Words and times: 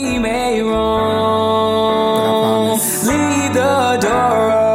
We 0.00 0.16
may 0.20 0.62
wrong. 0.62 1.98
Leave 3.04 3.52
the 3.52 3.98
door 4.00 4.67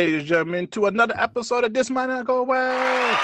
ladies 0.00 0.20
and 0.20 0.26
gentlemen, 0.26 0.66
to 0.66 0.86
another 0.86 1.12
episode 1.18 1.62
of 1.62 1.74
This 1.74 1.90
Might 1.90 2.06
Not 2.06 2.24
Go 2.24 2.42
Well. 2.42 3.20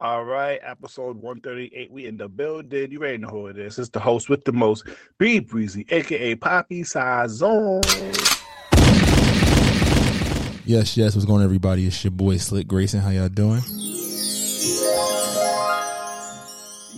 All 0.00 0.24
right, 0.24 0.58
episode 0.62 1.20
138. 1.20 1.90
We 1.90 2.06
in 2.06 2.16
the 2.16 2.30
building. 2.30 2.90
You 2.90 2.98
already 2.98 3.18
know 3.18 3.28
who 3.28 3.48
it 3.48 3.58
is. 3.58 3.78
It's 3.78 3.90
the 3.90 4.00
host 4.00 4.30
with 4.30 4.42
the 4.46 4.52
most, 4.52 4.84
B 5.18 5.42
Brezzy, 5.42 5.84
aka 5.92 6.34
Poppy 6.36 6.82
Sazon. 6.82 7.84
Yes, 10.64 10.96
yes. 10.96 11.14
What's 11.14 11.26
going 11.26 11.40
on, 11.40 11.44
everybody? 11.44 11.86
It's 11.86 12.02
your 12.02 12.12
boy 12.12 12.38
Slick 12.38 12.66
Grayson. 12.66 13.00
How 13.00 13.10
y'all 13.10 13.28
doing? 13.28 13.60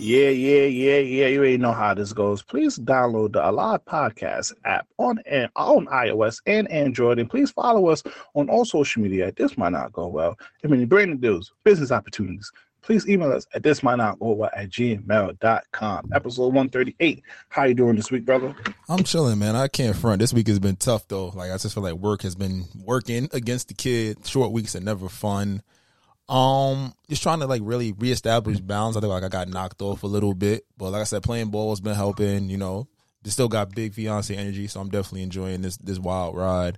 Yeah, 0.01 0.29
yeah, 0.29 0.63
yeah, 0.63 0.97
yeah. 0.97 1.27
You 1.27 1.37
already 1.37 1.57
know 1.59 1.73
how 1.73 1.93
this 1.93 2.11
goes. 2.11 2.41
Please 2.41 2.79
download 2.79 3.33
the 3.33 3.47
Alive 3.47 3.85
Podcast 3.85 4.51
app 4.65 4.87
on 4.97 5.19
eh, 5.27 5.45
on 5.55 5.85
iOS 5.85 6.41
and 6.47 6.67
Android, 6.71 7.19
and 7.19 7.29
please 7.29 7.51
follow 7.51 7.85
us 7.87 8.01
on 8.33 8.49
all 8.49 8.65
social 8.65 9.03
media. 9.03 9.31
This 9.37 9.59
might 9.59 9.73
not 9.73 9.93
go 9.93 10.07
well. 10.07 10.39
I 10.63 10.67
mean, 10.69 10.87
branding 10.87 11.19
deals, 11.19 11.53
business 11.63 11.91
opportunities. 11.91 12.51
Please 12.81 13.07
email 13.07 13.31
us 13.31 13.45
at 13.53 13.61
this 13.61 13.83
might 13.83 13.97
not 13.97 14.17
go 14.17 14.31
well 14.31 14.49
at 14.55 14.71
gmail.com. 14.71 16.09
Episode 16.15 16.47
138. 16.47 17.23
How 17.49 17.65
you 17.65 17.75
doing 17.75 17.95
this 17.95 18.09
week, 18.09 18.25
brother? 18.25 18.55
I'm 18.89 19.03
chilling, 19.03 19.37
man. 19.37 19.55
I 19.55 19.67
can't 19.67 19.95
front. 19.95 20.17
This 20.17 20.33
week 20.33 20.47
has 20.47 20.57
been 20.57 20.77
tough 20.77 21.07
though. 21.09 21.27
Like 21.27 21.51
I 21.51 21.57
just 21.57 21.75
feel 21.75 21.83
like 21.83 21.93
work 21.93 22.23
has 22.23 22.33
been 22.33 22.65
working 22.83 23.29
against 23.33 23.67
the 23.67 23.75
kid. 23.75 24.25
Short 24.25 24.51
weeks 24.51 24.75
are 24.75 24.79
never 24.81 25.09
fun. 25.09 25.61
Um, 26.31 26.93
just 27.09 27.21
trying 27.21 27.41
to 27.41 27.45
like 27.45 27.61
really 27.65 27.91
reestablish 27.91 28.61
balance. 28.61 28.95
I 28.95 29.01
think 29.01 29.11
like 29.11 29.23
I 29.23 29.27
got 29.27 29.49
knocked 29.49 29.81
off 29.81 30.03
a 30.03 30.07
little 30.07 30.33
bit, 30.33 30.65
but 30.77 30.91
like 30.91 31.01
I 31.01 31.03
said, 31.03 31.23
playing 31.23 31.49
ball 31.49 31.71
has 31.71 31.81
been 31.81 31.93
helping. 31.93 32.49
You 32.49 32.57
know, 32.57 32.87
just 33.21 33.35
still 33.35 33.49
got 33.49 33.75
big 33.75 33.93
fiance 33.93 34.33
energy, 34.33 34.67
so 34.67 34.79
I'm 34.79 34.89
definitely 34.89 35.23
enjoying 35.23 35.61
this 35.61 35.75
this 35.75 35.99
wild 35.99 36.37
ride. 36.37 36.77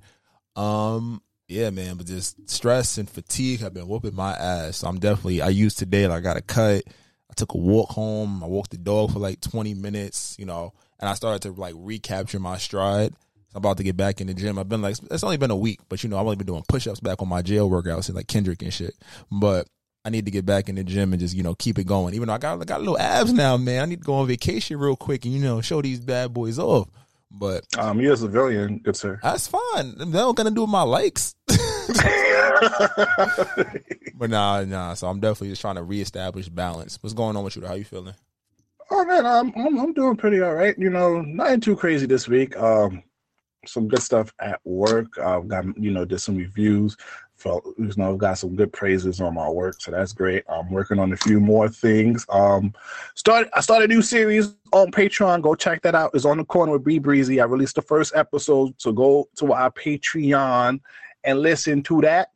Um, 0.55 1.21
yeah, 1.47 1.69
man, 1.69 1.97
but 1.97 2.07
just 2.07 2.49
stress 2.49 2.97
and 2.97 3.07
fatigue 3.07 3.59
have 3.59 3.75
been 3.75 3.87
whooping 3.87 4.15
my 4.15 4.31
ass. 4.31 4.77
So 4.77 4.87
I'm 4.87 4.99
definitely 4.99 5.43
I 5.43 5.49
used 5.49 5.77
today. 5.77 6.07
Like 6.07 6.17
I 6.17 6.21
got 6.21 6.37
a 6.37 6.41
cut. 6.41 6.83
I 7.29 7.33
took 7.35 7.53
a 7.53 7.57
walk 7.57 7.91
home. 7.91 8.43
I 8.43 8.47
walked 8.47 8.71
the 8.71 8.77
dog 8.79 9.13
for 9.13 9.19
like 9.19 9.39
20 9.39 9.75
minutes. 9.75 10.35
You 10.39 10.47
know, 10.47 10.73
and 10.99 11.07
I 11.07 11.13
started 11.13 11.43
to 11.43 11.51
like 11.51 11.75
recapture 11.77 12.39
my 12.39 12.57
stride. 12.57 13.13
I'm 13.53 13.59
about 13.59 13.77
to 13.77 13.83
get 13.83 13.95
back 13.95 14.19
in 14.19 14.27
the 14.27 14.33
gym. 14.33 14.57
I've 14.57 14.69
been 14.69 14.81
like, 14.81 14.97
it's 15.11 15.23
only 15.23 15.37
been 15.37 15.51
a 15.51 15.55
week, 15.55 15.79
but 15.89 16.03
you 16.03 16.09
know, 16.09 16.17
I've 16.17 16.25
only 16.25 16.35
been 16.35 16.47
doing 16.47 16.63
push 16.67 16.87
ups 16.87 16.99
back 16.99 17.21
on 17.21 17.29
my 17.29 17.41
jail 17.41 17.69
workouts 17.69 18.07
and 18.07 18.15
like 18.15 18.27
Kendrick 18.27 18.61
and 18.61 18.73
shit. 18.73 18.95
But 19.31 19.67
I 20.05 20.09
need 20.09 20.25
to 20.25 20.31
get 20.31 20.45
back 20.45 20.69
in 20.69 20.75
the 20.75 20.83
gym 20.83 21.13
and 21.13 21.19
just, 21.19 21.35
you 21.35 21.43
know, 21.43 21.55
keep 21.55 21.77
it 21.77 21.85
going. 21.85 22.15
Even 22.15 22.27
though 22.27 22.33
I 22.33 22.39
got, 22.39 22.61
I 22.61 22.65
got 22.65 22.81
little 22.81 22.97
abs 22.97 23.31
now, 23.31 23.57
man. 23.57 23.83
I 23.83 23.85
need 23.85 23.99
to 23.99 24.05
go 24.05 24.15
on 24.15 24.27
vacation 24.27 24.77
real 24.77 24.95
quick 24.95 25.25
and, 25.25 25.33
you 25.33 25.39
know, 25.39 25.61
show 25.61 25.81
these 25.81 25.99
bad 25.99 26.33
boys 26.33 26.59
off. 26.59 26.89
But 27.33 27.65
um, 27.79 27.99
you're 27.99 28.13
a 28.13 28.17
civilian, 28.17 28.77
good 28.77 28.95
sir. 28.95 29.19
That's 29.23 29.47
fine. 29.47 29.97
They're 29.97 30.05
not 30.05 30.35
gonna 30.35 30.51
do 30.51 30.67
my 30.67 30.83
likes. 30.83 31.33
but 34.13 34.29
nah, 34.29 34.63
nah. 34.63 34.93
So 34.93 35.07
I'm 35.07 35.19
definitely 35.19 35.49
just 35.49 35.61
trying 35.61 35.75
to 35.75 35.83
reestablish 35.83 36.47
balance. 36.49 36.99
What's 37.01 37.15
going 37.15 37.35
on 37.35 37.43
with 37.43 37.55
you? 37.55 37.65
How 37.65 37.73
you 37.73 37.85
feeling? 37.85 38.13
Oh 38.91 39.03
man, 39.05 39.25
I'm, 39.25 39.51
I'm 39.55 39.79
I'm 39.79 39.93
doing 39.93 40.15
pretty 40.15 40.41
all 40.41 40.53
right. 40.53 40.77
You 40.77 40.91
know, 40.91 41.21
nothing 41.21 41.61
too 41.61 41.75
crazy 41.75 42.05
this 42.05 42.27
week. 42.27 42.55
Um, 42.55 43.01
some 43.65 43.87
good 43.87 44.01
stuff 44.01 44.33
at 44.39 44.59
work. 44.63 45.17
I've 45.19 45.47
got 45.47 45.65
you 45.77 45.91
know 45.91 46.05
did 46.05 46.19
some 46.19 46.37
reviews. 46.37 46.97
Felt 47.35 47.65
you 47.77 47.91
know 47.97 48.13
I've 48.13 48.17
got 48.17 48.37
some 48.37 48.55
good 48.55 48.71
praises 48.71 49.19
on 49.19 49.33
my 49.33 49.49
work, 49.49 49.81
so 49.81 49.91
that's 49.91 50.13
great. 50.13 50.43
I'm 50.49 50.71
working 50.71 50.99
on 50.99 51.11
a 51.11 51.17
few 51.17 51.39
more 51.39 51.67
things. 51.67 52.25
Um, 52.29 52.73
start 53.15 53.49
I 53.53 53.61
started 53.61 53.89
a 53.89 53.93
new 53.93 54.01
series 54.01 54.55
on 54.71 54.91
Patreon. 54.91 55.41
Go 55.41 55.55
check 55.55 55.81
that 55.81 55.95
out. 55.95 56.11
It's 56.13 56.25
on 56.25 56.37
the 56.37 56.45
corner 56.45 56.73
with 56.73 56.83
B 56.83 56.99
Brezzy. 56.99 57.41
I 57.41 57.45
released 57.45 57.75
the 57.75 57.81
first 57.81 58.15
episode, 58.15 58.73
so 58.77 58.91
go 58.91 59.27
to 59.37 59.53
our 59.53 59.71
Patreon 59.71 60.79
and 61.23 61.39
listen 61.39 61.83
to 61.83 62.01
that. 62.01 62.29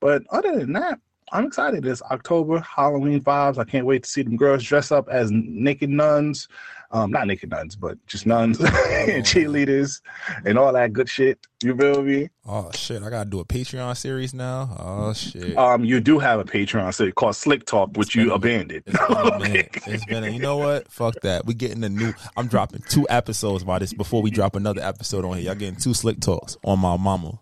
But 0.00 0.22
other 0.30 0.56
than 0.56 0.72
that, 0.72 0.98
I'm 1.32 1.46
excited. 1.46 1.86
It's 1.86 2.02
October, 2.02 2.60
Halloween 2.60 3.20
vibes. 3.20 3.58
I 3.58 3.64
can't 3.64 3.86
wait 3.86 4.02
to 4.02 4.08
see 4.08 4.22
them 4.22 4.36
girls 4.36 4.64
dress 4.64 4.90
up 4.90 5.08
as 5.08 5.30
naked 5.30 5.90
nuns. 5.90 6.48
Um, 6.92 7.12
not 7.12 7.28
naked 7.28 7.50
nuns, 7.50 7.76
but 7.76 8.04
just 8.06 8.26
nuns 8.26 8.58
and 8.60 9.24
cheerleaders 9.24 10.00
and 10.44 10.58
all 10.58 10.72
that 10.72 10.92
good 10.92 11.08
shit. 11.08 11.38
You 11.62 11.76
feel 11.76 12.02
me? 12.02 12.30
Oh 12.46 12.70
shit! 12.72 13.02
I 13.02 13.10
gotta 13.10 13.28
do 13.28 13.38
a 13.38 13.44
Patreon 13.44 13.96
series 13.96 14.34
now. 14.34 14.76
Oh 14.78 15.12
shit! 15.12 15.56
Um, 15.56 15.84
you 15.84 16.00
do 16.00 16.18
have 16.18 16.40
a 16.40 16.44
Patreon 16.44 16.92
series 16.92 17.14
called 17.14 17.36
Slick 17.36 17.64
Talk, 17.66 17.90
which 17.96 18.14
you 18.16 18.32
abandoned. 18.32 18.82
It's 18.86 18.98
been, 18.98 19.68
it's 19.94 20.04
been 20.06 20.24
a, 20.24 20.30
you 20.30 20.40
know 20.40 20.56
what? 20.56 20.90
Fuck 20.90 21.20
that. 21.22 21.46
We 21.46 21.54
getting 21.54 21.84
a 21.84 21.88
new. 21.88 22.12
I'm 22.36 22.48
dropping 22.48 22.82
two 22.88 23.06
episodes 23.08 23.62
by 23.62 23.78
this 23.78 23.92
before 23.92 24.22
we 24.22 24.30
drop 24.30 24.56
another 24.56 24.80
episode 24.82 25.24
on 25.24 25.36
here. 25.36 25.46
Y'all 25.46 25.54
getting 25.54 25.76
two 25.76 25.94
Slick 25.94 26.18
Talks 26.20 26.56
on 26.64 26.80
my 26.80 26.96
mama. 26.96 27.38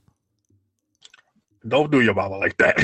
Don't 1.66 1.90
do 1.90 2.00
your 2.00 2.14
mama 2.14 2.38
like 2.38 2.56
that. 2.58 2.76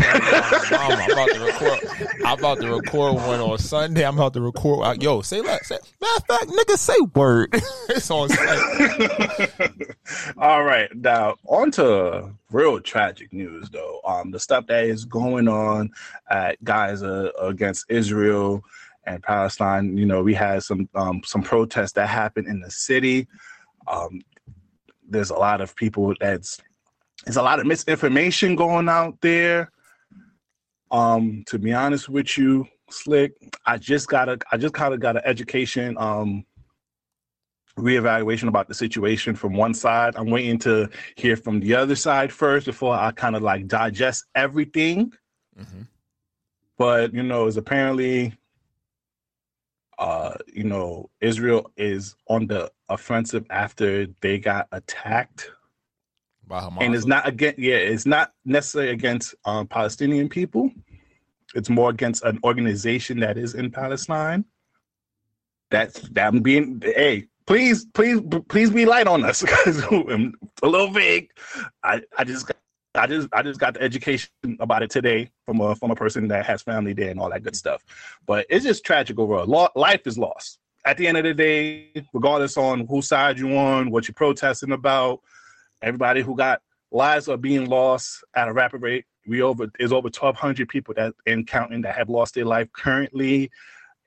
mama, 0.71 0.95
I'm 1.03 1.11
about 1.13 1.29
to 1.31 1.45
record. 1.45 2.19
I'm 2.25 2.39
about 2.39 2.61
to 2.61 2.75
record 2.75 3.15
one 3.15 3.41
on 3.41 3.59
Sunday. 3.59 4.05
I'm 4.05 4.17
about 4.17 4.35
to 4.35 4.41
record. 4.41 4.85
Uh, 4.85 4.95
yo, 4.99 5.23
say 5.23 5.41
that. 5.43 5.65
Say, 5.65 5.79
matter 6.01 6.17
of 6.17 6.27
fact, 6.27 6.51
nigga, 6.51 6.77
say 6.77 6.97
word. 7.15 7.51
it's 7.89 8.11
on 8.11 8.31
All 10.39 10.65
right, 10.65 10.93
now 10.97 11.37
on 11.47 11.71
to 11.73 12.33
real 12.51 12.81
tragic 12.81 13.33
news, 13.33 13.71
though. 13.71 14.01
Um, 14.05 14.33
the 14.33 14.41
stuff 14.41 14.67
that 14.67 14.85
is 14.85 15.05
going 15.05 15.47
on 15.47 15.91
at 16.31 16.63
Gaza 16.65 17.33
against 17.41 17.87
Israel 17.89 18.65
and 19.07 19.23
Palestine. 19.23 19.97
You 19.97 20.07
know, 20.07 20.23
we 20.23 20.35
had 20.35 20.65
some 20.65 20.89
um, 20.97 21.23
some 21.25 21.43
protests 21.43 21.93
that 21.93 22.09
happened 22.09 22.49
in 22.49 22.61
the 22.61 22.71
city. 22.71 23.29
Um, 23.87 24.21
there's 25.09 25.31
a 25.31 25.35
lot 25.35 25.61
of 25.61 25.77
people 25.77 26.15
that's 26.21 26.61
there's 27.25 27.37
a 27.37 27.43
lot 27.43 27.61
of 27.61 27.67
misinformation 27.67 28.57
going 28.57 28.89
out 28.89 29.21
there. 29.21 29.71
Um, 30.91 31.45
to 31.49 31.59
be 31.59 31.73
honest 31.73 32.09
with 32.09 32.37
you, 32.37 32.67
Slick, 32.91 33.33
I 33.67 33.79
just 33.79 34.09
got 34.09 34.29
a 34.29 34.39
I 34.53 34.57
just 34.57 34.75
kind 34.75 34.95
of 34.95 35.01
got 35.01 35.17
an 35.17 35.23
education 35.25 35.97
um 35.99 36.45
reevaluation 37.79 38.47
about 38.47 38.69
the 38.69 38.75
situation 38.75 39.35
from 39.35 39.55
one 39.55 39.75
side. 39.75 40.15
I'm 40.17 40.31
waiting 40.31 40.59
to 40.61 40.89
hear 41.17 41.37
from 41.37 41.59
the 41.61 41.75
other 41.75 41.97
side 41.97 42.33
first 42.33 42.67
before 42.67 42.95
I 42.95 43.11
kind 43.11 43.35
of 43.35 43.43
like 43.43 43.67
digest 43.67 44.27
everything. 44.35 45.13
Mm-hmm. 45.59 45.83
But 46.79 47.15
you 47.15 47.23
know, 47.23 47.47
it's 47.47 47.57
apparently 47.57 48.35
uh, 49.99 50.35
you 50.53 50.65
know, 50.65 51.11
Israel 51.21 51.71
is 51.77 52.17
on 52.29 52.47
the 52.47 52.71
offensive 52.89 53.45
after 53.51 54.07
they 54.21 54.39
got 54.39 54.69
attacked 54.73 55.51
by 56.47 56.61
Hamas. 56.61 56.79
And 56.81 56.95
it's 56.95 57.07
not 57.07 57.27
against 57.27 57.59
yeah, 57.59 57.77
it's 57.77 58.07
not 58.07 58.33
necessarily 58.45 58.93
against 58.93 59.35
um, 59.45 59.67
Palestinian 59.67 60.29
people. 60.29 60.71
It's 61.55 61.71
more 61.71 61.91
against 61.91 62.25
an 62.25 62.39
organization 62.45 63.21
that 63.21 63.39
is 63.39 63.55
in 63.55 63.71
Palestine. 63.71 64.45
That's 65.71 66.01
that 66.11 66.29
I'm 66.29 66.41
being 66.41 66.83
hey, 66.85 67.27
please, 67.47 67.87
please, 67.95 68.21
please 68.49 68.71
be 68.71 68.87
light 68.87 69.07
on 69.07 69.25
us 69.25 69.41
because 69.43 69.83
I'm 69.85 70.35
a 70.63 70.69
little 70.69 70.91
vague. 70.91 71.31
I, 71.83 72.03
I 72.17 72.25
just 72.25 72.51
I 72.95 73.07
just 73.07 73.29
I 73.33 73.43
just 73.43 73.61
got 73.61 73.75
the 73.75 73.83
education 73.83 74.31
about 74.61 74.83
it 74.83 74.91
today 74.91 75.31
from 75.47 75.61
a 75.61 75.75
from 75.75 75.91
a 75.91 75.97
person 75.97 76.29
that 76.29 76.47
has 76.47 76.63
family 76.63 76.93
there 76.93 77.11
and 77.11 77.21
all 77.21 77.31
that 77.31 77.43
good 77.43 77.57
stuff. 77.57 77.85
But 78.27 78.47
it's 78.49 78.65
just 78.65 78.85
tragic 78.85 79.19
overall. 79.19 79.71
Life 79.75 80.07
is 80.07 80.19
lost. 80.19 80.59
At 80.87 80.99
the 80.99 81.09
end 81.09 81.17
of 81.17 81.25
the 81.25 81.33
day, 81.33 81.91
regardless 82.13 82.59
on 82.59 82.87
whose 82.87 83.09
side 83.09 83.39
you're 83.39 83.57
on, 83.57 83.91
what 83.91 84.07
you're 84.07 84.15
protesting 84.15 84.73
about, 84.73 85.21
everybody 85.85 86.23
who 86.23 86.35
got 86.35 86.63
lives 86.91 87.29
are 87.29 87.37
being 87.37 87.67
lost 87.67 88.25
at 88.35 88.49
a 88.49 88.53
rapid 88.53 88.83
rate. 88.83 89.05
We 89.27 89.43
over 89.43 89.71
is 89.79 89.93
over 89.93 90.07
1,200 90.07 90.69
people 90.69 90.95
that 90.95 91.15
in 91.27 91.45
counting 91.45 91.83
that 91.83 91.95
have 91.95 92.09
lost 92.09 92.35
their 92.35 92.45
life 92.45 92.69
currently, 92.73 93.51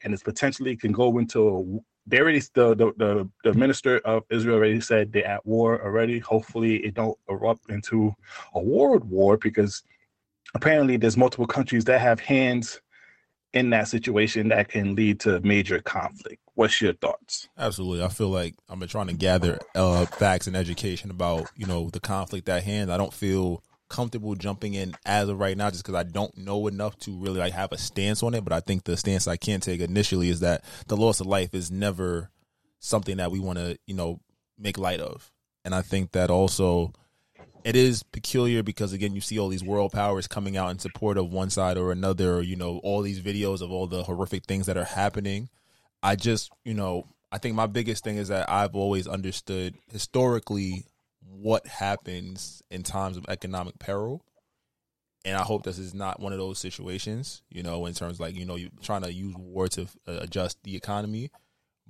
and 0.03 0.13
it's 0.13 0.24
potentially 0.24 0.75
can 0.75 0.91
go 0.91 1.18
into 1.18 1.81
they 2.06 2.19
already 2.19 2.39
the, 2.53 2.75
the 2.75 2.94
the 2.97 3.29
the 3.44 3.53
minister 3.53 4.00
of 4.00 4.24
Israel 4.29 4.57
already 4.57 4.81
said 4.81 5.12
they're 5.12 5.25
at 5.25 5.45
war 5.45 5.83
already. 5.83 6.19
Hopefully, 6.19 6.77
it 6.77 6.94
don't 6.94 7.18
erupt 7.29 7.69
into 7.69 8.13
a 8.53 8.62
world 8.62 9.03
war 9.03 9.38
because 9.38 9.83
apparently 10.56 10.97
there's 10.97 11.18
multiple 11.18 11.47
countries 11.47 11.85
that 11.85 12.00
have 12.00 12.19
hands 12.19 12.79
in 13.57 13.69
that 13.71 13.88
situation 13.88 14.50
that 14.50 14.69
can 14.69 14.95
lead 14.95 15.19
to 15.21 15.39
major 15.42 15.80
conflict. 15.80 16.42
What's 16.56 16.81
your 16.81 16.94
thoughts? 16.94 17.50
Absolutely, 17.57 18.04
I 18.04 18.07
feel 18.07 18.30
like 18.30 18.56
been 18.80 18.88
trying 18.88 19.07
to 19.07 19.13
gather 19.13 19.59
uh, 19.75 20.06
facts 20.06 20.48
and 20.48 20.56
education 20.56 21.12
about 21.12 21.51
you 21.56 21.65
know 21.65 21.89
the 21.89 22.00
conflict 22.00 22.48
at 22.50 22.63
hand. 22.63 22.92
I 22.92 22.98
don't 22.98 23.13
feel 23.13 23.63
comfortable 23.89 24.36
jumping 24.36 24.74
in 24.74 24.95
as 25.06 25.30
of 25.30 25.39
right 25.39 25.57
now 25.57 25.69
just 25.69 25.83
because 25.83 25.95
I 25.95 26.04
don't 26.04 26.38
know 26.38 26.68
enough 26.68 26.98
to 27.00 27.18
really 27.18 27.39
like 27.39 27.54
have 27.54 27.71
a 27.71 27.77
stance 27.77 28.24
on 28.24 28.33
it. 28.33 28.44
But 28.44 28.54
I 28.54 28.59
think 28.59 28.83
the 28.83 28.98
stance 28.98 29.27
I 29.27 29.38
can 29.38 29.60
take 29.60 29.81
initially 29.81 30.30
is 30.30 30.42
that 30.42 30.63
the 30.88 30.98
loss 30.98 31.19
of 31.19 31.27
life 31.27 31.53
is 31.53 31.71
never 31.71 32.31
something 32.80 33.18
that 33.18 33.31
we 33.31 33.39
want 33.39 33.60
to, 33.60 33.77
you 33.86 33.95
know, 33.95 34.19
make 34.57 34.77
light 34.77 35.00
of. 35.00 35.31
And 35.65 35.74
I 35.75 35.81
think 35.81 36.12
that 36.13 36.30
also 36.30 36.94
it 37.68 37.75
is 37.75 38.02
peculiar 38.02 38.64
because 38.64 38.94
again 38.94 39.14
you 39.14 39.19
see 39.19 39.38
all 39.38 39.50
these 39.50 39.64
world 39.64 39.92
powers 39.92 40.25
coming 40.25 40.56
out 40.56 40.72
in 40.72 40.80
support 40.80 41.18
of 41.18 41.34
one 41.34 41.50
side 41.50 41.78
or 41.78 41.92
another, 41.92 42.36
or, 42.36 42.42
you 42.42 42.56
know, 42.56 42.78
all 42.78 43.02
these 43.02 43.19
videos 43.19 43.62
of 43.62 43.72
all 43.72 43.88
the 43.88 44.04
horrific 44.04 44.46
things 44.46 44.68
that 44.68 44.78
are 44.78 44.86
happening. 44.86 45.50
I 46.02 46.16
just, 46.16 46.50
you 46.64 46.74
know, 46.74 47.10
I 47.30 47.40
think 47.40 47.56
my 47.56 47.68
biggest 47.68 48.06
thing 48.06 48.16
is 48.16 48.30
that 48.30 48.50
I've 48.50 48.74
always 48.74 49.06
understood 49.06 49.75
historically 49.92 50.86
what 51.19 51.68
happens 51.68 52.64
in 52.72 52.84
times 52.84 53.18
of 53.18 53.25
economic 53.28 53.78
peril. 53.80 54.24
And 55.25 55.36
I 55.36 55.42
hope 55.42 55.63
this 55.63 55.78
is 55.78 55.94
not 55.94 56.22
one 56.22 56.31
of 56.31 56.40
those 56.40 56.60
situations, 56.60 57.42
you 57.50 57.63
know, 57.63 57.86
in 57.86 57.94
terms 57.94 58.18
like, 58.18 58.34
you 58.34 58.46
know, 58.46 58.56
you 58.56 58.70
trying 58.81 59.02
to 59.02 59.12
use 59.12 59.36
war 59.36 59.68
to 59.68 59.81
uh, 60.08 60.20
adjust 60.22 60.58
the 60.63 60.78
economy. 60.78 61.31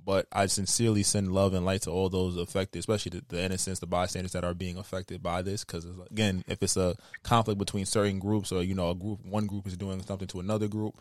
But 0.08 0.26
I 0.32 0.46
sincerely 0.46 1.02
send 1.02 1.32
love 1.32 1.52
and 1.52 1.66
light 1.66 1.82
to 1.82 1.90
all 1.90 2.08
those 2.08 2.38
affected, 2.38 2.78
especially 2.78 3.18
the, 3.18 3.24
the 3.28 3.44
innocents, 3.44 3.80
the 3.80 3.86
bystanders 3.86 4.32
that 4.32 4.42
are 4.42 4.54
being 4.54 4.78
affected 4.78 5.22
by 5.22 5.42
this. 5.42 5.64
Because 5.64 5.86
again, 6.10 6.44
if 6.48 6.62
it's 6.62 6.78
a 6.78 6.94
conflict 7.22 7.58
between 7.58 7.84
certain 7.84 8.18
groups, 8.18 8.50
or 8.50 8.62
you 8.62 8.74
know, 8.74 8.88
a 8.88 8.94
group, 8.94 9.20
one 9.26 9.46
group 9.46 9.66
is 9.66 9.76
doing 9.76 10.02
something 10.02 10.26
to 10.28 10.40
another 10.40 10.66
group, 10.66 10.94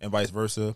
and 0.00 0.10
vice 0.10 0.30
versa, 0.30 0.74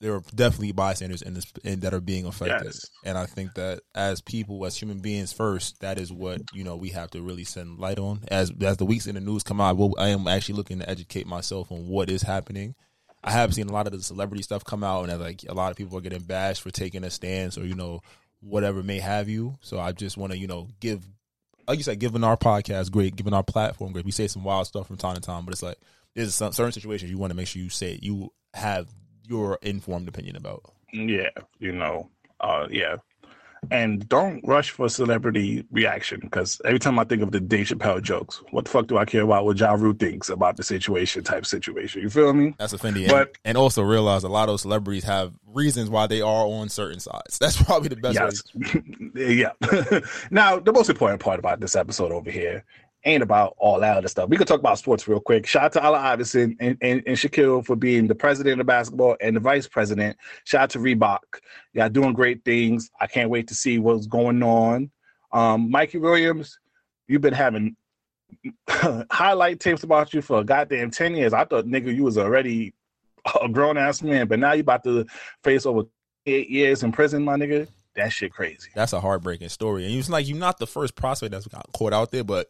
there 0.00 0.14
are 0.14 0.22
definitely 0.32 0.70
bystanders 0.70 1.22
in 1.22 1.34
this 1.34 1.52
in, 1.64 1.80
that 1.80 1.92
are 1.92 2.00
being 2.00 2.24
affected 2.24 2.66
yes. 2.66 2.88
and 3.04 3.18
i 3.18 3.26
think 3.26 3.52
that 3.54 3.80
as 3.96 4.20
people 4.20 4.64
as 4.64 4.76
human 4.76 5.00
beings 5.00 5.32
first 5.32 5.80
that 5.80 5.98
is 5.98 6.12
what 6.12 6.40
you 6.52 6.62
know 6.62 6.76
we 6.76 6.90
have 6.90 7.10
to 7.10 7.20
really 7.20 7.42
send 7.42 7.80
light 7.80 7.98
on 7.98 8.20
as 8.28 8.52
as 8.60 8.76
the 8.76 8.86
weeks 8.86 9.08
in 9.08 9.16
the 9.16 9.20
news 9.20 9.42
come 9.42 9.60
out 9.60 9.76
will, 9.76 9.96
i 9.98 10.06
am 10.06 10.28
actually 10.28 10.54
looking 10.54 10.78
to 10.78 10.88
educate 10.88 11.26
myself 11.26 11.72
on 11.72 11.88
what 11.88 12.08
is 12.08 12.22
happening 12.22 12.76
i 13.24 13.30
have 13.30 13.54
seen 13.54 13.68
a 13.68 13.72
lot 13.72 13.86
of 13.86 13.92
the 13.92 14.02
celebrity 14.02 14.42
stuff 14.42 14.64
come 14.64 14.84
out 14.84 15.08
and 15.08 15.20
like 15.20 15.44
a 15.48 15.54
lot 15.54 15.70
of 15.70 15.76
people 15.76 15.96
are 15.98 16.02
getting 16.02 16.22
bashed 16.22 16.62
for 16.62 16.70
taking 16.70 17.04
a 17.04 17.10
stance 17.10 17.58
or 17.58 17.64
you 17.64 17.74
know 17.74 18.00
whatever 18.40 18.82
may 18.82 18.98
have 18.98 19.28
you 19.28 19.54
so 19.60 19.78
i 19.78 19.92
just 19.92 20.16
want 20.16 20.32
to 20.32 20.38
you 20.38 20.46
know 20.46 20.68
give 20.80 21.04
like 21.66 21.78
you 21.78 21.84
said 21.84 21.98
giving 21.98 22.24
our 22.24 22.36
podcast 22.36 22.90
great 22.90 23.16
giving 23.16 23.34
our 23.34 23.42
platform 23.42 23.92
great 23.92 24.04
we 24.04 24.12
say 24.12 24.26
some 24.26 24.44
wild 24.44 24.66
stuff 24.66 24.86
from 24.86 24.96
time 24.96 25.14
to 25.14 25.20
time 25.20 25.44
but 25.44 25.52
it's 25.52 25.62
like 25.62 25.78
there's 26.14 26.34
some 26.34 26.52
certain 26.52 26.72
situations 26.72 27.10
you 27.10 27.18
want 27.18 27.30
to 27.30 27.36
make 27.36 27.46
sure 27.46 27.62
you 27.62 27.68
say 27.68 27.98
you 28.02 28.32
have 28.54 28.88
your 29.28 29.58
informed 29.62 30.08
opinion 30.08 30.36
about. 30.36 30.62
Yeah, 30.92 31.30
you 31.58 31.72
know, 31.72 32.10
uh, 32.40 32.66
yeah. 32.70 32.96
And 33.70 34.08
don't 34.08 34.40
rush 34.46 34.70
for 34.70 34.88
celebrity 34.88 35.64
reaction 35.70 36.20
because 36.22 36.60
every 36.64 36.78
time 36.78 36.98
I 36.98 37.04
think 37.04 37.22
of 37.22 37.32
the 37.32 37.40
Dave 37.40 37.66
Chappelle 37.66 38.02
jokes, 38.02 38.42
what 38.50 38.64
the 38.64 38.70
fuck 38.70 38.86
do 38.86 38.98
I 38.98 39.04
care 39.04 39.22
about 39.22 39.44
what 39.44 39.58
Ja 39.58 39.72
Rule 39.72 39.94
thinks 39.94 40.28
about 40.28 40.56
the 40.56 40.62
situation 40.62 41.24
type 41.24 41.46
situation? 41.46 42.02
You 42.02 42.10
feel 42.10 42.32
me? 42.32 42.54
That's 42.58 42.72
offending. 42.72 43.08
But 43.08 43.28
and, 43.28 43.38
and 43.44 43.58
also 43.58 43.82
realize 43.82 44.24
a 44.24 44.28
lot 44.28 44.44
of 44.44 44.54
those 44.54 44.62
celebrities 44.62 45.04
have 45.04 45.32
reasons 45.46 45.90
why 45.90 46.06
they 46.06 46.20
are 46.20 46.46
on 46.46 46.68
certain 46.68 47.00
sides. 47.00 47.38
That's 47.40 47.60
probably 47.62 47.88
the 47.88 47.96
best 47.96 48.14
yes. 48.14 48.42
way. 48.74 49.34
yeah. 49.34 50.00
now, 50.30 50.58
the 50.58 50.72
most 50.72 50.88
important 50.88 51.20
part 51.20 51.38
about 51.38 51.60
this 51.60 51.76
episode 51.76 52.12
over 52.12 52.30
here 52.30 52.64
ain't 53.04 53.22
about 53.22 53.54
all 53.58 53.80
that 53.80 53.96
other 53.96 54.08
stuff. 54.08 54.28
We 54.28 54.36
could 54.36 54.48
talk 54.48 54.60
about 54.60 54.78
sports 54.78 55.06
real 55.06 55.20
quick. 55.20 55.46
Shout 55.46 55.64
out 55.64 55.72
to 55.74 55.84
Allen 55.84 56.00
Iverson 56.00 56.56
and, 56.60 56.76
and, 56.80 57.02
and 57.06 57.16
Shaquille 57.16 57.64
for 57.64 57.76
being 57.76 58.06
the 58.06 58.14
president 58.14 58.60
of 58.60 58.66
basketball 58.66 59.16
and 59.20 59.36
the 59.36 59.40
vice 59.40 59.68
president. 59.68 60.16
Shout 60.44 60.62
out 60.62 60.70
to 60.70 60.78
Reebok. 60.78 61.18
Y'all 61.72 61.88
doing 61.88 62.12
great 62.12 62.44
things. 62.44 62.90
I 63.00 63.06
can't 63.06 63.30
wait 63.30 63.48
to 63.48 63.54
see 63.54 63.78
what's 63.78 64.06
going 64.06 64.42
on. 64.42 64.90
Um, 65.32 65.70
Mikey 65.70 65.98
Williams, 65.98 66.58
you've 67.06 67.22
been 67.22 67.34
having 67.34 67.76
highlight 68.68 69.60
tapes 69.60 69.84
about 69.84 70.12
you 70.12 70.22
for 70.22 70.40
a 70.40 70.44
goddamn 70.44 70.90
10 70.90 71.14
years. 71.14 71.32
I 71.32 71.44
thought, 71.44 71.66
nigga, 71.66 71.94
you 71.94 72.04
was 72.04 72.18
already 72.18 72.74
a 73.40 73.48
grown 73.48 73.78
ass 73.78 74.02
man, 74.02 74.26
but 74.26 74.38
now 74.38 74.52
you 74.52 74.60
about 74.60 74.84
to 74.84 75.06
face 75.44 75.66
over 75.66 75.84
eight 76.26 76.50
years 76.50 76.82
in 76.82 76.92
prison, 76.92 77.24
my 77.24 77.36
nigga. 77.36 77.68
That 77.96 78.12
shit 78.12 78.32
crazy. 78.32 78.70
That's 78.74 78.92
a 78.92 79.00
heartbreaking 79.00 79.48
story. 79.48 79.84
And 79.84 79.94
it's 79.94 80.08
like 80.08 80.28
you're 80.28 80.38
not 80.38 80.58
the 80.58 80.66
first 80.66 80.94
prospect 80.94 81.32
that's 81.32 81.48
got 81.48 81.66
caught 81.72 81.92
out 81.92 82.12
there, 82.12 82.22
but 82.22 82.48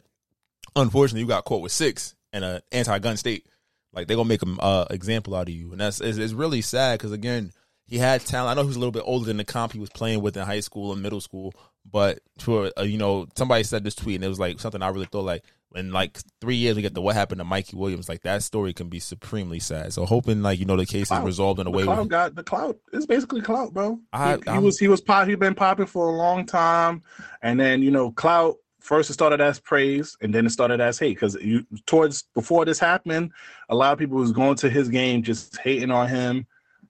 unfortunately, 0.75 1.21
you 1.21 1.27
got 1.27 1.45
caught 1.45 1.61
with 1.61 1.71
six 1.71 2.15
in 2.33 2.43
an 2.43 2.61
anti-gun 2.71 3.17
state. 3.17 3.47
Like 3.93 4.07
they're 4.07 4.17
gonna 4.17 4.29
make 4.29 4.43
an 4.43 4.57
uh, 4.59 4.85
example 4.89 5.35
out 5.35 5.49
of 5.49 5.53
you, 5.53 5.71
and 5.71 5.81
that's 5.81 5.99
it's, 5.99 6.17
it's 6.17 6.33
really 6.33 6.61
sad 6.61 6.99
because 6.99 7.11
again, 7.11 7.51
he 7.87 7.97
had 7.97 8.21
talent. 8.21 8.51
I 8.51 8.53
know 8.53 8.63
he 8.63 8.67
was 8.67 8.75
a 8.75 8.79
little 8.79 8.91
bit 8.91 9.03
older 9.05 9.25
than 9.25 9.37
the 9.37 9.43
comp 9.43 9.73
he 9.73 9.79
was 9.79 9.89
playing 9.89 10.21
with 10.21 10.37
in 10.37 10.45
high 10.45 10.59
school 10.59 10.93
and 10.93 11.01
middle 11.01 11.21
school, 11.21 11.53
but 11.89 12.19
for 12.37 12.71
uh, 12.77 12.83
you 12.83 12.97
know, 12.97 13.27
somebody 13.35 13.63
said 13.63 13.83
this 13.83 13.95
tweet 13.95 14.15
and 14.15 14.23
it 14.23 14.27
was 14.27 14.39
like 14.39 14.59
something 14.59 14.81
I 14.81 14.89
really 14.89 15.07
thought 15.07 15.25
like 15.25 15.43
in 15.75 15.91
like 15.91 16.17
three 16.41 16.55
years 16.55 16.75
we 16.75 16.81
get 16.81 16.95
to 16.95 17.01
what 17.01 17.15
happened 17.15 17.39
to 17.39 17.45
Mikey 17.45 17.77
Williams. 17.77 18.09
Like 18.09 18.21
that 18.23 18.43
story 18.43 18.73
can 18.73 18.89
be 18.89 18.99
supremely 18.99 19.59
sad. 19.59 19.93
So 19.93 20.05
hoping 20.05 20.41
like 20.41 20.59
you 20.59 20.65
know 20.65 20.77
the 20.77 20.85
case 20.85 21.07
clout. 21.07 21.21
is 21.21 21.25
resolved 21.25 21.59
in 21.59 21.67
a 21.67 21.71
the 21.71 21.77
way. 21.77 21.83
Clout 21.83 22.07
got 22.07 22.35
the 22.35 22.43
clout. 22.43 22.77
It's 22.93 23.05
basically 23.05 23.41
clout, 23.41 23.73
bro. 23.73 23.99
I, 24.13 24.37
he, 24.37 24.51
he 24.51 24.59
was 24.59 24.79
he 24.79 24.87
was 24.87 25.01
pop. 25.01 25.27
He 25.27 25.35
been 25.35 25.55
popping 25.55 25.85
for 25.85 26.07
a 26.07 26.15
long 26.15 26.45
time, 26.45 27.03
and 27.41 27.59
then 27.59 27.81
you 27.81 27.91
know 27.91 28.11
clout 28.11 28.57
first 28.79 29.09
it 29.09 29.13
started 29.13 29.41
as 29.41 29.59
praise 29.59 30.17
and 30.21 30.33
then 30.33 30.45
it 30.45 30.49
started 30.49 30.79
as 30.79 30.97
hate 30.97 31.15
because 31.15 31.35
you 31.35 31.65
towards 31.85 32.23
before 32.33 32.65
this 32.65 32.79
happened 32.79 33.31
a 33.69 33.75
lot 33.75 33.93
of 33.93 33.99
people 33.99 34.17
was 34.17 34.31
going 34.31 34.55
to 34.55 34.69
his 34.69 34.89
game 34.89 35.21
just 35.21 35.57
hating 35.59 35.91
on 35.91 36.07
him 36.07 36.45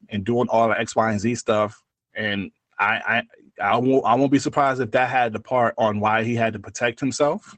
and 0.09 0.23
doing 0.23 0.47
all 0.49 0.69
the 0.69 0.79
x 0.79 0.95
y 0.95 1.11
and 1.11 1.19
z 1.19 1.35
stuff 1.35 1.81
and 2.15 2.51
i 2.79 3.01
i 3.07 3.23
i 3.61 3.77
won't 3.77 4.05
i 4.05 4.13
won't 4.13 4.31
be 4.31 4.39
surprised 4.39 4.81
if 4.81 4.91
that 4.91 5.09
had 5.09 5.33
the 5.33 5.39
part 5.39 5.73
on 5.77 5.99
why 5.99 6.23
he 6.23 6.35
had 6.35 6.53
to 6.53 6.59
protect 6.59 6.99
himself 6.99 7.57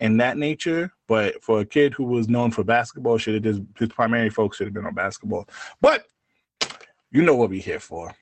in 0.00 0.16
that 0.16 0.36
nature 0.38 0.90
but 1.06 1.42
for 1.42 1.60
a 1.60 1.66
kid 1.66 1.92
who 1.92 2.04
was 2.04 2.28
known 2.28 2.50
for 2.50 2.64
basketball 2.64 3.18
should 3.18 3.34
have 3.34 3.42
just 3.42 3.60
his 3.78 3.88
primary 3.88 4.30
focus 4.30 4.56
should 4.56 4.66
have 4.66 4.74
been 4.74 4.86
on 4.86 4.94
basketball 4.94 5.46
but 5.80 6.04
you 7.10 7.22
know 7.22 7.34
what 7.34 7.50
we're 7.50 7.60
here 7.60 7.80
for 7.80 8.14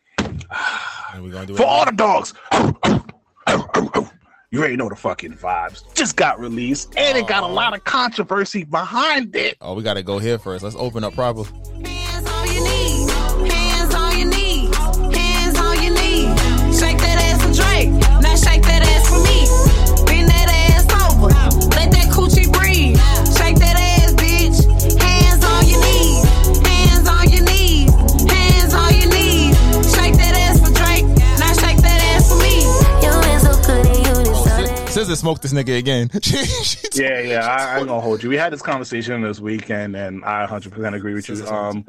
for 1.57 1.65
all 1.65 1.85
the 1.85 1.93
dogs 1.93 2.35
you 4.51 4.61
already 4.61 4.77
know 4.77 4.89
the 4.89 4.97
fucking 4.97 5.35
vibes. 5.35 5.83
Just 5.95 6.17
got 6.17 6.39
released, 6.39 6.97
and 6.97 7.19
it 7.19 7.27
got 7.27 7.43
a 7.43 7.47
oh. 7.47 7.53
lot 7.53 7.75
of 7.75 7.85
controversy 7.85 8.65
behind 8.65 9.35
it. 9.35 9.57
Oh, 9.61 9.75
we 9.75 9.83
got 9.83 9.95
to 9.95 10.03
go 10.03 10.19
here 10.19 10.39
first. 10.39 10.63
Let's 10.63 10.77
open 10.77 11.05
up 11.05 11.15
SZA 35.07 35.17
smoked 35.17 35.43
this 35.43 35.53
nigga 35.53 35.79
again. 35.79 36.11
yeah, 36.95 37.21
yeah, 37.21 37.47
I, 37.47 37.75
I 37.75 37.79
ain't 37.79 37.89
gonna 37.89 38.01
hold 38.01 38.23
you. 38.23 38.29
We 38.29 38.37
had 38.37 38.53
this 38.53 38.63
conversation 38.63 39.23
this 39.23 39.39
weekend, 39.39 39.95
and 39.95 40.25
I 40.25 40.47
100% 40.47 40.95
agree 40.95 41.15
with 41.15 41.29
you. 41.29 41.47
Um, 41.47 41.87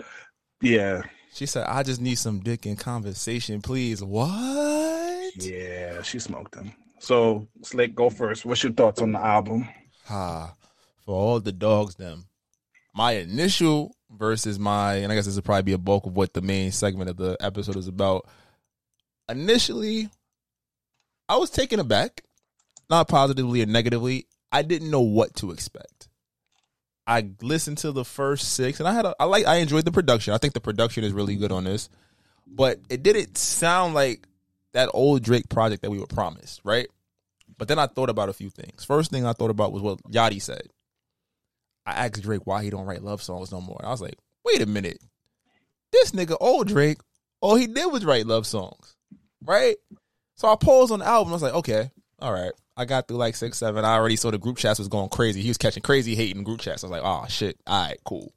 yeah. 0.62 1.02
She 1.34 1.46
said, 1.46 1.66
"I 1.68 1.84
just 1.84 2.00
need 2.00 2.16
some 2.16 2.40
dick 2.40 2.66
in 2.66 2.76
conversation, 2.76 3.62
please." 3.62 4.04
What? 4.04 5.36
Yeah, 5.36 6.02
she 6.04 6.20
smoked 6.20 6.56
him. 6.56 6.74
So, 7.00 7.48
Slick, 7.64 7.96
go 7.96 8.10
first. 8.10 8.46
What's 8.46 8.64
your 8.64 8.74
thoughts 8.74 9.02
on 9.02 9.12
the 9.12 9.20
album? 9.20 9.68
Ah, 10.10 10.54
for 11.06 11.16
all 11.16 11.40
the 11.40 11.52
dogs, 11.52 11.96
them. 11.96 12.28
My 12.94 13.14
initial 13.14 13.96
versus 14.12 14.58
my, 14.58 14.96
and 14.96 15.12
I 15.12 15.16
guess 15.16 15.26
this 15.26 15.36
would 15.36 15.46
probably 15.46 15.64
be 15.64 15.74
a 15.74 15.78
bulk 15.78 16.06
of 16.06 16.16
what 16.16 16.34
the 16.34 16.42
main 16.42 16.72
segment 16.72 17.10
of 17.10 17.18
the 17.18 17.38
episode 17.40 17.78
is 17.78 17.88
about. 17.88 18.28
Initially, 19.30 20.10
I 21.30 21.38
was 21.38 21.50
taken 21.50 21.80
aback 21.80 22.22
not 22.90 23.08
positively 23.08 23.62
or 23.62 23.66
negatively. 23.66 24.28
I 24.52 24.62
didn't 24.62 24.92
know 24.92 25.02
what 25.02 25.36
to 25.38 25.52
expect. 25.52 26.10
I 27.06 27.30
listened 27.42 27.78
to 27.80 27.92
the 27.92 28.06
first 28.06 28.54
six, 28.54 28.80
and 28.80 28.88
I 28.88 28.94
had 28.94 29.06
a, 29.06 29.16
I 29.20 29.26
like 29.26 29.46
I 29.46 29.58
enjoyed 29.58 29.86
the 29.86 29.92
production. 29.92 30.34
I 30.34 30.38
think 30.38 30.54
the 30.54 30.62
production 30.62 31.04
is 31.04 31.14
really 31.14 31.36
good 31.36 31.52
on 31.52 31.64
this, 31.64 31.90
but 32.46 32.80
it 32.90 33.02
didn't 33.04 33.38
sound 33.38 33.94
like 33.94 34.28
that 34.74 34.90
old 34.94 35.24
Drake 35.24 35.50
project 35.50 35.84
that 35.84 35.90
we 35.90 36.00
were 36.00 36.08
promised, 36.08 36.62
right? 36.64 36.88
But 37.58 37.70
then 37.70 37.80
I 37.80 37.88
thought 37.88 38.10
about 38.10 38.30
a 38.30 38.34
few 38.34 38.50
things. 38.50 38.84
First 38.84 39.10
thing 39.10 39.26
I 39.26 39.34
thought 39.34 39.50
about 39.50 39.72
was 39.72 39.82
what 39.82 40.04
Yachty 40.04 40.42
said. 40.42 40.68
I 41.86 41.94
asked 42.06 42.22
Drake 42.22 42.46
why 42.46 42.64
he 42.64 42.70
don't 42.70 42.86
write 42.86 43.02
love 43.04 43.24
songs 43.24 43.52
no 43.52 43.62
more. 43.62 43.78
And 43.80 43.88
I 43.88 43.92
was 43.92 44.02
like, 44.02 44.18
wait 44.44 44.62
a 44.62 44.66
minute, 44.66 45.00
this 45.92 46.12
nigga 46.12 46.36
old 46.40 46.68
Drake, 46.68 46.98
all 47.40 47.56
he 47.56 47.68
did 47.68 47.92
was 47.92 48.06
write 48.06 48.28
love 48.28 48.46
songs, 48.46 48.96
right? 49.44 49.78
So 50.36 50.50
I 50.50 50.56
paused 50.58 50.92
on 50.92 51.00
the 51.00 51.08
album. 51.08 51.32
I 51.32 51.36
was 51.36 51.42
like, 51.42 51.54
okay, 51.54 51.90
all 52.20 52.34
right. 52.34 52.52
I 52.78 52.86
got 52.86 53.08
through 53.08 53.18
like 53.18 53.36
six, 53.36 53.58
seven. 53.58 53.84
I 53.84 53.96
already 53.96 54.16
saw 54.16 54.30
the 54.30 54.38
group 54.38 54.58
chats 54.58 54.78
was 54.78 54.88
going 54.88 55.10
crazy. 55.10 55.42
He 55.42 55.48
was 55.50 55.58
catching 55.58 55.82
crazy 55.82 56.14
hate 56.16 56.36
in 56.36 56.44
group 56.44 56.62
chats. 56.62 56.84
I 56.84 56.88
was 56.88 56.92
like, 56.92 57.02
oh 57.04 57.26
shit, 57.28 57.60
all 57.66 57.88
right, 57.88 57.98
cool. 58.06 58.32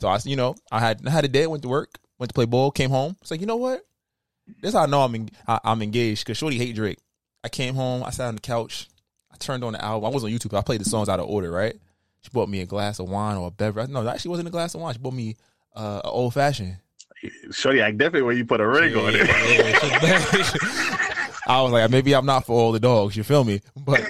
So 0.00 0.08
I, 0.08 0.18
you 0.24 0.34
know, 0.36 0.56
I 0.72 0.80
had 0.80 1.06
I 1.06 1.10
had 1.10 1.24
a 1.24 1.28
day, 1.28 1.46
went 1.46 1.62
to 1.62 1.68
work, 1.68 1.98
went 2.18 2.30
to 2.30 2.34
play 2.34 2.46
ball, 2.46 2.72
came 2.72 2.90
home. 2.90 3.16
It's 3.20 3.30
like, 3.30 3.40
you 3.40 3.46
know 3.46 3.56
what? 3.56 3.82
This 4.60 4.74
how 4.74 4.82
I 4.82 4.86
know 4.86 5.02
I'm 5.02 5.14
en- 5.14 5.30
I, 5.46 5.60
I'm 5.62 5.82
engaged 5.82 6.24
because 6.24 6.36
Shorty 6.36 6.58
hate 6.58 6.74
Drake. 6.74 6.98
I 7.44 7.48
came 7.48 7.74
home, 7.74 8.02
I 8.02 8.10
sat 8.10 8.26
on 8.26 8.34
the 8.34 8.40
couch, 8.40 8.88
I 9.32 9.36
turned 9.36 9.62
on 9.62 9.74
the 9.74 9.84
album. 9.84 10.10
I 10.10 10.12
was 10.12 10.24
on 10.24 10.30
YouTube. 10.30 10.58
I 10.58 10.62
played 10.62 10.80
the 10.80 10.84
songs 10.84 11.08
out 11.08 11.20
of 11.20 11.26
order, 11.26 11.50
right? 11.50 11.76
She 12.22 12.30
bought 12.30 12.48
me 12.48 12.60
a 12.60 12.66
glass 12.66 12.98
of 12.98 13.08
wine 13.08 13.36
or 13.36 13.48
a 13.48 13.50
beverage. 13.50 13.88
No, 13.88 14.02
that 14.02 14.16
actually 14.16 14.30
wasn't 14.30 14.48
a 14.48 14.50
glass 14.50 14.74
of 14.74 14.80
wine. 14.80 14.94
She 14.94 14.98
bought 14.98 15.14
me 15.14 15.36
uh, 15.74 16.00
an 16.04 16.10
old 16.10 16.34
fashioned. 16.34 16.76
Shorty 17.52 17.80
act 17.80 17.98
definitely 17.98 18.22
when 18.22 18.36
you 18.36 18.44
put 18.44 18.60
a 18.60 18.66
ring 18.66 18.94
on 18.96 19.12
it. 19.14 21.06
I 21.58 21.62
was 21.62 21.72
like, 21.72 21.90
maybe 21.90 22.14
I'm 22.14 22.26
not 22.26 22.46
for 22.46 22.52
all 22.52 22.72
the 22.72 22.80
dogs. 22.80 23.16
You 23.16 23.22
feel 23.24 23.44
me? 23.44 23.60
But 23.76 24.00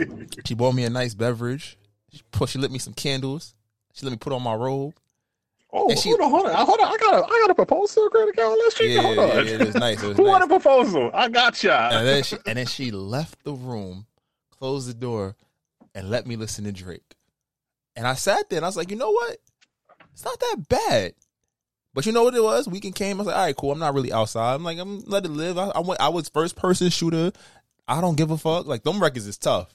she 0.46 0.54
bought 0.54 0.74
me 0.74 0.84
a 0.84 0.90
nice 0.90 1.14
beverage. 1.14 1.76
She 2.12 2.20
put, 2.30 2.48
she 2.48 2.58
lit 2.58 2.70
me 2.70 2.78
some 2.78 2.92
candles. 2.94 3.54
She 3.94 4.04
let 4.06 4.10
me 4.12 4.18
put 4.18 4.32
on 4.32 4.42
my 4.42 4.54
robe. 4.54 4.94
Oh, 5.72 5.88
And 5.88 5.98
she- 5.98 6.10
hold 6.10 6.20
on, 6.20 6.30
hold 6.30 6.46
on, 6.46 6.66
hold 6.66 6.80
on. 6.80 6.86
I 6.88 6.96
got 6.96 7.14
a, 7.14 7.24
I 7.24 7.28
got 7.28 7.50
a 7.50 7.54
proposal, 7.54 8.08
credit 8.10 8.34
card. 8.36 8.58
Let's 8.58 8.74
check. 8.74 8.88
Yeah, 8.88 9.02
hold 9.02 9.18
on. 9.18 9.28
yeah, 9.46 9.52
it 9.52 9.66
was 9.66 9.74
nice. 9.76 10.02
It 10.02 10.08
was 10.08 10.16
Who 10.16 10.24
nice. 10.24 10.30
want 10.30 10.44
a 10.44 10.46
proposal? 10.48 11.10
I 11.14 11.28
got 11.28 11.62
ya. 11.62 11.90
And 11.92 12.06
then 12.06 12.22
she 12.24 12.36
and 12.46 12.58
then 12.58 12.66
she 12.66 12.90
left 12.90 13.42
the 13.44 13.52
room, 13.52 14.06
closed 14.50 14.88
the 14.88 14.94
door, 14.94 15.36
and 15.94 16.10
let 16.10 16.26
me 16.26 16.34
listen 16.36 16.64
to 16.64 16.72
Drake. 16.72 17.14
And 17.94 18.06
I 18.06 18.14
sat 18.14 18.48
there 18.50 18.56
and 18.58 18.64
I 18.66 18.68
was 18.68 18.76
like, 18.76 18.90
you 18.90 18.96
know 18.96 19.10
what? 19.12 19.36
It's 20.12 20.24
not 20.24 20.38
that 20.40 20.56
bad. 20.68 21.12
But 21.92 22.06
you 22.06 22.12
know 22.12 22.22
what 22.22 22.34
it 22.34 22.42
was? 22.42 22.68
Weekend 22.68 22.94
came. 22.94 23.16
I 23.16 23.18
was 23.18 23.26
like, 23.26 23.36
all 23.36 23.42
right, 23.42 23.56
cool. 23.56 23.72
I'm 23.72 23.78
not 23.78 23.94
really 23.94 24.12
outside. 24.12 24.54
I'm 24.54 24.62
like, 24.62 24.78
I'm 24.78 25.00
let 25.06 25.24
it 25.24 25.30
live. 25.30 25.58
I, 25.58 25.68
I 25.68 25.80
went. 25.80 26.00
I 26.00 26.08
was 26.08 26.28
first 26.28 26.56
person 26.56 26.88
shooter. 26.88 27.32
I 27.88 28.00
don't 28.00 28.16
give 28.16 28.30
a 28.30 28.38
fuck. 28.38 28.66
Like 28.66 28.84
them 28.84 29.02
records 29.02 29.26
is 29.26 29.38
tough, 29.38 29.74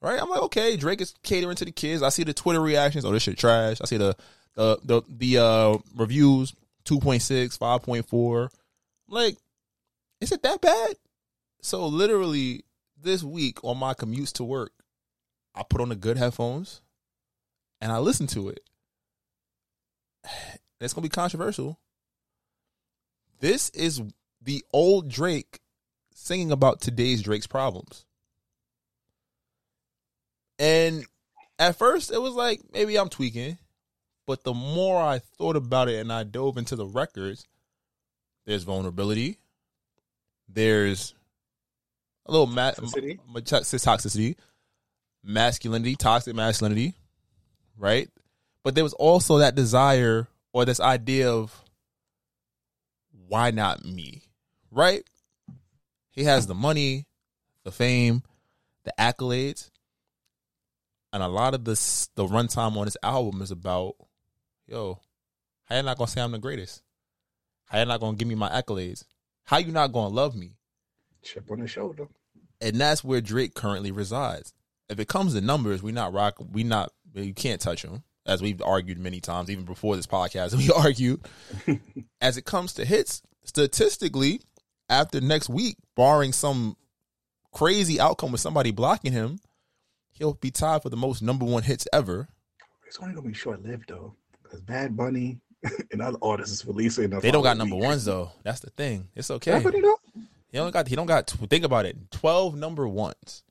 right? 0.00 0.20
I'm 0.20 0.30
like, 0.30 0.42
okay, 0.42 0.76
Drake 0.76 1.02
is 1.02 1.14
catering 1.22 1.56
to 1.56 1.66
the 1.66 1.72
kids. 1.72 2.02
I 2.02 2.08
see 2.08 2.24
the 2.24 2.32
Twitter 2.32 2.60
reactions. 2.60 3.04
Oh, 3.04 3.12
this 3.12 3.22
shit 3.22 3.38
trash. 3.38 3.78
I 3.82 3.84
see 3.84 3.98
the 3.98 4.16
the 4.54 4.78
the 4.82 5.02
the 5.08 5.38
uh, 5.38 5.78
reviews 5.94 6.54
2.6, 6.84 7.58
5.4. 7.58 8.48
Like, 9.08 9.36
is 10.20 10.32
it 10.32 10.42
that 10.42 10.60
bad? 10.60 10.96
So 11.62 11.86
literally 11.86 12.64
this 13.00 13.22
week 13.22 13.62
on 13.62 13.78
my 13.78 13.94
commutes 13.94 14.32
to 14.34 14.44
work, 14.44 14.72
I 15.54 15.62
put 15.62 15.80
on 15.80 15.90
the 15.90 15.96
good 15.96 16.16
headphones 16.16 16.80
and 17.80 17.92
I 17.92 17.98
listen 17.98 18.26
to 18.28 18.48
it. 18.48 18.60
And 20.80 20.84
it's 20.86 20.94
gonna 20.94 21.02
be 21.02 21.08
controversial. 21.10 21.78
This 23.40 23.70
is 23.70 24.02
the 24.42 24.64
old 24.72 25.08
Drake 25.08 25.60
singing 26.14 26.52
about 26.52 26.80
today's 26.80 27.22
Drake's 27.22 27.46
problems. 27.46 28.04
And 30.58 31.04
at 31.58 31.76
first 31.76 32.10
it 32.10 32.20
was 32.20 32.34
like 32.34 32.60
maybe 32.72 32.98
I'm 32.98 33.08
tweaking, 33.08 33.58
but 34.26 34.44
the 34.44 34.54
more 34.54 35.02
I 35.02 35.18
thought 35.18 35.56
about 35.56 35.88
it 35.88 36.00
and 36.00 36.12
I 36.12 36.24
dove 36.24 36.56
into 36.56 36.76
the 36.76 36.86
records, 36.86 37.44
there's 38.46 38.64
vulnerability, 38.64 39.38
there's 40.48 41.14
a 42.26 42.32
little 42.32 42.46
ma- 42.46 42.72
Toxicity. 42.72 43.18
ma- 43.26 43.40
toxicity, 43.40 44.36
masculinity, 45.22 45.96
toxic 45.96 46.34
masculinity, 46.34 46.94
right? 47.76 48.08
But 48.62 48.74
there 48.74 48.84
was 48.84 48.92
also 48.94 49.38
that 49.38 49.54
desire 49.54 50.28
or 50.52 50.64
this 50.64 50.80
idea 50.80 51.30
of 51.30 51.64
why 53.28 53.50
not 53.50 53.84
me, 53.84 54.22
right? 54.70 55.02
He 56.10 56.24
has 56.24 56.46
the 56.46 56.54
money, 56.54 57.06
the 57.64 57.70
fame, 57.70 58.22
the 58.84 58.92
accolades, 58.98 59.70
and 61.12 61.22
a 61.22 61.28
lot 61.28 61.54
of 61.54 61.64
this 61.64 62.08
the 62.14 62.24
runtime 62.24 62.76
on 62.76 62.84
this 62.84 62.96
album 63.02 63.42
is 63.42 63.50
about, 63.50 63.94
yo, 64.66 65.00
how 65.64 65.76
you 65.76 65.82
not 65.82 65.98
gonna 65.98 66.08
say 66.08 66.20
I'm 66.20 66.32
the 66.32 66.38
greatest? 66.38 66.82
How 67.66 67.78
you 67.78 67.84
not 67.84 68.00
gonna 68.00 68.16
give 68.16 68.28
me 68.28 68.34
my 68.34 68.48
accolades? 68.48 69.04
How 69.44 69.58
you 69.58 69.72
not 69.72 69.92
gonna 69.92 70.14
love 70.14 70.34
me? 70.34 70.56
Chip 71.22 71.50
on 71.50 71.60
the 71.60 71.66
shoulder. 71.68 72.08
and 72.60 72.80
that's 72.80 73.04
where 73.04 73.20
Drake 73.20 73.54
currently 73.54 73.90
resides. 73.92 74.52
If 74.88 74.98
it 74.98 75.08
comes 75.08 75.34
to 75.34 75.40
numbers, 75.40 75.82
we 75.82 75.92
not 75.92 76.12
rock. 76.12 76.36
We 76.52 76.64
not. 76.64 76.92
You 77.14 77.34
can't 77.34 77.60
touch 77.60 77.82
him, 77.82 78.02
as 78.26 78.42
we've 78.42 78.60
argued 78.62 78.98
many 78.98 79.20
times, 79.20 79.50
even 79.50 79.64
before 79.64 79.96
this 79.96 80.06
podcast. 80.06 80.54
We 80.58 80.70
argued. 80.70 81.20
as 82.20 82.36
it 82.36 82.44
comes 82.44 82.74
to 82.74 82.84
hits, 82.84 83.22
statistically, 83.44 84.40
after 84.88 85.20
next 85.20 85.48
week, 85.48 85.76
barring 85.96 86.32
some 86.32 86.76
crazy 87.52 88.00
outcome 88.00 88.32
with 88.32 88.40
somebody 88.40 88.70
blocking 88.70 89.12
him, 89.12 89.40
he'll 90.12 90.34
be 90.34 90.50
tied 90.50 90.82
for 90.82 90.90
the 90.90 90.96
most 90.96 91.22
number 91.22 91.44
one 91.44 91.62
hits 91.62 91.86
ever. 91.92 92.28
It's 92.86 92.98
only 92.98 93.14
gonna 93.14 93.28
be 93.28 93.34
short 93.34 93.62
lived 93.64 93.84
though, 93.88 94.14
because 94.42 94.60
Bad 94.60 94.96
Bunny 94.96 95.38
and 95.92 96.02
other 96.02 96.18
artists 96.22 96.54
is 96.60 96.66
releasing. 96.66 97.10
the 97.10 97.20
They 97.20 97.30
don't 97.30 97.42
got 97.42 97.56
number 97.56 97.76
week. 97.76 97.84
ones 97.84 98.04
though. 98.04 98.32
That's 98.42 98.60
the 98.60 98.70
thing. 98.70 99.08
It's 99.14 99.30
okay. 99.30 99.52
Yeah, 99.52 99.60
but 99.60 99.72
don't. 99.72 100.00
He 100.50 100.58
don't 100.58 100.72
got. 100.72 100.88
He 100.88 100.96
don't 100.96 101.06
got. 101.06 101.28
Think 101.30 101.64
about 101.64 101.86
it. 101.86 101.96
Twelve 102.10 102.56
number 102.56 102.86
ones. 102.88 103.44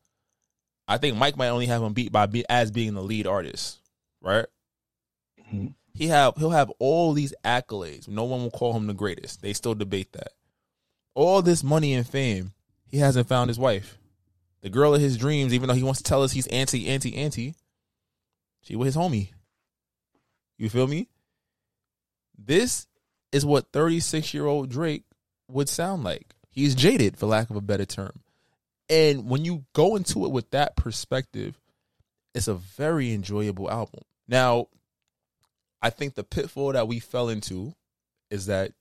I 0.88 0.98
think 0.98 1.16
Mike 1.18 1.38
might 1.38 1.50
only 1.50 1.68
have 1.68 1.82
him 1.84 1.94
beat 1.94 2.12
by 2.12 2.26
be, 2.26 2.44
as 2.50 2.72
being 2.72 2.96
the 2.96 3.04
lead 3.04 3.28
artist, 3.28 3.80
right? 4.22 4.46
He 5.94 6.08
have 6.08 6.36
he'll 6.38 6.52
have 6.52 6.72
all 6.80 7.14
these 7.14 7.34
accolades. 7.44 8.08
No 8.08 8.24
one 8.24 8.42
will 8.42 8.52
call 8.52 8.74
him 8.74 8.88
the 8.88 8.94
greatest. 8.94 9.42
They 9.42 9.54
still 9.54 9.76
debate 9.76 10.14
that. 10.14 10.34
All 11.14 11.42
this 11.42 11.64
money 11.64 11.94
and 11.94 12.08
fame, 12.08 12.54
he 12.86 12.98
hasn't 12.98 13.28
found 13.28 13.50
his 13.50 13.60
wife, 13.60 13.98
the 14.62 14.70
girl 14.70 14.96
of 14.96 15.02
his 15.02 15.18
dreams. 15.18 15.54
Even 15.54 15.68
though 15.68 15.76
he 15.76 15.84
wants 15.84 16.02
to 16.02 16.04
tell 16.04 16.24
us 16.24 16.32
he's 16.32 16.48
anti, 16.48 16.88
anti, 16.88 17.16
anti, 17.16 17.56
she 18.62 18.76
was 18.76 18.88
his 18.88 18.96
homie. 18.96 19.32
You 20.58 20.70
feel 20.70 20.88
me? 20.88 21.10
This 22.38 22.88
is 23.32 23.46
what 23.46 23.72
thirty 23.74 24.00
six 24.00 24.34
year 24.34 24.46
old 24.46 24.70
Drake 24.70 25.04
would 25.50 25.68
sound 25.70 26.04
like. 26.04 26.34
He's 26.50 26.76
jaded, 26.76 27.18
for 27.18 27.26
lack 27.26 27.50
of 27.50 27.56
a 27.56 27.62
better 27.62 27.86
term. 27.86 28.22
And 28.90 29.30
when 29.30 29.46
you 29.46 29.66
go 29.74 29.96
into 29.96 30.26
it 30.26 30.32
with 30.32 30.50
that 30.52 30.76
perspective, 30.76 31.60
it's 32.34 32.48
a 32.48 32.56
very 32.56 33.14
enjoyable 33.14 33.70
album. 33.70 34.02
Now, 34.28 34.68
I 35.82 35.90
think 35.90 36.16
the 36.16 36.24
pitfall 36.24 36.74
that 36.74 36.88
we 36.88 37.00
fell 37.00 37.30
into 37.30 37.74
is 38.30 38.48
that 38.48 38.74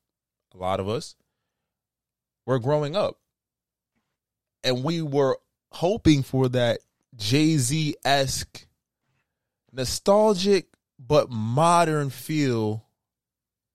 a 0.55 0.59
lot 0.59 0.81
of 0.81 0.89
us 0.89 1.15
were 2.47 2.59
growing 2.59 2.97
up 2.97 3.19
and 4.65 4.83
we 4.83 5.03
were 5.03 5.39
hoping 5.71 6.23
for 6.23 6.49
that 6.49 6.81
Jay 7.17 7.57
Z 7.57 7.95
esque, 8.05 8.67
nostalgic 9.73 10.67
but 10.99 11.31
modern 11.31 12.11
feel 12.11 12.85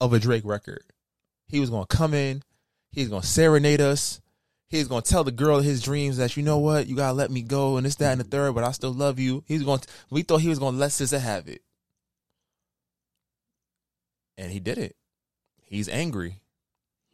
of 0.01 0.13
a 0.13 0.19
Drake 0.19 0.45
record. 0.45 0.83
He 1.47 1.59
was 1.59 1.69
going 1.69 1.85
to 1.85 1.95
come 1.95 2.13
in, 2.13 2.43
he's 2.91 3.09
going 3.09 3.21
to 3.21 3.27
serenade 3.27 3.81
us. 3.81 4.19
He's 4.69 4.87
going 4.87 5.03
to 5.03 5.09
tell 5.11 5.23
the 5.23 5.31
girl 5.31 5.59
his 5.59 5.83
dreams 5.83 6.17
that, 6.17 6.35
you 6.35 6.41
know 6.41 6.57
what, 6.57 6.87
you 6.87 6.95
got 6.95 7.09
to 7.09 7.13
let 7.13 7.29
me 7.29 7.43
go 7.43 7.77
and 7.77 7.85
this, 7.85 7.93
that, 7.97 8.11
and 8.13 8.19
the 8.19 8.25
third, 8.25 8.55
but 8.55 8.63
I 8.63 8.71
still 8.71 8.91
love 8.91 9.19
you. 9.19 9.43
He's 9.45 9.61
going 9.61 9.77
to, 9.77 9.87
we 10.09 10.23
thought 10.23 10.41
he 10.41 10.49
was 10.49 10.57
going 10.57 10.73
to 10.73 10.79
let 10.79 10.89
SZA 10.89 11.19
have 11.19 11.47
it. 11.47 11.61
And 14.37 14.51
he 14.51 14.59
did 14.59 14.77
it. 14.77 14.95
He's 15.61 15.89
angry. 15.89 16.41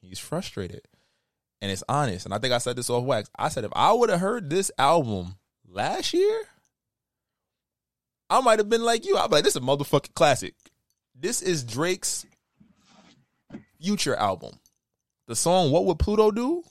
He's 0.02 0.20
frustrated. 0.20 0.82
And 1.62 1.72
it's 1.72 1.84
honest. 1.90 2.26
And 2.26 2.34
I 2.34 2.40
think 2.40 2.54
I 2.54 2.58
said 2.58 2.76
this 2.76 2.90
off 2.90 3.04
wax. 3.04 3.30
I 3.38 3.50
said, 3.50 3.66
if 3.66 3.72
I 3.76 3.92
would 3.92 4.10
have 4.10 4.22
heard 4.22 4.50
this 4.50 4.72
album 4.78 5.36
last 5.68 6.14
year, 6.14 6.42
I 8.30 8.42
might 8.42 8.60
have 8.60 8.70
been 8.70 8.84
like 8.84 9.06
you. 9.06 9.18
I'd 9.18 9.30
be 9.30 9.38
like, 9.38 9.44
this 9.44 9.56
is 9.56 9.62
a 9.62 9.66
motherfucking 9.66 10.14
classic. 10.14 10.56
This 11.16 11.42
is 11.42 11.64
Drake's 11.64 12.26
future 13.82 14.16
album. 14.16 14.60
The 15.28 15.36
song 15.36 15.72
What 15.72 15.86
Would 15.86 16.00
Pluto 16.00 16.32
Do? 16.32 16.64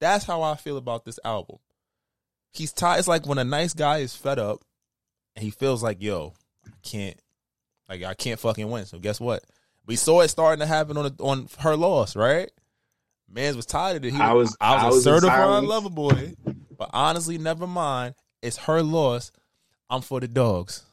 That's 0.00 0.24
how 0.24 0.42
I 0.42 0.56
feel 0.56 0.76
about 0.76 1.04
this 1.04 1.18
album. 1.24 1.58
He's 2.52 2.72
tired. 2.72 2.98
It's 2.98 3.08
like 3.08 3.26
when 3.26 3.38
a 3.38 3.44
nice 3.44 3.74
guy 3.74 3.98
is 3.98 4.14
fed 4.14 4.38
up 4.38 4.62
and 5.36 5.44
he 5.44 5.50
feels 5.50 5.82
like, 5.82 6.02
yo, 6.02 6.34
I 6.66 6.70
can't, 6.82 7.18
like, 7.88 8.02
I 8.02 8.14
can't 8.14 8.40
fucking 8.40 8.68
win. 8.70 8.86
So 8.86 8.98
guess 8.98 9.20
what? 9.20 9.44
We 9.86 9.96
saw 9.96 10.20
it 10.20 10.28
starting 10.28 10.60
to 10.60 10.66
happen 10.66 10.96
on 10.96 11.04
the, 11.04 11.22
on 11.22 11.48
her 11.58 11.76
loss, 11.76 12.14
right? 12.14 12.50
Mans 13.28 13.56
was 13.56 13.66
tired 13.66 13.96
of 13.98 14.04
it. 14.04 14.12
He, 14.12 14.20
I 14.20 14.32
was- 14.32 14.56
I 14.60 14.74
was 14.74 14.82
I 14.82 14.86
a 14.86 14.90
was 14.90 15.04
certified 15.04 15.64
lover 15.64 15.90
boy. 15.90 16.34
But 16.76 16.90
honestly, 16.92 17.38
never 17.38 17.66
mind. 17.66 18.14
It's 18.42 18.56
her 18.58 18.82
loss. 18.82 19.32
I'm 19.88 20.00
for 20.02 20.20
the 20.20 20.28
dogs. 20.28 20.84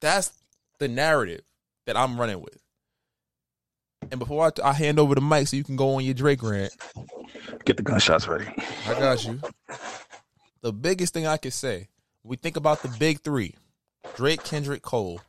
That's 0.00 0.32
the 0.78 0.88
narrative 0.88 1.42
that 1.86 1.96
I'm 1.96 2.18
running 2.18 2.40
with. 2.40 2.58
And 4.10 4.18
before 4.20 4.46
I, 4.46 4.68
I 4.68 4.72
hand 4.72 4.98
over 4.98 5.14
the 5.14 5.20
mic 5.20 5.48
so 5.48 5.56
you 5.56 5.64
can 5.64 5.76
go 5.76 5.94
on 5.96 6.04
your 6.04 6.14
Drake 6.14 6.42
rant, 6.42 6.72
Get 7.64 7.76
the 7.76 7.82
gunshots 7.82 8.28
ready. 8.28 8.46
I 8.86 8.94
got 8.94 9.24
you. 9.24 9.40
The 10.62 10.72
biggest 10.72 11.12
thing 11.12 11.26
I 11.26 11.36
can 11.38 11.50
say, 11.50 11.88
we 12.22 12.36
think 12.36 12.56
about 12.56 12.82
the 12.82 12.88
big 12.98 13.20
three 13.22 13.54
Drake, 14.14 14.44
Kendrick, 14.44 14.82
Cole. 14.82 15.20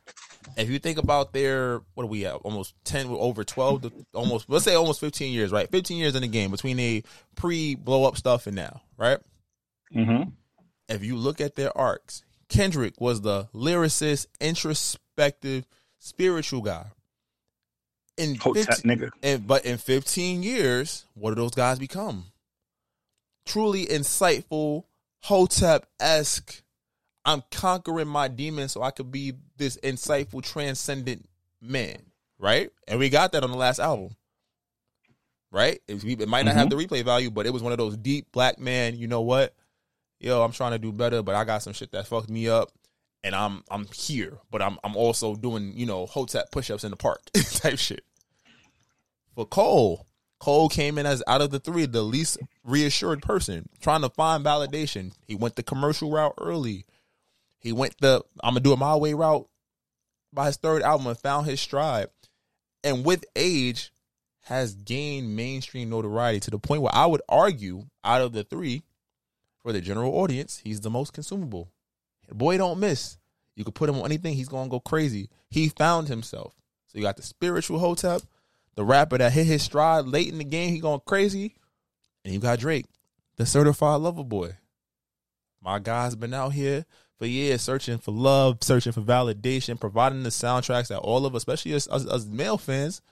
If 0.56 0.70
you 0.70 0.78
think 0.78 0.98
about 0.98 1.32
their, 1.32 1.80
what 1.94 2.04
are 2.04 2.08
we 2.08 2.26
at? 2.26 2.34
Almost 2.36 2.74
10, 2.84 3.06
over 3.08 3.44
12, 3.44 3.82
to 3.82 3.92
almost, 4.14 4.48
let's 4.48 4.64
say 4.64 4.74
almost 4.74 5.00
15 5.00 5.32
years, 5.32 5.52
right? 5.52 5.70
15 5.70 5.96
years 5.96 6.14
in 6.14 6.22
the 6.22 6.28
game 6.28 6.50
between 6.50 6.76
the 6.76 7.04
pre 7.34 7.74
blow 7.74 8.04
up 8.04 8.16
stuff 8.16 8.46
and 8.46 8.56
now, 8.56 8.82
right? 8.96 9.18
Mm-hmm. 9.94 10.30
If 10.88 11.04
you 11.04 11.16
look 11.16 11.40
at 11.40 11.56
their 11.56 11.76
arcs, 11.76 12.22
Kendrick 12.48 13.00
was 13.00 13.20
the 13.20 13.48
lyricist, 13.54 14.26
introspective, 14.40 15.66
spiritual 15.98 16.62
guy. 16.62 16.86
In 18.16 18.36
15 18.36 18.64
nigga. 18.64 19.10
and, 19.22 19.46
but 19.46 19.64
in 19.64 19.78
15 19.78 20.42
years, 20.42 21.04
what 21.14 21.30
do 21.30 21.36
those 21.36 21.54
guys 21.54 21.78
become? 21.78 22.24
Truly 23.46 23.86
insightful, 23.86 24.84
Hotep 25.22 25.86
esque. 26.00 26.62
I'm 27.28 27.42
conquering 27.50 28.08
my 28.08 28.28
demons 28.28 28.72
so 28.72 28.82
I 28.82 28.90
could 28.90 29.12
be 29.12 29.34
this 29.58 29.76
insightful, 29.82 30.42
transcendent 30.42 31.28
man, 31.60 31.98
right? 32.38 32.70
And 32.88 32.98
we 32.98 33.10
got 33.10 33.32
that 33.32 33.44
on 33.44 33.50
the 33.50 33.56
last 33.56 33.80
album, 33.80 34.16
right? 35.50 35.78
It, 35.86 36.02
it 36.02 36.26
might 36.26 36.46
not 36.46 36.54
have 36.54 36.68
mm-hmm. 36.68 36.78
the 36.78 36.86
replay 36.86 37.04
value, 37.04 37.30
but 37.30 37.44
it 37.44 37.52
was 37.52 37.62
one 37.62 37.72
of 37.72 37.76
those 37.76 37.98
deep 37.98 38.32
black 38.32 38.58
man. 38.58 38.96
You 38.96 39.08
know 39.08 39.20
what? 39.20 39.54
Yo, 40.18 40.42
I'm 40.42 40.52
trying 40.52 40.72
to 40.72 40.78
do 40.78 40.90
better, 40.90 41.22
but 41.22 41.34
I 41.34 41.44
got 41.44 41.62
some 41.62 41.74
shit 41.74 41.92
that 41.92 42.06
fucked 42.06 42.30
me 42.30 42.48
up, 42.48 42.70
and 43.22 43.34
I'm 43.34 43.62
I'm 43.70 43.86
here, 43.92 44.38
but 44.50 44.62
I'm 44.62 44.78
I'm 44.82 44.96
also 44.96 45.34
doing 45.34 45.74
you 45.76 45.84
know 45.84 46.06
Hotep 46.06 46.50
push-ups 46.50 46.82
in 46.82 46.90
the 46.90 46.96
park 46.96 47.20
type 47.34 47.78
shit. 47.78 48.04
For 49.34 49.44
Cole, 49.44 50.06
Cole 50.38 50.70
came 50.70 50.96
in 50.96 51.04
as 51.04 51.22
out 51.26 51.42
of 51.42 51.50
the 51.50 51.60
three 51.60 51.84
the 51.84 52.00
least 52.00 52.38
reassured 52.64 53.20
person, 53.20 53.68
trying 53.82 54.00
to 54.00 54.08
find 54.08 54.42
validation. 54.42 55.12
He 55.26 55.34
went 55.34 55.56
the 55.56 55.62
commercial 55.62 56.10
route 56.10 56.32
early. 56.38 56.86
He 57.58 57.72
went 57.72 57.94
the 58.00 58.22
I'm 58.42 58.54
gonna 58.54 58.60
do 58.60 58.72
it 58.72 58.78
my 58.78 58.96
way 58.96 59.14
route 59.14 59.48
by 60.32 60.46
his 60.46 60.56
third 60.56 60.82
album 60.82 61.06
and 61.06 61.18
found 61.18 61.46
his 61.46 61.60
stride. 61.60 62.08
And 62.84 63.04
with 63.04 63.24
age, 63.34 63.92
has 64.48 64.74
gained 64.74 65.36
mainstream 65.36 65.90
notoriety 65.90 66.40
to 66.40 66.50
the 66.50 66.58
point 66.58 66.80
where 66.80 66.94
I 66.94 67.04
would 67.04 67.20
argue 67.28 67.84
out 68.02 68.22
of 68.22 68.32
the 68.32 68.44
three, 68.44 68.82
for 69.58 69.74
the 69.74 69.80
general 69.82 70.14
audience, 70.14 70.62
he's 70.64 70.80
the 70.80 70.88
most 70.88 71.12
consumable. 71.12 71.68
Boy, 72.32 72.56
don't 72.56 72.80
miss. 72.80 73.18
You 73.56 73.64
could 73.64 73.74
put 73.74 73.90
him 73.90 73.96
on 73.96 74.06
anything, 74.06 74.34
he's 74.34 74.48
gonna 74.48 74.70
go 74.70 74.80
crazy. 74.80 75.28
He 75.50 75.68
found 75.68 76.08
himself. 76.08 76.54
So 76.86 76.96
you 76.96 77.02
got 77.02 77.18
the 77.18 77.22
spiritual 77.22 77.78
Hotep, 77.78 78.22
the 78.74 78.84
rapper 78.84 79.18
that 79.18 79.32
hit 79.32 79.46
his 79.46 79.62
stride 79.62 80.06
late 80.06 80.28
in 80.32 80.38
the 80.38 80.44
game, 80.44 80.72
he 80.72 80.80
going 80.80 81.00
crazy, 81.04 81.56
and 82.24 82.32
you 82.32 82.40
got 82.40 82.58
Drake, 82.58 82.86
the 83.36 83.44
certified 83.44 84.00
lover 84.00 84.24
boy. 84.24 84.56
My 85.60 85.78
guy's 85.78 86.14
been 86.14 86.32
out 86.32 86.54
here 86.54 86.86
for 87.18 87.26
years 87.26 87.62
searching 87.62 87.98
for 87.98 88.12
love, 88.12 88.58
searching 88.62 88.92
for 88.92 89.00
validation, 89.00 89.78
providing 89.78 90.22
the 90.22 90.30
soundtracks 90.30 90.88
that 90.88 90.98
all 90.98 91.26
of 91.26 91.34
us, 91.34 91.40
especially 91.40 91.74
us, 91.74 91.88
us, 91.88 92.06
us 92.06 92.26
male 92.26 92.58
fans, 92.58 93.02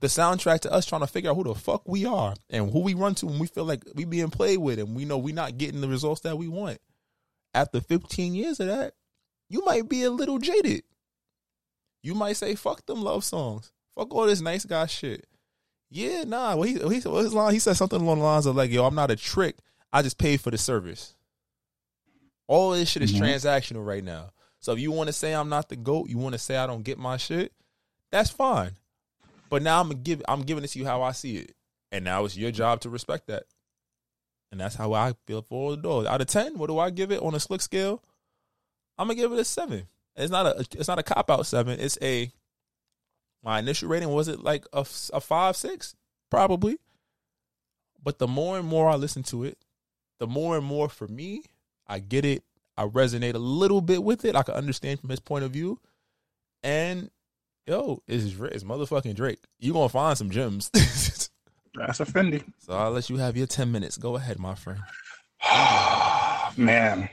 the 0.00 0.06
soundtrack 0.06 0.60
to 0.60 0.72
us 0.72 0.86
trying 0.86 1.02
to 1.02 1.06
figure 1.06 1.30
out 1.30 1.36
who 1.36 1.44
the 1.44 1.54
fuck 1.54 1.86
we 1.86 2.06
are 2.06 2.34
and 2.48 2.72
who 2.72 2.80
we 2.80 2.94
run 2.94 3.14
to 3.16 3.26
when 3.26 3.38
we 3.38 3.46
feel 3.46 3.64
like 3.64 3.82
we 3.94 4.04
being 4.06 4.30
played 4.30 4.58
with 4.58 4.78
and 4.78 4.96
we 4.96 5.04
know 5.04 5.18
we 5.18 5.32
not 5.32 5.58
getting 5.58 5.82
the 5.82 5.88
results 5.88 6.22
that 6.22 6.38
we 6.38 6.48
want. 6.48 6.78
After 7.52 7.80
15 7.80 8.34
years 8.34 8.60
of 8.60 8.68
that, 8.68 8.94
you 9.50 9.64
might 9.64 9.88
be 9.88 10.04
a 10.04 10.10
little 10.10 10.38
jaded. 10.38 10.84
You 12.02 12.14
might 12.14 12.36
say, 12.36 12.54
fuck 12.54 12.86
them 12.86 13.02
love 13.02 13.24
songs. 13.24 13.72
Fuck 13.94 14.14
all 14.14 14.26
this 14.26 14.40
nice 14.40 14.64
guy 14.64 14.86
shit. 14.86 15.26
Yeah, 15.90 16.24
nah. 16.24 16.54
Well, 16.54 16.62
he, 16.62 16.74
he, 16.74 17.08
well, 17.08 17.22
his 17.22 17.34
line, 17.34 17.52
he 17.52 17.58
said 17.58 17.76
something 17.76 18.00
along 18.00 18.20
the 18.20 18.24
lines 18.24 18.46
of 18.46 18.56
like, 18.56 18.70
yo, 18.70 18.86
I'm 18.86 18.94
not 18.94 19.10
a 19.10 19.16
trick. 19.16 19.56
I 19.92 20.02
just 20.02 20.18
paid 20.18 20.40
for 20.40 20.50
the 20.50 20.58
service. 20.58 21.14
All 22.50 22.72
this 22.72 22.88
shit 22.88 23.02
is 23.04 23.12
Mhm. 23.12 23.20
transactional 23.20 23.86
right 23.86 24.02
now. 24.02 24.32
So 24.58 24.72
if 24.72 24.80
you 24.80 24.90
want 24.90 25.06
to 25.06 25.12
say 25.12 25.32
I'm 25.32 25.48
not 25.48 25.68
the 25.68 25.76
GOAT, 25.76 26.08
you 26.10 26.18
want 26.18 26.32
to 26.32 26.38
say 26.38 26.56
I 26.56 26.66
don't 26.66 26.82
get 26.82 26.98
my 26.98 27.16
shit, 27.16 27.52
that's 28.10 28.28
fine. 28.28 28.76
But 29.48 29.62
now 29.62 29.80
I'm 29.80 29.86
gonna 29.90 30.00
give 30.00 30.20
I'm 30.26 30.42
giving 30.42 30.64
it 30.64 30.68
to 30.68 30.78
you 30.80 30.84
how 30.84 31.00
I 31.02 31.12
see 31.12 31.36
it. 31.36 31.54
And 31.92 32.04
now 32.04 32.24
it's 32.24 32.36
your 32.36 32.50
job 32.50 32.80
to 32.80 32.90
respect 32.90 33.28
that. 33.28 33.44
And 34.50 34.60
that's 34.60 34.74
how 34.74 34.92
I 34.94 35.14
feel 35.26 35.42
for 35.42 35.54
all 35.62 35.70
the 35.70 35.76
dogs. 35.76 36.08
Out 36.08 36.20
of 36.20 36.26
ten, 36.26 36.58
what 36.58 36.66
do 36.66 36.78
I 36.80 36.90
give 36.90 37.12
it 37.12 37.22
on 37.22 37.36
a 37.36 37.40
slick 37.40 37.60
scale? 37.60 38.02
I'm 38.98 39.06
gonna 39.06 39.14
give 39.14 39.30
it 39.32 39.38
a 39.38 39.44
seven. 39.44 39.86
It's 40.16 40.30
not 40.32 40.46
a 40.46 40.66
it's 40.76 40.88
not 40.88 40.98
a 40.98 41.04
cop 41.04 41.30
out 41.30 41.46
seven. 41.46 41.78
It's 41.78 41.98
a 42.02 42.32
my 43.44 43.60
initial 43.60 43.88
rating 43.88 44.08
was 44.08 44.26
it 44.26 44.40
like 44.40 44.66
a, 44.72 44.80
a 45.12 45.20
five 45.20 45.56
six 45.56 45.94
probably. 46.30 46.78
But 48.02 48.18
the 48.18 48.26
more 48.26 48.58
and 48.58 48.66
more 48.66 48.88
I 48.88 48.96
listen 48.96 49.22
to 49.24 49.44
it, 49.44 49.56
the 50.18 50.26
more 50.26 50.56
and 50.56 50.66
more 50.66 50.88
for 50.88 51.06
me, 51.06 51.44
I 51.90 51.98
get 51.98 52.24
it. 52.24 52.44
I 52.76 52.86
resonate 52.86 53.34
a 53.34 53.38
little 53.38 53.80
bit 53.80 54.02
with 54.02 54.24
it. 54.24 54.36
I 54.36 54.42
can 54.42 54.54
understand 54.54 55.00
from 55.00 55.10
his 55.10 55.20
point 55.20 55.44
of 55.44 55.50
view. 55.50 55.80
And 56.62 57.10
yo, 57.66 58.02
it's, 58.06 58.34
it's 58.40 58.64
motherfucking 58.64 59.16
Drake. 59.16 59.40
You 59.58 59.72
gonna 59.72 59.88
find 59.88 60.16
some 60.16 60.30
gems. 60.30 60.70
That's 61.74 62.00
a 62.00 62.04
Fendi. 62.04 62.44
so 62.58 62.72
I'll 62.72 62.92
let 62.92 63.10
you 63.10 63.16
have 63.16 63.36
your 63.36 63.46
ten 63.46 63.70
minutes. 63.72 63.96
Go 63.96 64.16
ahead, 64.16 64.38
my 64.38 64.54
friend. 64.54 64.80
Man, 66.56 67.08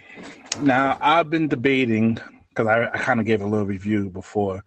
now 0.61 0.97
I've 1.01 1.29
been 1.29 1.47
debating 1.47 2.19
because 2.49 2.67
I, 2.67 2.85
I 2.85 2.97
kind 2.97 3.19
of 3.19 3.25
gave 3.25 3.41
a 3.41 3.45
little 3.45 3.65
review 3.65 4.09
before 4.09 4.63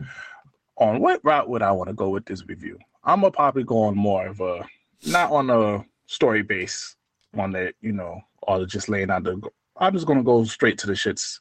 on 0.76 1.00
what 1.00 1.24
route 1.24 1.48
would 1.48 1.62
I 1.62 1.72
want 1.72 1.88
to 1.88 1.94
go 1.94 2.08
with 2.08 2.24
this 2.24 2.46
review. 2.46 2.78
I'm 3.04 3.20
gonna 3.20 3.30
probably 3.30 3.64
go 3.64 3.82
on 3.84 3.96
more 3.96 4.26
of 4.26 4.40
a 4.40 4.66
not 5.06 5.30
on 5.30 5.50
a 5.50 5.84
story 6.06 6.42
base 6.42 6.96
one 7.32 7.52
that 7.52 7.74
you 7.80 7.92
know, 7.92 8.20
or 8.42 8.66
just 8.66 8.88
laying 8.88 9.10
out 9.10 9.24
the. 9.24 9.40
I'm 9.80 9.94
just 9.94 10.06
gonna 10.06 10.22
go 10.22 10.44
straight 10.44 10.78
to 10.78 10.86
the 10.86 10.92
shits. 10.92 11.40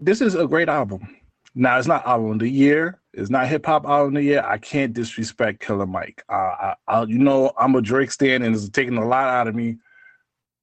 This 0.00 0.20
is 0.20 0.34
a 0.34 0.46
great 0.46 0.68
album. 0.68 1.16
Now 1.54 1.78
it's 1.78 1.86
not 1.86 2.06
album 2.06 2.32
of 2.32 2.38
the 2.40 2.48
year. 2.48 3.00
It's 3.12 3.30
not 3.30 3.48
hip 3.48 3.64
hop 3.64 3.86
album 3.86 4.16
of 4.16 4.22
the 4.22 4.28
year. 4.28 4.44
I 4.44 4.58
can't 4.58 4.92
disrespect 4.92 5.60
Killer 5.60 5.86
Mike. 5.86 6.22
Uh, 6.28 6.34
I, 6.34 6.74
I, 6.88 7.02
you 7.04 7.18
know, 7.18 7.52
I'm 7.58 7.74
a 7.76 7.80
Drake 7.82 8.10
stan, 8.10 8.42
and 8.42 8.54
it's 8.54 8.68
taking 8.68 8.96
a 8.96 9.06
lot 9.06 9.28
out 9.28 9.48
of 9.48 9.54
me 9.54 9.76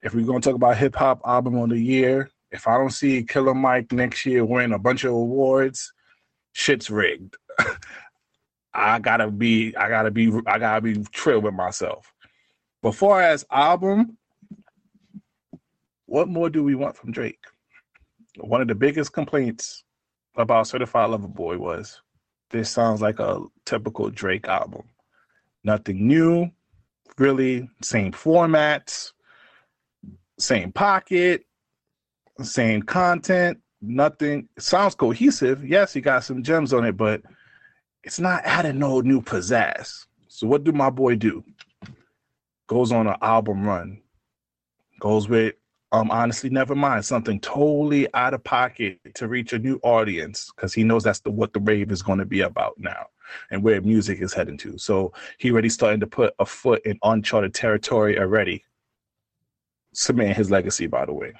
if 0.04 0.14
we're 0.14 0.26
gonna 0.26 0.42
talk 0.42 0.56
about 0.56 0.78
hip 0.78 0.96
hop 0.96 1.22
album 1.26 1.56
of 1.56 1.70
the 1.70 1.80
year, 1.80 2.30
if 2.52 2.68
I 2.68 2.78
don't 2.78 2.92
see 2.92 3.24
Killer 3.24 3.54
Mike 3.54 3.92
next 3.92 4.26
year 4.26 4.46
winning 4.46 4.74
a 4.74 4.80
bunch 4.80 5.06
of 5.06 5.14
awards, 5.14 5.94
shit's 6.52 6.90
rigged. 6.90 7.38
I 8.74 9.00
gotta 9.00 9.32
be, 9.32 9.76
I 9.76 9.88
gotta 9.88 10.12
be, 10.12 10.32
I 10.46 10.60
gotta 10.60 10.82
be 10.82 11.04
trill 11.12 11.40
with 11.42 11.54
myself. 11.54 12.14
But 12.82 12.96
far 12.96 13.22
as 13.22 13.46
album, 13.50 14.18
what 16.14 16.28
more 16.28 16.48
do 16.48 16.64
we 16.64 16.76
want 16.76 16.96
from 16.96 17.12
Drake? 17.12 17.44
One 18.38 18.62
of 18.62 18.68
the 18.68 18.76
biggest 18.76 19.14
complaints 19.14 19.84
about 20.36 20.68
Certified 20.68 21.10
Lover 21.10 21.28
Boy 21.28 21.58
was 21.58 22.00
this 22.52 22.70
sounds 22.70 23.02
like 23.02 23.20
a 23.20 23.42
typical 23.66 24.12
Drake 24.12 24.48
album. 24.48 24.84
Nothing 25.64 26.08
new, 26.08 26.52
really, 27.18 27.68
same 27.82 28.12
formats 28.12 29.14
same 30.40 30.72
pocket, 30.72 31.46
same 32.42 32.84
content, 32.84 33.60
nothing. 33.82 34.48
Sounds 34.60 34.94
cohesive. 34.94 35.66
Yes, 35.66 35.94
he 35.94 36.02
got 36.02 36.24
some 36.24 36.44
gems 36.44 36.74
on 36.74 36.86
it, 36.86 36.98
but 36.98 37.22
it's 38.04 38.20
not 38.20 38.42
adding 38.44 38.78
no 38.78 39.02
new 39.02 39.22
pizzazz. 39.22 40.06
So 40.28 40.46
what 40.48 40.64
do 40.64 40.72
my 40.74 40.90
boy 40.90 41.16
do? 41.16 41.44
Goes 42.68 42.92
on 42.92 43.08
an 43.08 43.16
album 43.22 43.64
run. 43.64 44.02
Goes 45.00 45.28
with 45.28 45.56
um 45.94 46.12
honestly 46.12 46.50
never 46.50 46.76
mind 46.76 47.06
something 47.06 47.40
totally 47.40 48.14
out 48.14 48.34
of 48.34 48.44
pocket 48.44 49.00
to 49.14 49.28
reach 49.28 49.54
a 49.54 49.60
new 49.60 49.80
audience 49.84 50.52
because 50.56 50.74
he 50.74 50.84
knows 50.84 51.04
that's 51.04 51.22
the 51.22 51.32
what 51.32 51.54
the 51.54 51.60
rave 51.62 51.92
is 51.92 52.02
going 52.02 52.20
to 52.20 52.26
be 52.26 52.42
about 52.42 52.74
now 52.78 53.06
and 53.52 53.64
where 53.64 53.82
music 53.82 54.22
is 54.22 54.34
heading 54.34 54.58
to. 54.58 54.78
So 54.78 55.14
he 55.38 55.52
already 55.52 55.70
starting 55.70 56.00
to 56.02 56.08
put 56.08 56.34
a 56.40 56.46
foot 56.46 56.82
in 56.86 56.98
uncharted 57.04 57.54
territory 57.54 58.20
already 58.20 58.64
cementing 59.94 60.36
his 60.36 60.52
legacy, 60.52 60.88
by 60.88 61.06
the 61.06 61.14
way. 61.14 61.34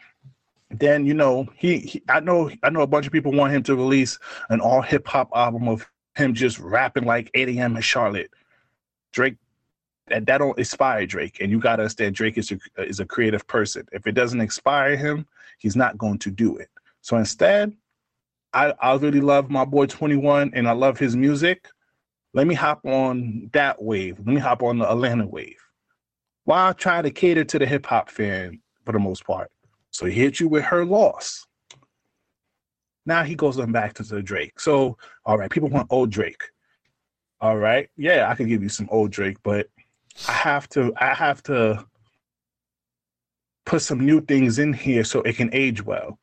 Then 0.72 1.06
you 1.06 1.14
know 1.14 1.48
he, 1.56 1.80
he, 1.80 2.04
I 2.10 2.20
know 2.20 2.50
I 2.64 2.70
know 2.70 2.82
a 2.82 2.88
bunch 2.88 3.06
of 3.06 3.12
people 3.12 3.32
want 3.32 3.54
him 3.54 3.64
to 3.64 3.76
release 3.76 4.18
an 4.50 4.60
all 4.60 4.82
hip 4.82 5.08
hop 5.08 5.30
album 5.36 5.68
of 5.68 5.86
him 6.16 6.34
just 6.34 6.60
rapping 6.60 7.06
like 7.06 7.30
8 7.34 7.50
a.m. 7.50 7.76
in 7.76 7.82
Charlotte. 7.82 8.32
Drake, 9.12 9.36
that 10.08 10.26
that 10.26 10.38
don't 10.38 10.58
inspire 10.58 11.06
Drake, 11.06 11.38
and 11.40 11.52
you 11.52 11.60
gotta 11.60 11.84
understand 11.84 12.16
Drake 12.16 12.38
is 12.38 12.52
a, 12.52 12.60
is 12.84 13.00
a 13.00 13.06
creative 13.06 13.46
person. 13.48 13.88
If 13.92 14.08
it 14.08 14.14
doesn't 14.14 14.42
inspire 14.42 14.96
him, 14.96 15.26
he's 15.60 15.76
not 15.76 15.98
going 15.98 16.20
to 16.20 16.32
do 16.32 16.58
it. 16.58 16.70
So 17.02 17.18
instead, 17.18 17.74
I 18.54 18.74
I 18.82 18.96
really 18.96 19.22
love 19.22 19.50
my 19.50 19.66
boy 19.66 19.86
21, 19.86 20.52
and 20.54 20.68
I 20.68 20.72
love 20.74 20.98
his 20.98 21.16
music. 21.16 21.68
Let 22.34 22.48
me 22.48 22.56
hop 22.56 22.86
on 22.86 23.50
that 23.54 23.82
wave. 23.82 24.18
Let 24.18 24.28
me 24.28 24.40
hop 24.40 24.64
on 24.64 24.80
the 24.80 24.90
Atlanta 24.90 25.28
wave. 25.28 25.60
Why 26.46 26.74
try 26.74 27.02
to 27.02 27.12
cater 27.12 27.44
to 27.46 27.60
the 27.60 27.66
hip 27.66 27.86
hop 27.86 28.10
fan 28.10 28.60
for 28.86 28.92
the 28.92 29.00
most 29.00 29.26
part? 29.26 29.52
So 29.92 30.06
he 30.08 30.14
hit 30.14 30.40
you 30.40 30.48
with 30.48 30.64
her 30.66 30.84
loss. 30.84 31.46
Now 33.06 33.24
he 33.24 33.36
goes 33.36 33.60
on 33.60 33.72
back 33.72 33.94
to 33.96 34.04
the 34.04 34.22
Drake. 34.22 34.60
So, 34.60 34.98
all 35.26 35.38
right, 35.38 35.50
people 35.50 35.70
want 35.70 35.88
old 35.90 36.10
Drake. 36.10 36.44
All 37.42 37.58
right, 37.58 37.90
yeah, 37.98 38.30
I 38.30 38.36
can 38.36 38.48
give 38.48 38.64
you 38.64 38.70
some 38.70 38.88
old 38.90 39.12
Drake, 39.12 39.38
but 39.44 39.68
I 40.28 40.34
have 40.34 40.70
to, 40.70 40.94
I 40.98 41.14
have 41.14 41.44
to 41.44 41.86
put 43.66 43.82
some 43.82 44.06
new 44.06 44.22
things 44.22 44.60
in 44.60 44.74
here 44.74 45.04
so 45.04 45.22
it 45.22 45.36
can 45.36 45.50
age 45.54 45.84
well. 45.84 46.20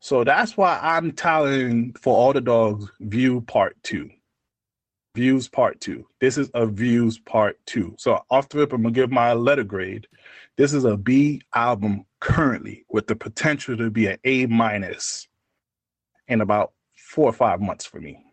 So 0.00 0.24
that's 0.24 0.56
why 0.56 0.80
I'm 0.82 1.12
telling 1.12 1.92
for 1.94 2.16
all 2.16 2.32
the 2.32 2.40
dogs, 2.40 2.90
view 3.00 3.40
part 3.42 3.76
two. 3.84 4.10
Views 5.14 5.46
part 5.46 5.80
two. 5.80 6.06
This 6.20 6.38
is 6.38 6.50
a 6.54 6.66
views 6.66 7.18
part 7.18 7.56
two. 7.66 7.94
So 7.98 8.20
off 8.30 8.48
the 8.48 8.58
rip, 8.58 8.72
I'm 8.72 8.82
gonna 8.82 8.92
give 8.92 9.12
my 9.12 9.32
letter 9.34 9.62
grade. 9.62 10.08
This 10.56 10.72
is 10.72 10.84
a 10.84 10.96
B 10.96 11.42
album 11.54 12.04
currently 12.18 12.84
with 12.88 13.06
the 13.06 13.14
potential 13.14 13.76
to 13.76 13.90
be 13.90 14.06
an 14.06 14.18
A 14.24 14.46
minus 14.46 15.28
in 16.28 16.40
about 16.40 16.72
four 16.96 17.28
or 17.28 17.32
five 17.32 17.60
months 17.60 17.84
for 17.84 18.00
me. 18.00 18.24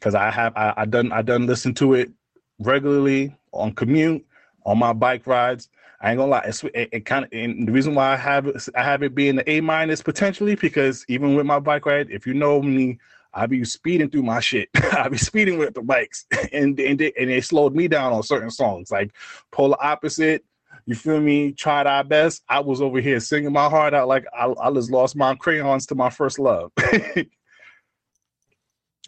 Cause 0.00 0.14
I 0.14 0.30
have 0.30 0.56
I, 0.56 0.74
I 0.78 0.84
done 0.86 1.12
I 1.12 1.22
done 1.22 1.46
listen 1.46 1.74
to 1.74 1.94
it 1.94 2.10
regularly 2.58 3.36
on 3.52 3.72
commute, 3.72 4.24
on 4.64 4.78
my 4.78 4.92
bike 4.92 5.26
rides. 5.26 5.68
I 6.00 6.10
ain't 6.10 6.18
gonna 6.18 6.30
lie, 6.30 6.44
it's, 6.46 6.62
it, 6.62 6.88
it 6.92 7.04
kind 7.06 7.24
of 7.24 7.30
and 7.32 7.66
the 7.66 7.72
reason 7.72 7.94
why 7.94 8.12
I 8.12 8.16
have 8.16 8.46
it, 8.46 8.68
I 8.76 8.82
have 8.84 9.02
it 9.02 9.14
being 9.14 9.36
the 9.36 9.50
A 9.50 9.60
minus 9.60 10.02
potentially 10.02 10.54
because 10.54 11.04
even 11.08 11.34
with 11.34 11.46
my 11.46 11.58
bike 11.58 11.86
ride, 11.86 12.10
if 12.10 12.26
you 12.26 12.34
know 12.34 12.62
me, 12.62 12.98
I 13.34 13.46
be 13.46 13.64
speeding 13.64 14.10
through 14.10 14.22
my 14.22 14.40
shit. 14.40 14.68
I 14.92 15.08
be 15.08 15.18
speeding 15.18 15.58
with 15.58 15.74
the 15.74 15.82
bikes, 15.82 16.26
and 16.52 16.78
and 16.78 16.98
they, 16.98 17.12
and 17.18 17.30
they 17.30 17.40
slowed 17.40 17.74
me 17.74 17.88
down 17.88 18.12
on 18.12 18.22
certain 18.22 18.50
songs 18.50 18.90
like 18.90 19.12
Polar 19.50 19.76
Opposite. 19.80 20.44
You 20.86 20.94
feel 20.94 21.20
me? 21.20 21.52
Tried 21.52 21.86
our 21.86 22.04
best. 22.04 22.42
I 22.48 22.60
was 22.60 22.80
over 22.80 23.00
here 23.00 23.20
singing 23.20 23.52
my 23.52 23.68
heart 23.68 23.92
out 23.92 24.08
like 24.08 24.24
I, 24.34 24.54
I 24.60 24.72
just 24.72 24.90
lost 24.90 25.16
my 25.16 25.34
crayons 25.34 25.86
to 25.86 25.94
my 25.94 26.10
first 26.10 26.38
love. 26.38 26.72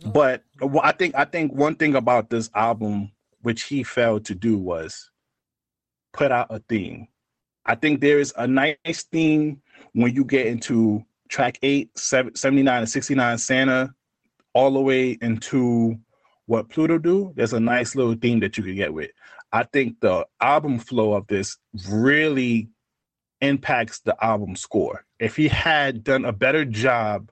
Oh. 0.02 0.10
but 0.10 0.42
I 0.82 0.92
think 0.92 1.14
I 1.14 1.26
think 1.26 1.52
one 1.52 1.74
thing 1.74 1.94
about 1.94 2.30
this 2.30 2.48
album 2.54 3.12
which 3.42 3.64
he 3.64 3.82
failed 3.82 4.24
to 4.26 4.34
do 4.34 4.58
was 4.58 5.10
put 6.12 6.32
out 6.32 6.48
a 6.50 6.60
theme. 6.68 7.08
I 7.66 7.74
think 7.74 8.00
there 8.00 8.18
is 8.18 8.32
a 8.36 8.46
nice 8.46 9.04
theme 9.12 9.62
when 9.92 10.14
you 10.14 10.24
get 10.24 10.46
into 10.46 11.04
track 11.28 11.58
8, 11.62 11.90
79 11.96 12.78
and 12.78 12.88
69 12.88 13.38
Santa 13.38 13.94
all 14.52 14.72
the 14.72 14.80
way 14.80 15.16
into 15.22 15.96
what 16.46 16.68
Pluto 16.68 16.98
do. 16.98 17.32
There's 17.36 17.52
a 17.52 17.60
nice 17.60 17.94
little 17.94 18.14
theme 18.14 18.40
that 18.40 18.58
you 18.58 18.64
could 18.64 18.76
get 18.76 18.92
with. 18.92 19.10
I 19.52 19.64
think 19.64 20.00
the 20.00 20.26
album 20.40 20.78
flow 20.78 21.12
of 21.12 21.26
this 21.26 21.56
really 21.88 22.68
impacts 23.40 24.00
the 24.00 24.16
album 24.24 24.56
score. 24.56 25.04
If 25.18 25.36
he 25.36 25.48
had 25.48 26.04
done 26.04 26.24
a 26.24 26.32
better 26.32 26.64
job 26.64 27.30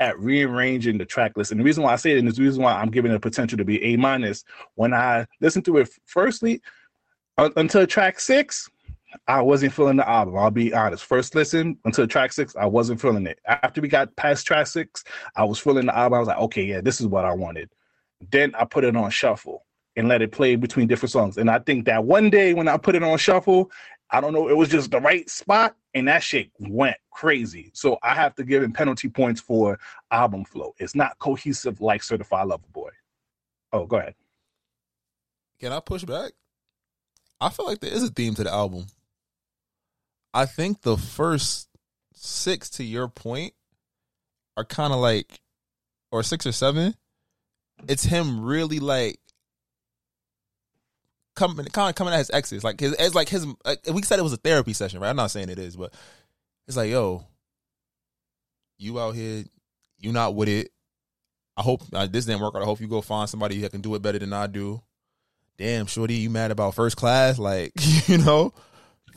at 0.00 0.18
rearranging 0.18 0.98
the 0.98 1.04
track 1.04 1.36
list, 1.36 1.52
and 1.52 1.60
the 1.60 1.64
reason 1.64 1.84
why 1.84 1.92
I 1.92 1.96
say 1.96 2.12
it, 2.12 2.18
and 2.18 2.28
the 2.28 2.42
reason 2.42 2.62
why 2.62 2.72
I'm 2.72 2.90
giving 2.90 3.12
it 3.12 3.20
potential 3.22 3.58
to 3.58 3.64
be 3.64 3.82
A 3.84 3.96
minus, 3.96 4.44
when 4.74 4.92
I 4.92 5.26
listened 5.40 5.66
to 5.66 5.76
it 5.76 5.90
firstly, 6.06 6.60
until 7.38 7.86
track 7.86 8.18
six, 8.18 8.68
I 9.26 9.40
wasn't 9.40 9.72
feeling 9.72 9.96
the 9.96 10.08
album. 10.08 10.36
I'll 10.36 10.50
be 10.50 10.72
honest. 10.72 11.04
First 11.04 11.34
listen 11.34 11.78
until 11.84 12.06
track 12.06 12.32
six, 12.32 12.54
I 12.56 12.66
wasn't 12.66 13.00
feeling 13.00 13.26
it. 13.26 13.38
After 13.46 13.80
we 13.80 13.88
got 13.88 14.14
past 14.16 14.46
track 14.46 14.66
six, 14.66 15.04
I 15.36 15.44
was 15.44 15.58
feeling 15.58 15.86
the 15.86 15.96
album. 15.96 16.16
I 16.16 16.20
was 16.20 16.28
like, 16.28 16.38
okay, 16.38 16.62
yeah, 16.62 16.80
this 16.80 17.00
is 17.00 17.06
what 17.06 17.24
I 17.24 17.32
wanted. 17.32 17.70
Then 18.30 18.54
I 18.54 18.64
put 18.64 18.84
it 18.84 18.96
on 18.96 19.10
shuffle 19.10 19.64
and 19.96 20.08
let 20.08 20.22
it 20.22 20.32
play 20.32 20.56
between 20.56 20.86
different 20.86 21.10
songs. 21.10 21.38
And 21.38 21.50
I 21.50 21.58
think 21.58 21.86
that 21.86 22.04
one 22.04 22.30
day 22.30 22.54
when 22.54 22.68
I 22.68 22.76
put 22.76 22.94
it 22.94 23.02
on 23.02 23.18
shuffle, 23.18 23.70
I 24.10 24.20
don't 24.20 24.32
know, 24.32 24.48
it 24.48 24.56
was 24.56 24.68
just 24.68 24.90
the 24.90 25.00
right 25.00 25.28
spot 25.28 25.74
and 25.94 26.08
that 26.08 26.22
shit 26.22 26.50
went 26.58 26.96
crazy. 27.10 27.70
So 27.74 27.98
I 28.02 28.14
have 28.14 28.34
to 28.36 28.44
give 28.44 28.62
him 28.62 28.72
penalty 28.72 29.08
points 29.08 29.40
for 29.40 29.78
album 30.10 30.44
flow. 30.44 30.74
It's 30.78 30.94
not 30.94 31.18
cohesive 31.18 31.80
like 31.80 32.02
Certified 32.02 32.48
Lover 32.48 32.66
Boy. 32.72 32.90
Oh, 33.72 33.86
go 33.86 33.96
ahead. 33.96 34.14
Can 35.60 35.72
I 35.72 35.80
push 35.80 36.04
back? 36.04 36.32
I 37.40 37.48
feel 37.48 37.66
like 37.66 37.80
there 37.80 37.92
is 37.92 38.02
a 38.02 38.08
theme 38.08 38.34
to 38.34 38.44
the 38.44 38.52
album. 38.52 38.86
I 40.32 40.46
think 40.46 40.82
the 40.82 40.96
first 40.96 41.68
six, 42.14 42.70
to 42.70 42.84
your 42.84 43.08
point, 43.08 43.54
are 44.56 44.64
kind 44.64 44.92
of 44.92 45.00
like, 45.00 45.40
or 46.12 46.22
six 46.22 46.46
or 46.46 46.52
seven. 46.52 46.94
It's 47.88 48.04
him 48.04 48.42
really 48.42 48.78
like 48.78 49.18
coming, 51.34 51.66
kind 51.66 51.90
of 51.90 51.94
coming 51.94 52.14
at 52.14 52.18
his 52.18 52.30
exes. 52.30 52.64
Like 52.64 52.80
his, 52.80 52.94
it's 52.98 53.14
like 53.14 53.28
his. 53.28 53.46
Like, 53.64 53.80
we 53.92 54.02
said 54.02 54.18
it 54.18 54.22
was 54.22 54.32
a 54.32 54.38
therapy 54.38 54.72
session, 54.72 55.00
right? 55.00 55.10
I'm 55.10 55.16
not 55.16 55.30
saying 55.30 55.48
it 55.48 55.58
is, 55.58 55.76
but 55.76 55.94
it's 56.66 56.76
like, 56.76 56.90
yo, 56.90 57.24
you 58.78 58.98
out 58.98 59.14
here, 59.14 59.44
you 59.98 60.12
not 60.12 60.34
with 60.34 60.48
it. 60.48 60.70
I 61.56 61.62
hope 61.62 61.82
uh, 61.92 62.06
this 62.06 62.24
didn't 62.24 62.40
work 62.40 62.54
out. 62.54 62.62
I 62.62 62.64
hope 62.64 62.80
you 62.80 62.88
go 62.88 63.00
find 63.00 63.28
somebody 63.28 63.60
that 63.60 63.72
can 63.72 63.80
do 63.80 63.94
it 63.94 64.02
better 64.02 64.18
than 64.18 64.32
I 64.32 64.46
do. 64.46 64.82
Damn, 65.58 65.86
shorty, 65.86 66.14
you 66.14 66.30
mad 66.30 66.50
about 66.50 66.74
first 66.74 66.96
class? 66.96 67.38
Like, 67.38 67.72
you 68.08 68.18
know. 68.18 68.54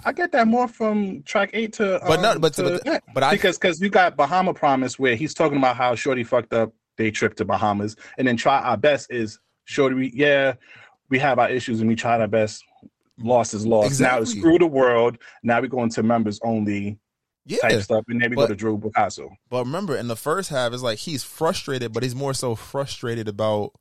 I 0.05 0.11
get 0.11 0.33
that 0.33 0.47
more 0.47 0.67
from 0.67 1.23
track 1.23 1.51
eight 1.53 1.73
to, 1.73 2.01
um, 2.01 2.07
but 2.07 2.21
no, 2.21 2.39
but 2.39 2.53
to, 2.55 2.81
but, 2.83 3.03
but 3.13 3.23
I 3.23 3.35
because 3.35 3.57
because 3.57 3.79
you 3.79 3.89
got 3.89 4.17
Bahama 4.17 4.53
Promise 4.53 4.99
where 4.99 5.15
he's 5.15 5.33
talking 5.33 5.57
about 5.57 5.77
how 5.77 5.95
Shorty 5.95 6.25
fucked 6.25 6.51
up 6.51 6.73
they 6.97 7.11
trip 7.11 7.35
to 7.35 7.45
Bahamas, 7.45 7.95
and 8.17 8.27
then 8.27 8.35
try 8.35 8.59
our 8.59 8.75
best 8.75 9.11
is 9.11 9.39
Shorty. 9.63 10.11
Yeah, 10.13 10.55
we 11.13 11.19
have 11.19 11.37
our 11.37 11.47
issues 11.47 11.79
and 11.79 11.87
we 11.87 11.95
tried 11.95 12.21
our 12.21 12.27
best. 12.27 12.63
Loss 13.19 13.53
is 13.53 13.67
lost. 13.67 13.85
Exactly. 13.85 14.19
Now 14.19 14.25
screw 14.25 14.57
the 14.57 14.65
world. 14.65 15.19
Now 15.43 15.61
we 15.61 15.67
go 15.67 15.83
into 15.83 16.01
members 16.01 16.39
only 16.43 16.97
yeah. 17.45 17.59
type 17.59 17.83
stuff, 17.83 18.03
and 18.07 18.19
then 18.19 18.31
we 18.31 18.35
But- 18.35 18.41
go 18.43 18.47
to 18.47 18.55
Drew 18.55 18.79
Picasso. 18.79 19.29
But 19.47 19.65
remember, 19.65 19.95
in 19.95 20.07
the 20.07 20.15
first 20.15 20.49
half, 20.49 20.73
it's 20.73 20.81
like 20.81 20.97
he's 20.97 21.23
frustrated, 21.23 21.93
but 21.93 22.01
he's 22.01 22.15
more 22.15 22.33
so 22.33 22.55
frustrated 22.55 23.27
about, 23.27 23.73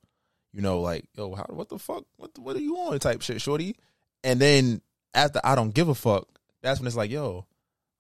you 0.53 0.61
know, 0.61 0.83
like, 0.83 1.07
yo, 1.15 1.35
how, 1.35 1.47
what 1.49 1.71
the 1.71 1.79
fuck, 1.79 2.05
what, 2.17 2.39
what 2.39 2.55
are 2.55 2.61
you 2.61 2.77
on, 2.77 2.99
type 2.99 3.23
shit, 3.23 3.41
shorty. 3.41 3.77
And 4.23 4.39
then 4.39 4.83
after 5.15 5.41
I 5.43 5.55
don't 5.55 5.73
give 5.73 5.89
a 5.89 5.95
fuck, 5.95 6.29
that's 6.63 6.81
when 6.81 6.87
it's 6.87 6.97
like, 6.97 7.11
yo, 7.11 7.47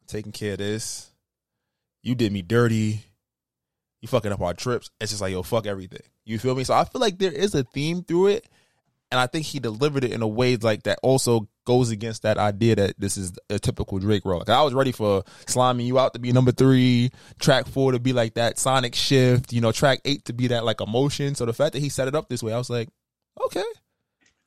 I'm 0.03 0.07
taking 0.07 0.33
care 0.33 0.53
of 0.53 0.59
this. 0.59 1.11
You 2.03 2.14
did 2.14 2.33
me 2.33 2.42
dirty. 2.42 3.07
You 4.03 4.09
fucking 4.09 4.33
up 4.33 4.42
our 4.42 4.53
trips. 4.53 4.90
It's 5.01 5.12
just 5.12 5.23
like, 5.23 5.33
yo, 5.33 5.42
fuck 5.42 5.66
everything. 5.66 6.03
You 6.27 6.38
feel 6.38 6.55
me? 6.55 6.64
So 6.64 6.75
I 6.75 6.85
feel 6.85 7.01
like 7.01 7.18
there 7.18 7.33
is 7.33 7.55
a 7.55 7.64
theme 7.64 8.03
through 8.03 8.27
it, 8.27 8.47
and 9.12 9.20
I 9.20 9.27
think 9.27 9.44
he 9.44 9.61
delivered 9.61 10.05
it 10.05 10.12
in 10.12 10.22
a 10.22 10.27
way 10.27 10.57
like 10.57 10.85
that 10.85 10.98
also 11.03 11.46
goes 11.66 11.90
against 11.90 12.22
that 12.22 12.38
idea 12.38 12.75
that 12.77 12.98
this 12.98 13.18
is 13.18 13.33
a 13.51 13.59
typical 13.59 13.98
Drake 13.98 14.25
role. 14.25 14.38
Like 14.38 14.48
I 14.48 14.62
was 14.62 14.72
ready 14.72 14.90
for 14.90 15.22
sliming 15.46 15.85
you 15.85 15.98
out 15.98 16.14
to 16.14 16.18
be 16.18 16.33
number 16.33 16.51
three, 16.51 17.11
track 17.38 17.66
four 17.66 17.92
to 17.92 18.01
be 18.01 18.14
like 18.14 18.35
that 18.35 18.59
sonic 18.59 18.94
shift, 18.94 19.53
you 19.53 19.61
know, 19.61 19.70
track 19.70 20.01
eight 20.07 20.25
to 20.25 20.33
be 20.33 20.46
that 20.46 20.64
like 20.64 20.81
emotion. 20.81 21.35
So 21.35 21.44
the 21.44 21.53
fact 21.53 21.75
that 21.75 21.81
he 21.81 21.90
set 21.90 22.09
it 22.09 22.14
up 22.14 22.31
this 22.31 22.42
way, 22.42 22.55
I 22.55 22.59
was 22.59 22.70
like, 22.70 22.88
okay. 23.44 23.64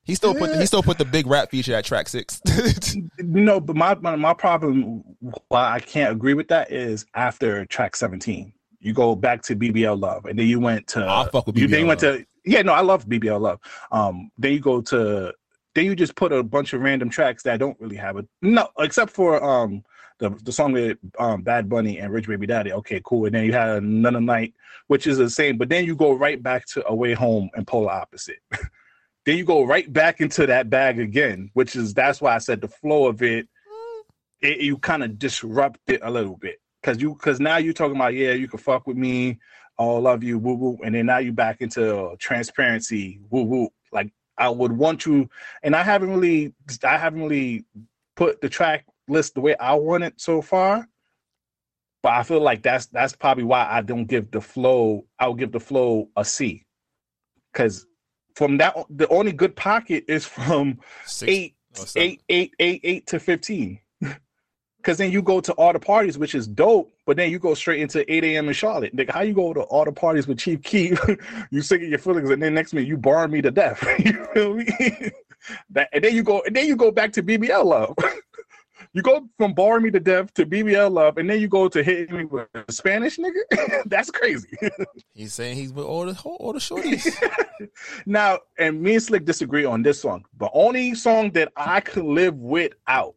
He 0.04 0.16
still 0.16 0.34
put 0.34 0.52
the, 0.52 0.60
he 0.60 0.66
still 0.66 0.84
put 0.84 0.98
the 0.98 1.06
big 1.06 1.28
rap 1.28 1.52
feature 1.52 1.76
at 1.76 1.86
track 1.86 2.10
six. 2.10 2.42
No, 3.20 3.60
but 3.60 3.76
my, 3.76 3.96
my 3.96 4.16
my 4.16 4.34
problem 4.34 5.04
why 5.48 5.72
I 5.74 5.80
can't 5.80 6.12
agree 6.12 6.34
with 6.34 6.48
that 6.50 6.72
is 6.72 7.06
after 7.14 7.66
track 7.66 7.96
seventeen, 7.96 8.54
you 8.80 8.94
go 8.94 9.16
back 9.16 9.42
to 9.44 9.56
BBL 9.56 10.00
Love, 10.00 10.26
and 10.26 10.38
then 10.38 10.48
you 10.48 10.60
went 10.60 10.88
to 10.88 11.06
I 11.08 11.28
fuck 11.30 11.48
with 11.48 11.58
you, 11.58 11.68
then 11.68 11.82
you 11.82 11.88
went 11.88 12.00
to 12.02 12.26
yeah, 12.46 12.62
no, 12.62 12.74
I 12.74 12.82
love 12.82 13.06
BBL 13.06 13.40
Love. 13.40 13.60
Um, 13.92 14.32
then 14.38 14.54
you 14.54 14.60
go 14.60 14.82
to 14.82 15.34
then 15.74 15.86
you 15.86 15.96
just 15.96 16.16
put 16.16 16.32
a 16.32 16.42
bunch 16.42 16.74
of 16.74 16.82
random 16.82 17.10
tracks 17.10 17.44
that 17.44 17.60
don't 17.60 17.80
really 17.80 17.98
have 17.98 18.18
a 18.18 18.26
no, 18.42 18.70
except 18.80 19.12
for 19.12 19.44
um 19.44 19.84
the 20.20 20.30
the 20.44 20.52
song 20.52 20.72
with 20.72 20.98
um 21.20 21.42
Bad 21.42 21.70
Bunny 21.70 22.00
and 22.00 22.14
Rich 22.14 22.28
Baby 22.28 22.48
Daddy. 22.48 22.72
Okay, 22.72 23.02
cool. 23.04 23.26
And 23.26 23.36
then 23.36 23.46
you 23.46 23.54
had 23.54 23.84
another 23.84 24.22
night, 24.22 24.54
which 24.88 25.08
is 25.08 25.18
the 25.18 25.30
same, 25.30 25.58
but 25.58 25.70
then 25.70 25.86
you 25.86 25.96
go 25.96 26.14
right 26.14 26.42
back 26.42 26.66
to 26.68 26.88
Away 26.88 27.14
Home 27.14 27.50
and 27.56 27.68
Polar 27.68 27.92
Opposite. 27.92 28.40
then 29.26 29.38
you 29.38 29.44
go 29.44 29.64
right 29.64 29.92
back 29.92 30.22
into 30.22 30.46
that 30.48 30.70
bag 30.70 31.00
again, 31.00 31.50
which 31.54 31.76
is 31.76 31.94
that's 31.94 32.22
why 32.22 32.36
I 32.36 32.40
said 32.40 32.62
the 32.62 32.70
flow 32.70 33.08
of 33.08 33.22
it, 33.22 33.48
it 34.42 34.62
you 34.62 34.78
kind 34.78 35.04
of 35.04 35.20
disrupt 35.20 35.80
it 35.88 36.00
a 36.04 36.10
little 36.10 36.38
bit 36.38 36.60
because 36.82 37.02
you 37.02 37.14
because 37.16 37.40
now 37.40 37.58
you're 37.58 37.74
talking 37.74 37.96
about 37.96 38.14
yeah 38.14 38.32
you 38.32 38.48
can 38.48 38.60
fuck 38.60 38.88
with 38.88 38.98
me, 38.98 39.40
I'll 39.78 40.00
love 40.02 40.24
you, 40.24 40.38
woo 40.40 40.54
woo, 40.54 40.80
and 40.84 40.96
then 40.96 41.08
now 41.08 41.18
you 41.18 41.34
back 41.34 41.62
into 41.62 41.98
uh, 41.98 42.16
transparency, 42.18 43.20
woo 43.30 43.44
woo. 43.44 43.70
Like 43.92 44.12
I 44.38 44.50
would 44.50 44.72
want 44.72 45.06
you, 45.06 45.30
and 45.64 45.76
I 45.76 45.84
haven't 45.84 46.12
really 46.12 46.54
I 46.84 46.98
haven't 46.98 47.24
really 47.24 47.66
put 48.16 48.42
the 48.42 48.50
track 48.50 48.86
list 49.08 49.34
the 49.34 49.42
way 49.42 49.56
I 49.58 49.74
want 49.76 50.04
it 50.04 50.14
so 50.18 50.42
far. 50.42 50.88
But 52.02 52.14
I 52.14 52.24
feel 52.24 52.40
like 52.40 52.62
that's 52.62 52.86
that's 52.88 53.16
probably 53.16 53.44
why 53.44 53.68
I 53.70 53.82
don't 53.82 54.06
give 54.06 54.32
the 54.32 54.42
flow. 54.42 55.06
I'll 55.20 55.34
give 55.34 55.52
the 55.52 55.60
flow 55.60 56.10
a 56.16 56.24
C, 56.24 56.66
because 57.52 57.86
from 58.36 58.58
that 58.58 58.76
the 58.90 59.08
only 59.10 59.32
good 59.32 59.56
pocket 59.56 60.06
is 60.08 60.26
from 60.26 60.80
Six- 61.06 61.32
eight, 61.32 61.56
eight, 61.96 62.22
eight, 62.30 62.54
eight, 62.60 62.82
eight 62.84 63.08
to 63.08 63.20
fifteen. 63.20 63.80
Because 64.86 65.00
then 65.00 65.12
you 65.12 65.24
go 65.24 65.42
to 65.42 65.52
all 65.54 65.74
the 65.74 65.80
parties, 65.80 66.16
which 66.16 66.36
is 66.36 66.48
dope, 66.48 66.94
but 67.08 67.18
then 67.18 67.32
you 67.32 67.40
go 67.40 67.56
straight 67.56 67.82
into 67.82 68.06
8 68.14 68.24
a.m. 68.24 68.50
in 68.50 68.54
Charlotte. 68.54 68.96
Like, 68.96 69.10
how 69.10 69.22
you 69.22 69.34
go 69.34 69.52
to 69.52 69.62
all 69.62 69.84
the 69.84 69.92
parties 69.92 70.28
with 70.28 70.38
Chief 70.38 70.62
Keef, 70.62 71.00
you 71.50 71.64
singing 71.64 71.90
your 71.90 71.98
feelings, 71.98 72.30
and 72.30 72.40
then 72.40 72.54
next 72.54 72.72
minute 72.72 72.88
you 72.88 72.96
bar 72.96 73.28
me 73.28 73.42
to 73.42 73.50
death. 73.50 73.84
you 74.06 74.24
feel 74.32 74.54
me? 74.54 74.68
that, 75.72 75.90
and 75.92 76.04
then 76.04 76.14
you 76.14 76.22
go, 76.22 76.44
and 76.46 76.56
then 76.56 76.68
you 76.68 76.76
go 76.76 76.92
back 76.92 77.12
to 77.14 77.24
BBL 77.24 77.66
love. 77.66 77.96
You 78.94 79.02
go 79.02 79.28
from 79.38 79.54
Bar 79.54 79.82
Me 79.82 79.92
to 79.92 80.00
Death 80.00 80.34
to 80.36 80.46
BBL 80.46 80.90
Love, 80.90 81.18
and 81.18 81.30
then 81.30 81.42
you 81.42 81.50
go 81.50 81.68
to 81.68 81.84
hit 81.84 82.10
me 82.12 82.24
with 82.24 82.48
Spanish 82.70 83.18
nigga. 83.18 83.84
That's 83.88 84.10
crazy. 84.10 84.58
He's 85.14 85.34
saying 85.34 85.58
he's 85.58 85.74
with 85.74 85.86
all 85.86 86.06
the 86.06 86.18
all 86.24 86.54
the 86.54 86.60
shorties. 86.60 87.14
now, 88.06 88.40
and 88.58 88.82
me 88.82 88.94
and 88.94 89.04
Slick 89.04 89.26
disagree 89.26 89.66
on 89.66 89.82
this 89.82 90.00
song. 90.02 90.24
The 90.38 90.50
only 90.54 90.96
song 90.96 91.32
that 91.32 91.52
I 91.58 91.82
could 91.82 92.06
live 92.06 92.36
without. 92.36 93.16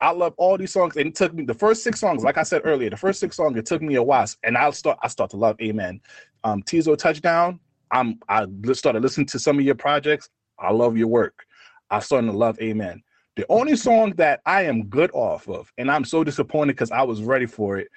I 0.00 0.10
love 0.10 0.34
all 0.36 0.58
these 0.58 0.72
songs, 0.72 0.96
and 0.96 1.08
it 1.08 1.14
took 1.14 1.32
me 1.32 1.44
the 1.44 1.54
first 1.54 1.82
six 1.82 2.00
songs. 2.00 2.22
Like 2.22 2.36
I 2.36 2.42
said 2.42 2.62
earlier, 2.64 2.90
the 2.90 2.96
first 2.96 3.20
six 3.20 3.36
songs 3.36 3.56
it 3.56 3.66
took 3.66 3.80
me 3.80 3.94
a 3.94 4.02
while, 4.02 4.26
and 4.42 4.56
I'll 4.56 4.72
start 4.72 4.98
I 5.02 5.08
start 5.08 5.30
to 5.30 5.36
love 5.36 5.60
Amen. 5.60 6.00
Um, 6.44 6.62
Teezo 6.62 6.96
Touchdown. 6.96 7.60
I'm 7.90 8.18
I 8.28 8.46
started 8.72 9.02
listening 9.02 9.26
to 9.28 9.38
some 9.38 9.58
of 9.58 9.64
your 9.64 9.74
projects. 9.74 10.28
I 10.58 10.72
love 10.72 10.96
your 10.96 11.08
work. 11.08 11.46
I'm 11.90 12.00
starting 12.00 12.30
to 12.30 12.36
love 12.36 12.60
Amen. 12.60 13.02
The 13.36 13.46
only 13.48 13.76
song 13.76 14.14
that 14.16 14.40
I 14.46 14.62
am 14.62 14.86
good 14.86 15.10
off 15.12 15.48
of, 15.48 15.72
and 15.78 15.90
I'm 15.90 16.04
so 16.04 16.24
disappointed 16.24 16.72
because 16.72 16.90
I 16.90 17.02
was 17.02 17.22
ready 17.22 17.46
for 17.46 17.78
it, 17.78 17.88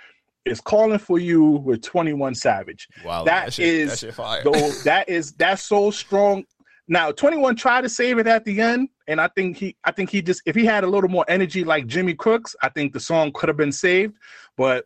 is 0.45 0.61
"Calling 0.61 0.99
for 0.99 1.19
You" 1.19 1.43
with 1.43 1.81
Twenty 1.81 2.13
One 2.13 2.35
Savage. 2.35 2.87
Wow, 3.03 3.23
that, 3.25 3.45
that 3.45 3.53
shit- 3.53 3.65
is 3.65 4.01
that 4.01 4.43
though, 4.43 4.69
that 4.83 5.09
is 5.09 5.33
that's 5.33 5.63
so 5.63 5.91
strong. 5.91 6.45
Now, 6.87 7.11
Twenty 7.11 7.37
One 7.37 7.55
tried 7.55 7.81
to 7.81 7.89
save 7.89 8.19
it 8.19 8.27
at 8.27 8.45
the 8.45 8.61
end, 8.61 8.89
and 9.09 9.19
I 9.19 9.27
think 9.27 9.57
he, 9.57 9.75
I 9.83 9.91
think 9.91 10.09
he 10.09 10.21
just 10.21 10.43
if 10.45 10.55
he 10.55 10.65
had 10.65 10.83
a 10.83 10.87
little 10.87 11.09
more 11.09 11.25
energy 11.27 11.63
like 11.63 11.87
Jimmy 11.87 12.13
Cooks, 12.13 12.55
I 12.61 12.69
think 12.69 12.93
the 12.93 12.99
song 12.99 13.31
could 13.33 13.49
have 13.49 13.57
been 13.57 13.71
saved. 13.71 14.15
But 14.55 14.85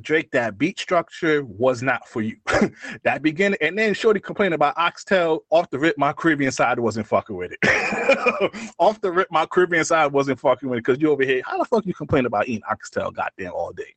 Drake, 0.00 0.30
that 0.30 0.56
beat 0.56 0.78
structure 0.78 1.44
was 1.44 1.82
not 1.82 2.06
for 2.06 2.22
you. 2.22 2.36
that 3.02 3.22
beginning, 3.22 3.58
and 3.60 3.76
then 3.76 3.92
Shorty 3.92 4.20
complained 4.20 4.54
about 4.54 4.76
Oxtail 4.76 5.40
off 5.50 5.68
the 5.70 5.78
rip. 5.78 5.98
My 5.98 6.12
Caribbean 6.12 6.52
side 6.52 6.78
wasn't 6.78 7.06
fucking 7.06 7.34
with 7.34 7.52
it. 7.60 8.74
off 8.78 9.00
the 9.00 9.10
rip, 9.10 9.28
my 9.30 9.46
Caribbean 9.46 9.84
side 9.84 10.12
wasn't 10.12 10.38
fucking 10.38 10.68
with 10.68 10.78
it 10.78 10.84
because 10.84 11.00
you 11.00 11.10
over 11.10 11.24
here. 11.24 11.42
How 11.44 11.58
the 11.58 11.64
fuck 11.64 11.86
you 11.86 11.94
complain 11.94 12.26
about 12.26 12.48
eating 12.48 12.62
Oxtail 12.70 13.10
goddamn 13.10 13.52
all 13.52 13.72
day? 13.72 13.94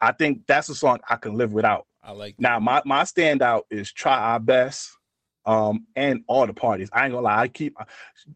I 0.00 0.12
think 0.12 0.46
that's 0.46 0.68
a 0.70 0.74
song 0.74 1.00
I 1.10 1.16
can 1.16 1.34
live 1.34 1.52
without. 1.52 1.86
I 2.02 2.12
like 2.12 2.36
Now, 2.38 2.58
my 2.60 2.80
my 2.84 3.02
standout 3.02 3.62
is 3.70 3.92
try 3.92 4.16
our 4.16 4.40
best, 4.40 4.90
um, 5.46 5.86
and 5.96 6.24
all 6.26 6.46
the 6.46 6.54
parties. 6.54 6.88
I 6.92 7.04
ain't 7.04 7.12
gonna 7.12 7.24
lie, 7.24 7.42
I 7.42 7.48
keep. 7.48 7.76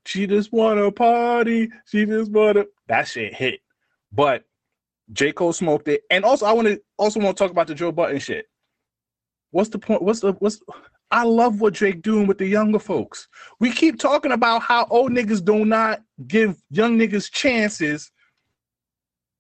She 0.05 0.27
just 0.27 0.53
wanna 0.53 0.91
party. 0.93 1.71
She 1.87 2.07
just 2.07 2.31
wanna. 2.31 2.67
That 2.87 3.09
shit 3.09 3.35
hit, 3.35 3.61
but 4.13 4.45
J 5.13 5.33
Cole 5.33 5.53
smoked 5.53 5.89
it, 5.89 6.03
and 6.11 6.25
also 6.25 6.47
I 6.47 6.53
want 6.53 6.69
to 6.69 6.81
also 6.97 7.21
want 7.21 7.37
to 7.37 7.43
talk 7.43 7.51
about 7.51 7.67
the 7.67 7.75
Joe 7.75 7.93
Budden 7.93 8.19
shit. 8.19 8.47
What's 9.51 9.71
the 9.71 9.79
point? 9.79 10.03
What's 10.03 10.21
the 10.21 10.33
what's? 10.35 10.61
I 11.11 11.25
love 11.25 11.61
what 11.61 11.73
Drake 11.73 12.03
doing 12.03 12.27
with 12.27 12.37
the 12.37 12.47
younger 12.47 12.79
folks. 12.79 13.29
We 13.61 13.73
keep 13.73 13.99
talking 13.99 14.33
about 14.33 14.61
how 14.61 14.87
old 14.91 15.13
niggas 15.13 15.43
do 15.43 15.65
not 15.65 16.03
give 16.27 16.63
young 16.71 16.99
niggas 16.99 17.31
chances 17.33 18.11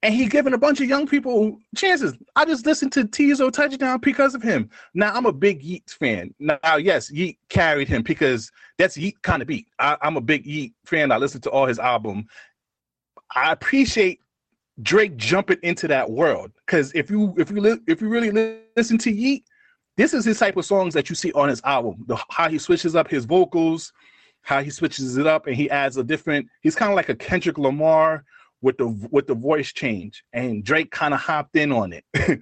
and 0.03 0.15
he 0.15 0.27
giving 0.27 0.55
a 0.55 0.59
bunch 0.59 0.81
of 0.81 0.89
young 0.89 1.07
people 1.07 1.59
chances. 1.77 2.15
I 2.37 2.45
just 2.45 2.67
listened 2.67 2.93
to 2.93 3.05
Teezo 3.05 3.53
Touchdown 3.53 3.99
because 4.01 4.35
of 4.35 4.43
him. 4.43 4.71
Now 4.95 5.13
I'm 5.13 5.27
a 5.27 5.33
big 5.33 5.63
Yeat 5.63 5.91
fan. 5.91 6.33
Now, 6.39 6.77
yes, 6.77 7.11
Yeat 7.11 7.39
carried 7.49 7.89
him 7.89 8.03
because 8.03 8.51
that's 8.79 8.97
Yeat 8.97 9.21
kind 9.23 9.43
of 9.43 9.49
beat. 9.49 9.67
I, 9.79 9.97
I'm 10.03 10.17
a 10.17 10.21
big 10.21 10.47
Yeat 10.47 10.75
fan. 10.87 11.11
I 11.11 11.17
listened 11.17 11.43
to 11.45 11.51
all 11.51 11.67
his 11.67 11.81
album. 11.81 12.27
I 13.35 13.53
appreciate 13.53 14.21
Drake 14.83 15.17
jumping 15.17 15.59
into 15.65 15.89
that 15.89 16.09
world 16.09 16.53
because 16.65 16.93
if 16.95 17.11
you 17.11 17.35
if 17.37 17.51
you 17.51 17.61
li- 17.61 17.81
if 17.89 18.01
you 18.01 18.09
really 18.09 18.31
li- 18.31 18.61
listen 18.77 18.99
to 18.99 19.11
Yeat, 19.11 19.45
this 19.97 20.15
is 20.15 20.25
his 20.25 20.39
type 20.39 20.57
of 20.57 20.65
songs 20.65 20.95
that 20.95 21.09
you 21.09 21.17
see 21.17 21.33
on 21.33 21.49
his 21.49 21.61
album. 21.65 22.05
The 22.07 22.17
how 22.31 22.49
he 22.49 22.59
switches 22.59 22.95
up 22.95 23.11
his 23.11 23.25
vocals, 23.25 23.93
how 24.43 24.63
he 24.63 24.71
switches 24.71 25.17
it 25.17 25.27
up, 25.27 25.49
and 25.49 25.57
he 25.57 25.69
adds 25.69 25.97
a 25.97 26.05
different. 26.05 26.47
He's 26.63 26.77
kind 26.77 26.93
of 26.93 26.97
like 26.97 27.09
a 27.09 27.17
Kendrick 27.17 27.59
Lamar 27.59 28.25
with 28.63 28.77
the 28.79 28.89
with 29.11 29.27
the 29.27 29.35
voice 29.35 29.73
change, 29.73 30.25
and 30.33 30.65
Drake 30.65 30.91
kind 30.91 31.15
of 31.15 31.21
hopped 31.21 31.57
in 31.57 31.73
on 31.73 31.93
it. 31.93 32.05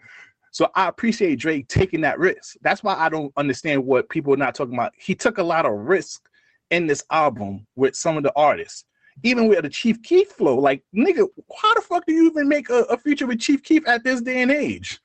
so 0.51 0.71
I 0.75 0.89
appreciate 0.89 1.39
Drake 1.39 1.69
taking 1.69 2.01
that 2.03 2.19
risk. 2.19 2.57
That's 2.63 2.83
why 2.83 2.95
I 2.95 3.09
don't 3.09 3.33
understand 3.37 3.85
what 3.85 4.09
people 4.09 4.33
are 4.33 4.39
not 4.39 4.55
talking 4.55 4.75
about. 4.75 4.93
He 4.97 5.15
took 5.15 5.39
a 5.39 5.43
lot 5.43 5.67
of 5.67 5.73
risk 5.73 6.29
in 6.71 6.87
this 6.87 7.05
album 7.11 7.67
with 7.77 7.95
some 7.95 8.17
of 8.17 8.23
the 8.23 8.33
artists. 8.35 8.85
Even 9.23 9.49
with 9.49 9.63
the 9.63 9.71
Chief 9.71 10.03
Keef 10.03 10.29
flow, 10.29 10.59
like 10.59 10.83
nigga, 10.95 11.27
how 11.57 11.75
the 11.75 11.81
fuck 11.81 12.05
do 12.07 12.13
you 12.13 12.27
even 12.27 12.49
make 12.49 12.69
a, 12.69 12.81
a 12.91 12.99
feature 12.99 13.27
with 13.27 13.41
Chief 13.41 13.63
Keef 13.63 13.87
at 13.89 14.05
this 14.05 14.21
day 14.21 14.43
and 14.43 14.51
age? 14.51 15.01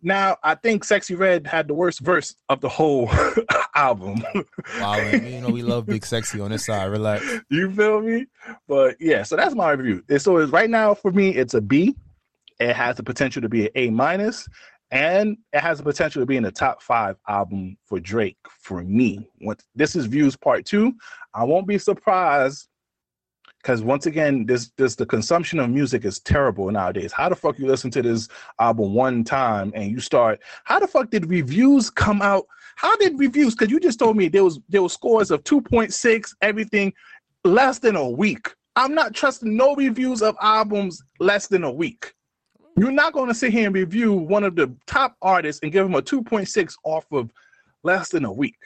Now, 0.00 0.36
I 0.44 0.54
think 0.54 0.84
Sexyy 0.84 1.18
Red 1.18 1.46
had 1.46 1.66
the 1.66 1.74
worst 1.74 2.00
verse 2.00 2.34
of 2.48 2.60
the 2.60 2.68
whole 2.68 3.10
album. 3.74 4.24
Wow, 4.80 4.96
man, 4.96 5.26
you 5.26 5.40
know 5.40 5.48
we 5.48 5.62
love 5.62 5.86
Big 5.86 6.06
Sexy 6.06 6.40
on 6.40 6.50
this 6.50 6.66
side. 6.66 6.86
Relax. 6.86 7.24
you 7.50 7.70
feel 7.72 8.00
me? 8.00 8.26
But 8.68 8.96
yeah, 9.00 9.24
so 9.24 9.34
that's 9.34 9.54
my 9.54 9.72
review. 9.72 10.04
And 10.08 10.22
so 10.22 10.36
it's 10.36 10.52
right 10.52 10.70
now 10.70 10.94
for 10.94 11.10
me, 11.10 11.30
it's 11.30 11.54
a 11.54 11.60
B. 11.60 11.96
It 12.60 12.74
has 12.74 12.96
the 12.96 13.02
potential 13.02 13.42
to 13.42 13.48
be 13.48 13.66
an 13.66 13.72
A 13.74 13.90
minus, 13.90 14.48
and 14.90 15.36
it 15.52 15.60
has 15.60 15.78
the 15.78 15.84
potential 15.84 16.22
to 16.22 16.26
be 16.26 16.36
in 16.36 16.42
the 16.44 16.52
top 16.52 16.80
five 16.82 17.16
album 17.28 17.76
for 17.84 17.98
Drake 17.98 18.38
for 18.60 18.82
me. 18.82 19.28
What 19.40 19.62
this 19.74 19.96
is 19.96 20.06
views 20.06 20.36
part 20.36 20.64
two. 20.64 20.94
I 21.34 21.44
won't 21.44 21.66
be 21.66 21.78
surprised 21.78 22.68
because 23.62 23.82
once 23.82 24.06
again, 24.06 24.46
this 24.46 24.70
this 24.76 24.94
the 24.94 25.06
consumption 25.06 25.58
of 25.58 25.68
music 25.70 26.04
is 26.04 26.20
terrible 26.20 26.70
nowadays. 26.70 27.12
How 27.12 27.28
the 27.28 27.36
fuck 27.36 27.58
you 27.58 27.66
listen 27.66 27.90
to 27.92 28.02
this 28.02 28.28
album 28.58 28.94
one 28.94 29.24
time 29.24 29.72
and 29.74 29.90
you 29.90 30.00
start? 30.00 30.40
How 30.64 30.78
the 30.78 30.86
fuck 30.86 31.10
did 31.10 31.28
reviews 31.28 31.90
come 31.90 32.22
out? 32.22 32.46
How 32.76 32.96
did 32.96 33.18
reviews? 33.18 33.54
Because 33.54 33.70
you 33.70 33.80
just 33.80 33.98
told 33.98 34.16
me 34.16 34.28
there 34.28 34.44
was 34.44 34.60
there 34.68 34.82
was 34.82 34.92
scores 34.92 35.30
of 35.30 35.42
two 35.44 35.60
point 35.60 35.92
six, 35.92 36.34
everything 36.40 36.92
less 37.44 37.78
than 37.78 37.96
a 37.96 38.08
week. 38.08 38.54
I'm 38.76 38.94
not 38.94 39.14
trusting 39.14 39.56
no 39.56 39.74
reviews 39.74 40.22
of 40.22 40.36
albums 40.40 41.02
less 41.18 41.48
than 41.48 41.64
a 41.64 41.70
week. 41.70 42.14
You're 42.76 42.92
not 42.92 43.12
going 43.12 43.26
to 43.26 43.34
sit 43.34 43.50
here 43.52 43.66
and 43.66 43.74
review 43.74 44.12
one 44.12 44.44
of 44.44 44.54
the 44.54 44.72
top 44.86 45.16
artists 45.20 45.60
and 45.64 45.72
give 45.72 45.84
them 45.84 45.96
a 45.96 46.02
2.6 46.02 46.74
off 46.84 47.04
of 47.10 47.32
less 47.82 48.10
than 48.10 48.24
a 48.24 48.32
week. 48.32 48.58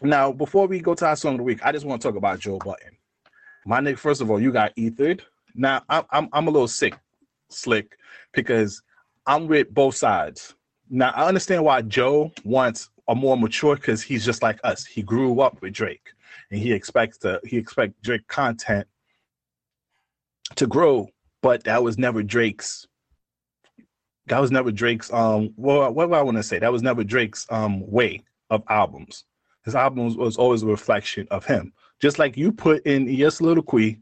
Now, 0.00 0.30
before 0.30 0.68
we 0.68 0.78
go 0.78 0.94
to 0.94 1.06
our 1.06 1.16
song 1.16 1.34
of 1.34 1.38
the 1.38 1.44
week, 1.44 1.58
I 1.64 1.72
just 1.72 1.84
want 1.84 2.02
to 2.02 2.08
talk 2.08 2.16
about 2.16 2.38
Joe 2.38 2.58
Budden. 2.58 2.96
My 3.66 3.80
nigga, 3.80 3.98
first 3.98 4.20
of 4.20 4.30
all, 4.30 4.40
you 4.40 4.52
got 4.52 4.72
ethered. 4.76 5.22
Now, 5.54 5.82
I'm, 5.88 6.04
I'm, 6.10 6.28
I'm 6.32 6.48
a 6.48 6.50
little 6.50 6.68
sick, 6.68 6.98
slick, 7.48 7.96
because 8.32 8.82
I'm 9.26 9.46
with 9.46 9.72
both 9.72 9.94
sides. 9.94 10.54
Now, 10.90 11.12
I 11.16 11.26
understand 11.26 11.64
why 11.64 11.82
Joe 11.82 12.30
wants 12.44 12.90
a 13.08 13.14
more 13.14 13.36
mature 13.36 13.76
because 13.76 14.02
he's 14.02 14.24
just 14.24 14.42
like 14.42 14.58
us. 14.64 14.84
He 14.84 15.02
grew 15.02 15.40
up 15.40 15.60
with 15.62 15.72
Drake 15.72 16.08
and 16.50 16.60
he 16.60 16.72
expects 16.72 17.18
to 17.18 17.40
he 17.44 17.56
expect 17.56 18.00
Drake 18.02 18.26
content 18.28 18.86
to 20.56 20.66
grow, 20.66 21.08
but 21.42 21.64
that 21.64 21.82
was 21.82 21.98
never 21.98 22.22
Drake's. 22.22 22.86
That 24.26 24.40
was 24.40 24.50
never 24.50 24.72
Drake's. 24.72 25.12
Um, 25.12 25.52
well, 25.56 25.92
what 25.92 26.06
do 26.06 26.14
I 26.14 26.22
want 26.22 26.38
to 26.38 26.42
say? 26.42 26.58
That 26.58 26.72
was 26.72 26.82
never 26.82 27.04
Drake's 27.04 27.46
um 27.50 27.88
way 27.90 28.22
of 28.50 28.62
albums. 28.68 29.24
His 29.64 29.74
albums 29.74 30.16
was 30.16 30.36
always 30.36 30.62
a 30.62 30.66
reflection 30.66 31.26
of 31.30 31.44
him. 31.44 31.72
Just 32.00 32.18
like 32.18 32.36
you 32.36 32.52
put 32.52 32.84
in 32.86 33.08
Yes 33.08 33.36
Soliloquy, 33.36 34.00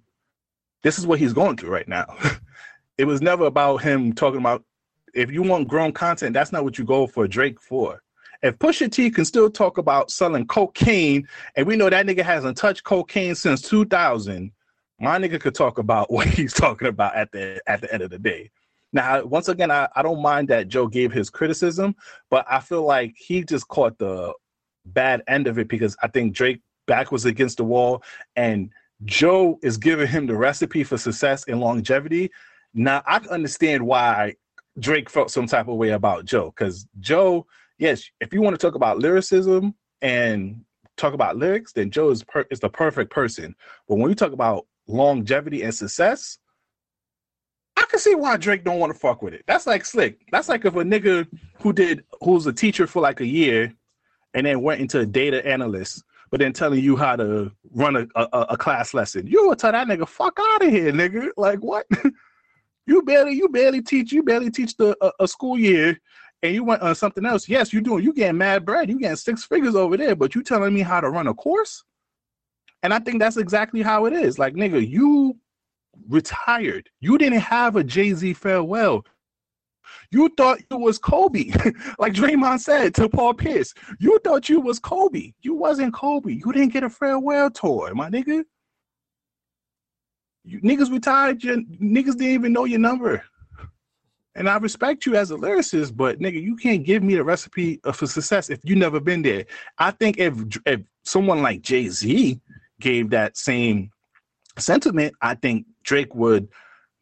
this 0.83 0.99
is 0.99 1.07
what 1.07 1.19
he's 1.19 1.33
going 1.33 1.57
through 1.57 1.71
right 1.71 1.89
now. 1.89 2.07
it 2.99 3.05
was 3.05 3.23
never 3.23 3.45
about 3.47 3.79
him 3.79 4.13
talking 4.13 4.41
about 4.41 4.65
if 5.15 5.31
you 5.31 5.43
want 5.43 5.69
grown 5.69 5.93
content, 5.93 6.33
that's 6.35 6.53
not 6.53 6.65
what 6.65 6.79
you 6.79 6.85
go 6.85 7.07
for 7.07 7.29
Drake 7.29 7.61
for. 7.61 8.03
If 8.43 8.59
Pusha 8.59 8.91
T 8.91 9.11
can 9.11 9.25
still 9.25 9.51
talk 9.51 9.79
about 9.79 10.11
selling 10.11 10.47
cocaine, 10.47 11.29
and 11.55 11.67
we 11.67 11.77
know 11.77 11.91
that 11.91 12.07
nigga 12.07 12.23
hasn't 12.23 12.57
touched 12.57 12.83
cocaine 12.83 13.35
since 13.35 13.63
2000, 13.63 14.51
my 14.99 15.19
nigga 15.19 15.41
could 15.41 15.55
talk 15.55 15.79
about 15.79 16.11
what 16.11 16.27
he's 16.27 16.53
talking 16.53 16.89
about 16.89 17.15
at 17.15 17.31
the 17.33 17.61
at 17.67 17.81
the 17.81 17.93
end 17.93 18.03
of 18.03 18.11
the 18.11 18.19
day. 18.19 18.51
Now, 18.93 19.25
once 19.25 19.49
again, 19.49 19.71
I, 19.71 19.89
I 19.97 20.03
don't 20.03 20.21
mind 20.21 20.49
that 20.49 20.69
Joe 20.69 20.87
gave 20.87 21.13
his 21.13 21.31
criticism, 21.31 21.95
but 22.31 22.45
I 22.51 22.61
feel 22.61 22.83
like 22.83 23.15
he 23.17 23.43
just 23.43 23.67
caught 23.69 23.97
the 23.99 24.35
bad 24.85 25.23
end 25.29 25.47
of 25.47 25.59
it 25.59 25.69
because 25.69 25.97
I 26.03 26.09
think 26.09 26.35
Drake 26.35 26.61
back 26.87 27.13
was 27.13 27.25
against 27.25 27.59
the 27.59 27.65
wall 27.65 28.03
and 28.37 28.71
Joe 29.05 29.59
is 29.63 29.79
giving 29.79 30.07
him 30.07 30.27
the 30.27 30.37
recipe 30.37 30.85
for 30.85 30.97
success 30.97 31.45
and 31.49 31.61
longevity. 31.61 32.31
Now 32.75 33.03
I 33.07 33.19
can 33.19 33.31
understand 33.31 33.85
why 33.85 34.37
Drake 34.79 35.11
felt 35.11 35.31
some 35.31 35.47
type 35.47 35.69
of 35.69 35.77
way 35.77 35.91
about 35.91 36.25
Joe 36.25 36.53
because 36.57 36.87
Joe, 37.01 37.47
yes, 37.79 38.09
if 38.21 38.33
you 38.33 38.41
want 38.41 38.59
to 38.59 38.65
talk 38.65 38.75
about 38.75 38.99
lyricism 38.99 39.75
and 40.01 40.65
talk 40.97 41.15
about 41.15 41.37
lyrics, 41.37 41.73
then 41.73 41.91
Joe 41.91 42.11
is 42.11 42.25
per- 42.25 42.47
is 42.51 42.61
the 42.61 42.69
perfect 42.69 43.11
person. 43.11 43.55
But 43.89 43.97
when 43.97 44.09
you 44.09 44.15
talk 44.15 44.33
about 44.33 44.67
longevity 44.87 45.63
and 45.63 45.75
success, 45.75 46.39
I 47.77 47.85
can 47.89 47.99
see 47.99 48.15
why 48.15 48.37
Drake 48.37 48.65
don't 48.65 48.79
want 48.79 48.93
to 48.93 48.99
fuck 48.99 49.23
with 49.23 49.35
it. 49.35 49.45
That's 49.47 49.67
like 49.67 49.85
slick. 49.85 50.21
That's 50.31 50.49
like 50.49 50.65
if 50.65 50.75
a 50.75 50.83
nigga 50.83 51.27
who 51.61 51.73
did 51.73 52.05
who's 52.23 52.47
a 52.47 52.53
teacher 52.53 52.87
for 52.87 53.03
like 53.03 53.21
a 53.21 53.27
year 53.27 53.75
and 54.35 54.47
then 54.47 54.63
went 54.63 54.81
into 54.81 55.01
a 55.01 55.07
data 55.07 55.47
analyst, 55.47 56.03
but 56.33 56.41
then 56.41 56.53
telling 56.55 56.83
you 56.83 56.97
how 56.97 57.15
to 57.15 57.53
run 57.73 57.95
a, 57.95 58.07
a, 58.17 58.47
a 58.51 58.57
class 58.57 58.95
lesson. 58.95 59.27
You 59.27 59.47
would 59.49 59.59
tell 59.59 59.71
that 59.71 59.87
nigga, 59.87 60.09
fuck 60.09 60.39
out 60.41 60.65
of 60.65 60.71
here, 60.71 60.91
nigga. 60.91 61.29
Like 61.37 61.59
what? 61.59 61.87
you 62.87 63.03
barely 63.03 63.35
you 63.35 63.51
barely 63.51 63.83
teach 63.83 64.11
you 64.11 64.23
barely 64.23 64.51
teach 64.51 64.75
the 64.79 64.97
a, 65.03 65.13
a 65.21 65.29
school 65.29 65.59
year 65.59 66.01
and 66.43 66.55
you 66.55 66.65
went 66.65 66.81
on 66.81 66.89
uh, 66.89 66.95
something 66.95 67.27
else. 67.27 67.49
Yes, 67.49 67.71
you 67.73 67.83
doing 67.83 68.03
you 68.03 68.15
getting 68.15 68.39
mad 68.39 68.65
bread, 68.65 68.89
you 68.89 68.99
getting 68.99 69.17
six 69.17 69.45
figures 69.45 69.77
over 69.77 69.99
there, 69.99 70.17
but 70.17 70.35
you 70.35 70.43
telling 70.43 70.73
me 70.73 70.81
how 70.81 71.03
to 71.03 71.11
run 71.11 71.29
a 71.29 71.35
course? 71.35 71.85
And 72.83 72.95
I 72.95 72.99
think 72.99 73.21
that's 73.21 73.37
exactly 73.37 73.83
how 73.83 74.07
it 74.07 74.15
is. 74.15 74.39
Like, 74.39 74.55
nigga, 74.55 74.89
you 74.89 75.37
retired. 76.09 76.89
You 77.01 77.19
didn't 77.19 77.41
have 77.41 77.77
a 77.77 77.85
Jay 77.85 78.15
Z 78.15 78.33
farewell. 78.33 79.05
You 80.13 80.29
thought 80.37 80.61
you 80.71 80.77
was 80.77 80.99
Kobe, 80.99 81.51
like 81.99 82.13
Draymond 82.13 82.61
said 82.61 82.95
to 82.97 83.09
Paul 83.09 83.33
Pierce. 83.33 83.73
You 83.99 84.19
thought 84.23 84.47
you 84.49 84.61
was 84.61 84.79
Kobe. 84.79 85.33
You 85.41 85.55
wasn't 85.55 85.95
Kobe. 85.95 86.35
You 86.35 86.53
didn't 86.53 86.75
get 86.75 86.85
a 86.85 86.91
farewell 86.91 87.51
tour, 87.51 87.95
my 87.95 88.11
nigga. 88.11 88.45
You 90.45 90.61
niggas 90.61 90.93
retired. 90.93 91.43
Your, 91.43 91.57
niggas 91.57 92.19
didn't 92.19 92.35
even 92.35 92.53
know 92.53 92.67
your 92.67 92.79
number. 92.79 93.25
And 94.35 94.51
I 94.51 94.59
respect 94.59 95.07
you 95.07 95.17
as 95.17 95.31
a 95.31 95.37
lyricist, 95.37 95.97
but 95.97 96.19
nigga, 96.19 96.43
you 96.43 96.57
can't 96.57 96.85
give 96.85 97.03
me 97.03 97.15
the 97.15 97.25
recipe 97.25 97.81
for 97.95 98.07
success 98.07 98.51
if 98.51 98.61
you 98.65 98.77
never 98.77 99.01
been 99.01 99.23
there. 99.23 99.47
I 99.79 99.93
think 99.93 100.19
if 100.19 100.35
if 100.67 100.81
someone 101.05 101.43
like 101.43 101.63
Jay 101.63 101.89
Z 101.89 102.39
gave 102.81 103.11
that 103.11 103.39
same 103.39 103.91
sentiment, 104.59 105.15
I 105.23 105.37
think 105.37 105.67
Drake 105.85 106.15
would 106.15 106.49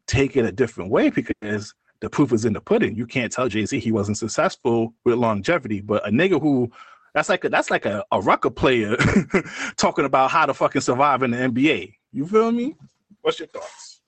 take 0.07 0.37
it 0.37 0.45
a 0.45 0.53
different 0.53 0.91
way 0.91 1.11
because 1.11 1.75
the 2.01 2.11
proof 2.11 2.33
is 2.33 2.45
in 2.45 2.53
the 2.53 2.61
pudding. 2.61 2.97
You 2.97 3.07
can't 3.07 3.33
tell 3.33 3.49
Jay 3.49 3.67
Z 3.67 3.79
he 3.79 3.93
wasn't 3.93 4.19
successful 4.19 4.95
with 5.05 5.17
longevity, 5.17 5.81
but 5.81 6.07
a 6.07 6.11
nigga 6.11 6.41
who 6.41 6.71
that's 7.15 7.29
like 7.29 7.45
a, 7.45 7.49
that's 7.49 7.71
like 7.71 7.87
a, 7.87 8.05
a 8.13 8.21
rucker 8.21 8.51
player 8.51 8.97
talking 9.77 10.05
about 10.05 10.31
how 10.31 10.47
to 10.47 10.55
fucking 10.55 10.81
survive 10.81 11.23
in 11.23 11.33
the 11.33 11.37
NBA. 11.39 11.95
You 12.13 12.27
feel 12.27 12.53
me? 12.53 12.77
What's 13.23 13.39
your 13.39 13.49
thoughts? 13.49 14.01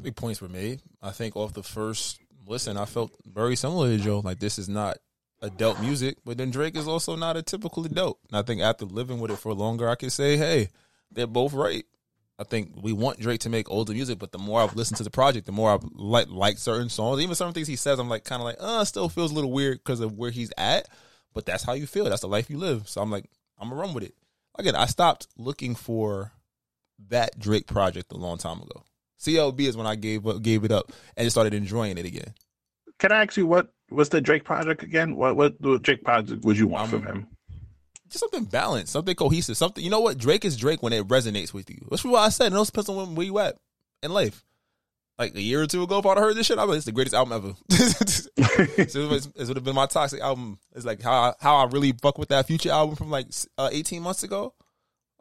Big 0.00 0.14
points 0.14 0.40
were 0.40 0.48
made. 0.48 0.82
I 1.02 1.10
think 1.10 1.36
off 1.36 1.54
the 1.54 1.62
first 1.62 2.20
listen, 2.46 2.76
I 2.76 2.84
felt 2.84 3.12
very 3.24 3.56
similar 3.56 3.96
to 3.96 4.02
Joe. 4.02 4.20
Like 4.20 4.38
this 4.38 4.58
is 4.58 4.68
not 4.68 4.98
adult 5.42 5.80
music, 5.80 6.18
but 6.24 6.38
then 6.38 6.50
Drake 6.50 6.76
is 6.76 6.88
also 6.88 7.16
not 7.16 7.36
a 7.36 7.42
typical 7.42 7.84
adult. 7.84 8.18
And 8.28 8.38
I 8.38 8.42
think 8.42 8.60
after 8.60 8.84
living 8.84 9.18
with 9.18 9.30
it 9.30 9.38
for 9.38 9.52
longer, 9.54 9.88
I 9.88 9.94
can 9.94 10.10
say, 10.10 10.36
hey, 10.36 10.68
they're 11.10 11.26
both 11.26 11.52
right. 11.52 11.84
I 12.38 12.44
think 12.44 12.72
we 12.80 12.92
want 12.92 13.18
Drake 13.18 13.40
to 13.40 13.50
make 13.50 13.70
older 13.70 13.94
music, 13.94 14.18
but 14.18 14.32
the 14.32 14.38
more 14.38 14.60
I've 14.60 14.76
listened 14.76 14.98
to 14.98 15.04
the 15.04 15.10
project, 15.10 15.46
the 15.46 15.52
more 15.52 15.70
I've 15.70 15.84
like 15.94 16.28
like 16.28 16.58
certain 16.58 16.90
songs, 16.90 17.22
even 17.22 17.34
some 17.34 17.52
things 17.52 17.66
he 17.66 17.76
says, 17.76 17.98
I'm 17.98 18.10
like 18.10 18.24
kind 18.24 18.42
of 18.42 18.44
like, 18.44 18.56
uh, 18.60 18.84
still 18.84 19.08
feels 19.08 19.32
a 19.32 19.34
little 19.34 19.52
weird 19.52 19.78
because 19.78 20.00
of 20.00 20.18
where 20.18 20.30
he's 20.30 20.52
at. 20.58 20.88
But 21.32 21.46
that's 21.46 21.64
how 21.64 21.72
you 21.72 21.86
feel. 21.86 22.04
That's 22.04 22.22
the 22.22 22.28
life 22.28 22.50
you 22.50 22.58
live. 22.58 22.88
So 22.88 23.00
I'm 23.00 23.10
like, 23.10 23.24
I'm 23.58 23.68
gonna 23.68 23.80
run 23.80 23.94
with 23.94 24.04
it. 24.04 24.14
Again, 24.58 24.76
I 24.76 24.86
stopped 24.86 25.28
looking 25.36 25.74
for 25.74 26.32
that 27.08 27.38
Drake 27.38 27.66
project 27.66 28.12
a 28.12 28.16
long 28.16 28.38
time 28.38 28.60
ago. 28.60 28.84
CLB 29.18 29.60
is 29.60 29.76
when 29.76 29.86
I 29.86 29.94
gave 29.94 30.26
up, 30.26 30.42
gave 30.42 30.64
it 30.64 30.72
up 30.72 30.92
and 31.16 31.24
just 31.24 31.34
started 31.34 31.54
enjoying 31.54 31.96
it 31.96 32.04
again. 32.04 32.34
Can 32.98 33.12
I 33.12 33.22
ask 33.22 33.36
you 33.36 33.46
what 33.46 33.72
was 33.90 34.08
the 34.10 34.20
Drake 34.20 34.44
project 34.44 34.82
again? 34.82 35.16
What 35.16 35.36
what 35.36 35.82
Drake 35.82 36.04
project 36.04 36.44
would 36.44 36.58
you 36.58 36.66
want 36.66 36.92
um, 36.92 37.00
from 37.00 37.06
him? 37.06 37.26
Just 38.08 38.20
something 38.20 38.44
balanced, 38.44 38.92
something 38.92 39.14
cohesive, 39.14 39.56
something. 39.56 39.82
You 39.82 39.90
know 39.90 40.00
what? 40.00 40.18
Drake 40.18 40.44
is 40.44 40.56
Drake 40.56 40.82
when 40.82 40.92
it 40.92 41.06
resonates 41.08 41.52
with 41.52 41.70
you. 41.70 41.86
That's 41.90 42.04
what 42.04 42.20
I 42.20 42.28
said. 42.28 42.52
It 42.52 42.66
depends 42.66 42.88
on 42.88 43.14
where 43.14 43.26
you 43.26 43.38
at 43.38 43.56
in 44.02 44.12
life. 44.12 44.44
Like 45.18 45.34
a 45.34 45.40
year 45.40 45.62
or 45.62 45.66
two 45.66 45.82
ago, 45.82 45.98
if 45.98 46.06
I'd 46.06 46.18
heard 46.18 46.36
this 46.36 46.46
shit, 46.46 46.58
I 46.58 46.64
was 46.64 46.70
like, 46.70 46.76
it's 46.76 46.86
the 46.86 46.92
greatest 46.92 47.14
album 47.14 47.32
ever. 47.32 47.54
so 48.88 49.10
it, 49.10 49.48
would 49.48 49.56
have 49.56 49.64
been 49.64 49.74
my 49.74 49.86
toxic 49.86 50.20
album. 50.20 50.58
It's 50.74 50.84
like 50.84 51.00
how 51.00 51.12
I, 51.12 51.32
how 51.40 51.56
I 51.56 51.64
really 51.64 51.92
fuck 51.92 52.18
with 52.18 52.28
that 52.28 52.46
future 52.46 52.70
album 52.70 52.96
from 52.96 53.10
like 53.10 53.28
uh, 53.56 53.70
18 53.72 54.02
months 54.02 54.22
ago. 54.22 54.52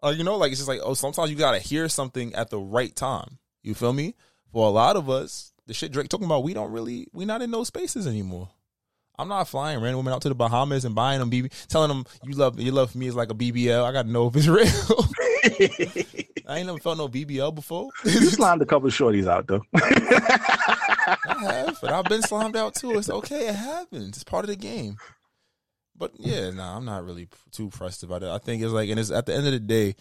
Uh, 0.03 0.09
you 0.09 0.25
know, 0.25 0.35
like 0.35 0.51
it's 0.51 0.59
just 0.59 0.67
like 0.67 0.81
oh, 0.83 0.95
sometimes 0.95 1.31
you 1.31 1.37
gotta 1.37 1.59
hear 1.59 1.87
something 1.87 2.35
at 2.35 2.49
the 2.49 2.59
right 2.59 2.93
time. 2.93 3.39
You 3.63 3.73
feel 3.73 3.93
me? 3.93 4.15
For 4.51 4.67
a 4.67 4.69
lot 4.69 4.97
of 4.97 5.09
us, 5.09 5.53
the 5.65 5.73
shit 5.73 5.91
Drake 5.91 6.09
talking 6.09 6.25
about, 6.25 6.43
we 6.43 6.53
don't 6.53 6.71
really, 6.71 7.07
we 7.13 7.25
not 7.25 7.41
in 7.41 7.51
those 7.51 7.67
spaces 7.67 8.05
anymore. 8.05 8.49
I'm 9.17 9.27
not 9.27 9.47
flying 9.47 9.79
random 9.79 9.97
women 9.97 10.13
out 10.13 10.21
to 10.23 10.29
the 10.29 10.35
Bahamas 10.35 10.85
and 10.85 10.95
buying 10.95 11.19
them 11.19 11.31
BB, 11.31 11.67
telling 11.67 11.89
them 11.89 12.05
you 12.23 12.35
love 12.35 12.59
you 12.59 12.71
love 12.71 12.95
me 12.95 13.07
is 13.07 13.15
like 13.15 13.31
a 13.31 13.35
BBL. 13.35 13.83
I 13.83 13.91
got 13.91 14.03
to 14.03 14.11
know 14.11 14.27
if 14.27 14.35
it's 14.35 14.47
real. 14.47 14.65
I 16.47 16.59
ain't 16.59 16.67
never 16.67 16.79
felt 16.79 16.97
no 16.97 17.07
BBL 17.07 17.55
before. 17.55 17.89
you 18.03 18.11
slimed 18.29 18.61
a 18.61 18.65
couple 18.65 18.87
of 18.87 18.93
shorties 18.93 19.27
out 19.27 19.47
though. 19.47 19.61
I 19.75 21.17
have, 21.41 21.79
but 21.81 21.91
I've 21.91 22.05
been 22.05 22.21
slimed 22.21 22.55
out 22.55 22.75
too. 22.75 22.97
It's 22.97 23.09
okay. 23.09 23.47
It 23.47 23.55
happens. 23.55 24.09
It's 24.09 24.23
part 24.23 24.45
of 24.45 24.49
the 24.49 24.55
game. 24.55 24.97
But 25.97 26.11
yeah, 26.17 26.49
no, 26.49 26.57
nah, 26.57 26.77
I'm 26.77 26.85
not 26.85 27.05
really 27.05 27.29
too 27.51 27.69
pressed 27.69 28.03
about 28.03 28.23
it. 28.23 28.29
I 28.29 28.37
think 28.37 28.61
it's 28.61 28.73
like, 28.73 28.89
and 28.89 28.99
it's 28.99 29.11
at 29.11 29.25
the 29.25 29.33
end 29.33 29.45
of 29.45 29.53
the 29.53 29.59
day, 29.59 29.95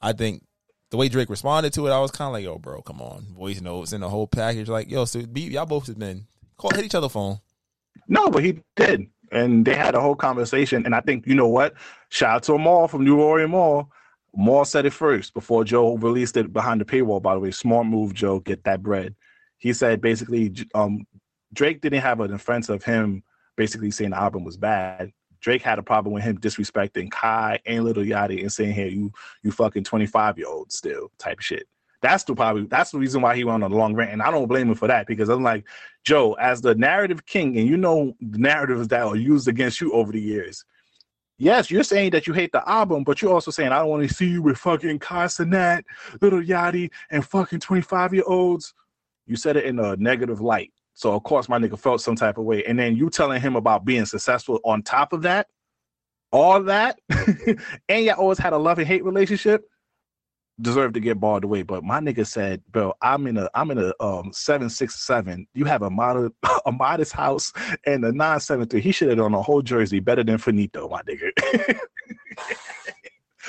I 0.00 0.12
think 0.12 0.44
the 0.90 0.96
way 0.96 1.08
Drake 1.08 1.28
responded 1.28 1.72
to 1.74 1.86
it, 1.86 1.90
I 1.90 2.00
was 2.00 2.10
kind 2.10 2.28
of 2.28 2.32
like, 2.32 2.44
yo, 2.44 2.58
bro, 2.58 2.82
come 2.82 3.00
on, 3.00 3.22
voice 3.34 3.60
notes 3.60 3.92
and 3.92 4.02
the 4.02 4.08
whole 4.08 4.26
package. 4.26 4.68
Like, 4.68 4.90
yo, 4.90 5.04
so 5.04 5.24
be, 5.26 5.42
y'all 5.42 5.66
both 5.66 5.86
have 5.88 5.98
been 5.98 6.26
call 6.56 6.70
hit 6.70 6.84
each 6.84 6.94
other 6.94 7.08
phone. 7.08 7.40
No, 8.10 8.28
but 8.28 8.44
he 8.44 8.60
did, 8.74 9.06
and 9.30 9.64
they 9.64 9.74
had 9.74 9.94
a 9.94 10.00
whole 10.00 10.16
conversation. 10.16 10.84
And 10.84 10.94
I 10.94 11.00
think 11.00 11.26
you 11.26 11.34
know 11.36 11.48
what? 11.48 11.74
Shout 12.08 12.36
out 12.36 12.42
to 12.44 12.54
Amal 12.54 12.88
from 12.88 13.04
New 13.04 13.20
Orleans 13.20 13.50
Mall. 13.50 13.90
Mal 14.36 14.64
said 14.64 14.84
it 14.84 14.92
first 14.92 15.32
before 15.32 15.64
Joe 15.64 15.96
released 15.96 16.36
it 16.36 16.52
behind 16.52 16.80
the 16.80 16.84
paywall. 16.84 17.22
By 17.22 17.34
the 17.34 17.40
way, 17.40 17.52
smart 17.52 17.86
move, 17.86 18.12
Joe. 18.12 18.40
Get 18.40 18.64
that 18.64 18.82
bread. 18.82 19.14
He 19.58 19.72
said 19.72 20.00
basically, 20.00 20.52
um, 20.74 21.06
Drake 21.52 21.80
didn't 21.80 22.02
have 22.02 22.20
an 22.20 22.32
offense 22.34 22.68
of 22.68 22.82
him 22.82 23.22
basically 23.56 23.92
saying 23.92 24.10
the 24.10 24.18
album 24.18 24.44
was 24.44 24.56
bad. 24.56 25.12
Drake 25.40 25.62
had 25.62 25.78
a 25.78 25.82
problem 25.82 26.12
with 26.12 26.24
him 26.24 26.38
disrespecting 26.38 27.10
Kai 27.10 27.60
and 27.64 27.84
Lil 27.84 27.94
Yachty 27.94 28.40
and 28.40 28.52
saying, 28.52 28.72
"Hey, 28.72 28.88
you 28.88 29.12
you 29.42 29.52
fucking 29.52 29.84
twenty 29.84 30.06
five 30.06 30.36
year 30.36 30.48
old 30.48 30.72
still" 30.72 31.12
type 31.18 31.40
shit. 31.40 31.66
That's 32.02 32.24
the 32.24 32.34
probably 32.34 32.64
that's 32.64 32.92
the 32.92 32.98
reason 32.98 33.20
why 33.20 33.36
he 33.36 33.44
went 33.44 33.62
on 33.62 33.72
a 33.72 33.74
long 33.74 33.94
rant, 33.94 34.12
and 34.12 34.22
I 34.22 34.30
don't 34.30 34.46
blame 34.46 34.68
him 34.68 34.74
for 34.74 34.88
that 34.88 35.06
because 35.06 35.28
I'm 35.28 35.42
like 35.42 35.66
Joe, 36.04 36.32
as 36.34 36.60
the 36.60 36.74
narrative 36.74 37.26
king, 37.26 37.58
and 37.58 37.68
you 37.68 37.76
know 37.76 38.14
narratives 38.20 38.88
that 38.88 39.02
are 39.02 39.16
used 39.16 39.48
against 39.48 39.80
you 39.80 39.92
over 39.92 40.10
the 40.12 40.20
years. 40.20 40.64
Yes, 41.36 41.70
you're 41.70 41.82
saying 41.82 42.10
that 42.10 42.26
you 42.26 42.34
hate 42.34 42.52
the 42.52 42.66
album, 42.68 43.02
but 43.02 43.22
you're 43.22 43.32
also 43.32 43.50
saying 43.50 43.72
I 43.72 43.78
don't 43.78 43.88
want 43.88 44.06
to 44.06 44.14
see 44.14 44.28
you 44.28 44.42
with 44.42 44.58
fucking 44.58 44.98
Kai 44.98 45.22
Lil 45.24 46.42
Yachty, 46.42 46.90
and 47.10 47.24
fucking 47.24 47.60
25 47.60 48.14
year 48.14 48.24
olds. 48.26 48.74
You 49.26 49.36
said 49.36 49.56
it 49.56 49.64
in 49.64 49.78
a 49.78 49.96
negative 49.96 50.40
light. 50.40 50.72
So 50.94 51.14
of 51.14 51.22
course 51.22 51.48
my 51.48 51.58
nigga 51.58 51.78
felt 51.78 52.02
some 52.02 52.16
type 52.16 52.36
of 52.36 52.44
way. 52.44 52.64
And 52.64 52.78
then 52.78 52.94
you 52.94 53.08
telling 53.08 53.40
him 53.40 53.56
about 53.56 53.86
being 53.86 54.04
successful 54.04 54.60
on 54.64 54.82
top 54.82 55.14
of 55.14 55.22
that, 55.22 55.46
all 56.30 56.62
that, 56.64 56.98
and 57.88 58.04
you 58.04 58.12
always 58.12 58.38
had 58.38 58.52
a 58.52 58.58
love 58.58 58.78
and 58.78 58.86
hate 58.86 59.02
relationship, 59.02 59.64
deserve 60.60 60.92
to 60.94 61.00
get 61.00 61.20
barred 61.20 61.44
away. 61.44 61.62
But 61.62 61.84
my 61.84 62.00
nigga 62.00 62.26
said, 62.26 62.62
bro, 62.70 62.94
I'm 63.02 63.26
in 63.26 63.36
a 63.36 63.48
I'm 63.54 63.70
in 63.70 63.78
a 63.78 63.92
um 64.00 64.32
seven 64.32 64.70
six 64.70 65.04
seven. 65.06 65.46
You 65.54 65.64
have 65.66 65.82
a 65.82 65.90
modest 65.90 66.32
a 66.66 66.72
modest 66.72 67.12
house 67.12 67.52
and 67.86 68.04
a 68.04 68.12
nine 68.12 68.40
seven 68.40 68.66
three. 68.68 68.80
He 68.80 68.92
should 68.92 69.08
have 69.08 69.18
done 69.18 69.34
a 69.34 69.42
whole 69.42 69.62
jersey 69.62 70.00
better 70.00 70.24
than 70.24 70.38
Finito, 70.38 70.88
my 70.88 71.02
nigga. 71.02 71.78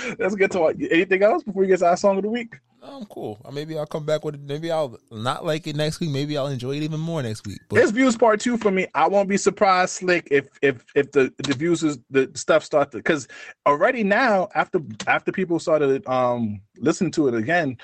Let's 0.19 0.35
get 0.35 0.51
to 0.51 0.63
anything 0.89 1.23
else 1.23 1.43
before 1.43 1.61
we 1.61 1.67
get 1.67 1.79
to 1.79 1.87
our 1.87 1.97
song 1.97 2.17
of 2.17 2.23
the 2.23 2.29
week. 2.29 2.55
I'm 2.83 3.05
cool. 3.05 3.39
Maybe 3.53 3.77
I'll 3.77 3.85
come 3.85 4.05
back 4.05 4.25
with 4.25 4.35
it. 4.35 4.41
Maybe 4.41 4.71
I'll 4.71 4.97
not 5.11 5.45
like 5.45 5.67
it 5.67 5.75
next 5.75 5.99
week. 5.99 6.09
Maybe 6.09 6.35
I'll 6.37 6.47
enjoy 6.47 6.77
it 6.77 6.83
even 6.83 6.99
more 6.99 7.21
next 7.21 7.45
week. 7.45 7.59
But 7.69 7.75
this 7.75 7.91
views 7.91 8.17
part 8.17 8.39
two 8.39 8.57
for 8.57 8.71
me. 8.71 8.87
I 8.95 9.07
won't 9.07 9.29
be 9.29 9.37
surprised, 9.37 9.93
Slick, 9.93 10.27
if 10.31 10.49
if 10.61 10.83
if 10.95 11.11
the 11.11 11.31
the 11.37 11.53
views 11.53 11.83
is 11.83 11.99
the 12.09 12.31
stuff 12.33 12.63
start 12.63 12.91
because 12.91 13.27
already 13.67 14.03
now 14.03 14.49
after 14.55 14.79
after 15.05 15.31
people 15.31 15.59
started 15.59 16.07
um 16.07 16.61
listening 16.77 17.11
to 17.11 17.27
it 17.27 17.35
again, 17.35 17.77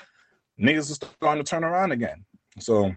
niggas 0.60 0.90
are 0.90 1.06
starting 1.16 1.44
to 1.44 1.48
turn 1.48 1.62
around 1.62 1.92
again. 1.92 2.24
So 2.58 2.92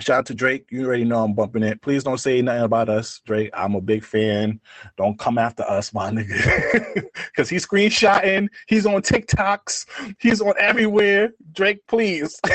Shout 0.00 0.18
out 0.18 0.26
to 0.26 0.34
Drake. 0.34 0.66
You 0.70 0.86
already 0.86 1.04
know 1.04 1.24
I'm 1.24 1.34
bumping 1.34 1.64
it. 1.64 1.82
Please 1.82 2.04
don't 2.04 2.18
say 2.18 2.40
nothing 2.40 2.62
about 2.62 2.88
us, 2.88 3.20
Drake. 3.26 3.50
I'm 3.52 3.74
a 3.74 3.80
big 3.80 4.04
fan. 4.04 4.60
Don't 4.96 5.18
come 5.18 5.38
after 5.38 5.64
us, 5.64 5.92
my 5.92 6.10
nigga. 6.10 7.04
Because 7.28 7.50
he's 7.50 7.66
screenshotting. 7.66 8.48
He's 8.66 8.84
on 8.84 9.02
TikToks. 9.02 9.86
He's 10.18 10.40
on 10.40 10.54
everywhere. 10.58 11.30
Drake, 11.52 11.86
please. 11.86 12.40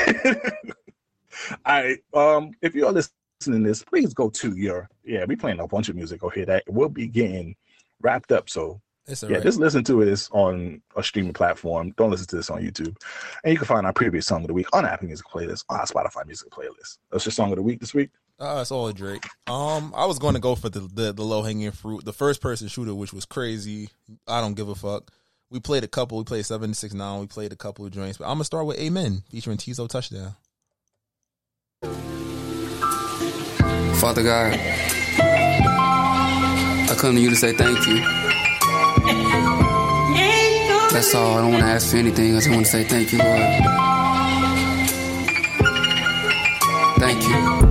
All 1.64 1.82
right. 1.82 1.98
Um, 2.12 2.52
if 2.60 2.74
you're 2.74 2.92
listening 2.92 3.62
to 3.62 3.68
this, 3.68 3.82
please 3.82 4.12
go 4.12 4.28
to 4.30 4.54
your 4.56 4.88
yeah, 5.04 5.24
we 5.26 5.36
playing 5.36 5.60
a 5.60 5.66
bunch 5.66 5.88
of 5.88 5.96
music 5.96 6.22
over 6.22 6.34
here 6.34 6.46
that 6.46 6.64
will 6.66 6.88
be 6.88 7.06
getting 7.06 7.56
wrapped 8.00 8.32
up. 8.32 8.48
So 8.50 8.80
yeah, 9.06 9.34
right. 9.34 9.42
just 9.42 9.58
listen 9.58 9.84
to 9.84 10.02
it 10.02 10.28
on 10.32 10.80
a 10.96 11.02
streaming 11.02 11.34
platform. 11.34 11.92
Don't 11.96 12.10
listen 12.10 12.26
to 12.28 12.36
this 12.36 12.50
on 12.50 12.62
YouTube. 12.62 12.96
And 13.42 13.52
you 13.52 13.58
can 13.58 13.66
find 13.66 13.86
our 13.86 13.92
previous 13.92 14.26
song 14.26 14.42
of 14.42 14.48
the 14.48 14.54
week 14.54 14.66
on 14.72 14.86
Apple 14.86 15.06
Music 15.06 15.26
playlist, 15.26 15.64
on 15.68 15.78
our 15.78 15.86
Spotify 15.86 16.26
music 16.26 16.50
playlist. 16.50 16.98
That's 17.10 17.26
your 17.26 17.32
song 17.32 17.50
of 17.50 17.56
the 17.56 17.62
week 17.62 17.80
this 17.80 17.92
week. 17.92 18.10
Uh, 18.38 18.58
it's 18.60 18.72
all 18.72 18.90
Drake. 18.92 19.24
Um, 19.46 19.92
I 19.96 20.06
was 20.06 20.18
going 20.18 20.34
to 20.34 20.40
go 20.40 20.54
for 20.54 20.68
the 20.68 20.80
the, 20.80 21.12
the 21.12 21.22
low 21.22 21.42
hanging 21.42 21.70
fruit, 21.70 22.04
the 22.04 22.12
first 22.12 22.40
person 22.40 22.68
shooter, 22.68 22.94
which 22.94 23.12
was 23.12 23.24
crazy. 23.24 23.90
I 24.26 24.40
don't 24.40 24.54
give 24.54 24.68
a 24.68 24.74
fuck. 24.74 25.12
We 25.50 25.60
played 25.60 25.84
a 25.84 25.88
couple. 25.88 26.18
We 26.18 26.24
played 26.24 26.44
seven 26.44 26.74
six 26.74 26.94
nine. 26.94 27.20
We 27.20 27.26
played 27.26 27.52
a 27.52 27.56
couple 27.56 27.86
of 27.86 27.92
joints, 27.92 28.18
but 28.18 28.24
I'm 28.24 28.34
gonna 28.34 28.44
start 28.44 28.66
with 28.66 28.78
Amen 28.78 29.22
featuring 29.30 29.58
Teezo 29.58 29.88
Touchdown. 29.88 30.34
Father 34.00 34.24
God, 34.24 34.58
I 36.90 36.96
come 36.98 37.14
to 37.14 37.20
you 37.20 37.30
to 37.30 37.36
say 37.36 37.52
thank 37.52 37.86
you. 37.86 38.23
That's 40.92 41.14
all. 41.14 41.34
I 41.34 41.40
don't 41.40 41.50
want 41.50 41.62
to 41.64 41.68
ask 41.68 41.90
for 41.90 41.96
anything. 41.96 42.32
I 42.32 42.36
just 42.36 42.50
want 42.50 42.64
to 42.64 42.70
say 42.70 42.84
thank 42.84 43.12
you, 43.12 43.18
Lord. 43.18 43.40
Thank 46.98 47.22
you. 47.28 47.63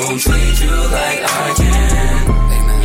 That's 0.00 0.08
gon' 0.08 0.18
treat 0.18 0.60
you 0.62 0.70
like 0.70 1.20
I 1.22 1.54
can. 1.56 2.30
Amen. 2.50 2.80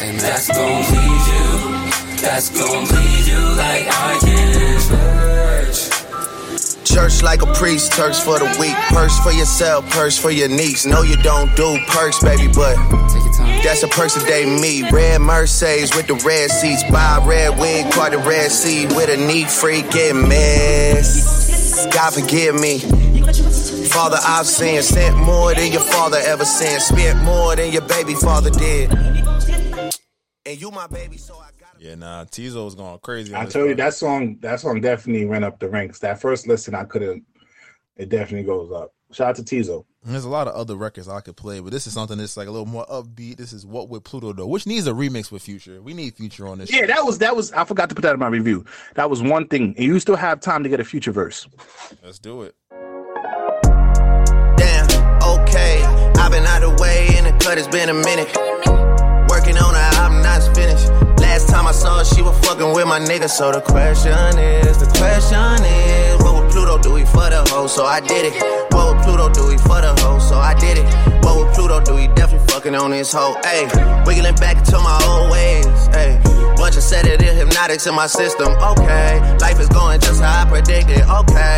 Amen. 0.00 0.16
That's 0.18 0.48
gon' 0.48 0.84
please 0.84 1.28
you, 1.28 2.20
that's 2.20 2.50
gon' 2.50 2.86
please 2.86 3.28
you 3.28 3.38
like 3.56 3.86
I 3.88 4.18
can. 4.22 4.54
Church. 4.88 5.90
Church 6.84 7.22
like 7.22 7.42
a 7.42 7.52
priest, 7.54 7.92
Turks 7.92 8.20
for 8.22 8.38
the 8.38 8.46
weak. 8.58 8.74
Purse 8.88 9.18
for 9.20 9.32
yourself, 9.32 9.88
purse 9.90 10.18
for 10.18 10.30
your 10.30 10.48
niece. 10.48 10.86
No, 10.86 11.02
you 11.02 11.16
don't 11.18 11.54
do 11.56 11.78
perks, 11.88 12.22
baby, 12.22 12.46
but 12.54 12.76
Take 13.08 13.24
your 13.24 13.32
time. 13.34 13.60
that's 13.62 13.82
a 13.82 13.88
perks 13.88 14.14
that 14.14 14.26
they 14.26 14.46
meet. 14.46 14.90
Red 14.90 15.20
Mercedes 15.20 15.94
with 15.94 16.06
the 16.06 16.14
red 16.26 16.50
seats. 16.50 16.84
Buy 16.90 17.18
a 17.20 17.26
red 17.26 17.58
wig, 17.58 17.92
quite 17.92 18.14
a 18.14 18.18
red 18.18 18.50
seed 18.50 18.92
with 18.92 19.10
a 19.10 19.16
neat 19.16 19.50
freak. 19.50 19.90
Get 19.90 20.14
mess. 20.14 21.86
God 21.92 22.14
forgive 22.14 22.54
me. 22.54 23.13
Father, 23.24 24.18
I've 24.20 24.46
sinned. 24.46 24.84
Sent 24.84 25.16
more 25.16 25.54
than 25.54 25.72
your 25.72 25.80
father 25.80 26.18
ever 26.24 26.44
sent. 26.44 26.82
Spent 26.82 27.22
more 27.22 27.56
than 27.56 27.72
your 27.72 27.82
baby 27.82 28.14
father 28.14 28.50
did. 28.50 28.92
And 30.46 30.60
you 30.60 30.70
my 30.70 30.86
baby, 30.86 31.16
so 31.16 31.34
I 31.36 31.48
gotta. 31.58 31.78
Yeah, 31.78 31.94
nah, 31.94 32.24
Teezo 32.24 32.64
was 32.64 32.74
going 32.74 32.98
crazy. 32.98 33.34
I 33.34 33.46
told 33.46 33.70
you 33.70 33.74
that 33.76 33.94
song. 33.94 34.36
That 34.40 34.60
song 34.60 34.80
definitely 34.80 35.24
went 35.24 35.44
up 35.44 35.58
the 35.58 35.68
ranks. 35.68 36.00
That 36.00 36.20
first 36.20 36.46
listen, 36.46 36.74
I 36.74 36.84
couldn't 36.84 37.24
It 37.96 38.10
definitely 38.10 38.46
goes 38.46 38.70
up. 38.72 38.92
Shout 39.12 39.28
out 39.28 39.36
to 39.36 39.42
Teezo. 39.42 39.84
There's 40.02 40.24
a 40.24 40.28
lot 40.28 40.48
of 40.48 40.54
other 40.54 40.76
records 40.76 41.08
I 41.08 41.20
could 41.20 41.36
play, 41.36 41.60
but 41.60 41.72
this 41.72 41.86
is 41.86 41.94
something 41.94 42.18
that's 42.18 42.36
like 42.36 42.46
a 42.46 42.50
little 42.50 42.66
more 42.66 42.84
upbeat. 42.86 43.36
This 43.36 43.54
is 43.54 43.64
what 43.64 43.88
would 43.88 44.04
Pluto 44.04 44.34
do, 44.34 44.46
which 44.46 44.66
needs 44.66 44.86
a 44.86 44.92
remix 44.92 45.32
with 45.32 45.42
Future. 45.42 45.80
We 45.80 45.94
need 45.94 46.14
Future 46.14 46.46
on 46.46 46.58
this. 46.58 46.70
Yeah, 46.70 46.84
that 46.86 47.06
was 47.06 47.18
that 47.18 47.34
was. 47.34 47.52
I 47.52 47.64
forgot 47.64 47.88
to 47.88 47.94
put 47.94 48.02
that 48.02 48.12
in 48.12 48.20
my 48.20 48.26
review. 48.26 48.66
That 48.96 49.08
was 49.08 49.22
one 49.22 49.48
thing, 49.48 49.74
and 49.76 49.84
you 49.84 49.98
still 50.00 50.16
have 50.16 50.40
time 50.40 50.62
to 50.62 50.68
get 50.68 50.80
a 50.80 50.84
future 50.84 51.12
verse. 51.12 51.48
Let's 52.02 52.18
do 52.18 52.42
it. 52.42 52.54
Been 56.34 56.46
out 56.46 56.64
of 56.64 56.76
the 56.76 56.82
way 56.82 57.06
and 57.14 57.26
the 57.26 57.32
cut, 57.38 57.58
it's 57.58 57.68
been 57.68 57.88
a 57.88 57.94
minute. 57.94 58.26
Working 59.30 59.56
on 59.56 59.74
her, 59.78 59.90
I'm 60.02 60.20
not 60.20 60.42
finished. 60.50 60.90
Last 61.22 61.48
time 61.48 61.66
I 61.66 61.72
saw 61.72 61.98
her, 61.98 62.04
she 62.04 62.22
was 62.22 62.34
fucking 62.44 62.74
with 62.74 62.88
my 62.88 62.98
nigga. 62.98 63.30
So 63.30 63.52
the 63.52 63.60
question 63.60 64.18
is, 64.38 64.78
the 64.82 64.90
question 64.98 65.62
is, 65.62 66.18
what 66.24 66.34
would 66.34 66.50
Pluto 66.50 66.82
do 66.82 66.96
he 66.96 67.04
for 67.04 67.30
the 67.30 67.46
hoe? 67.50 67.68
So 67.68 67.84
I 67.84 68.00
did 68.00 68.26
it. 68.26 68.34
What 68.74 68.84
would 68.90 69.04
Pluto 69.04 69.30
do 69.30 69.48
he 69.48 69.58
for 69.58 69.78
the 69.78 69.94
hoe? 70.02 70.18
So 70.18 70.34
I 70.34 70.54
did 70.54 70.78
it. 70.78 70.86
What 71.22 71.38
would 71.38 71.54
Pluto 71.54 71.78
do? 71.80 71.94
He 71.96 72.08
definitely 72.08 72.46
fucking 72.48 72.74
on 72.74 72.90
his 72.90 73.12
hoe. 73.12 73.38
Ayy, 73.46 73.70
wiggling 74.04 74.34
back 74.34 74.58
into 74.58 74.78
my 74.82 74.98
old 75.06 75.30
ways. 75.30 75.66
Ayy, 75.94 76.18
bunch 76.56 76.76
of 76.76 76.82
sedative 76.82 77.34
hypnotics 77.36 77.86
in 77.86 77.94
my 77.94 78.08
system. 78.08 78.50
Okay, 78.74 79.22
life 79.38 79.60
is 79.60 79.68
going 79.68 80.00
just 80.00 80.20
how 80.20 80.42
I 80.42 80.50
predicted. 80.50 81.02
Okay, 81.06 81.53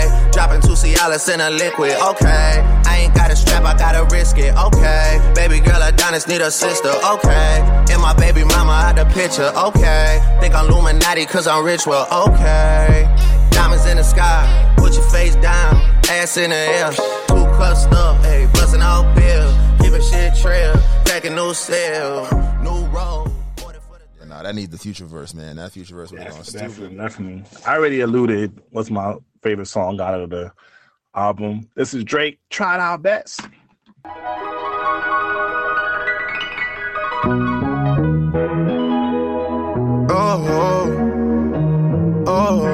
two 0.77 0.89
Cialis 0.89 1.33
in 1.33 1.41
a 1.41 1.51
liquid. 1.51 1.93
Okay, 1.93 2.62
I 2.87 2.99
ain't 3.03 3.14
got 3.14 3.31
a 3.31 3.37
strap, 3.37 3.64
I 3.64 3.77
gotta 3.77 4.05
risk 4.14 4.39
it. 4.39 4.55
Okay, 4.57 5.33
baby 5.35 5.61
girl 5.61 5.83
Adonis 5.83 6.27
need 6.27 6.41
a 6.41 6.51
sister. 6.51 6.89
Okay, 6.89 7.85
and 7.91 8.03
my 8.03 8.14
baby 8.14 8.45
mama 8.45 8.72
out 8.72 8.97
the 8.97 9.05
picture. 9.07 9.53
Okay, 9.57 10.20
think 10.41 10.55
I'm 10.55 10.66
Illuminati 10.66 11.27
cause 11.27 11.47
I'm 11.47 11.64
rich. 11.64 11.87
Well, 11.87 12.07
okay. 12.29 13.09
Diamonds 13.51 13.87
in 13.87 13.97
the 13.97 14.05
sky, 14.05 14.74
put 14.77 14.95
your 14.95 15.09
face 15.11 15.37
down, 15.37 15.77
ass 16.11 16.37
in 16.37 16.51
the 16.51 16.57
air. 16.57 16.91
Two 17.29 17.45
cups 17.59 17.87
up, 17.87 18.22
hey, 18.24 18.47
bustin' 18.53 18.83
out 18.83 19.14
bill. 19.16 19.53
Giving 19.81 20.03
shit 20.03 20.37
trail, 20.37 20.74
cracking 21.05 21.35
new 21.35 21.55
cell, 21.55 22.29
new 22.62 22.87
road. 22.87 23.26
Nah, 24.37 24.43
that 24.43 24.55
needs 24.55 24.70
the 24.70 24.78
Future 24.78 25.07
verse, 25.07 25.34
man. 25.34 25.57
That 25.57 25.72
Future 25.72 25.95
verse 25.95 26.11
was 26.12 26.18
going 26.20 26.32
Yes, 26.34 26.49
stupid. 26.49 26.68
definitely, 26.68 26.97
definitely. 26.97 27.45
I 27.66 27.76
already 27.76 28.01
alluded 28.01 28.61
what's 28.70 28.91
my 28.91 29.14
favorite 29.43 29.66
song 29.66 30.01
out 30.01 30.20
of 30.20 30.30
the 30.30 30.53
album. 31.14 31.68
This 31.74 31.95
is 31.95 32.05
Drake. 32.05 32.39
Tried 32.51 32.80
our 32.80 32.99
best. 32.99 33.41
Oh, 40.09 40.45
oh, 40.49 42.24
oh, 42.26 42.66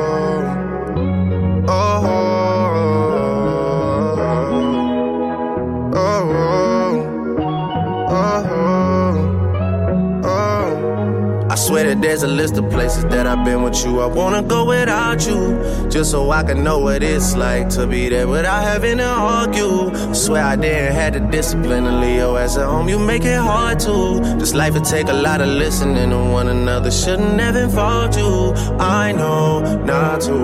swear 11.82 11.94
that 11.94 12.02
there's 12.02 12.22
a 12.22 12.28
list 12.28 12.56
of 12.58 12.70
places 12.70 13.04
that 13.06 13.26
I've 13.26 13.44
been 13.44 13.62
with 13.62 13.84
you. 13.84 14.00
I 14.00 14.06
wanna 14.06 14.42
go 14.42 14.64
without 14.64 15.26
you, 15.26 15.88
just 15.90 16.10
so 16.10 16.30
I 16.30 16.42
can 16.44 16.62
know 16.62 16.78
what 16.78 17.02
it's 17.02 17.34
like 17.34 17.68
to 17.70 17.86
be 17.86 18.08
there 18.08 18.28
without 18.28 18.62
having 18.62 18.98
to 18.98 19.08
argue. 19.08 20.14
Swear 20.14 20.44
I 20.44 20.56
didn't 20.56 20.94
have 20.94 21.12
the 21.14 21.20
discipline 21.20 21.84
to 21.84 22.08
your 22.08 22.38
ass 22.38 22.56
at 22.56 22.66
home. 22.66 22.88
You 22.88 22.98
make 22.98 23.24
it 23.24 23.38
hard 23.38 23.80
to. 23.80 24.20
This 24.38 24.54
life 24.54 24.74
would 24.74 24.84
take 24.84 25.08
a 25.08 25.18
lot 25.26 25.40
of 25.40 25.48
listening 25.48 26.10
to 26.10 26.18
one 26.18 26.48
another. 26.48 26.90
Shouldn't 26.90 27.40
have 27.40 27.56
involved 27.56 28.16
you. 28.16 28.52
I 28.78 29.12
know 29.12 29.60
not 29.84 30.20
to. 30.22 30.38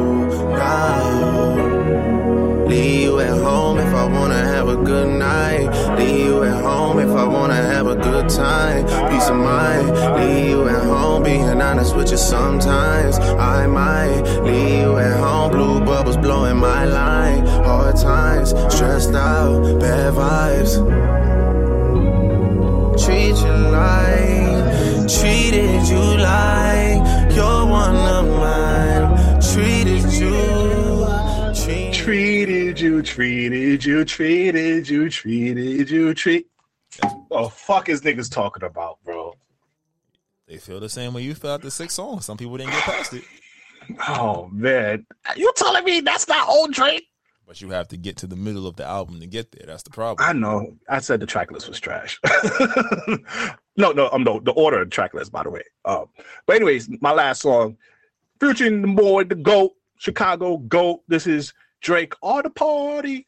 Now. 0.58 1.77
Leave 2.68 3.00
you 3.00 3.18
at 3.20 3.30
home 3.30 3.78
if 3.78 3.94
I 3.94 4.04
wanna 4.04 4.42
have 4.54 4.68
a 4.68 4.76
good 4.76 5.08
night. 5.08 5.66
Leave 5.98 6.26
you 6.26 6.44
at 6.44 6.62
home 6.62 6.98
if 6.98 7.08
I 7.08 7.24
wanna 7.24 7.54
have 7.54 7.86
a 7.86 7.96
good 7.96 8.28
time. 8.28 8.84
Peace 9.10 9.28
of 9.30 9.36
mind. 9.36 9.86
Leave 10.20 10.50
you 10.50 10.68
at 10.68 10.84
home, 10.84 11.22
being 11.22 11.62
honest 11.62 11.96
with 11.96 12.10
you 12.10 12.18
sometimes. 12.18 13.18
I 13.18 13.66
might 13.66 14.20
leave 14.42 14.80
you 14.80 14.98
at 14.98 15.18
home, 15.18 15.50
blue 15.50 15.80
bubbles 15.80 16.18
blowing 16.18 16.58
my 16.58 16.84
line. 16.84 17.46
Hard 17.46 17.96
times, 17.96 18.50
stressed 18.74 19.14
out, 19.14 19.80
bad 19.80 20.12
vibes. 20.12 20.72
Treat 23.02 23.36
you 23.46 23.56
like, 23.80 25.08
treated 25.08 25.88
you 25.88 26.04
like 26.18 26.87
you, 32.80 33.02
treated 33.02 33.84
you, 33.84 34.04
treated 34.04 34.88
you, 34.88 35.08
treated 35.10 35.90
you, 35.90 36.14
treat. 36.14 36.46
What 37.28 37.42
the 37.44 37.50
fuck 37.50 37.88
is 37.88 38.00
niggas 38.02 38.30
talking 38.30 38.64
about, 38.64 38.98
bro? 39.04 39.34
They 40.46 40.56
feel 40.56 40.80
the 40.80 40.88
same 40.88 41.12
way 41.12 41.22
you 41.22 41.34
felt 41.34 41.62
the 41.62 41.70
six 41.70 41.94
songs. 41.94 42.24
Some 42.24 42.36
people 42.36 42.56
didn't 42.56 42.72
get 42.72 42.82
past 42.82 43.12
it, 43.12 43.24
Oh 44.08 44.48
man, 44.52 45.06
you 45.36 45.52
telling 45.56 45.84
me 45.84 46.00
that's 46.00 46.28
not 46.28 46.48
old 46.48 46.72
Drake? 46.72 47.06
but 47.48 47.62
you 47.62 47.70
have 47.70 47.88
to 47.88 47.96
get 47.96 48.18
to 48.18 48.26
the 48.26 48.36
middle 48.36 48.66
of 48.66 48.76
the 48.76 48.84
album 48.84 49.18
to 49.20 49.26
get 49.26 49.50
there. 49.52 49.66
That's 49.66 49.82
the 49.82 49.88
problem. 49.88 50.28
I 50.28 50.34
know. 50.34 50.76
I 50.86 50.98
said 50.98 51.18
the 51.18 51.26
track 51.26 51.50
list 51.50 51.66
was 51.66 51.80
trash. 51.80 52.20
no, 53.78 53.90
no, 53.92 54.08
I'm 54.08 54.16
um, 54.16 54.24
no, 54.24 54.38
the 54.38 54.52
order 54.52 54.82
of 54.82 54.88
the 54.88 54.94
track 54.94 55.14
list, 55.14 55.32
by 55.32 55.44
the 55.44 55.50
way. 55.50 55.62
Um, 55.86 56.10
but 56.44 56.56
anyways, 56.56 56.90
my 57.00 57.12
last 57.12 57.40
song, 57.40 57.78
Future 58.38 58.66
and 58.66 58.84
the 58.84 58.88
Boy, 58.88 59.24
the 59.24 59.34
Goat, 59.34 59.72
Chicago 59.96 60.58
Goat. 60.58 61.00
This 61.08 61.26
is 61.26 61.54
Drake, 61.80 62.14
all 62.20 62.42
the 62.42 62.50
party. 62.50 63.26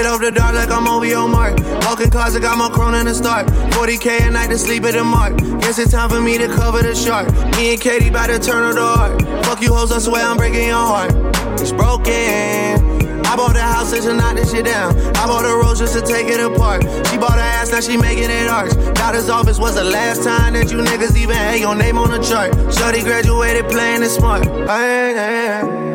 Lit 0.00 0.08
up 0.08 0.20
the 0.22 0.30
dark 0.30 0.54
like 0.54 0.70
I'm 0.70 0.88
OVO 0.88 1.28
Mark. 1.28 1.60
Walking 1.84 2.08
cars, 2.08 2.34
I 2.34 2.40
got 2.40 2.56
my 2.56 2.70
crown 2.70 2.94
in 2.94 3.04
the 3.04 3.12
start. 3.12 3.46
40k 3.76 4.28
a 4.28 4.30
night 4.30 4.48
to 4.48 4.56
sleep 4.56 4.84
at 4.84 4.94
the 4.94 5.04
mark. 5.04 5.36
Guess 5.60 5.78
it's 5.78 5.92
time 5.92 6.08
for 6.08 6.22
me 6.22 6.38
to 6.38 6.48
cover 6.48 6.80
the 6.80 6.94
shark. 6.94 7.30
Me 7.56 7.72
and 7.72 7.80
Katie 7.82 8.08
about 8.08 8.28
to 8.28 8.38
turn 8.38 8.64
her 8.64 8.72
the 8.72 8.80
heart. 8.80 9.44
Fuck 9.44 9.60
you 9.60 9.74
hoes, 9.74 9.92
I 9.92 9.98
swear 9.98 10.24
I'm 10.24 10.38
breaking 10.38 10.68
your 10.68 10.76
heart. 10.76 11.12
It's 11.60 11.72
broken. 11.72 12.80
I 13.26 13.36
bought 13.36 13.52
the 13.52 13.60
house 13.60 13.90
just 13.90 14.04
to 14.04 14.14
knock 14.14 14.36
this 14.36 14.50
shit 14.50 14.64
down. 14.64 14.96
I 15.16 15.26
bought 15.26 15.42
the 15.42 15.52
rose 15.52 15.80
just 15.80 15.92
to 15.92 16.00
take 16.00 16.28
it 16.28 16.40
apart. 16.40 16.80
She 17.08 17.18
bought 17.18 17.34
her 17.34 17.50
ass, 17.60 17.70
now 17.70 17.80
she 17.80 17.98
making 17.98 18.30
it 18.30 18.48
arch. 18.48 18.72
Doctor's 18.94 19.28
office 19.28 19.58
was 19.58 19.74
the 19.74 19.84
last 19.84 20.24
time 20.24 20.54
that 20.54 20.72
you 20.72 20.78
niggas 20.78 21.14
even 21.14 21.36
had 21.36 21.60
your 21.60 21.74
name 21.74 21.98
on 21.98 22.10
the 22.10 22.20
chart. 22.20 22.54
Shorty 22.72 23.02
graduated 23.02 23.68
playing 23.68 24.02
it 24.02 24.08
smart. 24.08 24.46
Ay, 24.48 25.12
ay, 25.14 25.60
ay. 25.60 25.89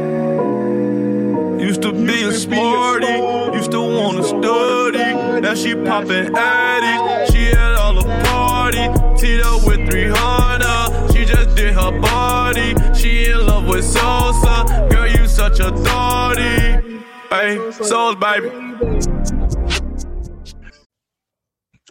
Used 1.66 1.82
to 1.82 1.92
be 1.92 2.22
a 2.22 2.32
smarty, 2.32 3.18
used 3.58 3.72
to 3.72 3.82
wanna 3.82 4.24
study. 4.24 5.42
Now 5.42 5.56
she 5.56 5.74
poppin' 5.74 6.32
addies, 6.36 7.32
she 7.32 7.48
at 7.54 7.74
all 7.74 7.96
the 7.96 8.04
party. 8.26 8.86
Teed 9.20 9.42
up 9.42 9.66
with 9.66 9.90
300, 9.90 11.12
she 11.12 11.26
just 11.26 11.56
did 11.56 11.74
her 11.74 12.00
body. 12.00 12.76
She 12.94 13.32
in 13.32 13.48
love 13.48 13.68
with 13.68 13.84
Sosa, 13.84 14.88
girl, 14.92 15.08
you 15.08 15.28
such 15.28 15.60
a 15.60 15.72
thotty. 15.72 17.02
Hey, 17.32 17.72
Souls, 17.72 18.16
baby. 18.18 19.45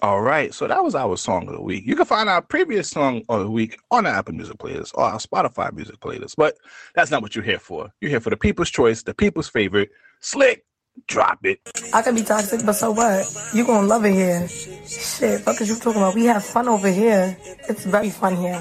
All 0.04 0.20
right, 0.20 0.52
so 0.52 0.66
that 0.66 0.84
was 0.84 0.94
our 0.94 1.16
song 1.16 1.48
of 1.48 1.54
the 1.54 1.62
week. 1.62 1.86
You 1.86 1.96
can 1.96 2.04
find 2.04 2.28
our 2.28 2.42
previous 2.42 2.90
song 2.90 3.22
of 3.30 3.40
the 3.40 3.50
week 3.50 3.78
on 3.90 4.04
the 4.04 4.10
Apple 4.10 4.34
Music 4.34 4.58
playlist 4.58 4.90
or 4.92 5.04
our 5.04 5.16
Spotify 5.16 5.72
music 5.72 5.98
playlist, 6.00 6.34
but 6.36 6.58
that's 6.94 7.10
not 7.10 7.22
what 7.22 7.34
you're 7.34 7.42
here 7.42 7.58
for. 7.58 7.90
You're 8.02 8.10
here 8.10 8.20
for 8.20 8.28
the 8.28 8.36
people's 8.36 8.68
choice, 8.68 9.02
the 9.02 9.14
people's 9.14 9.48
favorite. 9.48 9.88
Slick, 10.20 10.66
drop 11.08 11.38
it. 11.46 11.58
I 11.94 12.02
can 12.02 12.14
be 12.14 12.22
toxic, 12.22 12.66
but 12.66 12.74
so 12.74 12.90
what? 12.90 13.34
You 13.54 13.64
gonna 13.64 13.86
love 13.86 14.04
it 14.04 14.12
here. 14.12 14.46
Shit, 14.46 15.40
fuck 15.40 15.58
is 15.62 15.70
you 15.70 15.76
talking 15.76 16.02
about? 16.02 16.14
We 16.14 16.26
have 16.26 16.44
fun 16.44 16.68
over 16.68 16.90
here. 16.90 17.34
It's 17.66 17.86
very 17.86 18.10
fun 18.10 18.36
here. 18.36 18.60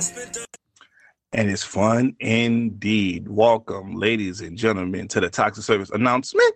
And 1.33 1.51
it's 1.51 1.65
fun 1.65 2.15
indeed. 2.21 3.27
Welcome, 3.27 3.95
ladies 3.95 4.39
and 4.39 4.57
gentlemen, 4.57 5.09
to 5.09 5.19
the 5.19 5.29
Toxic 5.29 5.65
Service 5.65 5.89
announcement. 5.89 6.53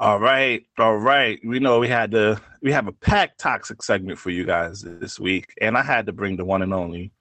All 0.00 0.18
right, 0.18 0.64
all 0.78 0.96
right. 0.96 1.38
We 1.44 1.58
know 1.60 1.78
we 1.78 1.86
had 1.88 2.10
to 2.12 2.40
we 2.62 2.72
have 2.72 2.86
a 2.88 2.92
packed 2.92 3.38
toxic 3.38 3.82
segment 3.82 4.18
for 4.18 4.30
you 4.30 4.44
guys 4.46 4.80
this 4.80 5.20
week, 5.20 5.52
and 5.60 5.76
I 5.76 5.82
had 5.82 6.06
to 6.06 6.12
bring 6.12 6.36
the 6.36 6.44
one 6.44 6.62
and 6.62 6.72
only, 6.72 7.12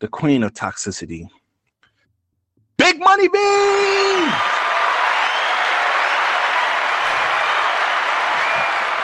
the 0.00 0.08
queen 0.08 0.42
of 0.42 0.52
toxicity, 0.52 1.26
Big 2.76 2.98
Money 3.00 3.28
V. 3.28 3.38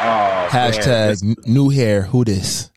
Oh, 0.05 0.49
Hashtag 0.51 1.09
this- 1.09 1.23
n- 1.23 1.37
new 1.47 1.69
hair. 1.71 2.03
Who 2.03 2.25
this? 2.25 2.71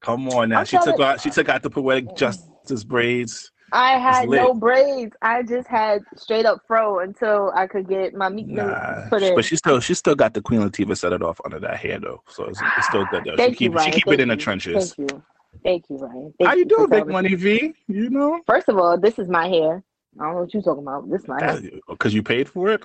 Come 0.00 0.28
on 0.30 0.48
now. 0.48 0.60
I'm 0.60 0.64
She 0.64 0.78
took 0.78 0.96
to- 0.96 1.02
out 1.04 1.20
she 1.20 1.30
took 1.30 1.48
out 1.48 1.62
the 1.62 1.70
poetic 1.70 2.16
justice 2.16 2.82
braids. 2.84 3.52
I 3.72 3.98
had 3.98 4.28
no 4.28 4.54
braids. 4.54 5.14
I 5.22 5.42
just 5.42 5.68
had 5.68 6.02
straight 6.16 6.46
up 6.46 6.62
fro 6.66 7.00
until 7.00 7.52
I 7.54 7.66
could 7.66 7.88
get 7.88 8.14
my 8.14 8.28
meat 8.28 8.48
Nah, 8.48 9.08
put 9.08 9.22
in. 9.22 9.34
but 9.34 9.44
she 9.44 9.56
still 9.56 9.80
she 9.80 9.94
still 9.94 10.14
got 10.14 10.34
the 10.34 10.42
Queen 10.42 10.60
Latifah 10.60 10.96
set 10.96 11.12
it 11.12 11.22
off 11.22 11.40
under 11.44 11.60
that 11.60 11.76
hair 11.76 11.98
though, 12.00 12.22
so 12.28 12.44
it's, 12.44 12.60
it's 12.78 12.86
still 12.88 13.04
good 13.10 13.24
though. 13.24 13.36
Thank 13.36 13.58
she 13.58 13.64
you, 13.64 13.70
keep 13.70 13.76
Ryan. 13.78 13.92
she 13.92 13.94
keep 13.96 14.04
Thank 14.06 14.14
it 14.18 14.22
in 14.22 14.28
the 14.28 14.36
trenches. 14.36 14.94
Thank 14.94 15.10
you. 15.10 15.22
Thank 15.62 15.84
you, 15.90 15.96
Ryan. 15.98 16.34
Thank 16.38 16.48
How 16.48 16.54
you 16.56 16.64
for 16.64 16.68
doing, 16.68 16.90
Big 16.90 17.06
Money. 17.08 17.34
V? 17.34 17.74
You 17.88 18.10
know, 18.10 18.40
First 18.46 18.68
of 18.68 18.78
all, 18.78 18.98
this 18.98 19.18
is 19.18 19.28
my 19.28 19.48
hair. 19.48 19.82
I 20.18 20.24
don't 20.24 20.34
know 20.34 20.40
what 20.40 20.54
you're 20.54 20.62
talking 20.62 20.82
about. 20.82 21.08
This 21.10 21.22
is 21.22 21.28
my 21.28 21.42
hair. 21.42 21.60
because 21.88 22.12
oh, 22.12 22.16
you 22.16 22.22
paid 22.22 22.48
for 22.48 22.70
it. 22.70 22.82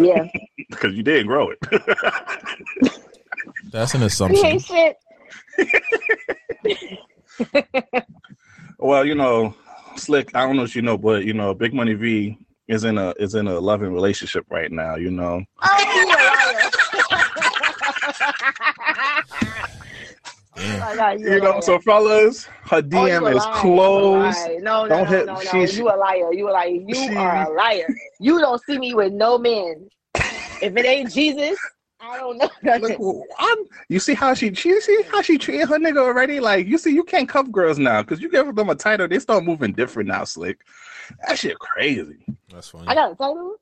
Yeah. 0.00 0.26
because 0.70 0.94
you 0.94 1.02
didn't 1.02 1.26
grow 1.26 1.50
it. 1.50 1.58
That's 3.70 3.94
an 3.94 4.02
assumption. 4.04 4.46
ain't 4.46 4.62
shit. 4.62 4.96
well, 8.78 9.04
you 9.04 9.14
know, 9.14 9.54
Slick. 9.96 10.34
I 10.34 10.46
don't 10.46 10.56
know 10.56 10.64
if 10.64 10.74
you 10.76 10.82
know, 10.82 10.96
but 10.98 11.24
you 11.24 11.32
know, 11.34 11.54
Big 11.54 11.72
Money 11.74 11.94
V 11.94 12.38
is 12.68 12.84
in 12.84 12.98
a 12.98 13.14
is 13.18 13.34
in 13.34 13.46
a 13.48 13.58
loving 13.58 13.92
relationship 13.92 14.44
right 14.50 14.70
now. 14.70 14.96
You 14.96 15.10
know, 15.10 15.42
Oh, 15.62 15.92
you 15.96 16.06
liar. 16.08 16.70
Oh, 20.56 20.94
God, 20.96 21.20
you, 21.20 21.30
you 21.32 21.40
know. 21.40 21.60
So, 21.60 21.78
fellas, 21.80 22.44
her 22.44 22.76
Oh, 22.76 23.06
you 23.06 23.20
DM 23.20 23.32
a 23.32 23.36
is 23.36 23.44
closed. 23.46 24.38
You 24.48 24.56
a. 24.56 24.60
No, 24.60 24.86
no, 24.86 24.88
Don't 24.88 25.04
no, 25.04 25.10
hit- 25.10 25.26
no, 25.26 25.32
no. 25.34 25.66
she- 25.66 25.76
You 25.78 25.88
a 25.88 25.96
liar. 25.96 26.32
You 26.32 26.48
a 26.48 26.52
liar. 26.52 26.68
You 26.68 26.94
She- 26.94 27.16
are 27.16 27.50
a 27.50 27.54
liar. 27.56 27.88
You 28.20 28.38
don't 28.40 28.62
see 28.64 28.78
me 28.78 28.94
with 28.94 29.12
no 29.12 29.38
man. 29.38 29.88
If 30.62 30.76
it 30.76 30.86
ain't 30.86 31.10
Jesus, 31.12 31.58
I 32.04 32.18
don't 32.18 32.38
know 32.38 32.50
nothing. 32.62 32.98
Look, 32.98 33.26
I'm, 33.38 33.58
you 33.88 33.98
see 33.98 34.14
how 34.14 34.34
she, 34.34 34.54
she 34.54 34.78
see 34.80 35.02
how 35.10 35.22
she 35.22 35.38
treated 35.38 35.68
her 35.68 35.78
nigga 35.78 35.98
already? 35.98 36.40
Like 36.40 36.66
you 36.66 36.76
see, 36.78 36.92
you 36.92 37.04
can't 37.04 37.28
cuff 37.28 37.50
girls 37.50 37.78
now 37.78 38.02
because 38.02 38.20
you 38.20 38.30
give 38.30 38.54
them 38.54 38.68
a 38.68 38.74
title, 38.74 39.08
they 39.08 39.18
start 39.18 39.44
moving 39.44 39.72
different 39.72 40.08
now. 40.08 40.24
Slick, 40.24 40.60
that 41.26 41.38
shit 41.38 41.58
crazy. 41.58 42.26
That's 42.50 42.68
funny. 42.68 42.88
I 42.88 42.94
got 42.94 43.12
a 43.12 43.14
title. 43.14 43.56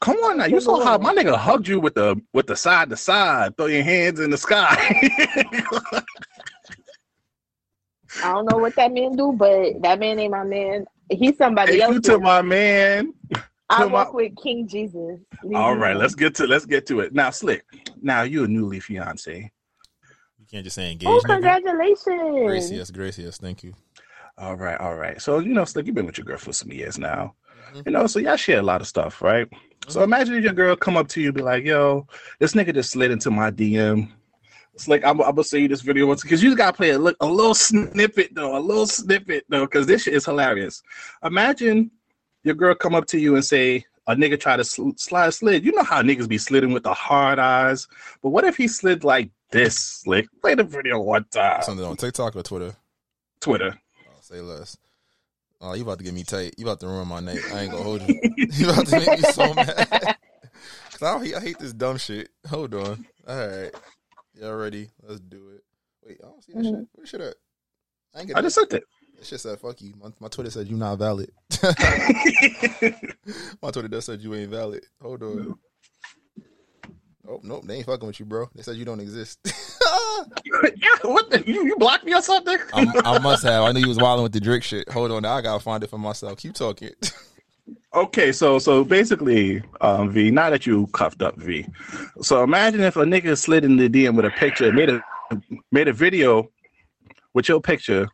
Come 0.00 0.16
on 0.18 0.36
now, 0.38 0.44
you 0.44 0.60
saw 0.60 0.84
how 0.84 0.98
my 0.98 1.14
nigga 1.14 1.36
hugged 1.36 1.66
you 1.66 1.80
with 1.80 1.94
the 1.94 2.20
with 2.34 2.46
the 2.46 2.56
side 2.56 2.90
to 2.90 2.96
side, 2.96 3.56
throw 3.56 3.66
your 3.66 3.82
hands 3.82 4.20
in 4.20 4.30
the 4.30 4.36
sky. 4.36 4.76
I 8.22 8.32
don't 8.32 8.44
know 8.44 8.58
what 8.58 8.76
that 8.76 8.92
man 8.92 9.16
do, 9.16 9.32
but 9.32 9.80
that 9.82 9.98
man 9.98 10.18
ain't 10.18 10.32
my 10.32 10.44
man. 10.44 10.84
He's 11.10 11.36
somebody 11.38 11.72
Take 11.72 11.82
else. 11.82 11.94
you 11.94 12.00
to 12.02 12.18
my 12.18 12.42
man. 12.42 13.14
I 13.70 13.84
to 13.84 13.88
my- 13.88 14.04
work 14.04 14.14
with 14.14 14.32
King 14.42 14.66
Jesus. 14.68 15.18
Leave 15.44 15.56
All 15.56 15.74
me 15.74 15.94
let's 15.94 16.14
get 16.14 16.34
to 16.36 16.46
let's 16.46 16.66
get 16.66 16.86
to 16.86 17.00
it 17.00 17.14
now. 17.14 17.30
Slick, 17.30 17.64
now 18.02 18.22
you're 18.22 18.44
a 18.44 18.48
newly 18.48 18.80
fiance. 18.80 19.50
You 20.38 20.46
can't 20.50 20.64
just 20.64 20.76
say 20.76 20.90
engaged. 20.92 21.08
Oh, 21.10 21.20
nigga. 21.24 21.26
congratulations! 21.26 22.46
Gracious, 22.46 22.90
gracious. 22.90 23.38
Thank 23.38 23.62
you. 23.62 23.74
All 24.38 24.56
right, 24.56 24.78
all 24.80 24.96
right. 24.96 25.20
So 25.20 25.38
you 25.38 25.54
know, 25.54 25.64
Slick, 25.64 25.86
you've 25.86 25.94
been 25.94 26.06
with 26.06 26.18
your 26.18 26.24
girl 26.24 26.38
for 26.38 26.52
some 26.52 26.72
years 26.72 26.98
now. 26.98 27.34
Mhm. 27.74 27.86
You 27.86 27.92
know, 27.92 28.06
so 28.06 28.18
y'all 28.18 28.36
share 28.36 28.58
a 28.58 28.62
lot 28.62 28.80
of 28.80 28.86
stuff, 28.88 29.22
right? 29.22 29.46
So 29.88 30.02
imagine 30.02 30.34
if 30.34 30.44
your 30.44 30.52
girl 30.52 30.76
come 30.76 30.96
up 30.96 31.08
to 31.08 31.20
you 31.20 31.28
and 31.28 31.36
be 31.36 31.42
like, 31.42 31.64
"Yo, 31.64 32.06
this 32.38 32.54
nigga 32.54 32.74
just 32.74 32.90
slid 32.90 33.10
into 33.10 33.30
my 33.30 33.50
DM." 33.50 34.10
It's 34.74 34.88
like 34.88 35.04
I'm, 35.04 35.20
I'm 35.20 35.30
gonna 35.34 35.44
say 35.44 35.60
you 35.60 35.68
this 35.68 35.80
video 35.82 36.06
once 36.06 36.22
because 36.22 36.42
you 36.42 36.56
gotta 36.56 36.76
play 36.76 36.90
a, 36.90 36.98
li- 36.98 37.14
a 37.20 37.26
little 37.26 37.54
snippet 37.54 38.34
though, 38.34 38.56
a 38.56 38.60
little 38.60 38.86
snippet 38.86 39.44
though, 39.48 39.66
because 39.66 39.86
this 39.86 40.02
shit 40.04 40.14
is 40.14 40.24
hilarious. 40.24 40.82
Imagine 41.24 41.90
your 42.42 42.54
girl 42.54 42.74
come 42.74 42.94
up 42.94 43.06
to 43.06 43.18
you 43.18 43.34
and 43.34 43.44
say 43.44 43.84
a 44.06 44.14
nigga 44.14 44.38
try 44.38 44.56
to 44.56 44.64
sl- 44.64 44.90
slide 44.96 45.34
slid. 45.34 45.64
You 45.64 45.72
know 45.72 45.82
how 45.82 46.02
niggas 46.02 46.28
be 46.28 46.38
sliding 46.38 46.72
with 46.72 46.82
the 46.82 46.94
hard 46.94 47.38
eyes, 47.38 47.86
but 48.22 48.30
what 48.30 48.44
if 48.44 48.56
he 48.56 48.68
slid 48.68 49.04
like 49.04 49.30
this? 49.50 49.76
Slick, 49.78 50.28
play 50.40 50.54
the 50.54 50.64
video 50.64 51.00
one 51.00 51.24
time. 51.30 51.62
Something 51.62 51.86
on 51.86 51.96
TikTok 51.96 52.36
or 52.36 52.42
Twitter. 52.42 52.74
Twitter. 53.40 53.78
I'll 54.14 54.22
say 54.22 54.40
less. 54.40 54.76
Oh, 55.60 55.74
you 55.74 55.82
about 55.82 55.98
to 55.98 56.04
get 56.04 56.14
me 56.14 56.24
tight. 56.24 56.54
You 56.56 56.64
about 56.64 56.80
to 56.80 56.86
ruin 56.86 57.06
my 57.06 57.20
night. 57.20 57.40
I 57.52 57.60
ain't 57.60 57.70
gonna 57.72 57.84
hold 57.84 58.02
you. 58.08 58.18
you 58.36 58.70
about 58.70 58.86
to 58.86 58.98
make 58.98 59.20
me 59.20 59.30
so 59.30 59.52
mad. 59.52 59.66
Cause 60.92 61.02
I, 61.02 61.24
hate- 61.24 61.34
I 61.34 61.40
hate 61.40 61.58
this 61.58 61.72
dumb 61.72 61.98
shit. 61.98 62.30
Hold 62.48 62.74
on. 62.74 63.06
All 63.26 63.48
right. 63.48 63.70
Y'all 64.34 64.54
ready? 64.54 64.88
Let's 65.06 65.20
do 65.20 65.50
it. 65.54 65.62
Wait, 66.06 66.18
I 66.22 66.26
don't 66.26 66.42
see 66.42 66.52
that 66.54 66.64
shit. 66.64 66.72
Mm-hmm. 66.72 66.82
Where 66.94 67.06
shit 67.06 67.20
at? 67.20 67.34
I 68.14 68.20
ain't 68.20 68.36
I 68.36 68.40
just 68.40 68.54
sent 68.54 68.72
it. 68.72 68.84
That 69.20 69.26
shit 69.26 69.40
said 69.40 69.60
fuck 69.60 69.82
you. 69.82 69.92
My, 70.00 70.08
my 70.18 70.28
Twitter 70.28 70.50
said 70.50 70.66
you 70.66 70.78
not 70.78 70.98
valid. 70.98 71.30
my 73.62 73.70
Twitter 73.70 73.88
does 73.88 74.06
said 74.06 74.22
you 74.22 74.34
ain't 74.34 74.50
valid. 74.50 74.82
Hold 75.02 75.22
on. 75.22 75.58
Oh 77.28 77.38
nope, 77.42 77.66
they 77.66 77.76
ain't 77.76 77.86
fucking 77.86 78.06
with 78.06 78.18
you, 78.18 78.24
bro. 78.24 78.48
They 78.54 78.62
said 78.62 78.76
you 78.76 78.86
don't 78.86 78.98
exist. 78.98 79.38
what 81.02 81.30
the? 81.30 81.44
You, 81.46 81.66
you 81.66 81.76
blocked 81.76 82.06
me 82.06 82.14
or 82.14 82.22
something? 82.22 82.56
I 82.72 83.18
must 83.18 83.42
have. 83.42 83.64
I 83.64 83.72
knew 83.72 83.80
you 83.80 83.88
was 83.88 83.98
wilding 83.98 84.22
with 84.22 84.32
the 84.32 84.40
Drake 84.40 84.62
shit. 84.62 84.88
Hold 84.88 85.10
on, 85.10 85.20
now 85.20 85.34
I 85.34 85.42
gotta 85.42 85.62
find 85.62 85.84
it 85.84 85.90
for 85.90 85.98
myself. 85.98 86.38
Keep 86.38 86.54
talking. 86.54 86.92
Okay, 87.92 88.32
so 88.32 88.58
so 88.58 88.84
basically, 88.84 89.62
um, 89.82 90.10
V. 90.10 90.30
Now 90.30 90.48
that 90.48 90.64
you 90.64 90.86
cuffed 90.94 91.20
up, 91.20 91.36
V. 91.36 91.66
So 92.22 92.42
imagine 92.42 92.80
if 92.80 92.96
a 92.96 93.04
nigga 93.04 93.36
slid 93.36 93.66
in 93.66 93.76
the 93.76 93.90
DM 93.90 94.16
with 94.16 94.24
a 94.24 94.30
picture, 94.30 94.72
made 94.72 94.88
a 94.88 95.02
made 95.72 95.88
a 95.88 95.92
video 95.92 96.48
with 97.34 97.50
your 97.50 97.60
picture, 97.60 98.08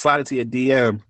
slide 0.00 0.20
it 0.20 0.26
to 0.28 0.36
your 0.36 0.46
DM, 0.46 1.02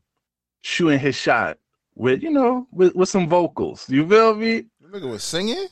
shooting 0.62 0.98
his 0.98 1.14
shot 1.14 1.58
with 1.94 2.22
you 2.22 2.30
know 2.30 2.66
with, 2.72 2.94
with 2.94 3.08
some 3.08 3.28
vocals. 3.28 3.88
You 3.88 4.08
feel 4.08 4.34
me? 4.34 4.64
Nigga 4.90 5.08
was 5.08 5.22
singing. 5.22 5.68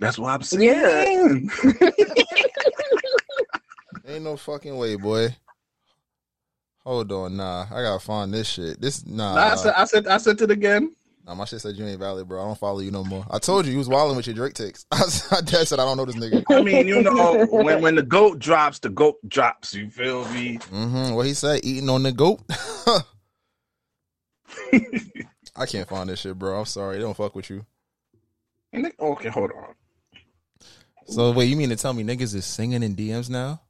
That's 0.00 0.18
what 0.18 0.30
I'm 0.30 0.42
saying. 0.42 1.48
Ain't 4.08 4.24
no 4.24 4.36
fucking 4.36 4.76
way, 4.76 4.96
boy. 4.96 5.34
Hold 6.84 7.10
on, 7.12 7.36
nah. 7.36 7.66
I 7.70 7.82
gotta 7.82 8.04
find 8.04 8.34
this 8.34 8.48
shit. 8.48 8.80
This 8.80 9.06
nah. 9.06 9.34
Nah, 9.34 9.52
I 9.52 9.54
said 9.54 9.74
I 9.76 9.84
said 9.84 10.06
I 10.08 10.16
sent 10.18 10.42
it 10.42 10.50
again. 10.50 10.94
Nah, 11.26 11.34
my 11.34 11.44
shit 11.44 11.60
said 11.60 11.74
you 11.74 11.84
ain't 11.84 11.98
valid, 11.98 12.28
bro. 12.28 12.40
I 12.40 12.44
don't 12.46 12.56
follow 12.58 12.78
you 12.78 12.92
no 12.92 13.02
more. 13.02 13.26
I 13.28 13.38
told 13.40 13.66
you 13.66 13.72
you 13.72 13.78
was 13.78 13.88
wilding 13.88 14.16
with 14.16 14.28
your 14.28 14.36
Drake 14.36 14.54
takes. 14.54 14.86
I, 14.92 15.02
I 15.32 15.40
dad 15.40 15.66
said 15.66 15.80
I 15.80 15.84
don't 15.84 15.96
know 15.96 16.04
this 16.04 16.14
nigga. 16.14 16.44
I 16.50 16.62
mean, 16.62 16.86
you 16.86 17.02
know, 17.02 17.44
when 17.50 17.82
when 17.82 17.96
the 17.96 18.02
goat 18.04 18.38
drops, 18.38 18.78
the 18.78 18.90
goat 18.90 19.16
drops. 19.26 19.74
You 19.74 19.90
feel 19.90 20.24
me? 20.28 20.58
Mm-hmm. 20.58 21.14
What 21.14 21.26
he 21.26 21.34
said, 21.34 21.60
eating 21.64 21.88
on 21.90 22.04
the 22.04 22.12
goat. 22.12 22.42
I 25.58 25.66
can't 25.66 25.88
find 25.88 26.08
this 26.08 26.20
shit, 26.20 26.38
bro. 26.38 26.58
I'm 26.60 26.64
sorry. 26.66 26.96
They 26.96 27.02
don't 27.02 27.16
fuck 27.16 27.34
with 27.34 27.50
you. 27.50 27.66
And 28.72 28.84
they- 28.84 28.92
Okay, 29.00 29.28
hold 29.30 29.50
on. 29.50 29.74
So 31.08 31.32
wait, 31.32 31.46
you 31.46 31.56
mean 31.56 31.70
to 31.70 31.76
tell 31.76 31.92
me 31.92 32.04
niggas 32.04 32.34
is 32.34 32.44
singing 32.44 32.82
in 32.82 32.94
DMs 32.94 33.30
now? 33.30 33.60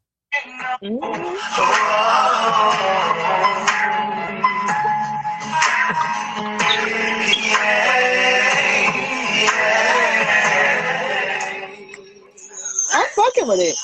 Fucking 13.17 13.47
with 13.49 13.61
it. 13.61 13.77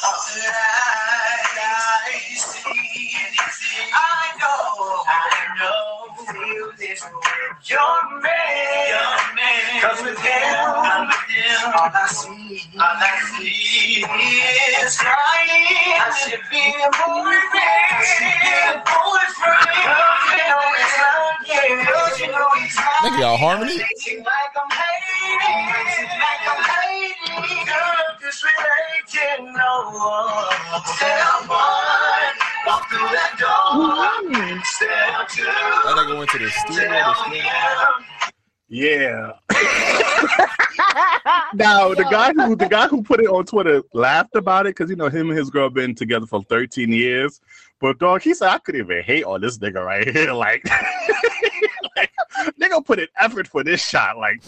Cause 9.81 10.03
with 10.03 10.19
him, 10.19 10.61
all 11.73 11.89
I 11.89 12.07
see, 12.13 12.69
all 12.77 12.85
I 12.85 13.17
see 13.33 14.05
is 14.05 14.97
crying. 15.01 15.97
I 15.97 16.13
should 16.21 16.45
be 16.53 16.61
a 16.69 16.93
boyfriend, 16.93 17.97
I 17.97 18.05
should 18.05 18.29
be 18.29 18.53
a 18.69 18.85
boyfriend. 18.85 19.73
You 20.37 20.45
know 20.53 20.69
it's 20.77 21.01
not, 21.01 21.41
yeah, 21.49 21.81
don't 21.81 22.13
you 22.21 22.29
know 22.29 22.53
it's 22.61 22.77
not. 22.77 23.09
Nigga, 23.09 23.25
y'all 23.25 23.41
harmony? 23.41 23.81
Acting 23.81 24.21
like 24.21 24.53
I'm 24.53 24.69
hating, 24.69 25.73
acting 25.73 26.13
like 26.21 26.45
I'm 26.45 26.61
hating. 26.61 27.65
Girl, 27.65 28.21
this 28.21 28.45
relating, 28.45 29.49
no, 29.57 29.97
one, 29.97 30.29
walk 30.69 30.85
through 30.93 31.49
that 33.79 34.21
door. 34.23 34.65
Step 34.65 35.29
two, 35.29 35.43
nigga 35.43 36.19
went 36.19 36.31
to 36.31 36.39
the 36.39 36.51
studio. 36.51 36.91
me 37.31 37.41
studio. 37.41 38.23
Yeah. 38.75 39.33
now 41.55 41.93
the 41.95 42.07
guy 42.11 42.33
who 42.33 42.57
the 42.57 42.69
guy 42.71 42.89
who 42.89 43.03
put 43.03 43.21
it 43.21 43.27
on 43.27 43.45
Twitter 43.45 43.83
laughed 43.93 44.35
about 44.35 44.67
it 44.67 44.71
because 44.71 44.89
you 44.89 44.97
know 44.97 45.11
him 45.11 45.29
and 45.29 45.39
his 45.39 45.51
girl 45.51 45.69
been 45.69 45.95
together 45.95 46.25
for 46.25 46.43
13 46.45 46.91
years. 46.91 47.41
But 47.81 47.99
dog, 47.99 48.23
he 48.23 48.33
said 48.33 48.49
I 48.49 48.59
couldn't 48.59 48.81
even 48.81 49.03
hate 49.03 49.25
on 49.25 49.43
this 49.43 49.59
nigga 49.59 49.85
right 49.85 50.09
here. 50.09 50.33
Like, 50.43 50.65
like 51.97 52.11
nigga 52.59 52.83
put 52.85 52.99
an 52.99 53.09
effort 53.21 53.47
for 53.47 53.63
this 53.63 53.87
shot. 53.87 54.17
Like 54.17 54.43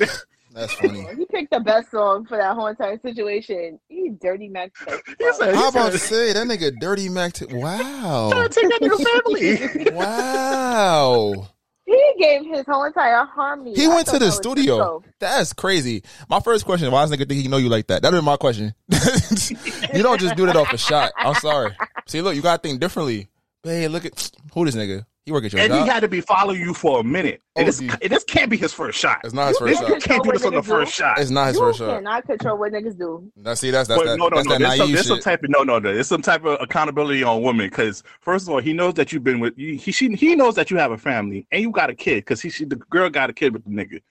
That's 0.55 0.73
funny. 0.75 1.05
He 1.17 1.27
picked 1.27 1.53
the 1.53 1.61
best 1.61 1.91
song 1.91 2.27
for 2.27 2.39
that 2.39 2.55
whole 2.55 2.69
entire 2.69 2.99
situation. 3.01 3.79
He 3.89 4.11
dirty 4.11 4.49
Mac. 4.49 4.73
he 5.19 5.33
said, 5.33 5.55
How 5.55 5.69
about 5.69 5.93
to 5.93 5.99
say 5.99 6.33
that 6.33 6.47
nigga 6.47 6.79
Dirty 6.79 7.09
Mac? 7.09 7.35
T- 7.35 7.47
wow. 7.47 8.31
trying 8.31 8.49
to 8.49 8.61
take 8.61 8.71
that 8.71 8.81
nigga 8.81 9.81
family. 9.81 9.95
Wow. 9.95 11.49
He 11.87 12.15
gave 12.19 12.47
his 12.47 12.65
whole 12.67 12.85
entire 12.85 13.25
harmony. 13.27 13.75
He 13.75 13.85
I 13.85 13.89
went 13.89 14.07
to 14.09 14.19
the 14.19 14.31
studio. 14.31 14.77
Cisco. 14.79 15.05
That's 15.19 15.53
crazy. 15.53 16.03
My 16.31 16.41
first 16.41 16.65
question: 16.65 16.91
Why 16.91 17.03
does 17.03 17.11
nigga 17.11 17.29
think 17.29 17.43
he 17.43 17.49
know 17.49 17.59
you 17.59 17.69
like 17.69 17.89
that? 17.89 18.01
That 18.01 18.13
would 18.13 18.21
be 18.21 18.25
my 18.25 18.39
question. 18.39 18.75
you 18.89 20.03
don't 20.03 20.19
just 20.19 20.35
do 20.35 20.47
that 20.47 20.57
off 20.57 20.73
a 20.73 20.79
shot. 20.79 21.13
I'm 21.19 21.35
sorry. 21.35 21.77
See, 22.07 22.23
look, 22.23 22.37
you 22.37 22.41
gotta 22.41 22.63
think 22.63 22.81
differently. 22.81 23.29
Hey, 23.63 23.89
look 23.89 24.07
at 24.07 24.31
who 24.55 24.65
this 24.65 24.75
nigga. 24.75 25.05
He 25.27 25.33
work 25.33 25.45
at 25.45 25.53
your 25.55 25.63
and 25.63 25.73
job. 25.73 25.85
he 25.85 25.91
had 25.91 26.01
to 26.01 26.09
be 26.09 26.21
following 26.21 26.61
you 26.61 26.75
for 26.75 27.01
a 27.01 27.03
minute. 27.05 27.41
And 27.57 27.63
Oh, 27.63 27.67
this, 27.67 27.81
and 27.81 27.91
this 28.11 28.25
can't 28.25 28.51
be 28.51 28.59
his 28.59 28.75
first 28.75 28.99
shot. 28.99 29.21
It's 29.25 29.33
not 29.33 29.49
his 29.49 29.59
You- 29.61 29.67
first 29.69 29.81
you 29.81 29.89
shot. 29.89 30.03
can't 30.03 30.23
do 30.25 30.33
this 30.33 30.45
on 30.45 30.53
the 30.53 30.61
do? 30.61 30.69
first 30.69 30.93
shot. 30.93 31.19
It's 31.19 31.31
not 31.31 31.47
his 31.49 31.57
you 31.57 31.63
first 31.63 31.79
shot. 31.79 31.87
You 31.89 31.93
cannot 31.95 32.27
control 32.27 32.59
what 32.59 32.73
niggas 32.73 32.99
do. 32.99 33.33
Now, 33.35 33.55
see, 33.55 33.71
that's 33.71 33.89
that's 33.89 33.99
But 34.03 34.07
that, 34.07 34.19
no, 34.19 34.29
no, 34.29 34.37
that's 34.37 34.49
no. 34.49 34.53
that 34.53 34.59
There's 34.61 34.71
some, 34.77 34.87
naive 34.87 34.95
there's 34.97 35.07
some 35.07 35.21
type 35.21 35.43
of 35.43 35.49
no, 35.51 35.63
no, 35.63 35.79
no. 35.79 35.95
There's 35.95 36.09
some 36.09 36.21
type 36.21 36.45
of 36.45 36.59
accountability 36.61 37.23
on 37.23 37.41
women 37.43 37.71
because 37.71 38.03
first 38.21 38.47
of 38.47 38.53
all, 38.53 38.61
he 38.61 38.75
knows 38.75 38.95
that 38.95 39.13
you've 39.13 39.25
been 39.25 39.41
with 39.41 39.57
you. 39.59 39.77
He 39.79 39.93
she, 39.93 40.13
he 40.15 40.37
knows 40.37 40.57
that 40.57 40.71
you 40.71 40.77
have 40.77 40.91
a 40.93 40.99
family 40.99 41.47
and 41.51 41.63
you 41.63 41.71
got 41.71 41.89
a 41.89 41.95
kid 41.95 42.17
because 42.17 42.43
he 42.43 42.51
she, 42.51 42.67
the 42.67 42.77
girl 42.77 43.09
got 43.09 43.31
a 43.31 43.33
kid 43.33 43.55
with 43.55 43.65
the 43.65 43.71
nigga. 43.71 44.03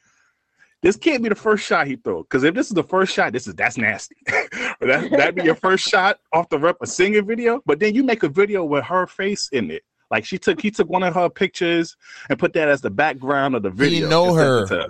This 0.81 0.95
can't 0.97 1.21
be 1.21 1.29
the 1.29 1.35
first 1.35 1.63
shot 1.63 1.85
he 1.85 1.95
throw 1.95 2.23
because 2.23 2.43
if 2.43 2.55
this 2.55 2.67
is 2.67 2.73
the 2.73 2.83
first 2.83 3.13
shot, 3.13 3.33
this 3.33 3.45
is 3.47 3.53
that's 3.53 3.77
nasty. 3.77 4.15
that 4.25 5.09
that'd 5.11 5.35
be 5.35 5.43
your 5.43 5.55
first 5.55 5.87
shot 5.87 6.19
off 6.33 6.49
the 6.49 6.57
rep 6.57 6.77
a 6.81 6.87
singing 6.87 7.25
video, 7.27 7.61
but 7.67 7.79
then 7.79 7.93
you 7.93 8.03
make 8.03 8.23
a 8.23 8.29
video 8.29 8.65
with 8.65 8.83
her 8.85 9.05
face 9.05 9.47
in 9.51 9.69
it. 9.69 9.83
Like 10.13 10.25
she 10.25 10.37
took, 10.37 10.61
he 10.61 10.69
took 10.69 10.87
one 10.89 11.01
of 11.01 11.15
her 11.15 11.27
pictures 11.27 11.97
and 12.29 12.37
put 12.37 12.53
that 12.53 12.67
as 12.69 12.81
the 12.81 12.91
background 12.91 13.55
of 13.55 13.63
the 13.63 13.71
video. 13.71 14.01
He 14.05 14.09
know 14.11 14.27
and 14.37 14.69
her. 14.69 14.87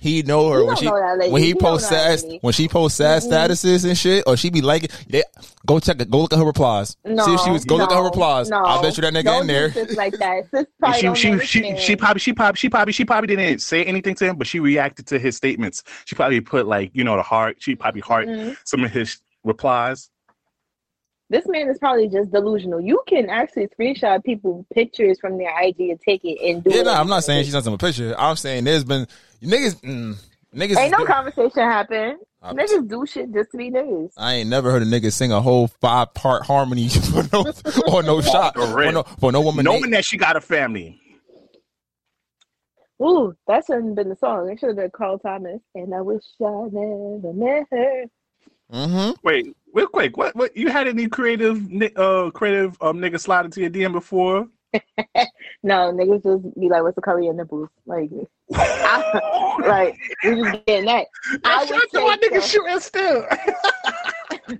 He 0.00 0.22
know 0.22 0.50
her 0.50 0.58
You 0.58 0.66
when 0.66 0.74
don't 0.74 0.78
she 0.80 0.84
know 0.86 0.96
that 0.98 1.18
lady. 1.18 1.32
when 1.32 1.42
he 1.42 1.48
You 1.48 1.54
don't 1.54 1.62
posts 1.70 1.88
sad 1.88 2.22
lady. 2.22 2.38
when 2.40 2.52
she 2.52 2.66
posts 2.68 2.98
sad 2.98 3.22
statuses 3.22 3.84
and 3.84 3.96
shit, 3.96 4.24
or 4.26 4.36
she 4.36 4.50
be 4.50 4.60
liking. 4.60 4.90
They, 5.08 5.22
go 5.64 5.78
check 5.78 6.00
it. 6.00 6.10
Go 6.10 6.22
look 6.22 6.32
at 6.32 6.40
her 6.40 6.44
replies. 6.44 6.96
No, 7.04 7.24
See 7.24 7.34
if 7.34 7.40
she 7.42 7.50
was. 7.50 7.64
Go 7.64 7.76
look 7.76 7.92
at 7.92 7.96
her 7.96 8.02
replies. 8.04 8.48
No, 8.50 8.64
I 8.64 8.82
bet 8.82 8.96
you 8.96 9.02
that 9.02 9.12
nigga 9.14 9.24
Don't 9.24 9.42
in 9.42 9.46
there. 9.46 9.72
Sis 9.72 9.96
like 9.96 10.14
that. 10.18 10.48
Sis 10.50 10.96
she 10.96 11.14
she 11.14 11.38
she, 11.46 11.60
man. 11.62 11.76
she 11.78 11.94
probably 11.94 12.18
she 12.20 12.32
probably 12.32 12.58
she 12.58 12.68
probably 12.68 12.92
she 12.92 13.04
probably 13.04 13.28
didn't 13.36 13.60
say 13.60 13.84
anything 13.84 14.16
to 14.16 14.24
him, 14.24 14.36
but 14.36 14.48
she 14.48 14.58
reacted 14.58 15.06
to 15.06 15.20
his 15.20 15.36
statements. 15.36 15.84
She 16.04 16.16
probably 16.16 16.40
put 16.40 16.66
like 16.66 16.90
you 16.94 17.04
know 17.04 17.14
the 17.16 17.22
heart. 17.22 17.56
She 17.60 17.76
probably 17.76 18.00
heart 18.00 18.26
Mhm. 18.26 18.56
some 18.64 18.82
of 18.84 18.90
his 18.90 19.20
replies. 19.44 20.10
This 21.30 21.46
man 21.46 21.68
is 21.68 21.78
probably 21.78 22.08
just 22.08 22.30
delusional. 22.30 22.80
You 22.80 23.02
can 23.06 23.28
actually 23.28 23.68
screenshot 23.68 24.24
people 24.24 24.64
pictures 24.72 25.18
from 25.20 25.36
their 25.36 25.50
IG 25.62 25.80
and 25.80 26.00
take 26.00 26.24
it 26.24 26.38
and 26.42 26.64
do 26.64 26.70
it. 26.70 26.74
Yeah, 26.74 26.80
it. 26.80 26.84
no, 26.84 26.94
I'm 26.94 27.08
not 27.08 27.22
saying 27.24 27.44
she 27.44 27.50
sent 27.50 27.66
him 27.66 27.74
a 27.74 27.78
picture. 27.78 28.14
I'm 28.18 28.36
saying 28.36 28.64
there's 28.64 28.84
been 28.84 29.06
niggas. 29.42 29.80
Mm, 29.82 30.16
niggas. 30.54 30.78
Ain't 30.78 30.92
no 30.92 31.04
conversation 31.04 31.62
happen. 31.62 32.18
I'm- 32.40 32.56
Niggas 32.56 32.88
do 32.88 33.04
shit 33.04 33.32
just 33.32 33.50
to 33.50 33.56
be 33.56 33.70
niggas. 33.70 34.12
I 34.16 34.34
ain't 34.34 34.48
never 34.48 34.70
heard 34.70 34.82
a 34.82 34.86
nigga 34.86 35.12
sing 35.12 35.32
a 35.32 35.40
whole 35.40 35.66
five 35.66 36.14
part 36.14 36.46
harmony 36.46 36.88
for 37.12 37.24
no 37.32 37.52
or 37.92 38.02
no 38.02 38.20
shot 38.22 38.54
for 38.54 38.92
no, 38.92 39.02
for 39.02 39.32
no 39.32 39.40
woman. 39.40 39.64
Knowing 39.64 39.90
that 39.90 40.04
she 40.04 40.16
got 40.16 40.36
a 40.36 40.40
family. 40.40 41.00
Ooh, 43.02 43.34
that 43.46 43.64
shouldn't 43.66 43.86
have 43.88 43.94
been 43.96 44.08
the 44.08 44.16
song. 44.16 44.50
It 44.50 44.58
should 44.58 44.70
have 44.70 44.76
been 44.76 44.90
Carl 44.90 45.18
Thomas. 45.18 45.60
And 45.74 45.94
I 45.94 46.00
wish 46.00 46.22
I 46.40 46.68
never 46.72 47.32
met 47.32 47.66
her. 47.70 48.04
Mm-hmm. 48.72 49.10
Wait, 49.22 49.56
real 49.74 49.86
quick, 49.88 50.16
what 50.16 50.34
what 50.36 50.56
you 50.56 50.68
had 50.68 50.88
any 50.88 51.08
creative 51.08 51.60
uh 51.96 52.30
creative 52.32 52.76
um 52.80 52.98
nigga 52.98 53.18
slide 53.20 53.44
into 53.44 53.60
your 53.60 53.70
DM 53.70 53.92
before? 53.92 54.46
No, 55.64 55.92
niggas 55.92 56.22
just 56.22 56.60
be 56.60 56.68
like, 56.68 56.82
what's 56.84 56.94
the 56.94 57.02
color 57.02 57.18
of 57.18 57.24
your 57.24 57.34
nipples? 57.34 57.68
Like, 57.84 58.10
I, 58.54 59.56
like 59.66 59.96
we 60.22 60.36
just 60.36 60.64
getting 60.66 60.84
that. 60.84 61.06
I 61.44 61.66
Shout 61.66 61.82
out 61.82 61.90
to 61.94 62.00
my 62.00 62.16
take 62.16 62.30
nigga 62.30 62.34
the- 62.36 62.40
shooting 62.46 62.78
still. 62.78 63.26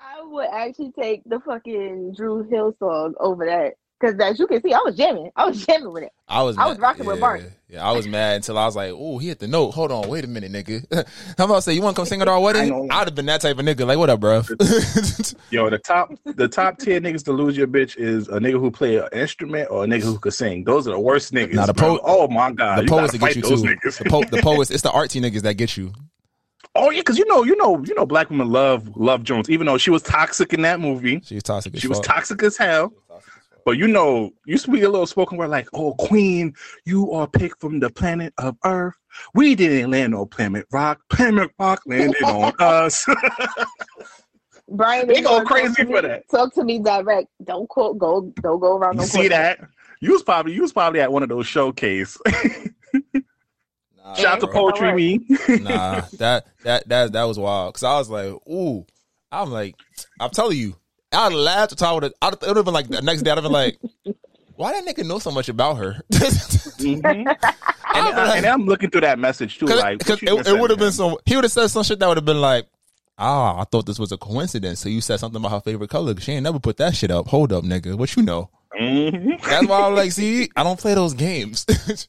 I 0.00 0.22
would 0.22 0.48
actually 0.52 0.92
take 0.92 1.22
the 1.26 1.40
fucking 1.40 2.14
Dru 2.16 2.44
Hill 2.44 2.74
song 2.78 3.14
over 3.18 3.44
that. 3.46 3.74
Because 3.98 4.18
as 4.20 4.38
you 4.38 4.46
can 4.46 4.60
see, 4.62 4.74
I 4.74 4.78
was 4.84 4.94
jamming. 4.96 5.30
I 5.36 5.46
was 5.46 5.64
jamming 5.66 5.92
with 5.92 6.02
it. 6.04 6.12
I 6.28 6.42
was. 6.42 6.58
I 6.58 6.66
was 6.66 6.76
mad- 6.78 6.82
rocking 6.82 7.04
yeah, 7.04 7.10
with 7.12 7.20
Bart. 7.20 7.42
Yeah, 7.68 7.88
I 7.88 7.92
was 7.92 8.06
mad 8.06 8.36
until 8.36 8.58
I 8.58 8.66
was 8.66 8.76
like, 8.76 8.92
"Oh, 8.94 9.18
he 9.18 9.28
hit 9.28 9.38
the 9.38 9.48
note. 9.48 9.70
Hold 9.72 9.90
on, 9.90 10.08
wait 10.08 10.24
a 10.24 10.28
minute, 10.28 10.52
nigga." 10.52 10.84
How 11.38 11.44
about 11.46 11.56
to 11.56 11.62
say 11.62 11.72
you 11.72 11.82
want 11.82 11.96
to 11.96 12.00
come 12.00 12.06
sing 12.06 12.20
at 12.20 12.28
our 12.28 12.36
I 12.36 12.38
wedding? 12.38 12.90
I'd 12.92 13.06
have 13.08 13.14
been 13.14 13.26
that 13.26 13.40
type 13.40 13.58
of 13.58 13.64
nigga. 13.64 13.86
Like, 13.86 13.98
what 13.98 14.10
up, 14.10 14.20
bro? 14.20 14.36
Yo, 15.50 15.70
the 15.70 15.80
top 15.84 16.12
the 16.24 16.46
top 16.48 16.78
tier 16.78 17.00
niggas 17.00 17.24
to 17.24 17.32
lose 17.32 17.56
your 17.56 17.66
bitch 17.66 17.96
is 17.96 18.28
a 18.28 18.38
nigga 18.38 18.60
who 18.60 18.70
play 18.70 18.96
an 18.96 19.08
instrument 19.12 19.68
or 19.70 19.84
a 19.84 19.86
nigga 19.86 20.02
who 20.02 20.18
could 20.18 20.34
sing. 20.34 20.64
Those 20.64 20.86
are 20.86 20.92
the 20.92 21.00
worst 21.00 21.32
niggas. 21.32 21.54
Nah, 21.54 21.66
the 21.66 21.74
bro. 21.74 21.96
po- 21.98 22.02
oh 22.04 22.28
my 22.28 22.52
god, 22.52 22.78
the 22.78 22.82
you 22.82 22.88
poets 22.88 23.12
that 23.12 23.18
get 23.18 23.36
you 23.36 23.42
too. 23.42 23.48
niggas. 23.56 23.98
The, 23.98 24.10
po- 24.10 24.24
the 24.24 24.42
poets, 24.42 24.70
it's 24.70 24.82
the 24.82 24.90
artsy 24.90 25.20
niggas 25.20 25.42
that 25.42 25.54
get 25.54 25.76
you. 25.76 25.92
Oh 26.74 26.90
yeah, 26.90 27.00
because 27.00 27.18
you 27.18 27.26
know, 27.26 27.42
you 27.42 27.56
know, 27.56 27.82
you 27.84 27.94
know, 27.94 28.04
black 28.04 28.28
women 28.28 28.50
love 28.50 28.94
love 28.96 29.22
Jones, 29.22 29.48
even 29.48 29.66
though 29.66 29.78
she 29.78 29.90
was 29.90 30.02
toxic 30.02 30.52
in 30.52 30.62
that 30.62 30.78
movie. 30.78 31.20
She's 31.24 31.42
toxic. 31.42 31.74
As 31.74 31.80
She 31.80 31.88
was 31.88 31.98
fuck. 31.98 32.06
toxic 32.06 32.42
as 32.42 32.56
hell. 32.56 32.92
But 33.66 33.76
you 33.78 33.86
know, 33.88 34.30
you 34.46 34.56
speak 34.58 34.82
a 34.84 34.88
little 34.88 35.06
spoken 35.06 35.36
word 35.36 35.48
like, 35.50 35.68
"Oh, 35.74 35.92
Queen, 35.94 36.54
you 36.86 37.10
are 37.12 37.26
picked 37.26 37.60
from 37.60 37.80
the 37.80 37.90
planet 37.90 38.32
of 38.38 38.56
Earth. 38.64 38.94
We 39.34 39.54
didn't 39.56 39.90
land 39.90 40.14
on 40.14 40.28
planet 40.28 40.66
Rock. 40.72 41.00
Planet 41.10 41.50
Rock 41.58 41.80
landed 41.84 42.22
on 42.22 42.52
us." 42.60 43.04
Brian, 44.68 45.06
They 45.08 45.20
go 45.20 45.44
crazy 45.44 45.84
for 45.84 45.90
me- 45.90 46.00
that. 46.00 46.22
Talk 46.30 46.54
to 46.54 46.64
me 46.64 46.78
direct. 46.78 47.28
Don't 47.44 47.68
quote. 47.68 47.98
Go. 47.98 48.32
Don't 48.40 48.60
go 48.60 48.76
around. 48.76 48.94
you 48.94 49.00
no 49.00 49.04
see 49.06 49.18
quote. 49.18 49.30
that? 49.30 49.60
You 50.00 50.12
was 50.12 50.22
probably 50.22 50.52
you 50.52 50.62
was 50.62 50.72
probably 50.72 51.00
at 51.00 51.12
one 51.12 51.22
of 51.24 51.28
those 51.28 51.46
showcase. 51.46 52.16
Nah, 54.04 54.14
Shout 54.14 54.34
out 54.34 54.40
to. 54.40 54.46
Poetry 54.46 54.92
Me. 54.94 55.20
nah, 55.48 56.02
that 56.18 56.46
that 56.62 56.88
that 56.88 57.12
that 57.12 57.24
was 57.24 57.40
wild. 57.40 57.74
Cause 57.74 57.82
I 57.82 57.98
was 57.98 58.08
like, 58.08 58.32
ooh, 58.48 58.86
I'm 59.32 59.50
like, 59.50 59.74
I'm 60.20 60.30
telling 60.30 60.56
you, 60.56 60.76
I'd 61.16 61.22
have 61.24 61.32
laughed 61.32 61.72
until 61.72 61.86
I 61.88 61.92
would 61.92 62.02
have. 62.04 62.12
It 62.22 62.46
would 62.46 62.56
have 62.56 62.64
been 62.64 62.74
like 62.74 62.88
the 62.88 63.02
next 63.02 63.22
day. 63.22 63.30
I'd 63.30 63.38
have 63.38 63.42
been 63.44 63.52
like, 63.52 63.78
why 64.56 64.72
that 64.72 64.84
nigga 64.84 65.06
know 65.06 65.18
so 65.18 65.30
much 65.30 65.48
about 65.48 65.76
her? 65.78 66.00
Mhm. 66.76 67.02
and, 67.06 67.28
I, 68.18 68.36
and 68.36 68.44
I'm 68.46 68.66
looking 68.66 68.90
through 68.90 69.00
that 69.00 69.18
message 69.18 69.58
too. 69.58 69.64
Like, 69.66 70.06
what 70.06 70.22
it, 70.22 70.46
it 70.46 70.60
would 70.60 70.68
have 70.70 70.78
been 70.78 70.92
some. 70.92 71.16
He 71.24 71.34
would 71.34 71.44
have 71.44 71.52
said 71.52 71.68
some 71.68 71.82
shit 71.84 71.98
that 72.00 72.06
would 72.06 72.18
have 72.18 72.24
been 72.26 72.40
like, 72.40 72.66
ah, 73.16 73.58
I 73.60 73.64
thought 73.64 73.86
this 73.86 73.98
was 73.98 74.12
a 74.12 74.18
coincidence. 74.18 74.80
So 74.80 74.90
you 74.90 75.00
said 75.00 75.18
something 75.18 75.40
about 75.40 75.52
her 75.52 75.60
favorite 75.60 75.88
color. 75.88 76.14
She 76.20 76.32
ain't 76.32 76.42
never 76.44 76.58
put 76.58 76.76
that 76.76 76.94
shit 76.94 77.10
up. 77.10 77.28
Hold 77.28 77.52
up, 77.54 77.64
nigga. 77.64 77.94
What 77.96 78.14
you 78.14 78.22
know? 78.22 78.50
him? 78.74 79.12
Mhm. 79.14 79.42
That's 79.42 79.66
why 79.66 79.80
I'm 79.86 79.94
like, 79.94 80.12
see, 80.20 80.50
I 80.54 80.62
don't 80.62 80.78
play 80.78 80.94
those 80.94 81.14
games. 81.14 81.64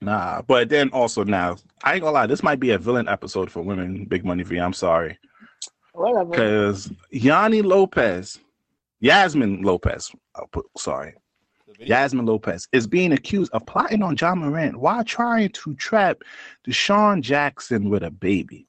Nah, 0.00 0.42
but 0.42 0.68
then 0.68 0.88
also 0.90 1.22
now, 1.22 1.56
I 1.84 1.92
ain't 1.94 2.02
gonna 2.02 2.12
lie, 2.12 2.26
this 2.26 2.42
might 2.42 2.58
be 2.58 2.70
a 2.70 2.78
villain 2.78 3.06
episode 3.08 3.50
for 3.52 3.62
women. 3.62 4.04
Big 4.06 4.24
money 4.24 4.42
V. 4.42 4.58
I'm 4.58 4.72
sorry. 4.72 5.16
Whatever. 5.92 6.30
because 6.30 6.90
Yanni 7.10 7.62
Lopez, 7.62 8.38
Yasmin 9.00 9.62
Lopez, 9.62 10.10
I'll 10.34 10.46
put, 10.48 10.66
sorry, 10.78 11.14
Yasmin 11.78 12.26
Lopez 12.26 12.68
is 12.72 12.86
being 12.86 13.12
accused 13.12 13.50
of 13.52 13.64
plotting 13.66 14.02
on 14.02 14.16
Ja 14.16 14.34
Morant 14.34 14.76
while 14.78 15.02
trying 15.04 15.48
to 15.50 15.74
trap 15.74 16.18
DeSean 16.66 17.20
Jackson 17.22 17.90
with 17.90 18.02
a 18.04 18.10
baby. 18.10 18.66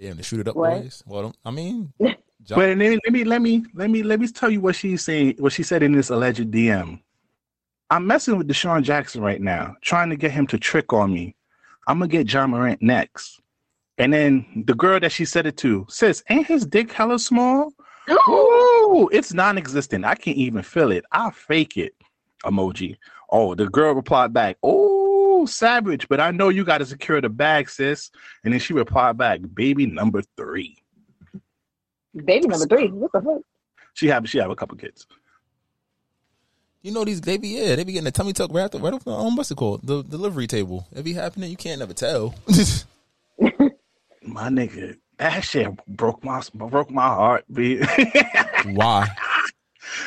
Damn, 0.00 0.16
to 0.16 0.22
shoot 0.22 0.40
it 0.40 0.48
up, 0.48 0.56
What? 0.56 0.80
boys. 0.82 1.02
Well, 1.06 1.34
I 1.44 1.50
mean, 1.50 1.92
But 2.48 2.56
let 2.56 2.78
me 2.78 2.98
let 3.04 3.12
me 3.12 3.24
let 3.24 3.42
me 3.42 3.64
let 3.74 3.90
me 3.90 4.02
let 4.02 4.18
me 4.18 4.26
tell 4.26 4.48
you 4.50 4.62
what 4.62 4.74
she's 4.74 5.02
saying. 5.04 5.36
What 5.38 5.52
she 5.52 5.62
said 5.62 5.82
in 5.82 5.92
this 5.92 6.08
alleged 6.08 6.50
DM. 6.50 7.00
I'm 7.90 8.06
messing 8.06 8.38
with 8.38 8.48
DeSean 8.48 8.82
Jackson 8.82 9.20
right 9.20 9.40
now, 9.42 9.76
trying 9.82 10.08
to 10.08 10.16
get 10.16 10.30
him 10.30 10.46
to 10.48 10.58
trick 10.58 10.92
on 10.94 11.12
me. 11.12 11.36
I'm 11.86 11.98
gonna 11.98 12.08
get 12.08 12.32
Ja 12.32 12.46
Morant 12.46 12.80
next. 12.80 13.40
And 14.00 14.14
then 14.14 14.64
the 14.64 14.74
girl 14.74 14.98
that 14.98 15.12
she 15.12 15.26
said 15.26 15.44
it 15.44 15.58
to, 15.58 15.84
sis, 15.90 16.24
ain't 16.30 16.46
his 16.46 16.64
dick 16.64 16.90
hella 16.90 17.18
small? 17.18 17.70
Ooh, 18.30 19.10
it's 19.12 19.34
non-existent. 19.34 20.06
I 20.06 20.14
can't 20.14 20.38
even 20.38 20.62
feel 20.62 20.90
it. 20.90 21.04
I'll 21.12 21.32
fake 21.32 21.76
it. 21.76 21.94
Emoji. 22.42 22.96
Oh, 23.28 23.54
the 23.54 23.68
girl 23.68 23.92
replied 23.92 24.32
back, 24.32 24.56
Oh, 24.62 25.44
savage, 25.44 26.08
but 26.08 26.18
I 26.18 26.30
know 26.30 26.48
you 26.48 26.64
gotta 26.64 26.86
secure 26.86 27.20
the 27.20 27.28
bag, 27.28 27.68
sis. 27.68 28.10
And 28.42 28.54
then 28.54 28.60
she 28.60 28.72
replied 28.72 29.18
back, 29.18 29.40
baby 29.52 29.84
number 29.84 30.22
three. 30.34 30.78
Baby 32.24 32.46
number 32.46 32.66
three. 32.66 32.88
What 32.88 33.12
the 33.12 33.20
fuck? 33.20 33.42
She 33.92 34.06
have 34.06 34.26
she 34.26 34.38
have 34.38 34.50
a 34.50 34.56
couple 34.56 34.78
kids. 34.78 35.06
You 36.80 36.92
know 36.92 37.04
these 37.04 37.20
they 37.20 37.36
be 37.36 37.48
yeah 37.48 37.76
they 37.76 37.84
be 37.84 37.92
getting 37.92 38.04
the 38.04 38.12
tummy 38.12 38.32
tuck 38.32 38.50
right 38.50 38.64
off 38.64 38.70
the 38.70 38.78
right 38.78 38.94
off 38.94 39.04
the 39.04 39.12
um, 39.12 39.36
what's 39.36 39.50
it 39.50 39.56
called 39.56 39.86
the 39.86 40.02
delivery 40.02 40.46
table. 40.46 40.86
It 40.96 41.04
be 41.04 41.12
happening. 41.12 41.50
You 41.50 41.58
can't 41.58 41.80
never 41.80 41.92
tell. 41.92 42.34
My 44.22 44.48
nigga, 44.48 44.96
that 45.18 45.40
shit 45.44 45.68
broke 45.86 46.22
my 46.24 46.42
broke 46.54 46.90
my 46.90 47.06
heart. 47.06 47.44
B. 47.52 47.78
Why? 48.66 49.08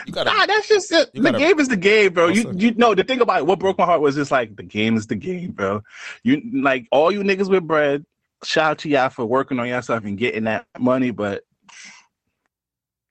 You 0.05 0.13
gotta. 0.13 0.31
Nah, 0.31 0.45
that's 0.45 0.67
just 0.67 0.91
it. 0.91 1.09
you 1.13 1.21
The 1.23 1.31
gotta- 1.31 1.43
game 1.43 1.59
is 1.59 1.67
the 1.67 1.75
game, 1.77 2.13
bro. 2.13 2.27
You 2.27 2.51
you 2.55 2.73
know 2.75 2.93
the 2.95 3.03
thing 3.03 3.21
about 3.21 3.39
it, 3.39 3.45
what 3.47 3.59
broke 3.59 3.77
my 3.77 3.85
heart 3.85 4.01
was 4.01 4.15
just 4.15 4.31
like 4.31 4.55
the 4.55 4.63
game 4.63 4.95
is 4.97 5.07
the 5.07 5.15
game, 5.15 5.51
bro. 5.51 5.81
You 6.23 6.41
like 6.53 6.87
all 6.91 7.11
you 7.11 7.21
niggas 7.21 7.49
with 7.49 7.67
bread. 7.67 8.05
Shout 8.43 8.71
out 8.71 8.77
to 8.79 8.89
y'all 8.89 9.09
for 9.09 9.25
working 9.25 9.59
on 9.59 9.67
yourself 9.67 10.03
and 10.03 10.17
getting 10.17 10.43
that 10.45 10.65
money, 10.77 11.11
but 11.11 11.43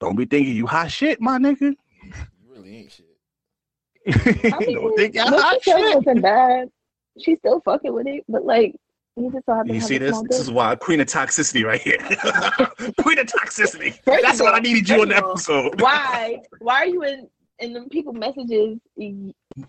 don't 0.01 0.17
be 0.17 0.25
thinking 0.25 0.55
you 0.55 0.67
hot 0.67 0.91
shit, 0.91 1.21
my 1.21 1.39
nigga. 1.39 1.61
You 2.03 2.13
really 2.49 2.77
ain't 2.77 2.93
shit. 2.93 3.07
I 4.55 4.59
mean, 4.59 4.75
don't 4.77 4.97
think 4.97 5.15
y'all 5.15 5.29
hot 5.29 5.63
she 5.63 5.71
shit. 5.71 5.97
wasn't 5.97 6.23
bad. 6.23 6.69
She's 7.21 7.39
still 7.39 7.61
fucking 7.65 7.93
with 7.93 8.07
it, 8.07 8.25
but 8.29 8.45
like, 8.45 8.75
you 9.17 9.31
just 9.31 9.45
so 9.47 9.55
happen 9.55 9.75
You 9.75 9.81
see 9.81 9.99
this? 9.99 10.21
This 10.29 10.41
is 10.41 10.51
why 10.51 10.75
queen 10.77 11.01
of 11.01 11.07
toxicity 11.07 11.65
right 11.65 11.81
here. 11.81 11.99
queen 13.03 13.19
of 13.19 13.27
toxicity. 13.27 13.95
First 14.05 14.23
That's 14.23 14.41
of 14.41 14.45
what 14.45 14.55
I 14.55 14.61
needed 14.61 14.89
you 14.89 15.03
on 15.03 15.09
the 15.09 15.15
first 15.15 15.49
of 15.49 15.55
all, 15.55 15.67
episode. 15.67 15.81
Why? 15.81 16.39
Why 16.61 16.75
are 16.77 16.87
you 16.87 17.03
in 17.05 17.29
in 17.59 17.75
them 17.75 17.89
people 17.91 18.15
messages? 18.15 18.79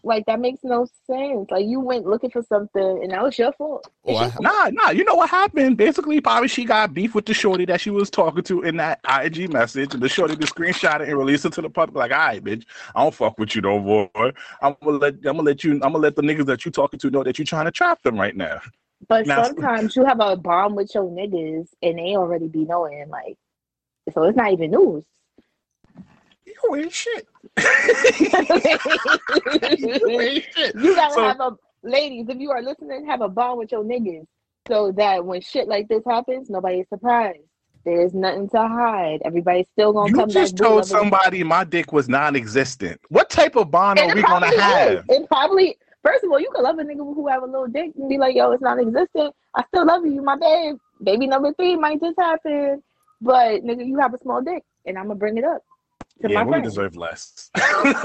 Like 0.02 0.26
that 0.28 0.40
makes 0.40 0.62
no 0.64 0.88
sense. 1.06 1.52
Like 1.52 1.66
you 1.66 1.82
went 1.82 2.06
looking 2.06 2.30
for 2.30 2.42
something, 2.42 3.02
and 3.04 3.12
that 3.12 3.22
was 3.22 3.38
your 3.38 3.52
fault. 3.54 3.86
Oh, 4.06 4.16
I, 4.16 4.32
Nah, 4.40 4.70
nah. 4.72 4.90
You 4.92 5.04
know 5.04 5.16
what 5.16 5.30
happened? 5.30 5.76
Basically, 5.76 6.22
probably 6.22 6.48
she 6.48 6.64
got 6.64 6.94
beef 6.94 7.14
with 7.14 7.26
the 7.26 7.34
shorty 7.34 7.66
that 7.66 7.82
she 7.82 7.90
was 7.90 8.10
talking 8.10 8.44
to 8.44 8.62
in 8.62 8.78
that 8.78 9.02
IG 9.10 9.52
message, 9.52 9.94
and 9.94 10.02
the 10.02 10.08
shorty 10.08 10.38
just 10.38 10.56
screenshot 10.56 11.02
it 11.02 11.10
and 11.10 11.18
released 11.18 11.44
it 11.46 11.52
to 11.54 11.62
the 11.62 11.70
public. 11.70 11.98
Like, 11.98 12.12
all 12.12 12.18
right, 12.18 12.42
bitch, 12.44 12.64
I 12.96 13.04
don't 13.04 13.14
fuck 13.14 13.38
with 13.38 13.56
you 13.56 13.62
no 13.62 13.80
more. 13.80 14.10
I'm 14.62 14.76
gonna 14.82 14.98
let 14.98 15.16
I'm 15.16 15.22
gonna 15.24 15.42
let 15.42 15.66
you 15.66 15.74
I'm 15.74 15.80
gonna 15.80 15.98
let 15.98 16.16
the 16.16 16.22
niggas 16.22 16.46
that 16.46 16.64
you 16.64 16.72
talking 16.72 17.00
to 17.02 17.10
know 17.10 17.24
that 17.24 17.38
you 17.38 17.44
trying 17.44 17.66
to 17.66 17.72
trap 17.72 18.02
them 18.04 18.18
right 18.18 18.36
now. 18.38 18.62
But 19.08 19.28
Now- 19.28 19.44
sometimes 19.44 19.96
you 19.96 20.06
have 20.06 20.20
a 20.20 20.36
bond 20.36 20.76
with 20.76 20.94
your 20.94 21.04
niggas, 21.06 21.68
and 21.82 21.98
they 21.98 22.16
already 22.16 22.48
be 22.48 22.66
knowing. 22.66 23.10
Like, 23.10 23.38
so 24.14 24.24
it's 24.24 24.38
not 24.38 24.52
even 24.52 24.72
news. 24.72 25.04
You 26.46 26.76
ain't 26.76 26.92
shit. 27.02 27.28
you 29.80 30.00
You 30.10 30.20
ain't 30.20 30.44
shit. 30.56 30.76
gotta 30.76 31.14
So- 31.14 31.24
have 31.24 31.40
a 31.40 31.58
ladies. 31.84 32.28
If 32.30 32.38
you 32.38 32.52
are 32.52 32.62
listening, 32.62 33.06
have 33.08 33.22
a 33.22 33.30
bond 33.30 33.60
with 33.60 33.72
your 33.72 33.84
niggas, 33.84 34.26
so 34.68 34.92
that 34.94 35.26
when 35.26 35.42
shit 35.42 35.68
like 35.68 35.88
this 35.88 36.04
happens, 36.08 36.50
nobody's 36.50 36.88
surprised. 36.90 37.40
There's 37.86 38.14
nothing 38.14 38.48
to 38.52 38.60
hide. 38.66 39.22
Everybody's 39.26 39.68
still 39.68 39.92
gonna 39.92 40.10
You 40.10 40.16
come 40.16 40.30
You 40.30 40.34
just 40.34 40.56
told 40.56 40.86
somebody 40.86 41.44
my 41.44 41.66
dick 41.66 41.92
was 41.92 42.08
non-existent. 42.08 43.02
What 43.10 43.30
type 43.30 43.58
of 43.58 43.72
bond 43.72 44.00
And 44.00 44.12
are 44.12 44.16
we 44.16 44.22
gonna 44.22 44.46
probably 44.46 44.58
have? 44.58 45.06
It 45.10 45.28
probably 45.28 45.78
first 46.04 46.24
of 46.24 46.32
all, 46.32 46.40
you 46.40 46.50
can 46.54 46.64
love 46.64 46.80
a 46.80 46.84
nigga 46.84 46.98
who 46.98 47.28
have 47.28 47.44
a 47.44 47.46
little 47.46 47.68
dick 47.68 47.92
and 47.98 48.10
be 48.10 48.18
like, 48.18 48.36
"Yo, 48.36 48.52
it's 48.52 48.62
non-existent. 48.62 49.34
I 49.56 49.64
still 49.70 49.86
love 49.86 50.06
you, 50.06 50.22
my 50.22 50.38
babe. 50.38 50.78
Baby 51.04 51.28
number 51.28 51.54
three 51.54 51.76
might 51.76 52.00
just 52.02 52.18
happen, 52.20 52.82
but 53.22 53.64
nigga, 53.64 53.86
you 53.86 54.00
have 54.00 54.14
a 54.14 54.18
small 54.20 54.42
dick, 54.42 54.64
and 54.86 54.98
I'm 54.98 55.06
gonna 55.08 55.16
bring 55.16 55.38
it 55.38 55.44
up 55.44 55.62
to 56.22 56.30
Yeah, 56.30 56.40
my 56.40 56.44
we 56.46 56.52
friend." 56.52 56.64
deserve 56.64 56.96
less. 56.96 57.50
I'm 57.56 57.96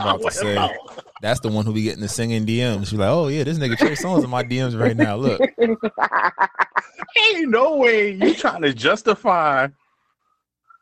about 0.00 0.22
to 0.22 0.30
say 0.30 0.76
that's 1.20 1.40
the 1.40 1.48
one 1.48 1.64
who 1.66 1.72
be 1.72 1.82
getting 1.82 2.00
the 2.00 2.08
singing 2.08 2.46
DMs. 2.46 2.88
She's 2.88 2.98
like, 2.98 3.10
oh 3.10 3.28
yeah, 3.28 3.44
this 3.44 3.58
nigga 3.58 3.76
Trey 3.76 3.92
Songz 3.92 4.24
in 4.24 4.30
my 4.30 4.42
DMs 4.42 4.78
right 4.78 4.96
now. 4.96 5.16
Look, 5.16 5.40
Ain't 7.34 7.50
no 7.50 7.76
way 7.76 8.10
you 8.12 8.34
trying 8.34 8.62
to 8.62 8.72
justify. 8.72 9.68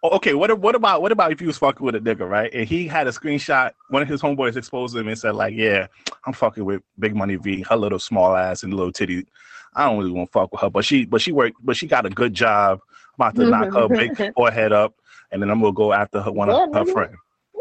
Oh, 0.03 0.17
okay, 0.17 0.33
what 0.33 0.59
what 0.59 0.75
about 0.75 1.03
what 1.03 1.13
about 1.13 1.31
if 1.31 1.43
you 1.43 1.47
was 1.47 1.59
fucking 1.59 1.85
with 1.85 1.95
a 1.95 2.01
nigga, 2.01 2.27
right? 2.27 2.51
And 2.55 2.67
he 2.67 2.87
had 2.87 3.07
a 3.07 3.11
screenshot. 3.11 3.73
One 3.91 4.01
of 4.01 4.09
his 4.09 4.23
homeboys 4.23 4.57
exposed 4.57 4.97
him 4.97 5.09
and 5.09 5.19
said, 5.19 5.35
like, 5.35 5.53
"Yeah, 5.55 5.89
I'm 6.25 6.33
fucking 6.33 6.65
with 6.65 6.81
Big 6.99 7.15
Money 7.15 7.37
V. 7.37 7.61
Her 7.69 7.77
little 7.77 7.99
small 7.99 8.35
ass 8.35 8.63
and 8.63 8.73
little 8.73 8.93
titty. 8.93 9.27
I 9.75 9.85
don't 9.85 9.99
really 9.99 10.11
want 10.11 10.29
to 10.29 10.33
fuck 10.33 10.53
with 10.53 10.63
her, 10.63 10.71
but 10.71 10.87
she 10.87 11.05
but 11.05 11.21
she 11.21 11.33
worked, 11.33 11.59
but 11.63 11.77
she 11.77 11.87
got 11.87 12.07
a 12.07 12.11
good 12.11 12.33
job. 12.33 12.81
I'm 13.19 13.29
about 13.29 13.37
to 13.37 13.51
knock 13.51 13.75
her 13.75 13.89
big 13.89 14.13
mm-hmm. 14.13 14.33
forehead 14.33 14.73
up, 14.73 14.95
and 15.33 15.43
then 15.43 15.51
I'm 15.51 15.61
gonna 15.61 15.75
go 15.75 15.93
after 15.93 16.23
her 16.23 16.33
one 16.33 16.49
of 16.49 16.57
Yeah, 16.57 16.69
her 16.79 16.85
nigga. 16.87 16.93
friends. 16.93 17.17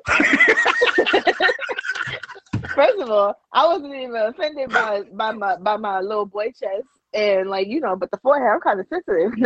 First 2.74 3.00
of 3.00 3.10
all, 3.10 3.36
I 3.52 3.68
wasn't 3.68 3.96
even 3.96 4.16
offended 4.16 4.70
by 4.70 5.02
by 5.12 5.34
my 5.34 5.58
by 5.58 5.76
my 5.76 6.00
little 6.00 6.26
boy 6.26 6.54
chest, 6.58 6.88
and 7.14 7.50
like 7.50 7.68
you 7.68 7.82
know, 7.82 7.98
but 7.98 8.12
the 8.12 8.18
forehead, 8.20 8.48
I'm 8.50 8.62
kind 8.62 8.80
of 8.80 8.88
sensitive. 8.88 9.34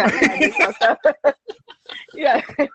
yeah. 2.14 2.42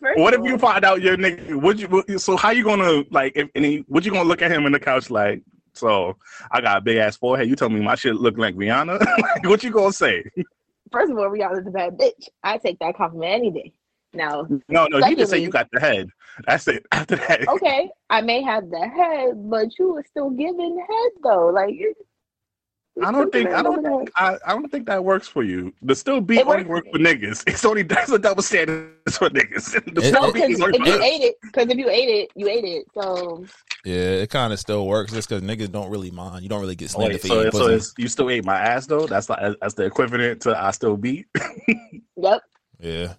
First 0.00 0.18
What 0.18 0.32
if 0.32 0.44
you 0.44 0.58
find 0.58 0.84
out 0.84 1.02
your 1.02 1.16
nigga? 1.16 1.60
Would 1.60 1.80
you? 1.80 2.18
So 2.18 2.36
how 2.36 2.50
you 2.50 2.62
gonna 2.62 3.02
like? 3.10 3.32
If 3.34 3.48
any, 3.54 3.84
would 3.88 4.06
you 4.06 4.12
gonna 4.12 4.28
look 4.28 4.42
at 4.42 4.50
him 4.50 4.64
in 4.64 4.72
the 4.72 4.78
couch 4.78 5.10
like? 5.10 5.42
So 5.74 6.16
I 6.52 6.60
got 6.60 6.78
a 6.78 6.80
big 6.80 6.98
ass 6.98 7.16
forehead. 7.16 7.48
You 7.48 7.56
tell 7.56 7.68
me 7.68 7.80
my 7.80 7.94
shit 7.94 8.14
look 8.14 8.38
like 8.38 8.54
Rihanna. 8.54 8.98
Like, 9.18 9.44
what 9.44 9.64
you 9.64 9.70
gonna 9.70 9.92
say? 9.92 10.24
First 10.92 11.10
of 11.10 11.18
all, 11.18 11.28
Rihanna's 11.28 11.66
a 11.66 11.70
bad 11.70 11.98
bitch. 11.98 12.28
I 12.42 12.58
take 12.58 12.78
that 12.78 12.96
compliment 12.96 13.32
any 13.32 13.50
day. 13.50 13.72
Now, 14.14 14.46
No, 14.68 14.86
no, 14.86 15.06
you 15.06 15.16
just 15.16 15.30
say 15.30 15.38
you 15.38 15.50
got 15.50 15.68
the 15.72 15.80
head. 15.80 16.08
That's 16.46 16.66
it. 16.68 16.86
After 16.92 17.16
that, 17.16 17.46
okay, 17.48 17.90
I 18.08 18.20
may 18.22 18.42
have 18.42 18.70
the 18.70 18.88
head, 18.88 19.50
but 19.50 19.78
you 19.78 19.92
were 19.92 20.04
still 20.08 20.30
giving 20.30 20.78
head 20.78 21.10
though. 21.22 21.48
Like, 21.48 21.74
I 23.02 23.12
don't 23.12 23.32
think 23.32 23.48
I 23.48 23.62
don't 23.62 23.78
Over 23.78 23.82
there. 23.82 23.98
think 23.98 24.10
I, 24.16 24.38
I 24.46 24.52
don't 24.52 24.68
think 24.70 24.86
that 24.86 25.04
works 25.04 25.28
for 25.28 25.42
you. 25.42 25.72
The 25.82 25.94
still 25.94 26.20
beat 26.20 26.44
only 26.46 26.64
works 26.64 26.88
for 26.92 26.98
niggas. 26.98 27.44
It's 27.46 27.64
only 27.64 27.82
that's 27.82 28.10
a 28.10 28.18
double 28.18 28.42
standard 28.42 28.90
for 29.10 29.30
niggas. 29.30 29.72
The 29.94 30.00
It- 30.00 30.08
still 30.08 30.22
No, 30.26 30.32
beat 30.32 30.46
because 30.48 30.60
if 30.60 30.86
you 30.86 30.92
us. 30.94 31.00
ate 31.02 31.22
it, 31.22 31.36
because 31.42 31.68
if 31.70 31.78
you 31.78 31.88
ate 31.88 32.08
it, 32.08 32.30
you 32.34 32.48
ate 32.48 32.64
it. 32.64 32.86
So 32.94 33.44
yeah, 33.84 33.94
it 33.94 34.30
kind 34.30 34.52
of 34.52 34.58
still 34.58 34.86
works 34.86 35.12
just 35.12 35.28
because 35.28 35.42
niggas 35.42 35.70
don't 35.70 35.90
really 35.90 36.10
mind. 36.10 36.42
You 36.42 36.48
don't 36.48 36.60
really 36.60 36.74
get 36.76 36.90
Oh, 36.94 36.98
slandered 36.98 37.20
wait, 37.20 37.20
for 37.22 37.28
so, 37.28 37.40
eating 37.40 37.52
so 37.52 37.58
pussy. 37.58 37.74
it's, 37.74 37.94
you 37.98 38.08
still 38.08 38.30
ate 38.30 38.44
my 38.44 38.58
ass 38.58 38.86
though? 38.86 39.06
That's 39.06 39.28
like 39.30 39.56
that's 39.60 39.74
the 39.74 39.84
equivalent 39.84 40.42
to 40.42 40.60
I 40.60 40.70
still 40.72 40.96
beat. 40.96 41.26
yep. 42.16 42.42
Yeah, 42.80 43.14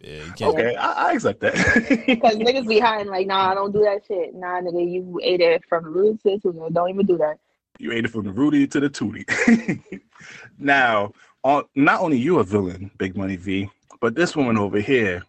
yeah, 0.00 0.22
you 0.22 0.32
can't. 0.32 0.54
okay, 0.54 0.76
I, 0.76 1.08
I 1.08 1.12
accept 1.12 1.40
that. 1.40 1.54
Because 2.06 2.36
niggas 2.36 2.68
be 2.68 2.78
hiding 2.80 3.08
like, 3.10 3.26
nah, 3.26 3.50
I 3.50 3.54
don't 3.54 3.72
do 3.72 3.80
that 3.82 4.02
shit. 4.06 4.34
Nah, 4.34 4.60
nigga, 4.60 4.90
you 4.90 5.20
ate 5.22 5.40
it 5.40 5.62
from 5.68 5.84
the 5.84 5.90
roots 5.90 6.22
to 6.24 6.38
the. 6.42 6.70
Don't 6.72 6.90
even 6.90 7.06
do 7.06 7.16
that. 7.18 7.38
You 7.80 7.92
ate 7.92 8.04
it 8.04 8.08
from 8.08 8.26
the 8.26 8.32
Rudy 8.32 8.66
to 8.66 8.78
the 8.78 8.90
Tootie. 8.90 10.02
now, 10.58 11.14
on, 11.42 11.64
not 11.74 12.02
only 12.02 12.18
you 12.18 12.38
a 12.38 12.44
villain, 12.44 12.90
Big 12.98 13.16
Money 13.16 13.36
V, 13.36 13.70
but 14.02 14.14
this 14.14 14.36
woman 14.36 14.58
over 14.58 14.80
here, 14.80 15.22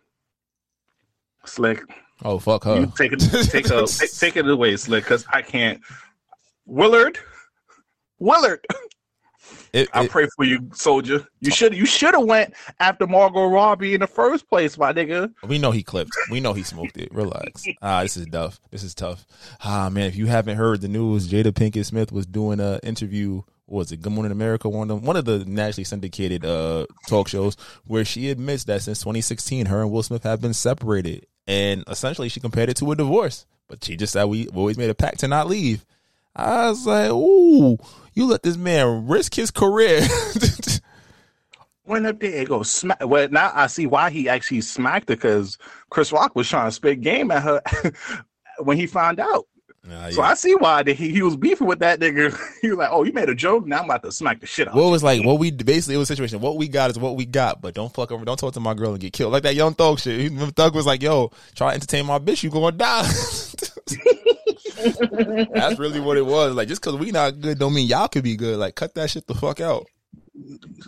Slick. 1.46 1.82
Oh 2.24 2.40
fuck 2.40 2.66
her. 2.66 2.82
You 2.82 2.92
take 2.98 3.14
it, 3.14 3.20
take 3.50 3.70
a, 3.70 3.88
take, 3.88 4.12
take 4.12 4.36
it 4.36 4.50
away, 4.50 4.76
Slick, 4.76 5.06
because 5.06 5.26
I 5.32 5.42
can't. 5.42 5.80
Willard, 6.66 7.20
Willard, 8.20 8.66
It- 9.74 9.90
I 9.94 10.08
pray 10.08 10.28
for 10.36 10.44
you, 10.44 10.70
soldier. 10.74 11.26
You 11.40 11.52
should 11.52 11.74
you 11.74 11.86
should 11.86 12.14
have 12.14 12.26
went 12.26 12.54
after 12.80 13.08
Margot 13.08 13.46
Robbie 13.48 13.94
in 13.94 14.02
the 14.02 14.08
first 14.08 14.50
place, 14.50 14.78
my 14.78 14.92
nigga. 14.92 15.32
We 15.48 15.58
know 15.60 15.72
he 15.72 15.82
clipped. 15.84 16.12
We 16.30 16.40
know 16.42 16.54
he 16.54 16.64
smoked 16.64 16.98
it. 16.98 17.14
Relax. 17.14 17.64
Ah, 17.82 18.02
this 18.04 18.18
is 18.18 18.28
tough. 18.28 18.60
This 18.70 18.84
is 18.84 18.94
tough. 18.94 19.26
Ah, 19.64 19.90
man, 19.90 20.08
if 20.08 20.16
you 20.16 20.26
haven't 20.28 20.58
heard 20.58 20.82
the 20.82 20.88
news, 20.88 21.28
Jada 21.30 21.52
Pinkett 21.52 21.86
Smith 21.86 22.12
was 22.12 22.26
doing 22.26 22.60
a 22.60 22.80
interview. 22.84 23.42
What 23.66 23.78
was 23.78 23.92
it 23.94 24.02
Good 24.02 24.12
Morning 24.12 24.34
America? 24.34 24.68
One 24.68 24.92
of 24.92 24.98
them, 24.98 25.06
one 25.06 25.16
of 25.16 25.24
the 25.24 25.46
nationally 25.46 25.86
syndicated 25.86 26.44
uh 26.46 26.86
talk 27.08 27.30
shows 27.30 27.56
where 27.86 28.04
she 28.04 28.30
admits 28.30 28.66
that 28.66 28.82
since 28.82 29.00
2016, 29.00 29.68
her 29.68 29.82
and 29.82 29.92
Will 29.92 30.04
Smith 30.04 30.24
have 30.24 30.42
been 30.42 30.54
separated, 30.54 31.26
and 31.48 31.86
essentially 31.88 32.28
she 32.28 32.42
compared 32.42 32.68
it 32.70 32.76
to 32.78 32.92
a 32.92 32.96
divorce. 32.98 33.46
But 33.70 33.82
she 33.86 33.96
just 33.96 34.12
said 34.12 34.26
we 34.26 34.48
always 34.50 34.78
made 34.78 34.90
a 34.90 34.94
pact 34.96 35.20
to 35.22 35.30
not 35.30 35.48
leave. 35.48 35.86
I 36.36 36.70
was 36.70 36.86
like, 36.86 37.10
ooh, 37.12 37.78
you 38.14 38.26
let 38.26 38.44
this 38.44 38.58
man 38.58 39.08
risk 39.08 39.36
his 39.36 39.52
career. 39.52 40.02
Went 41.86 42.06
up 42.06 42.20
there 42.20 42.40
and 42.40 42.48
go 42.48 42.64
smack. 42.64 43.06
Well, 43.06 43.28
now 43.30 43.52
I 43.54 43.68
see 43.68 43.86
why 43.88 44.12
he 44.12 44.30
actually 44.30 44.62
smacked 44.62 45.10
her 45.10 45.16
because 45.16 45.58
Chris 45.90 46.12
Rock 46.12 46.36
was 46.36 46.48
trying 46.48 46.68
to 46.68 46.72
spit 46.72 47.02
game 47.02 47.32
at 47.32 47.42
her 47.44 47.62
when 48.60 48.78
he 48.78 48.86
found 48.86 49.20
out. 49.20 49.48
Nah, 49.84 50.12
So 50.12 50.22
yeah. 50.22 50.28
I 50.30 50.34
see 50.36 50.54
why 50.54 50.84
he, 50.86 50.94
he 50.94 51.24
was 51.24 51.36
beefing 51.36 51.66
with 51.66 51.80
that 51.80 52.00
nigga. 52.00 52.38
He 52.62 52.70
was 52.70 52.78
like, 52.78 52.90
"Oh, 52.92 53.04
you 53.04 53.12
made 53.14 53.30
a 53.30 53.36
joke. 53.36 53.66
Now 53.66 53.80
I'm 53.80 53.86
about 53.86 54.04
to 54.04 54.12
smack 54.12 54.40
the 54.40 54.46
shit 54.46 54.68
out." 54.68 54.76
What 54.76 54.86
you." 54.86 54.92
was 54.92 55.04
like? 55.04 55.26
What 55.26 55.40
we 55.40 55.50
basically 55.50 55.96
it 55.96 55.98
was 55.98 56.08
a 56.12 56.14
situation. 56.14 56.40
What 56.40 56.58
we 56.58 56.68
got 56.68 56.92
is 56.92 57.00
what 57.00 57.16
we 57.16 57.26
got, 57.26 57.62
but 57.62 57.74
don't 57.74 57.92
fuck 57.92 58.12
over. 58.12 58.24
Don't 58.24 58.38
talk 58.38 58.54
to 58.54 58.60
my 58.60 58.76
girl 58.76 58.92
and 58.92 59.00
get 59.00 59.12
killed 59.12 59.34
like 59.34 59.42
that 59.44 59.56
young 59.56 59.74
thug 59.74 60.00
shit. 60.00 60.32
He- 60.32 60.52
Thug 60.52 60.76
was 60.76 60.86
like, 60.86 61.02
"Yo, 61.02 61.32
try 61.56 61.70
to 61.70 61.74
entertain 61.74 62.06
my 62.06 62.20
bitch, 62.20 62.44
you 62.44 62.52
gonna 62.52 62.72
die." 62.78 63.10
That's 65.54 65.80
really 65.80 66.00
what 66.00 66.18
it 66.18 66.26
was. 66.26 66.56
Like 66.56 66.68
just 66.68 66.82
because 66.82 66.98
we 66.98 67.12
not 67.12 67.40
good, 67.40 67.60
don't 67.60 67.74
mean 67.74 67.88
y'all 67.88 68.08
could 68.08 68.24
be 68.24 68.36
good. 68.36 68.58
Like 68.58 68.76
cut 68.76 68.96
that 68.96 69.10
shit 69.10 69.28
the 69.28 69.36
fuck 69.36 69.60
out. 69.62 69.88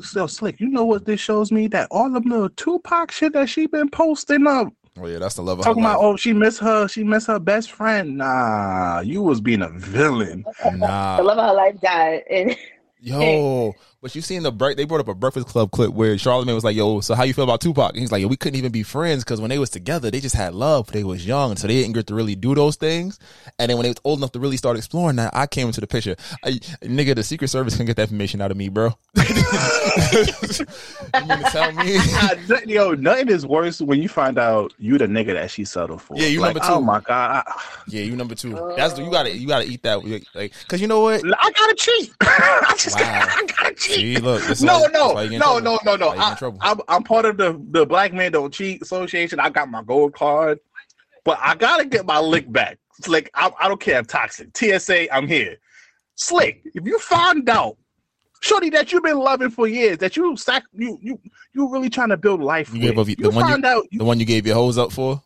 so 0.03 0.27
slick? 0.27 0.59
You 0.59 0.69
know 0.69 0.85
what 0.85 1.05
this 1.05 1.19
shows 1.19 1.51
me? 1.51 1.67
That 1.67 1.87
all 1.91 2.09
them 2.09 2.23
little 2.23 2.49
Tupac 2.49 3.11
shit 3.11 3.33
that 3.33 3.49
she 3.49 3.67
been 3.67 3.89
posting 3.89 4.47
up, 4.47 4.67
Oh 4.99 5.07
yeah, 5.07 5.17
that's 5.17 5.35
the 5.35 5.41
love 5.41 5.57
of 5.57 5.65
talking 5.65 5.81
about, 5.81 5.99
oh, 6.01 6.15
she 6.15 6.33
miss 6.33 6.59
her, 6.59 6.87
she 6.87 7.03
miss 7.03 7.25
her 7.25 7.39
best 7.39 7.71
friend. 7.71 8.17
Nah, 8.17 8.99
you 8.99 9.23
was 9.23 9.41
being 9.41 9.63
a 9.63 9.69
villain. 9.69 10.45
Nah, 10.75 11.17
The 11.17 11.23
love 11.23 11.39
of 11.39 11.47
her 11.47 11.53
life 11.55 11.81
died, 11.81 12.21
and 12.29 12.55
yo, 12.99 13.73
But 14.03 14.13
you 14.15 14.21
seen 14.21 14.43
the 14.43 14.51
break? 14.51 14.75
They 14.75 14.83
brought 14.83 14.99
up 14.99 15.07
a 15.07 15.13
Breakfast 15.13 15.47
Club 15.47 15.71
clip 15.71 15.93
where 15.93 16.15
Charlamagne 16.15 16.53
was 16.53 16.65
like, 16.65 16.75
"Yo, 16.75 16.99
so 16.99 17.15
how 17.15 17.23
you 17.23 17.33
feel 17.33 17.45
about 17.45 17.61
Tupac?" 17.61 17.91
And 17.91 17.99
he's 18.01 18.11
like, 18.11 18.21
"Yo, 18.21 18.27
we 18.27 18.35
couldn't 18.35 18.59
even 18.59 18.73
be 18.73 18.83
friends 18.83 19.23
because 19.23 19.39
when 19.39 19.49
they 19.49 19.57
was 19.57 19.69
together, 19.69 20.11
they 20.11 20.19
just 20.19 20.35
had 20.35 20.53
love. 20.53 20.91
They 20.91 21.05
was 21.05 21.25
young, 21.25 21.55
so 21.55 21.67
they 21.67 21.75
didn't 21.75 21.93
get 21.93 22.07
to 22.07 22.13
really 22.13 22.35
do 22.35 22.53
those 22.53 22.75
things. 22.75 23.17
And 23.57 23.69
then 23.69 23.77
when 23.77 23.85
they 23.85 23.91
was 23.91 24.01
old 24.03 24.19
enough 24.19 24.33
to 24.33 24.41
really 24.41 24.57
start 24.57 24.75
exploring 24.75 25.15
that, 25.15 25.33
I 25.33 25.47
came 25.47 25.67
into 25.67 25.79
the 25.79 25.87
picture. 25.87 26.17
I, 26.43 26.49
nigga, 26.81 27.15
the 27.15 27.23
Secret 27.23 27.47
Service 27.47 27.77
can 27.77 27.85
get 27.85 27.95
that 27.95 28.01
information 28.03 28.41
out 28.41 28.51
of 28.51 28.57
me, 28.57 28.67
bro. 28.67 28.91
you 29.15 29.23
mean 29.23 29.35
to 31.37 31.49
tell 31.49 31.71
me? 31.71 31.97
Yo, 32.73 32.95
nothing 32.95 33.29
is 33.29 33.45
worse 33.45 33.79
when 33.79 34.01
you 34.01 34.09
find 34.09 34.37
out 34.37 34.73
you 34.79 34.97
the 34.97 35.07
nigga 35.07 35.33
that 35.33 35.49
she 35.49 35.63
settled 35.63 36.01
for. 36.01 36.17
Yeah, 36.17 36.27
you 36.27 36.41
like, 36.41 36.55
number 36.55 36.67
two. 36.67 36.73
Oh 36.73 36.81
my 36.81 36.99
god, 36.99 37.45
I, 37.47 37.53
Yeah, 37.87 38.01
you 38.01 38.17
number 38.17 38.35
two. 38.35 38.51
That's 38.75 38.99
you 38.99 39.09
gotta 39.09 39.33
you 39.33 39.47
gotta 39.47 39.65
eat 39.65 39.83
that 39.83 40.03
like 40.35 40.51
because 40.59 40.81
you 40.81 40.87
know 40.87 40.99
what? 40.99 41.23
I 41.23 41.51
gotta 41.51 41.75
cheat. 41.75 42.13
I 42.21 42.75
just 42.77 42.99
Wow. 42.99 43.05
gotta, 43.05 43.31
I 43.31 43.45
gotta 43.45 43.75
cheat. 43.75 43.92
See, 43.93 44.17
look, 44.19 44.61
no, 44.61 44.85
no, 44.87 45.13
why 45.13 45.23
you 45.23 45.29
get 45.29 45.35
in 45.35 45.39
no, 45.39 45.59
no, 45.59 45.79
no, 45.85 45.95
no. 45.95 46.15
That's 46.15 46.15
why 46.15 46.15
you 46.15 46.15
get 46.15 46.15
in 46.15 46.21
I, 46.21 46.35
trouble. 46.35 46.59
I'm, 46.61 46.79
I'm 46.87 47.03
part 47.03 47.25
of 47.25 47.37
the 47.37 47.61
the 47.71 47.85
Black 47.85 48.13
Man 48.13 48.31
Don't 48.31 48.53
Cheat 48.53 48.81
Association. 48.81 49.39
I 49.39 49.49
got 49.49 49.69
my 49.69 49.83
gold 49.83 50.13
card, 50.13 50.59
but 51.23 51.37
I 51.41 51.55
gotta 51.55 51.85
get 51.85 52.05
my 52.05 52.19
lick 52.19 52.51
back. 52.51 52.79
Slick, 53.01 53.29
I, 53.33 53.51
I 53.59 53.67
don't 53.67 53.79
care 53.79 53.99
if 53.99 54.07
toxic. 54.07 54.55
TSA, 54.55 55.13
I'm 55.13 55.27
here. 55.27 55.57
Slick, 56.15 56.61
if 56.75 56.85
you 56.85 56.99
find 56.99 57.49
out, 57.49 57.77
shorty, 58.41 58.69
that 58.69 58.91
you've 58.91 59.03
been 59.03 59.17
loving 59.17 59.49
for 59.49 59.67
years, 59.67 59.97
that 59.97 60.15
you 60.15 60.37
sac, 60.37 60.63
you 60.73 60.99
you 61.01 61.19
you 61.53 61.71
really 61.71 61.89
trying 61.89 62.09
to 62.09 62.17
build 62.17 62.41
life. 62.41 62.69
You 62.69 62.79
with, 62.79 62.81
gave 62.81 62.99
up 62.99 63.07
you 63.07 63.15
the 63.15 63.29
one 63.31 63.49
you, 63.49 63.67
out 63.67 63.85
the 63.91 64.03
one 64.03 64.19
you 64.19 64.25
gave 64.25 64.45
your 64.45 64.55
hose 64.55 64.77
up 64.77 64.91
for. 64.91 65.21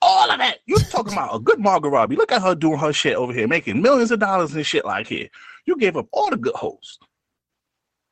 all 0.00 0.30
of 0.30 0.38
that. 0.38 0.58
You 0.66 0.76
talking 0.76 1.12
about 1.12 1.34
a 1.34 1.38
good 1.40 1.58
Margot 1.58 1.88
Robbie? 1.88 2.16
Look 2.16 2.32
at 2.32 2.42
her 2.42 2.54
doing 2.54 2.78
her 2.78 2.92
shit 2.92 3.16
over 3.16 3.32
here, 3.32 3.48
making 3.48 3.82
millions 3.82 4.10
of 4.10 4.20
dollars 4.20 4.54
and 4.54 4.64
shit 4.64 4.84
like 4.84 5.06
here. 5.08 5.28
You 5.66 5.76
gave 5.76 5.96
up 5.96 6.06
all 6.12 6.30
the 6.30 6.36
good 6.36 6.54
hoes. 6.54 6.98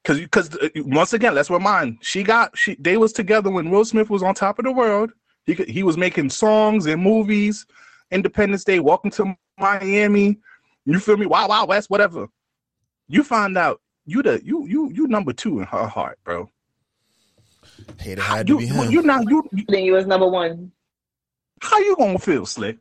Cause, 0.05 0.21
cause 0.31 0.57
uh, 0.57 0.69
once 0.87 1.13
again, 1.13 1.35
let's 1.35 1.51
remind 1.51 1.99
she 2.01 2.23
got 2.23 2.57
she 2.57 2.75
they 2.81 2.97
was 2.97 3.13
together 3.13 3.51
when 3.51 3.71
Will 3.71 3.85
Smith 3.85 4.09
was 4.09 4.23
on 4.23 4.35
top 4.35 4.59
of 4.59 4.65
the 4.65 4.73
world. 4.73 5.13
He 5.45 5.55
he 5.55 5.83
was 5.83 5.97
making 5.99 6.31
songs 6.31 6.87
and 6.87 7.03
movies, 7.03 7.67
Independence 8.11 8.65
Day, 8.65 8.81
Welcome 8.81 9.11
to 9.13 9.35
Miami. 9.59 10.39
You 10.87 10.99
feel 10.99 11.19
me? 11.19 11.27
Wild, 11.27 11.51
wild, 11.51 11.69
West, 11.69 11.91
whatever. 11.91 12.29
You 13.09 13.23
find 13.23 13.59
out 13.59 13.81
you 14.07 14.23
the 14.23 14.41
you 14.43 14.67
you 14.67 14.91
you 14.91 15.07
number 15.07 15.35
two 15.35 15.61
in 15.61 15.67
her 15.67 15.87
heart, 15.87 16.19
bro. 16.25 16.49
Hey, 17.99 18.15
that 18.15 18.23
had 18.23 18.47
to 18.47 18.55
You 18.55 18.59
be 18.59 18.67
him. 18.67 18.91
you 18.91 19.03
not 19.03 19.29
you. 19.29 19.45
you- 19.53 19.65
Then 19.69 19.85
you 19.85 19.93
was 19.93 20.07
number 20.07 20.27
one. 20.29 20.73
How 21.61 21.79
you 21.79 21.95
gonna 21.97 22.19
feel, 22.19 22.47
Slick? 22.47 22.79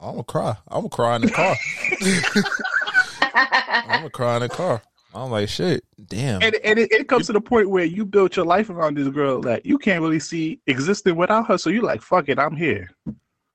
I'm 0.00 0.12
gonna 0.12 0.24
cry. 0.24 0.56
I'm 0.68 0.88
gonna 0.88 0.88
cry 0.88 1.16
in 1.16 1.22
the 1.22 1.30
car. 1.30 1.56
I'm 3.22 3.96
gonna 3.98 4.10
cry 4.10 4.36
in 4.36 4.42
the 4.42 4.48
car. 4.48 4.82
I'm 5.14 5.30
like, 5.30 5.48
shit, 5.48 5.84
damn. 6.06 6.42
and 6.42 6.54
and 6.56 6.78
it, 6.78 6.90
it 6.90 7.08
comes 7.08 7.26
to 7.26 7.32
the 7.32 7.40
point 7.40 7.68
where 7.68 7.84
you 7.84 8.04
built 8.04 8.36
your 8.36 8.46
life 8.46 8.70
around 8.70 8.96
this 8.96 9.08
girl 9.08 9.40
that 9.42 9.66
you 9.66 9.78
can't 9.78 10.02
really 10.02 10.20
see 10.20 10.60
existing 10.66 11.16
without 11.16 11.46
her. 11.48 11.58
So 11.58 11.70
you're 11.70 11.82
like, 11.82 12.02
fuck 12.02 12.28
it, 12.28 12.38
I'm 12.38 12.56
here. 12.56 12.90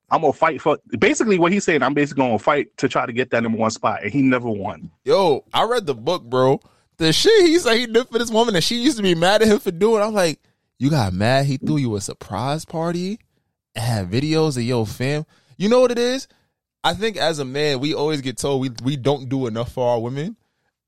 I'm 0.10 0.22
gonna 0.22 0.34
fight 0.34 0.62
for 0.62 0.78
basically 1.00 1.38
what 1.38 1.52
he's 1.52 1.64
saying. 1.64 1.84
I'm 1.84 1.94
basically 1.94 2.24
gonna 2.24 2.40
fight 2.40 2.76
to 2.78 2.88
try 2.88 3.06
to 3.06 3.12
get 3.12 3.32
that 3.32 3.44
number 3.44 3.58
one 3.58 3.72
spot, 3.72 4.04
and 4.04 4.12
he 4.12 4.22
never 4.22 4.50
won. 4.50 4.92
Yo, 5.04 5.44
I 5.54 5.66
read 5.66 5.86
the 5.86 5.96
book, 5.96 6.24
bro. 6.24 6.62
The 6.98 7.14
shit 7.14 7.46
he 7.46 7.60
said 7.60 7.78
he 7.78 7.88
did 7.88 8.08
for 8.08 8.18
this 8.18 8.32
woman 8.32 8.56
and 8.56 8.64
she 8.64 8.82
used 8.82 8.98
to 8.98 9.04
be 9.04 9.14
mad 9.14 9.42
at 9.42 9.48
him 9.48 9.60
for 9.60 9.72
doing. 9.72 10.02
I'm 10.02 10.14
like, 10.14 10.40
you 10.80 10.90
got 10.90 11.14
mad 11.14 11.46
he 11.46 11.58
threw 11.58 11.78
you 11.78 11.96
a 11.96 12.02
surprise 12.02 12.66
party 12.66 13.20
and 13.76 13.84
had 13.84 14.12
videos 14.12 14.58
of 14.58 14.64
your 14.64 14.86
fam. 14.86 15.26
You 15.58 15.70
know 15.70 15.80
what 15.82 15.92
it 15.92 16.00
is? 16.00 16.28
I 16.84 16.94
think 16.94 17.18
as 17.18 17.40
a 17.40 17.46
man, 17.46 17.80
we 17.80 17.94
always 17.94 18.22
get 18.22 18.38
told 18.38 18.62
we 18.62 18.72
we 18.84 18.96
don't 18.96 19.30
do 19.30 19.46
enough 19.48 19.74
for 19.74 19.88
our 19.88 20.00
women. 20.00 20.38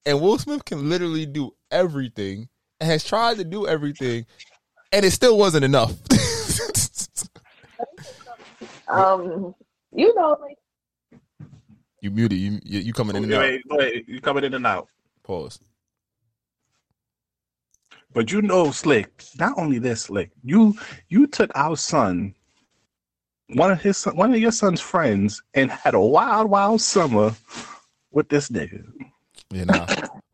And 0.06 0.22
Will 0.22 0.38
Smith 0.38 0.66
can 0.66 0.90
literally 0.90 1.26
do 1.26 1.54
everything 1.72 2.50
and 2.80 2.90
has 2.90 3.04
tried 3.04 3.38
to 3.38 3.44
do 3.44 3.68
everything, 3.68 4.26
and 4.92 5.06
it 5.06 5.12
still 5.12 5.38
wasn't 5.38 5.66
enough. 5.66 5.94
Um, 8.90 9.54
you 9.94 10.14
know, 10.16 10.36
like 10.42 10.58
you 12.02 12.12
muted. 12.12 12.38
You 12.40 12.60
you, 12.64 12.80
you 12.80 12.94
coming 12.94 13.16
in 13.16 13.26
and 13.26 13.34
out. 13.34 13.42
Wait, 13.42 13.62
wait, 13.70 14.10
you 14.10 14.22
coming 14.22 14.44
in 14.44 14.54
and 14.54 14.66
out. 14.66 14.88
Pause. 15.24 15.60
But 18.14 18.32
you 18.32 18.42
know, 18.42 18.72
Slick. 18.72 19.24
Not 19.38 19.54
only 19.58 19.80
this, 19.80 20.04
Slick. 20.04 20.32
You 20.44 20.76
you 21.10 21.28
took 21.28 21.52
our 21.56 21.78
son, 21.78 22.34
one 23.54 23.72
of 23.72 23.82
his 23.82 23.98
son, 23.98 24.16
one 24.16 24.34
of 24.34 24.40
your 24.40 24.52
son's 24.52 24.82
friends, 24.82 25.42
and 25.54 25.70
had 25.70 25.94
a 25.94 26.00
wild, 26.00 26.50
wild 26.50 26.82
summer 26.82 27.36
with 28.12 28.30
this 28.30 28.50
nigga. 28.50 28.84
Yeah, 29.52 29.64
nah. 29.66 29.86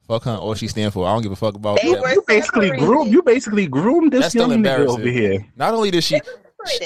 fuck 0.08 0.24
her. 0.24 0.36
All 0.36 0.54
she 0.56 0.68
stand 0.68 0.94
for. 0.94 1.08
I 1.08 1.14
don't 1.14 1.22
give 1.24 1.32
a 1.32 1.36
fuck 1.36 1.56
about 1.56 1.80
They 1.82 1.92
that. 1.94 2.02
were 2.02 2.10
You 2.14 2.24
basically 2.28 2.70
groomed. 2.72 3.12
You 3.12 3.22
basically 3.22 3.68
groomed 3.68 4.12
this 4.12 4.22
That's 4.24 4.36
young 4.36 4.52
nigga 4.52 4.88
over 4.88 5.08
here. 5.08 5.46
Not 5.56 5.74
only 5.74 5.92
did 5.92 6.04
she, 6.04 6.20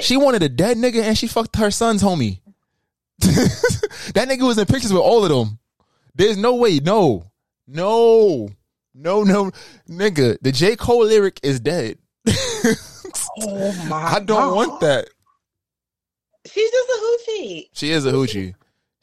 she 0.01 0.17
wanted 0.17 0.43
a 0.43 0.49
dead 0.49 0.77
nigga 0.77 1.01
and 1.03 1.17
she 1.17 1.27
fucked 1.27 1.55
her 1.55 1.71
son's 1.71 2.03
homie. 2.03 2.41
that 3.19 4.27
nigga 4.29 4.47
was 4.47 4.57
in 4.57 4.65
pictures 4.65 4.93
with 4.93 5.01
all 5.01 5.23
of 5.23 5.29
them. 5.29 5.59
There's 6.15 6.37
no 6.37 6.55
way. 6.55 6.79
No, 6.79 7.25
no, 7.67 8.49
no, 8.93 9.23
no, 9.23 9.51
nigga. 9.89 10.37
The 10.41 10.51
J 10.51 10.75
Cole 10.75 11.05
lyric 11.05 11.39
is 11.43 11.59
dead. 11.59 11.97
Oh 13.41 13.85
my! 13.89 14.03
I 14.15 14.19
don't 14.19 14.55
want 14.55 14.79
that. 14.81 15.09
She's 16.45 16.71
just 16.71 16.89
a 16.89 17.01
hoochie. 17.01 17.69
She 17.73 17.91
is 17.91 18.05
a 18.05 18.11
hoochie. 18.11 18.53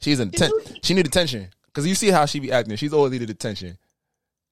She's 0.01 0.19
an 0.19 0.29
atten- 0.29 0.51
she 0.81 0.93
need 0.93 1.07
attention 1.07 1.49
because 1.77 1.87
you 1.87 1.93
see 1.93 2.09
how 2.09 2.25
she 2.25 2.39
be 2.39 2.51
acting. 2.51 2.75
She's 2.75 2.91
always 2.91 3.11
needed 3.11 3.29
attention. 3.29 3.77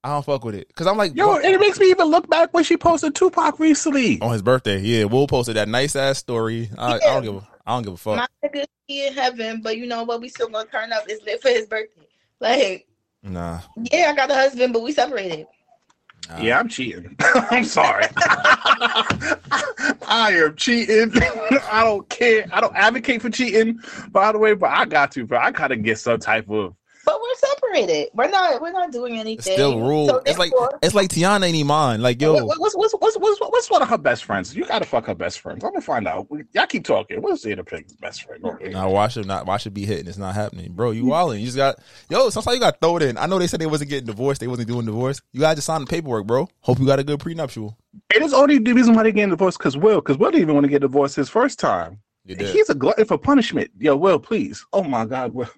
I 0.03 0.09
don't 0.09 0.23
fuck 0.23 0.45
with 0.45 0.53
it 0.53 0.67
because 0.67 0.85
I'm 0.85 0.95
like, 0.95 1.15
Yo, 1.15 1.25
what- 1.27 1.43
and 1.43 1.55
it 1.55 1.59
makes 1.59 1.79
me 1.79 1.89
even 1.89 2.05
look 2.05 2.29
back 2.29 2.53
when 2.53 2.63
she 2.63 2.77
posted 2.77 3.15
Tupac 3.15 3.57
recently. 3.59 4.21
on 4.21 4.31
his 4.31 4.43
birthday. 4.43 4.79
Yeah, 4.79 5.05
Will 5.05 5.25
posted 5.25 5.55
that 5.55 5.67
nice 5.67 5.95
ass 5.95 6.19
story. 6.19 6.69
I, 6.77 6.97
I 6.97 6.99
don't 6.99 7.23
give 7.23 7.35
a, 7.37 7.47
I 7.65 7.73
don't 7.73 7.81
give 7.81 7.93
a 7.93 7.97
fuck. 7.97 8.17
My 8.17 8.27
nigga, 8.47 8.65
he 8.85 9.07
in 9.07 9.13
heaven, 9.15 9.61
but 9.63 9.75
you 9.77 9.87
know 9.87 10.03
what? 10.03 10.21
We 10.21 10.29
still 10.29 10.49
gonna 10.49 10.69
turn 10.69 10.93
up. 10.93 11.05
It's 11.07 11.25
lit 11.25 11.41
for 11.41 11.49
his 11.49 11.65
birthday. 11.65 12.03
Like, 12.39 12.85
Nah, 13.23 13.61
yeah, 13.91 14.11
I 14.11 14.15
got 14.15 14.29
a 14.29 14.35
husband, 14.35 14.71
but 14.71 14.83
we 14.83 14.91
separated. 14.91 15.47
nah. 16.29 16.37
Yeah, 16.39 16.59
I'm 16.59 16.69
cheating. 16.69 17.15
I'm 17.49 17.63
sorry. 17.63 18.05
I 20.07 20.31
am 20.45 20.55
cheating. 20.55 21.11
I 21.71 21.81
don't 21.83 22.07
care. 22.09 22.45
I 22.53 22.61
don't 22.61 22.75
advocate 22.75 23.23
for 23.23 23.31
cheating, 23.31 23.79
by 24.11 24.31
the 24.31 24.37
way, 24.37 24.53
but 24.53 24.69
I 24.69 24.85
got 24.85 25.11
to, 25.13 25.25
bro. 25.25 25.39
I 25.39 25.49
gotta 25.49 25.75
get 25.75 25.97
some 25.97 26.19
type 26.19 26.47
of. 26.51 26.75
But 27.05 27.21
we're 27.21 27.35
separated. 27.35 28.09
We're 28.13 28.29
not. 28.29 28.61
We're 28.61 28.71
not 28.71 28.91
doing 28.91 29.15
It's 29.15 29.21
anything. 29.21 29.53
still 29.53 29.79
rule. 29.79 30.07
So 30.07 30.21
it's 30.25 30.39
like 30.39 30.51
it's 30.81 30.95
like 30.95 31.09
Tiana 31.09 31.45
ain't 31.45 31.57
Iman. 31.57 32.01
Like 32.01 32.21
yo, 32.21 32.43
What's, 32.43 32.75
what's, 32.75 32.93
what's, 32.93 33.15
what's, 33.17 33.39
what's 33.39 33.69
one 33.69 33.81
of 33.81 33.89
her 33.89 33.97
best 33.97 34.23
friends? 34.23 34.55
You 34.55 34.65
gotta 34.65 34.85
fuck 34.85 35.05
her 35.05 35.15
best 35.15 35.39
friends. 35.39 35.63
I'm 35.63 35.71
gonna 35.71 35.81
find 35.81 36.07
out. 36.07 36.27
Y'all 36.53 36.65
keep 36.65 36.85
talking. 36.85 37.21
What's 37.21 37.43
the 37.43 37.53
other 37.53 37.63
pig's 37.63 37.93
best 37.93 38.23
friend? 38.23 38.43
Okay. 38.43 38.69
Nah, 38.69 38.89
why 38.89 39.07
should 39.07 39.27
not? 39.27 39.45
Why 39.45 39.57
should 39.57 39.73
be 39.73 39.85
hitting? 39.85 40.07
It's 40.07 40.17
not 40.17 40.35
happening, 40.35 40.73
bro. 40.73 40.91
You 40.91 41.03
hmm. 41.03 41.09
wilding. 41.09 41.39
You 41.39 41.45
just 41.45 41.57
got 41.57 41.77
yo. 42.09 42.29
Sometimes 42.29 42.55
you 42.55 42.61
got 42.61 42.81
throw 42.81 42.97
it 42.97 43.03
in. 43.03 43.17
I 43.17 43.27
know 43.27 43.37
they 43.37 43.47
said 43.47 43.61
they 43.61 43.67
wasn't 43.67 43.89
getting 43.91 44.07
divorced. 44.07 44.41
They 44.41 44.47
wasn't 44.47 44.67
doing 44.67 44.85
divorce. 44.85 45.21
You 45.31 45.41
got 45.41 45.55
to 45.55 45.61
sign 45.61 45.81
the 45.81 45.87
paperwork, 45.87 46.25
bro. 46.25 46.49
Hope 46.61 46.79
you 46.79 46.85
got 46.85 46.99
a 46.99 47.03
good 47.03 47.19
prenuptial. 47.19 47.77
It 48.13 48.21
is 48.21 48.33
only 48.33 48.57
the 48.59 48.73
reason 48.73 48.95
why 48.95 49.03
they 49.03 49.11
getting 49.11 49.29
divorced 49.29 49.57
because 49.57 49.77
Will, 49.77 50.01
because 50.01 50.17
Will 50.17 50.31
didn't 50.31 50.43
even 50.43 50.55
want 50.55 50.65
to 50.65 50.69
get 50.69 50.81
divorced 50.81 51.15
his 51.15 51.29
first 51.29 51.59
time. 51.59 51.99
He's 52.27 52.69
a 52.69 52.75
glutton 52.75 53.05
for 53.05 53.17
punishment. 53.17 53.69
Yo, 53.77 53.95
Will, 53.95 54.19
please. 54.19 54.65
Oh 54.73 54.83
my 54.83 55.05
God, 55.05 55.33
Will. 55.33 55.49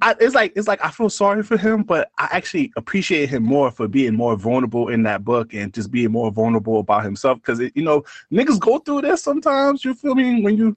I, 0.00 0.14
it's 0.20 0.34
like 0.34 0.52
it's 0.56 0.68
like 0.68 0.84
I 0.84 0.90
feel 0.90 1.10
sorry 1.10 1.42
for 1.42 1.56
him, 1.56 1.82
but 1.82 2.10
I 2.18 2.28
actually 2.32 2.72
appreciate 2.76 3.28
him 3.28 3.42
more 3.42 3.70
for 3.70 3.88
being 3.88 4.14
more 4.14 4.36
vulnerable 4.36 4.88
in 4.88 5.02
that 5.04 5.24
book 5.24 5.54
and 5.54 5.72
just 5.72 5.90
being 5.90 6.12
more 6.12 6.30
vulnerable 6.30 6.80
about 6.80 7.04
himself. 7.04 7.38
Because 7.38 7.60
you 7.60 7.82
know, 7.82 8.04
niggas 8.32 8.60
go 8.60 8.78
through 8.78 9.02
this 9.02 9.22
sometimes. 9.22 9.84
You 9.84 9.94
feel 9.94 10.14
me? 10.14 10.42
When 10.42 10.56
you, 10.56 10.76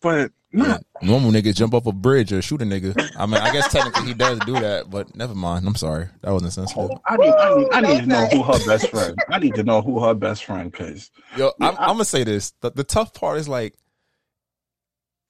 but 0.00 0.32
Yeah. 0.52 0.78
Normal 1.02 1.30
niggas 1.30 1.54
jump 1.54 1.74
off 1.74 1.86
a 1.86 1.92
bridge 1.92 2.32
or 2.32 2.42
shoot 2.42 2.60
a 2.60 2.64
nigga. 2.64 2.98
I 3.16 3.26
mean, 3.26 3.36
I 3.36 3.52
guess 3.52 3.70
technically 3.70 4.08
he 4.08 4.14
does 4.14 4.38
do 4.40 4.54
that, 4.54 4.90
but 4.90 5.14
never 5.14 5.34
mind. 5.34 5.66
I'm 5.66 5.76
sorry. 5.76 6.08
That 6.22 6.32
wasn't 6.32 6.52
sensitive. 6.52 6.90
I 7.06 7.16
need, 7.16 7.32
I 7.32 7.54
need, 7.54 7.68
I 7.72 7.80
need 7.80 8.00
to 8.00 8.06
know 8.06 8.26
who 8.26 8.42
her 8.42 8.66
best 8.66 8.88
friend. 8.88 9.18
I 9.28 9.38
need 9.38 9.54
to 9.54 9.62
know 9.62 9.80
who 9.80 10.00
her 10.00 10.14
best 10.14 10.44
friend. 10.44 10.70
Because 10.70 11.10
Yo, 11.36 11.52
I'm, 11.60 11.76
I'm 11.78 11.94
gonna 11.94 12.04
say 12.04 12.24
this. 12.24 12.52
The, 12.60 12.70
the 12.70 12.84
tough 12.84 13.14
part 13.14 13.38
is 13.38 13.48
like, 13.48 13.74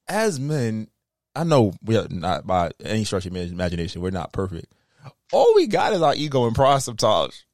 as 0.07 0.39
men, 0.39 0.87
I 1.35 1.43
know 1.43 1.73
we 1.83 1.97
are 1.97 2.07
not 2.09 2.45
by 2.45 2.71
any 2.83 3.05
stretch 3.05 3.25
of 3.25 3.35
imagination. 3.35 4.01
We're 4.01 4.11
not 4.11 4.33
perfect. 4.33 4.71
All 5.31 5.53
we 5.55 5.67
got 5.67 5.93
is 5.93 6.01
our 6.01 6.13
ego 6.13 6.45
and 6.45 6.55
pride 6.55 6.81
sometimes. 6.81 7.45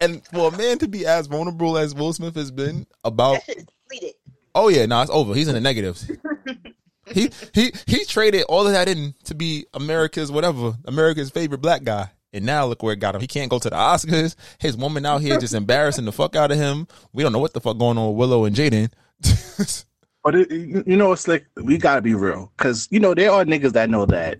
And 0.00 0.26
for 0.26 0.52
a 0.52 0.56
man 0.56 0.78
to 0.78 0.88
be 0.88 1.06
as 1.06 1.28
vulnerable 1.28 1.78
as 1.78 1.94
Will 1.94 2.12
Smith 2.12 2.34
has 2.34 2.50
been 2.50 2.86
about, 3.04 3.34
that 3.34 3.44
shit 3.44 3.58
is 3.58 3.66
deleted. 3.88 4.14
oh 4.54 4.68
yeah, 4.68 4.86
no, 4.86 5.00
it's 5.00 5.10
over. 5.12 5.32
He's 5.32 5.46
in 5.46 5.54
the 5.54 5.60
negatives. 5.60 6.10
he 7.06 7.30
he 7.54 7.72
he 7.86 8.04
traded 8.04 8.42
all 8.48 8.66
of 8.66 8.72
that 8.72 8.88
in 8.88 9.14
to 9.24 9.34
be 9.36 9.66
America's 9.74 10.32
whatever, 10.32 10.74
America's 10.86 11.30
favorite 11.30 11.60
black 11.62 11.84
guy. 11.84 12.10
And 12.32 12.46
now 12.46 12.64
look 12.64 12.82
where 12.82 12.94
it 12.94 12.98
got 12.98 13.14
him. 13.14 13.20
He 13.20 13.26
can't 13.26 13.50
go 13.50 13.58
to 13.58 13.68
the 13.68 13.76
Oscars. 13.76 14.36
His 14.58 14.76
woman 14.76 15.04
out 15.04 15.20
here 15.20 15.38
just 15.38 15.54
embarrassing 15.54 16.06
the 16.06 16.12
fuck 16.12 16.34
out 16.34 16.50
of 16.50 16.56
him. 16.56 16.88
We 17.12 17.22
don't 17.22 17.32
know 17.32 17.38
what 17.38 17.52
the 17.52 17.60
fuck 17.60 17.76
going 17.76 17.98
on 17.98 18.08
with 18.08 18.16
Willow 18.16 18.46
and 18.46 18.56
Jaden. 18.56 18.90
But 20.24 20.34
it, 20.36 20.50
you 20.50 20.96
know, 20.96 21.12
it's 21.12 21.26
like 21.26 21.46
we 21.56 21.78
gotta 21.78 22.02
be 22.02 22.14
real, 22.14 22.52
because 22.56 22.88
you 22.90 23.00
know 23.00 23.14
there 23.14 23.32
are 23.32 23.44
niggas 23.44 23.72
that 23.72 23.90
know 23.90 24.06
that 24.06 24.38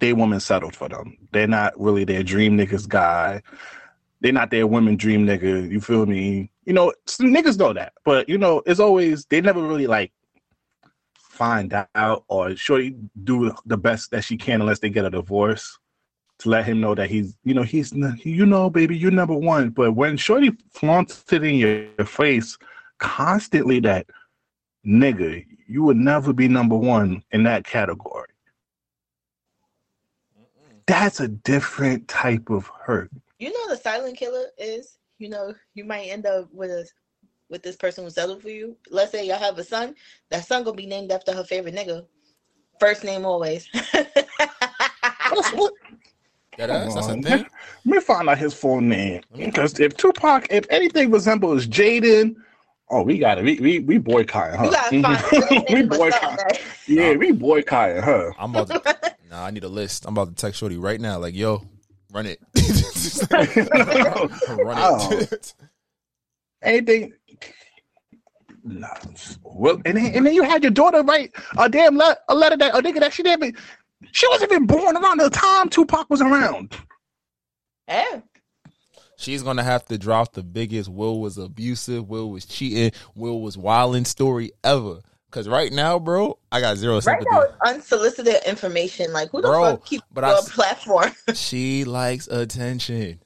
they 0.00 0.12
woman 0.12 0.40
settled 0.40 0.76
for 0.76 0.88
them. 0.88 1.16
They're 1.32 1.46
not 1.46 1.78
really 1.80 2.04
their 2.04 2.22
dream 2.22 2.58
niggas 2.58 2.88
guy. 2.88 3.42
they're 4.24 4.32
not 4.32 4.50
their 4.50 4.66
women 4.66 4.96
dream 4.96 5.26
nigga. 5.26 5.70
You 5.70 5.80
feel 5.82 6.06
me? 6.06 6.50
You 6.64 6.72
know, 6.72 6.94
niggas 7.06 7.58
know 7.58 7.74
that, 7.74 7.92
but 8.06 8.26
you 8.26 8.38
know, 8.38 8.62
it's 8.64 8.80
always 8.80 9.26
they 9.26 9.42
never 9.42 9.62
really 9.62 9.86
like 9.86 10.12
find 11.18 11.74
out 11.94 12.24
or 12.28 12.56
shorty 12.56 12.96
do 13.24 13.52
the 13.66 13.76
best 13.76 14.10
that 14.12 14.24
she 14.24 14.36
can 14.38 14.62
unless 14.62 14.78
they 14.78 14.88
get 14.88 15.04
a 15.04 15.10
divorce 15.10 15.78
to 16.38 16.48
let 16.48 16.64
him 16.64 16.80
know 16.80 16.94
that 16.94 17.10
he's 17.10 17.36
you 17.44 17.52
know 17.52 17.62
he's 17.62 17.92
you 18.24 18.46
know 18.46 18.70
baby 18.70 18.96
you're 18.96 19.10
number 19.10 19.34
one. 19.34 19.68
But 19.70 19.92
when 19.92 20.16
shorty 20.16 20.52
flaunts 20.70 21.24
it 21.30 21.44
in 21.44 21.56
your 21.56 22.06
face 22.06 22.56
constantly 22.98 23.78
that 23.80 24.06
nigga 24.86 25.44
you 25.66 25.82
would 25.82 25.96
never 25.96 26.32
be 26.32 26.48
number 26.48 26.76
one 26.76 27.22
in 27.32 27.42
that 27.44 27.64
category. 27.64 28.28
That's 30.86 31.20
a 31.20 31.28
different 31.28 32.06
type 32.08 32.50
of 32.50 32.70
hurt. 32.82 33.10
You 33.38 33.50
know 33.52 33.68
the 33.68 33.76
silent 33.76 34.16
killer 34.18 34.46
is. 34.58 34.98
You 35.18 35.30
know 35.30 35.54
you 35.74 35.84
might 35.84 36.04
end 36.06 36.26
up 36.26 36.48
with 36.52 36.70
a 36.70 36.86
with 37.48 37.62
this 37.62 37.76
person 37.76 38.04
who 38.04 38.10
settled 38.10 38.42
for 38.42 38.50
you. 38.50 38.76
Let's 38.90 39.12
say 39.12 39.26
y'all 39.26 39.38
have 39.38 39.58
a 39.58 39.64
son. 39.64 39.94
That 40.30 40.44
son 40.44 40.64
gonna 40.64 40.76
be 40.76 40.86
named 40.86 41.12
after 41.12 41.32
her 41.32 41.44
favorite 41.44 41.74
nigga. 41.74 42.06
First 42.80 43.04
name 43.04 43.24
always. 43.24 43.68
Yeah, 46.56 46.66
that's, 46.68 46.94
that's 46.94 47.08
a 47.08 47.16
thing. 47.16 47.46
Let 47.84 47.84
me 47.84 48.00
find 48.00 48.28
out 48.28 48.38
his 48.38 48.54
full 48.54 48.80
name. 48.80 49.22
Because 49.36 49.80
if 49.80 49.96
Tupac, 49.96 50.46
if 50.50 50.66
anything 50.70 51.10
resembles 51.10 51.66
Jaden, 51.66 52.36
oh, 52.90 53.02
we 53.02 53.18
got 53.18 53.38
it. 53.38 53.44
We 53.44 53.58
we, 53.60 53.78
we 53.80 53.98
boycotting 53.98 54.58
her. 54.58 54.64
You 54.94 55.02
gotta 55.02 55.64
we 55.72 55.80
a 55.80 55.86
boycotting. 55.86 56.38
something. 56.38 56.58
Yeah, 56.86 57.14
we 57.14 57.32
boycotting 57.32 58.02
her. 58.02 58.32
I'm 58.38 58.54
about 58.54 58.68
to. 58.84 59.14
nah, 59.30 59.44
I 59.46 59.50
need 59.50 59.64
a 59.64 59.68
list. 59.68 60.04
I'm 60.06 60.14
about 60.14 60.28
to 60.28 60.34
text 60.34 60.60
Shorty 60.60 60.76
right 60.78 61.00
now. 61.00 61.18
Like, 61.18 61.34
yo, 61.34 61.62
run 62.12 62.26
it. 62.26 62.40
run 63.30 64.76
Oh. 64.78 65.08
it. 65.12 65.54
Anything. 66.62 67.12
No. 68.62 68.88
Well, 69.42 69.82
and 69.84 69.96
then, 69.98 70.14
and 70.14 70.26
then 70.26 70.32
you 70.34 70.42
had 70.42 70.62
your 70.62 70.70
daughter 70.70 71.02
write 71.02 71.32
a 71.58 71.68
damn 71.68 71.96
le- 71.98 72.16
a 72.28 72.34
letter 72.34 72.56
that 72.56 72.74
a 72.74 72.78
nigga 72.80 73.00
that 73.00 73.12
she 73.12 73.22
didn't. 73.22 73.56
She 74.12 74.26
wasn't 74.28 74.52
even 74.52 74.66
born 74.66 74.96
around 74.96 75.18
the 75.20 75.28
time 75.30 75.68
Tupac 75.68 76.08
was 76.08 76.20
around. 76.22 76.74
Yeah. 77.88 78.20
She's 79.24 79.42
gonna 79.42 79.64
have 79.64 79.86
to 79.86 79.96
drop 79.96 80.34
the 80.34 80.42
biggest 80.42 80.90
Will 80.90 81.18
was 81.18 81.38
abusive, 81.38 82.08
Will 82.10 82.30
was 82.30 82.44
cheating, 82.44 82.92
Will 83.14 83.40
was 83.40 83.56
wilding 83.56 84.04
story 84.04 84.52
ever. 84.62 85.00
Cause 85.30 85.48
right 85.48 85.72
now, 85.72 85.98
bro, 85.98 86.38
I 86.52 86.60
got 86.60 86.76
zero 86.76 87.00
Right 87.00 87.24
now, 87.30 87.44
unsolicited 87.64 88.36
information. 88.46 89.12
Like 89.14 89.30
who 89.30 89.40
the 89.40 89.48
Bro, 89.48 89.62
fuck 89.76 89.86
keep 89.86 90.02
but 90.12 90.24
your 90.24 90.36
I- 90.36 90.40
platform? 90.42 91.10
She 91.34 91.84
likes 91.84 92.28
attention. 92.28 93.20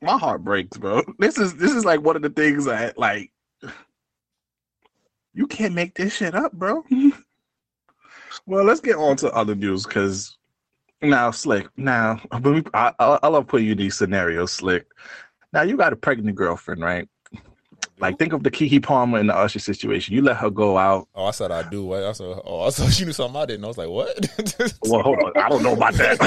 My 0.00 0.16
heart 0.18 0.42
breaks, 0.42 0.78
bro. 0.78 1.02
This 1.18 1.38
is 1.38 1.54
this 1.56 1.72
is 1.72 1.84
like 1.84 2.00
one 2.00 2.16
of 2.16 2.22
the 2.22 2.30
things 2.30 2.64
that 2.64 2.96
like 2.98 3.30
you 5.34 5.46
can't 5.46 5.74
make 5.74 5.94
this 5.94 6.16
shit 6.16 6.34
up, 6.34 6.52
bro. 6.52 6.82
well, 8.46 8.64
let's 8.64 8.80
get 8.80 8.96
on 8.96 9.16
to 9.18 9.30
other 9.32 9.54
news 9.54 9.84
because 9.86 10.36
now, 11.02 11.30
Slick. 11.30 11.68
Now, 11.76 12.20
I, 12.32 12.92
I, 12.98 13.18
I 13.22 13.28
love 13.28 13.46
putting 13.46 13.66
you 13.66 13.72
in 13.72 13.78
these 13.78 13.96
scenarios, 13.96 14.52
Slick. 14.52 14.86
Now 15.52 15.62
you 15.62 15.76
got 15.76 15.92
a 15.92 15.96
pregnant 15.96 16.36
girlfriend, 16.36 16.80
right? 16.80 17.08
Like 18.02 18.18
think 18.18 18.32
of 18.32 18.42
the 18.42 18.50
Keke 18.50 18.82
Palmer 18.82 19.18
and 19.18 19.28
the 19.28 19.36
Usher 19.36 19.60
situation. 19.60 20.12
You 20.14 20.22
let 20.22 20.36
her 20.38 20.50
go 20.50 20.76
out. 20.76 21.06
Oh, 21.14 21.26
I 21.26 21.30
said 21.30 21.52
I 21.52 21.62
do. 21.68 21.92
I 21.94 22.10
said, 22.10 22.36
oh, 22.44 22.66
I 22.66 22.70
thought 22.70 22.92
she 22.94 23.04
knew 23.04 23.12
something 23.12 23.40
I 23.40 23.46
didn't. 23.46 23.64
I 23.64 23.68
was 23.68 23.78
like, 23.78 23.88
what? 23.88 24.18
Well, 24.82 25.02
hold 25.02 25.18
on. 25.20 25.32
I 25.36 25.48
don't 25.48 25.62
know 25.62 25.74
about 25.74 25.94
that. 25.94 26.18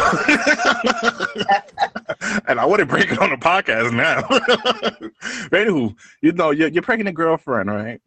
and 2.48 2.62
I 2.62 2.66
wouldn't 2.66 2.90
break 2.90 3.12
it 3.12 3.20
on 3.20 3.30
the 3.30 3.36
podcast 3.36 3.94
now. 3.94 4.22
but 4.30 5.52
anywho, 5.52 5.94
you 6.22 6.32
know, 6.32 6.52
your, 6.52 6.70
your 6.70 6.82
pregnant 6.82 7.16
girlfriend, 7.16 7.70
right, 7.70 8.02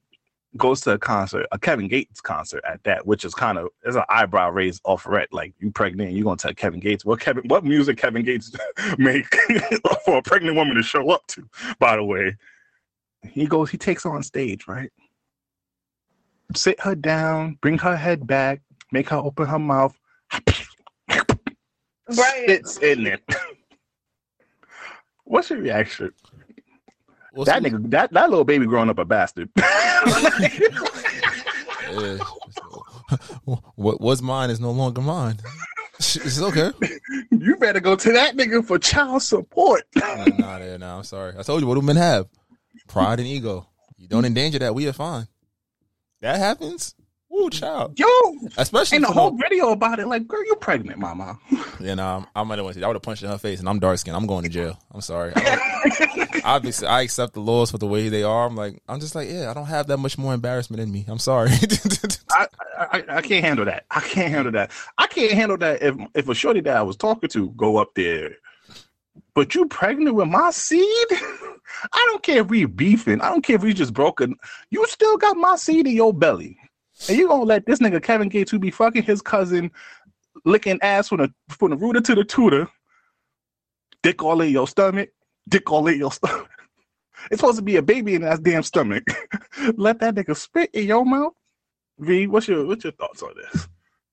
goes 0.57 0.81
to 0.83 0.93
a 0.93 0.99
concert, 0.99 1.47
a 1.53 1.59
Kevin 1.59 1.89
Gates 1.89 2.21
concert 2.21 2.65
at 2.69 2.83
that, 2.85 3.07
which 3.07 3.25
is 3.25 3.35
kind 3.35 3.59
of 3.59 3.69
is 3.85 3.97
an 3.97 4.05
eyebrow 4.09 4.51
raised 4.51 4.81
off 4.85 5.07
red. 5.07 5.29
Like 5.31 5.55
you 5.59 5.71
pregnant, 5.71 6.13
you 6.13 6.25
gonna 6.25 6.37
tell 6.37 6.55
Kevin 6.55 6.81
Gates 6.81 7.05
what 7.05 7.21
Kevin 7.21 7.45
what 7.49 7.65
music 7.65 7.99
Kevin 7.99 8.25
Gates 8.25 8.53
make 8.99 9.27
for 10.05 10.19
a 10.19 10.23
pregnant 10.23 10.57
woman 10.57 10.75
to 10.77 10.83
show 10.83 11.11
up 11.11 11.27
to, 11.29 11.49
by 11.79 11.97
the 11.97 12.05
way. 12.05 12.37
He 13.31 13.47
goes, 13.47 13.69
he 13.71 13.77
takes 13.77 14.05
her 14.05 14.11
on 14.15 14.23
stage, 14.23 14.67
right? 14.69 14.91
Sit 16.55 16.81
her 16.81 16.95
down, 16.95 17.59
bring 17.61 17.77
her 17.79 17.97
head 17.97 18.27
back, 18.27 18.63
make 18.93 19.09
her 19.11 19.17
open 19.17 19.47
her 19.47 19.59
mouth, 19.59 19.95
Right. 22.17 22.45
spits 22.45 22.79
in 22.79 23.07
it. 23.07 23.23
What's 25.25 25.51
your 25.51 25.59
reaction? 25.59 26.13
Well, 27.39 27.45
that 27.45 27.63
see- 27.63 27.71
nigga, 27.71 27.91
that, 27.91 28.13
that 28.15 28.31
little 28.31 28.45
baby 28.45 28.67
growing 28.67 28.91
up 28.91 28.99
a 28.99 29.05
bastard. 29.05 29.49
Yeah. 29.57 30.01
what 33.77 34.01
was 34.01 34.21
mine 34.21 34.51
is 34.51 34.59
no 34.59 34.73
longer 34.73 35.01
mine. 35.01 35.39
It's 35.99 36.43
okay. 36.43 36.73
you 37.31 37.57
better 37.57 37.79
go 37.79 37.95
to 37.95 38.13
that 38.13 38.37
nigga 38.37 38.65
for 38.65 38.79
child 38.79 39.23
support. 39.23 39.85
Nah, 39.95 40.25
nah, 40.37 40.59
there, 40.59 40.79
nah, 40.79 40.99
I'm 40.99 41.05
sorry. 41.05 41.35
I 41.39 41.43
told 41.43 41.61
you 41.61 41.69
what 41.69 41.77
do 41.77 41.83
men 41.83 41.95
have? 41.95 42.27
Pride 42.89 43.21
and 43.21 43.29
ego. 43.29 43.69
You 43.97 44.09
don't 44.09 44.25
endanger 44.25 44.59
that. 44.59 44.75
We 44.75 44.89
are 44.89 44.93
fine. 44.93 45.29
That 46.21 46.39
happens. 46.39 46.97
Woo, 47.39 47.51
child. 47.51 47.99
Yo, 47.99 48.07
Especially 48.57 48.97
and 48.97 49.05
the 49.05 49.09
whole 49.13 49.31
no- 49.31 49.37
video 49.37 49.71
about 49.71 50.01
it, 50.01 50.09
like, 50.09 50.27
girl, 50.27 50.45
you 50.45 50.57
pregnant, 50.57 50.99
mama. 50.99 51.39
Yeah, 51.81 51.95
nah, 51.95 52.25
I 52.35 52.43
might 52.43 52.59
have 52.59 52.65
went 52.65 52.77
to. 52.77 52.83
I 52.83 52.89
would 52.89 52.97
have 52.97 53.03
punched 53.03 53.23
in 53.23 53.29
her 53.31 53.39
face, 53.39 53.61
and 53.61 53.69
I'm 53.69 53.79
dark 53.79 53.99
skinned. 53.99 54.17
I'm 54.17 54.27
going 54.27 54.43
to 54.43 54.49
jail. 54.49 54.77
I'm 54.93 55.01
sorry. 55.01 55.33
I 55.37 56.41
Obviously, 56.45 56.89
I 56.89 57.03
accept 57.03 57.35
the 57.35 57.41
laws 57.41 57.71
for 57.71 57.79
the 57.79 57.87
way 57.87 58.09
they 58.09 58.25
are. 58.25 58.47
I'm 58.47 58.57
like, 58.57 58.83
I'm 58.89 58.99
just 58.99 59.15
like, 59.15 59.29
yeah, 59.31 59.49
I 59.49 59.55
don't 59.55 59.67
have 59.67 59.87
that 59.87 59.99
much 59.99 60.19
more 60.19 60.35
embarrassment 60.35 60.81
in 60.83 60.91
me. 60.91 61.05
I'm 61.07 61.21
sorry. 61.21 61.51
I, 62.33 62.49
I 62.77 63.05
I 63.09 63.23
can't 63.23 63.45
handle 63.45 63.65
that. 63.67 63.85
I 63.93 64.01
can't 64.01 64.33
handle 64.33 64.51
that. 64.53 64.73
I 64.99 65.07
can't 65.07 65.31
handle 65.33 65.57
that 65.59 65.81
if 65.81 65.95
if 66.17 66.29
a 66.29 66.35
shorty 66.35 66.61
that 66.63 66.77
I 66.77 66.83
was 66.83 66.97
talking 66.97 67.29
to 67.31 67.51
go 67.51 67.77
up 67.77 67.95
there, 67.95 68.33
but 69.35 69.55
you 69.55 69.67
pregnant 69.67 70.17
with 70.17 70.27
my 70.29 70.51
seed. 70.51 71.07
I 71.93 72.07
don't 72.11 72.23
care 72.25 72.41
if 72.41 72.49
we 72.49 72.65
beefing. 72.65 73.21
I 73.21 73.29
don't 73.29 73.43
care 73.45 73.55
if 73.57 73.63
we 73.63 73.73
just 73.73 73.93
broken. 73.95 74.35
You 74.71 74.85
still 74.89 75.17
got 75.17 75.37
my 75.37 75.55
seed 75.55 75.87
in 75.87 75.95
your 75.95 76.13
belly, 76.13 76.57
and 77.09 77.17
you 77.17 77.29
gonna 77.29 77.45
let 77.45 77.67
this 77.67 77.79
nigga 77.79 78.03
Kevin 78.03 78.29
Gates 78.29 78.51
who 78.51 78.59
be 78.59 78.71
fucking 78.71 79.03
his 79.03 79.23
cousin, 79.23 79.71
licking 80.45 80.79
ass 80.83 81.09
from 81.09 81.19
the 81.19 81.33
from 81.49 81.71
the 81.71 81.77
rooter 81.77 82.01
to 82.01 82.15
the 82.15 82.25
tutor, 82.25 82.69
dick 84.03 84.23
all 84.23 84.41
in 84.41 84.51
your 84.51 84.67
stomach, 84.67 85.11
dick 85.49 85.71
all 85.71 85.87
in 85.87 85.99
your 85.99 86.13
stomach. 86.13 86.49
It's 87.33 87.41
supposed 87.41 87.59
to 87.59 87.65
be 87.65 87.75
a 87.75 87.83
baby 87.83 88.15
in 88.15 88.23
that 88.23 88.45
damn 88.45 88.63
stomach. 88.63 89.03
let 89.77 89.99
that 89.99 90.15
nigga 90.15 90.37
spit 90.37 90.71
in 90.73 90.87
your 90.87 91.05
mouth. 91.05 91.33
V, 91.99 92.29
what's 92.29 92.47
your 92.47 92.65
what's 92.65 92.85
your 92.85 92.93
thoughts 92.93 93.25
on 93.25 93.33
this? 93.35 93.69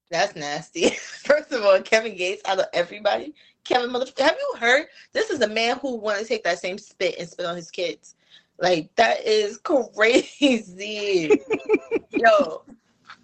That's 0.10 0.36
nasty. 0.36 0.90
First 1.24 1.52
of 1.52 1.64
all, 1.64 1.80
Kevin 1.82 2.16
Gates 2.16 2.42
out 2.46 2.60
of 2.60 2.66
everybody, 2.74 3.36
Kevin 3.64 3.92
mother. 3.92 4.08
Have 4.18 4.38
you 4.40 4.56
heard? 4.60 4.88
This 5.14 5.30
is 5.30 5.42
a 5.42 5.48
man 5.48 5.78
who 5.78 5.98
want 5.98 6.20
to 6.20 6.26
take 6.26 6.44
that 6.46 6.60
same 6.60 6.80
spit 6.80 7.16
and 7.20 7.30
spit 7.30 7.46
on 7.46 7.56
his 7.56 7.70
kids. 7.70 8.14
Like 8.60 8.89
that 8.95 9.26
is 9.26 9.58
crazy. 9.58 11.41
Yo, 12.12 12.64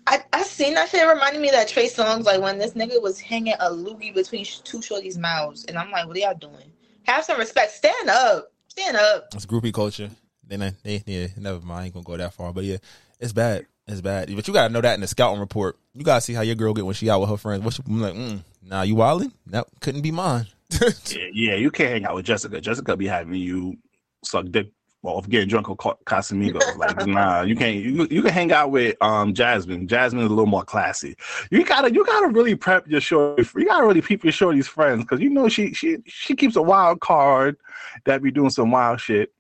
I 0.07 0.23
I 0.33 0.43
seen 0.43 0.73
that 0.73 0.89
shit. 0.89 1.01
It 1.01 1.07
reminded 1.07 1.41
me 1.41 1.49
of 1.49 1.53
that 1.55 1.69
Trey 1.69 1.87
Songz 1.87 2.25
like 2.25 2.41
when 2.41 2.57
this 2.57 2.73
nigga 2.73 3.01
was 3.01 3.19
hanging 3.19 3.53
a 3.59 3.69
loogie 3.69 4.13
between 4.13 4.43
sh- 4.43 4.59
two 4.59 4.79
shorties' 4.79 5.17
mouths, 5.17 5.65
and 5.65 5.77
I'm 5.77 5.91
like, 5.91 6.07
what 6.07 6.17
are 6.17 6.19
y'all 6.19 6.33
doing? 6.33 6.71
Have 7.03 7.23
some 7.23 7.39
respect. 7.39 7.71
Stand 7.71 8.09
up. 8.09 8.51
Stand 8.67 8.97
up. 8.97 9.27
It's 9.33 9.45
groupie 9.45 9.73
culture. 9.73 10.09
Then 10.45 10.61
I, 10.61 10.73
they, 10.83 11.01
yeah, 11.05 11.27
never 11.37 11.61
mind. 11.61 11.79
I 11.79 11.85
ain't 11.85 11.93
gonna 11.93 12.03
go 12.03 12.17
that 12.17 12.33
far, 12.33 12.51
but 12.51 12.65
yeah, 12.65 12.77
it's 13.19 13.31
bad. 13.31 13.67
It's 13.87 14.01
bad. 14.01 14.35
But 14.35 14.47
you 14.47 14.53
gotta 14.53 14.73
know 14.73 14.81
that 14.81 14.95
in 14.95 15.01
the 15.01 15.07
scouting 15.07 15.39
report. 15.39 15.77
You 15.93 16.03
gotta 16.03 16.21
see 16.21 16.33
how 16.33 16.41
your 16.41 16.55
girl 16.55 16.73
get 16.73 16.85
when 16.85 16.93
she 16.93 17.09
out 17.09 17.21
with 17.21 17.29
her 17.29 17.37
friends. 17.37 17.63
What 17.63 17.73
she, 17.73 17.83
I'm 17.87 18.01
like, 18.01 18.13
mm, 18.13 18.43
nah, 18.61 18.81
you 18.81 18.95
wilding? 18.95 19.31
That 19.47 19.67
couldn't 19.79 20.01
be 20.01 20.11
mine. 20.11 20.47
Yeah, 21.07 21.27
yeah, 21.33 21.55
you 21.55 21.69
can't 21.69 21.91
hang 21.91 22.05
out 22.05 22.15
with 22.15 22.25
Jessica. 22.25 22.61
Jessica 22.61 22.95
be 22.95 23.05
having 23.05 23.35
you 23.35 23.77
suck 24.23 24.45
dick 24.49 24.71
well, 25.03 25.17
of 25.17 25.29
getting 25.29 25.47
drunk 25.47 25.69
on 25.69 25.77
Ca- 25.77 25.95
Casamigos. 26.05 26.61
Like, 26.77 27.05
nah, 27.05 27.41
you 27.41 27.55
can't. 27.55 27.75
You, 27.75 28.07
you 28.09 28.21
can 28.21 28.31
hang 28.31 28.51
out 28.51 28.71
with 28.71 28.95
um 29.01 29.33
Jasmine. 29.33 29.87
Jasmine 29.87 30.23
is 30.23 30.27
a 30.27 30.33
little 30.33 30.45
more 30.45 30.63
classy. 30.63 31.15
You 31.51 31.63
gotta 31.63 31.93
you 31.93 32.05
gotta 32.05 32.27
really 32.29 32.55
prep 32.55 32.87
your 32.87 33.01
shorty. 33.01 33.47
You 33.55 33.65
gotta 33.65 33.85
really 33.85 34.01
peep 34.01 34.23
your 34.23 34.33
shorty's 34.33 34.67
friends 34.67 35.03
because 35.03 35.19
you 35.19 35.29
know 35.29 35.47
she 35.49 35.73
she 35.73 35.97
she 36.05 36.35
keeps 36.35 36.55
a 36.55 36.61
wild 36.61 37.01
card 37.01 37.57
that 38.05 38.23
be 38.23 38.31
doing 38.31 38.49
some 38.49 38.71
wild 38.71 38.99
shit. 38.99 39.31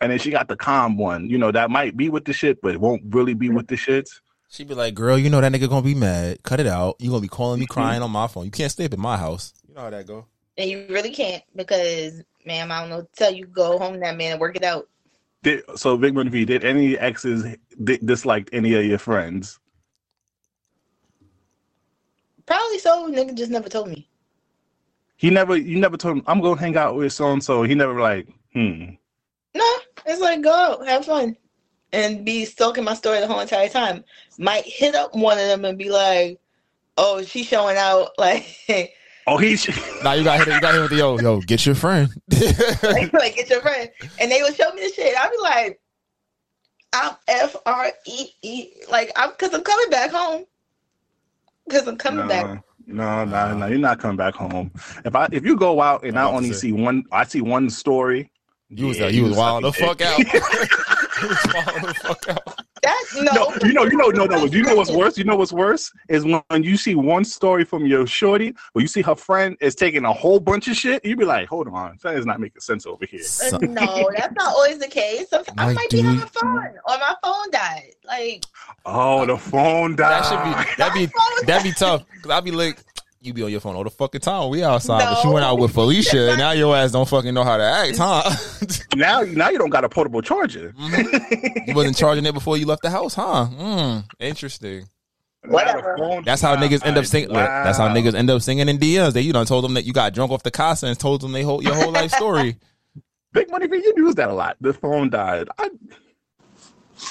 And 0.00 0.12
then 0.12 0.18
she 0.20 0.30
got 0.30 0.46
the 0.46 0.56
calm 0.56 0.96
one, 0.96 1.28
you 1.28 1.38
know, 1.38 1.50
that 1.50 1.70
might 1.70 1.96
be 1.96 2.08
with 2.08 2.24
the 2.24 2.32
shit, 2.32 2.60
but 2.60 2.72
it 2.72 2.80
won't 2.80 3.02
really 3.08 3.34
be 3.34 3.50
with 3.50 3.66
the 3.66 3.74
shits. 3.74 4.20
She 4.48 4.64
be 4.64 4.74
like, 4.74 4.94
girl, 4.94 5.18
you 5.18 5.28
know 5.28 5.40
that 5.40 5.52
nigga 5.52 5.68
gonna 5.68 5.82
be 5.82 5.94
mad. 5.94 6.42
Cut 6.42 6.60
it 6.60 6.66
out. 6.66 6.96
You 7.00 7.10
gonna 7.10 7.20
be 7.20 7.28
calling 7.28 7.60
me 7.60 7.66
crying 7.66 8.00
on 8.00 8.10
my 8.10 8.28
phone. 8.28 8.44
You 8.44 8.50
can't 8.50 8.70
stay 8.70 8.84
up 8.84 8.92
at 8.92 8.98
my 8.98 9.16
house. 9.16 9.52
You 9.66 9.74
know 9.74 9.82
how 9.82 9.90
that 9.90 10.06
go. 10.06 10.26
And 10.56 10.70
you 10.70 10.86
really 10.88 11.10
can't 11.10 11.42
because, 11.54 12.22
ma'am, 12.48 12.72
I 12.72 12.80
don't 12.80 12.90
know. 12.90 13.06
Tell 13.14 13.32
you 13.32 13.46
go 13.46 13.78
home 13.78 14.00
that 14.00 14.16
man 14.16 14.32
and 14.32 14.40
work 14.40 14.56
it 14.56 14.64
out. 14.64 14.88
Did, 15.44 15.62
so, 15.76 15.96
Big 15.96 16.14
Money 16.14 16.30
V, 16.30 16.44
did 16.44 16.64
any 16.64 16.98
exes 16.98 17.44
di- 17.84 17.98
disliked 17.98 18.50
any 18.52 18.74
of 18.74 18.84
your 18.84 18.98
friends? 18.98 19.60
Probably 22.44 22.78
so. 22.78 23.08
Nigga 23.08 23.36
just 23.36 23.52
never 23.52 23.68
told 23.68 23.88
me. 23.88 24.08
He 25.16 25.30
never, 25.30 25.56
you 25.56 25.78
never 25.78 25.96
told 25.96 26.16
him 26.18 26.24
I'm 26.26 26.40
gonna 26.40 26.60
hang 26.60 26.76
out 26.76 26.96
with 26.96 27.12
so 27.12 27.30
and 27.30 27.44
so. 27.44 27.62
He 27.62 27.74
never 27.74 28.00
like, 28.00 28.26
hmm. 28.52 28.94
No, 29.54 29.76
it's 30.06 30.20
like 30.20 30.42
go 30.42 30.52
out, 30.52 30.86
have 30.86 31.04
fun, 31.04 31.36
and 31.92 32.24
be 32.24 32.44
stalking 32.44 32.84
my 32.84 32.94
story 32.94 33.20
the 33.20 33.26
whole 33.26 33.40
entire 33.40 33.68
time. 33.68 34.04
Might 34.38 34.64
hit 34.64 34.94
up 34.94 35.14
one 35.14 35.38
of 35.38 35.46
them 35.46 35.64
and 35.64 35.78
be 35.78 35.90
like, 35.90 36.40
"Oh, 36.96 37.22
she's 37.22 37.46
showing 37.46 37.76
out." 37.76 38.10
Like, 38.18 38.94
Oh, 39.28 39.36
he's 39.36 39.68
Now 40.02 40.14
you 40.14 40.24
got 40.24 40.38
hit. 40.38 40.54
You 40.54 40.60
got 40.60 40.72
hit 40.72 40.80
with 40.80 40.90
the 40.90 40.96
yo, 40.96 41.18
yo, 41.18 41.40
get 41.42 41.66
your 41.66 41.74
friend. 41.74 42.08
like 42.30 43.36
get 43.36 43.50
your 43.50 43.60
friend, 43.60 43.90
and 44.18 44.30
they 44.30 44.40
would 44.40 44.56
show 44.56 44.72
me 44.72 44.82
the 44.82 44.92
shit. 44.94 45.14
I'd 45.18 45.30
be 45.30 45.36
like, 45.42 45.80
"I'm 46.94 47.14
F 47.28 47.54
R 47.66 47.92
E 48.06 48.28
E," 48.40 48.72
like 48.90 49.12
I'm 49.16 49.30
because 49.32 49.52
I'm 49.52 49.62
coming 49.62 49.90
back 49.90 50.12
home. 50.12 50.46
Because 51.66 51.86
I'm 51.86 51.98
coming 51.98 52.20
no, 52.20 52.28
back. 52.28 52.62
no, 52.86 53.24
no, 53.26 53.54
no. 53.54 53.66
You're 53.66 53.78
not 53.78 53.98
coming 53.98 54.16
back 54.16 54.34
home. 54.34 54.72
If 55.04 55.14
I 55.14 55.28
if 55.30 55.44
you 55.44 55.56
go 55.56 55.82
out 55.82 56.04
and 56.04 56.18
I 56.18 56.22
about 56.22 56.34
only 56.34 56.54
see 56.54 56.72
one, 56.72 57.04
I 57.12 57.24
see 57.24 57.42
one 57.42 57.68
story. 57.68 58.30
You 58.70 58.86
was 58.86 58.98
yeah, 58.98 59.08
you 59.08 59.24
was 59.24 59.36
wild 59.36 59.64
the 59.64 59.72
fuck 59.74 60.00
out. 60.00 60.18
you 60.18 60.24
was 61.28 61.46
wild 61.52 61.82
the 61.82 61.94
fuck 62.02 62.28
out. 62.30 62.67
That 62.88 63.04
no, 63.34 63.48
No, 63.48 63.54
you 63.66 63.72
know, 63.72 63.84
you 63.84 63.96
know, 63.96 64.08
no, 64.08 64.24
no. 64.24 64.44
You 64.46 64.62
know 64.62 64.74
what's 64.76 64.90
worse? 64.90 65.18
You 65.18 65.24
know 65.24 65.36
what's 65.36 65.52
worse 65.52 65.92
is 66.08 66.24
when 66.24 66.62
you 66.62 66.76
see 66.76 66.94
one 66.94 67.24
story 67.24 67.64
from 67.64 67.84
your 67.86 68.06
shorty, 68.06 68.54
or 68.74 68.80
you 68.80 68.88
see 68.88 69.02
her 69.02 69.14
friend 69.14 69.56
is 69.60 69.74
taking 69.74 70.04
a 70.04 70.12
whole 70.12 70.40
bunch 70.40 70.68
of 70.68 70.76
shit. 70.76 71.04
You 71.04 71.16
be 71.16 71.24
like, 71.24 71.48
hold 71.48 71.68
on, 71.68 71.98
that 72.02 72.14
is 72.16 72.24
not 72.26 72.40
making 72.40 72.60
sense 72.60 72.86
over 72.86 73.04
here. 73.04 73.20
Uh, 73.52 73.58
no, 73.58 74.10
that's 74.16 74.34
not 74.36 74.54
always 74.54 74.78
the 74.78 74.88
case. 74.88 75.28
Sometimes 75.28 75.58
I 75.58 75.66
Like, 75.66 75.76
might 75.76 75.90
be 75.90 76.00
having 76.00 76.20
dude. 76.20 76.30
fun, 76.30 76.48
or 76.86 76.98
my 76.98 77.14
phone 77.22 77.50
died. 77.50 77.92
Like 78.06 78.44
Oh, 78.86 79.26
the 79.26 79.36
phone 79.36 79.96
died. 79.96 80.22
That 80.22 80.26
should 80.28 80.44
be 80.44 80.76
that'd 80.76 80.94
be 80.94 81.12
that'd 81.46 81.64
be 81.64 81.72
tough. 81.72 82.04
Cause 82.22 82.30
I'd 82.30 82.44
be 82.44 82.50
like, 82.52 82.78
you 83.20 83.32
be 83.32 83.42
on 83.42 83.50
your 83.50 83.60
phone 83.60 83.74
all 83.74 83.84
the 83.84 83.90
fucking 83.90 84.20
time. 84.20 84.50
We 84.50 84.62
outside, 84.62 85.04
but 85.04 85.24
you 85.24 85.32
went 85.32 85.44
out 85.44 85.58
with 85.58 85.72
Felicia, 85.72 86.30
and 86.30 86.38
now 86.38 86.52
your 86.52 86.76
ass 86.76 86.92
don't 86.92 87.08
fucking 87.08 87.34
know 87.34 87.44
how 87.44 87.56
to 87.56 87.62
act, 87.64 87.98
huh? 87.98 88.30
now. 88.96 89.22
Now 89.22 89.50
you 89.50 89.58
don't 89.58 89.70
got 89.70 89.84
a 89.84 89.88
portable 89.88 90.22
charger. 90.22 90.72
you 91.66 91.74
wasn't 91.74 91.96
charging 91.96 92.26
it 92.26 92.34
before 92.34 92.56
you 92.56 92.66
left 92.66 92.82
the 92.82 92.90
house, 92.90 93.14
huh? 93.14 93.48
Mm, 93.50 94.04
interesting. 94.20 94.88
Whatever. 95.46 95.80
Now 95.80 95.92
the 95.92 95.98
phone 95.98 96.24
That's 96.24 96.42
how 96.42 96.56
niggas 96.56 96.84
end 96.84 96.96
up 96.96 97.04
died. 97.04 97.08
singing. 97.08 97.32
That's 97.32 97.78
how 97.78 97.88
niggas 97.88 98.14
end 98.14 98.30
up 98.30 98.42
singing 98.42 98.68
in 98.68 98.78
DMs. 98.78 99.12
They 99.12 99.22
you 99.22 99.32
done 99.32 99.46
told 99.46 99.64
them 99.64 99.74
that 99.74 99.84
you 99.84 99.92
got 99.92 100.12
drunk 100.12 100.32
off 100.32 100.42
the 100.42 100.50
casa 100.50 100.86
and 100.86 100.98
told 100.98 101.20
them 101.20 101.32
they 101.32 101.42
whole 101.42 101.62
your 101.62 101.74
whole 101.74 101.92
life 101.92 102.10
story. 102.10 102.56
Big 103.32 103.50
money 103.50 103.68
for 103.68 103.76
you 103.76 103.92
use 103.96 104.14
that 104.14 104.30
a 104.30 104.32
lot. 104.32 104.56
The 104.60 104.72
phone 104.72 105.10
died. 105.10 105.48
I, 105.58 105.70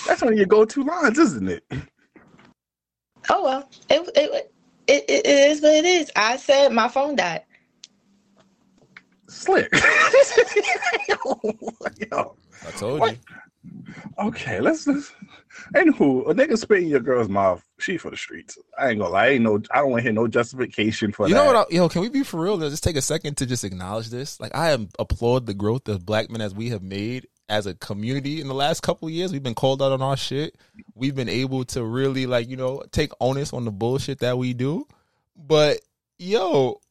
that's 0.06 0.22
one 0.22 0.34
of 0.34 0.38
your 0.38 0.48
go-to 0.48 0.84
lines, 0.84 1.18
isn't 1.20 1.48
it? 1.48 1.64
Oh 3.30 3.44
well, 3.44 3.70
it 3.90 4.10
it, 4.16 4.54
it 4.88 5.06
it 5.10 5.26
is 5.26 5.62
what 5.62 5.74
it 5.74 5.86
is. 5.86 6.12
I 6.16 6.38
said 6.38 6.72
my 6.72 6.88
phone 6.88 7.16
died. 7.16 7.44
Slick. 9.30 9.70
Yo. 11.10 12.36
I 12.66 12.72
told 12.72 13.00
What? 13.02 13.12
you. 13.12 13.18
Okay, 14.20 14.60
let's. 14.62 14.88
let's 14.88 15.12
anywho, 15.76 16.30
a 16.30 16.34
nigga 16.34 16.58
spit 16.58 16.84
in 16.84 16.88
your 16.88 17.00
girl's 17.02 17.28
mouth. 17.30 17.64
She 17.80 17.98
for 17.98 18.10
the 18.10 18.18
streets. 18.18 18.58
I 18.78 18.90
ain't 18.90 19.00
gonna 19.00 19.12
lie. 19.12 19.26
I 19.26 19.30
ain't 19.32 19.44
no. 19.44 19.62
I 19.72 19.80
don't 19.80 19.92
want 19.92 20.00
to 20.00 20.04
hear 20.04 20.14
no 20.14 20.28
justification 20.28 21.12
for 21.12 21.28
You 21.28 21.34
that. 21.34 21.40
know 21.42 21.54
what? 21.54 21.68
I, 21.72 21.76
yo, 21.76 21.90
can 21.90 22.02
we 22.02 22.10
be 22.10 22.24
for 22.24 22.40
real? 22.42 22.58
Just 22.58 22.84
take 22.84 22.96
a 22.96 23.02
second 23.02 23.36
to 23.38 23.46
just 23.46 23.64
acknowledge 23.64 24.10
this. 24.10 24.40
Like 24.40 24.56
I 24.56 24.72
am 24.72 24.90
applaud 24.98 25.46
the 25.46 25.54
growth 25.54 25.88
of 25.90 26.06
black 26.06 26.30
men 26.32 26.42
as 26.42 26.56
we 26.56 26.70
have 26.70 26.82
made 26.82 27.28
as 27.50 27.66
a 27.66 27.74
community 27.76 28.42
in 28.42 28.48
the 28.48 28.54
last 28.54 28.82
couple 28.82 29.10
years. 29.10 29.32
We've 29.32 29.44
been 29.44 29.56
called 29.56 29.82
out 29.82 29.92
on 29.92 30.02
our 30.02 30.18
shit. 30.18 30.56
We've 30.96 31.16
been 31.16 31.30
able 31.30 31.66
to 31.66 31.84
really 31.84 32.26
like 32.26 32.50
you 32.50 32.58
know 32.58 32.84
take 32.92 33.12
onus 33.20 33.54
on 33.54 33.66
the 33.66 33.72
bullshit 33.72 34.20
that 34.20 34.38
we 34.38 34.54
do. 34.54 34.88
But 35.36 35.80
yo, 36.18 36.82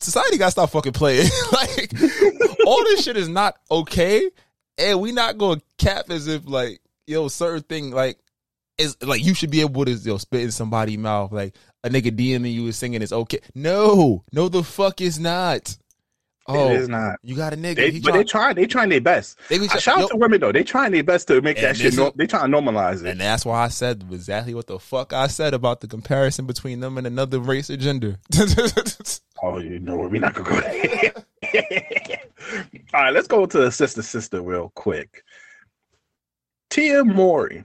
society 0.00 0.38
got 0.38 0.46
to 0.46 0.50
stop 0.52 0.70
fucking 0.70 0.92
playing. 0.92 1.28
like 1.52 1.92
all 2.66 2.82
this 2.84 3.04
shit 3.04 3.16
is 3.16 3.28
not 3.28 3.56
okay, 3.70 4.30
and 4.78 5.00
we 5.00 5.12
not 5.12 5.38
to 5.38 5.60
cap 5.78 6.10
as 6.10 6.26
if 6.26 6.46
like 6.46 6.80
yo 7.06 7.28
certain 7.28 7.62
thing 7.62 7.90
like 7.90 8.18
is 8.78 8.96
like 9.02 9.24
you 9.24 9.34
should 9.34 9.50
be 9.50 9.60
able 9.60 9.84
to 9.84 9.92
yo 9.92 10.16
spit 10.18 10.42
in 10.42 10.50
somebody's 10.50 10.98
mouth 10.98 11.30
like 11.32 11.54
a 11.84 11.90
nigga 11.90 12.10
DMing 12.16 12.54
you 12.54 12.66
is 12.68 12.76
singing 12.76 13.02
is 13.02 13.12
okay. 13.12 13.40
No, 13.54 14.24
no, 14.32 14.48
the 14.48 14.62
fuck 14.62 15.00
is 15.00 15.18
not. 15.18 15.76
Oh, 16.48 16.70
it 16.70 16.76
is 16.76 16.88
not. 16.88 17.18
you 17.22 17.36
got 17.36 17.52
a 17.52 17.56
nigga. 17.56 17.76
They, 17.76 17.90
he 17.92 18.00
but 18.00 18.08
try- 18.10 18.16
they 18.18 18.24
trying. 18.24 18.54
They 18.56 18.66
trying 18.66 18.88
their 18.88 19.00
best. 19.00 19.38
They 19.48 19.58
be 19.58 19.66
uh, 19.66 19.68
try- 19.68 19.80
shout 19.80 19.98
yo- 19.98 20.04
out 20.04 20.10
to 20.10 20.16
women 20.16 20.40
though. 20.40 20.50
They 20.52 20.64
trying 20.64 20.90
their 20.92 21.04
best 21.04 21.28
to 21.28 21.40
make 21.40 21.60
that 21.60 21.76
shit. 21.76 21.84
this 21.92 21.96
No, 21.96 22.08
is- 22.08 22.12
they 22.16 22.26
trying 22.26 22.50
to 22.50 22.56
normalize 22.56 23.00
it. 23.04 23.10
and 23.10 23.20
that's 23.20 23.44
why 23.46 23.62
I 23.62 23.68
said 23.68 24.04
exactly 24.10 24.52
what 24.54 24.66
the 24.66 24.78
fuck 24.80 25.12
I 25.12 25.28
said 25.28 25.54
about 25.54 25.80
the 25.82 25.86
comparison 25.86 26.46
between 26.46 26.80
them 26.80 26.98
and 26.98 27.06
another 27.06 27.38
race 27.38 27.70
or 27.70 27.76
gender. 27.76 28.18
Oh, 29.44 29.58
you 29.58 29.80
know 29.80 29.96
what? 29.96 30.12
We're 30.12 30.20
not 30.20 30.34
gonna 30.34 30.48
go 30.50 30.60
there. 30.60 31.12
All 32.94 33.02
right, 33.02 33.12
let's 33.12 33.26
go 33.26 33.44
to 33.44 33.58
the 33.58 33.72
sister 33.72 34.00
sister 34.00 34.40
real 34.40 34.70
quick. 34.76 35.24
Tia 36.70 37.04
Mowry 37.04 37.64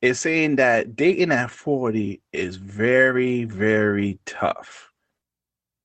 is 0.00 0.18
saying 0.18 0.56
that 0.56 0.96
dating 0.96 1.32
at 1.32 1.50
40 1.50 2.22
is 2.32 2.56
very, 2.56 3.44
very 3.44 4.18
tough. 4.24 4.89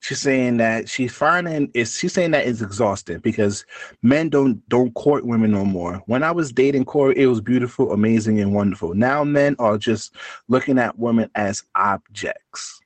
She's 0.06 0.22
saying 0.22 0.58
that 0.58 0.88
she's 0.88 1.12
finding 1.16 1.72
is 1.74 1.98
she's 1.98 2.14
saying 2.14 2.30
that 2.30 2.46
it's 2.46 2.62
exhausting 2.62 3.18
because 3.22 3.66
men 4.04 4.30
don't 4.30 4.62
don't 4.70 4.94
court 4.94 5.26
women 5.26 5.50
no 5.50 5.66
more. 5.66 5.96
When 6.06 6.22
I 6.22 6.30
was 6.30 6.52
dating 6.52 6.86
Cory, 6.86 7.18
it 7.18 7.26
was 7.26 7.42
beautiful, 7.42 7.92
amazing, 7.92 8.40
and 8.40 8.54
wonderful. 8.54 8.94
Now 8.94 9.24
men 9.24 9.56
are 9.58 9.80
just 9.80 10.14
looking 10.48 10.78
at 10.78 11.00
women 11.00 11.32
as 11.34 11.64
objects. 11.74 12.80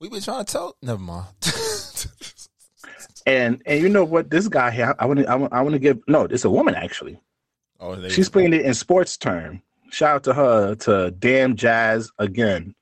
we 0.00 0.08
been 0.08 0.20
trying 0.22 0.44
to 0.44 0.52
tell. 0.52 0.76
Never 0.82 0.98
mind. 0.98 1.28
And 3.26 3.62
and 3.64 3.80
you 3.80 3.88
know 3.88 4.02
what? 4.02 4.30
This 4.30 4.48
guy 4.48 4.72
here, 4.72 4.92
I 4.98 5.06
want 5.06 5.20
to 5.20 5.28
I 5.28 5.36
want 5.36 5.74
to 5.74 5.78
give 5.78 6.00
no, 6.08 6.24
it's 6.24 6.44
a 6.44 6.50
woman 6.50 6.74
actually. 6.74 7.20
oh, 7.78 8.08
She's 8.08 8.28
playing 8.28 8.54
it 8.54 8.62
in 8.62 8.74
sports 8.74 9.16
term. 9.16 9.62
Shout 9.90 10.16
out 10.16 10.24
to 10.24 10.34
her 10.34 10.74
to 10.74 11.12
damn 11.12 11.54
jazz 11.54 12.10
again. 12.18 12.74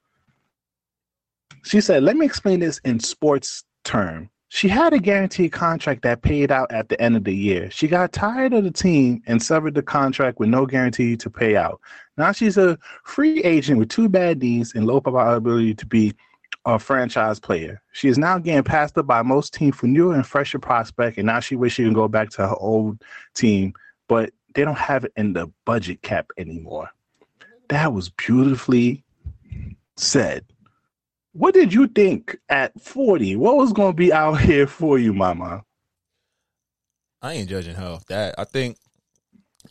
She 1.64 1.80
said, 1.80 2.02
"Let 2.02 2.16
me 2.16 2.26
explain 2.26 2.60
this 2.60 2.78
in 2.84 3.00
sports 3.00 3.64
term. 3.84 4.30
She 4.48 4.68
had 4.68 4.92
a 4.92 4.98
guaranteed 4.98 5.50
contract 5.50 6.02
that 6.02 6.22
paid 6.22 6.52
out 6.52 6.70
at 6.70 6.88
the 6.88 7.00
end 7.00 7.16
of 7.16 7.24
the 7.24 7.34
year. 7.34 7.70
She 7.70 7.88
got 7.88 8.12
tired 8.12 8.52
of 8.52 8.62
the 8.62 8.70
team 8.70 9.20
and 9.26 9.42
severed 9.42 9.74
the 9.74 9.82
contract 9.82 10.38
with 10.38 10.48
no 10.48 10.64
guarantee 10.64 11.16
to 11.16 11.28
pay 11.28 11.56
out. 11.56 11.80
Now 12.16 12.30
she's 12.30 12.56
a 12.56 12.78
free 13.02 13.42
agent 13.42 13.80
with 13.80 13.88
two 13.88 14.08
bad 14.08 14.40
knees 14.40 14.72
and 14.74 14.86
low 14.86 15.00
probability 15.00 15.74
to 15.74 15.86
be 15.86 16.14
a 16.66 16.78
franchise 16.78 17.40
player. 17.40 17.82
She 17.92 18.08
is 18.08 18.16
now 18.16 18.38
getting 18.38 18.62
passed 18.62 18.96
up 18.96 19.06
by 19.06 19.22
most 19.22 19.54
teams 19.54 19.74
for 19.74 19.86
newer 19.86 20.14
and 20.14 20.26
fresher 20.26 20.58
prospect, 20.58 21.18
and 21.18 21.26
now 21.26 21.40
she 21.40 21.56
wishes 21.56 21.74
she 21.74 21.82
can 21.82 21.92
go 21.92 22.06
back 22.08 22.30
to 22.30 22.46
her 22.46 22.56
old 22.58 23.02
team, 23.34 23.74
but 24.08 24.30
they 24.54 24.64
don't 24.64 24.78
have 24.78 25.04
it 25.04 25.12
in 25.16 25.32
the 25.32 25.50
budget 25.64 26.00
cap 26.02 26.30
anymore. 26.38 26.90
That 27.70 27.92
was 27.92 28.08
beautifully 28.10 29.02
said. 29.96 30.44
What 31.34 31.52
did 31.52 31.74
you 31.74 31.88
think 31.88 32.36
at 32.48 32.80
40? 32.80 33.34
What 33.36 33.56
was 33.56 33.72
going 33.72 33.92
to 33.92 33.96
be 33.96 34.12
out 34.12 34.40
here 34.40 34.68
for 34.68 34.98
you, 35.00 35.12
mama? 35.12 35.64
I 37.20 37.32
ain't 37.34 37.48
judging 37.48 37.74
her 37.74 37.84
off 37.86 38.06
that. 38.06 38.36
I 38.38 38.44
think 38.44 38.76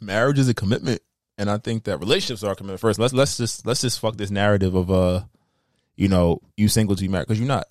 marriage 0.01 0.39
is 0.39 0.49
a 0.49 0.53
commitment, 0.53 1.01
and 1.37 1.49
I 1.49 1.57
think 1.57 1.85
that 1.85 1.99
relationships 1.99 2.43
are 2.43 2.51
a 2.51 2.55
commitment. 2.55 2.81
First, 2.81 2.99
let's 2.99 3.13
let's 3.13 3.37
just 3.37 3.65
let's 3.65 3.79
just 3.79 3.99
fuck 4.01 4.17
this 4.17 4.29
narrative 4.31 4.75
of 4.75 4.91
uh, 4.91 5.21
you 5.95 6.09
know, 6.09 6.41
you 6.57 6.67
single 6.67 6.97
to 6.97 7.03
you 7.03 7.09
married 7.09 7.27
because 7.27 7.39
you're 7.39 7.47
not. 7.47 7.67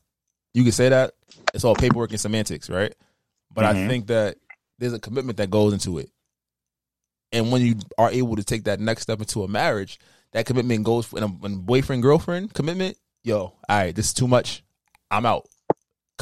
You 0.54 0.62
can 0.62 0.72
say 0.72 0.88
that 0.88 1.12
it's 1.52 1.64
all 1.64 1.74
paperwork 1.74 2.12
and 2.12 2.20
semantics, 2.20 2.70
right? 2.70 2.94
But 3.52 3.64
I 3.64 3.74
Mhm. 3.74 3.88
think 3.88 4.06
that 4.06 4.36
there's 4.78 4.92
a 4.94 4.98
commitment 5.00 5.36
that 5.36 5.50
goes 5.50 5.74
into 5.74 5.98
it, 5.98 6.10
and 7.30 7.52
when 7.52 7.60
you 7.60 7.74
are 7.98 8.10
able 8.10 8.36
to 8.36 8.44
take 8.44 8.64
that 8.64 8.80
next 8.80 9.02
step 9.02 9.20
into 9.20 9.42
a 9.42 9.48
marriage, 9.48 9.98
that 10.32 10.46
commitment 10.46 10.84
goes 10.84 11.04
for, 11.06 11.18
in 11.18 11.24
a, 11.24 11.46
in 11.46 11.52
a 11.54 11.56
boyfriend 11.58 12.02
girlfriend 12.02 12.54
commitment. 12.54 12.96
Yo, 13.24 13.38
all 13.38 13.54
right, 13.68 13.94
this 13.94 14.06
is 14.06 14.14
too 14.14 14.28
much. 14.28 14.64
I'm 15.10 15.26
out 15.26 15.46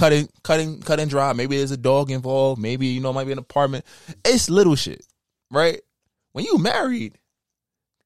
cutting, 0.00 0.28
cutting, 0.42 0.80
cutting 0.80 1.08
dry. 1.08 1.32
Maybe 1.34 1.58
there's 1.58 1.70
a 1.70 1.76
dog 1.76 2.10
involved. 2.10 2.60
Maybe 2.60 2.86
you 2.86 3.00
know, 3.00 3.12
might 3.12 3.26
be 3.26 3.32
an 3.32 3.38
apartment. 3.38 3.84
It's 4.24 4.48
little 4.48 4.74
shit, 4.74 5.04
right? 5.50 5.80
When 6.32 6.44
you 6.44 6.58
married, 6.58 7.18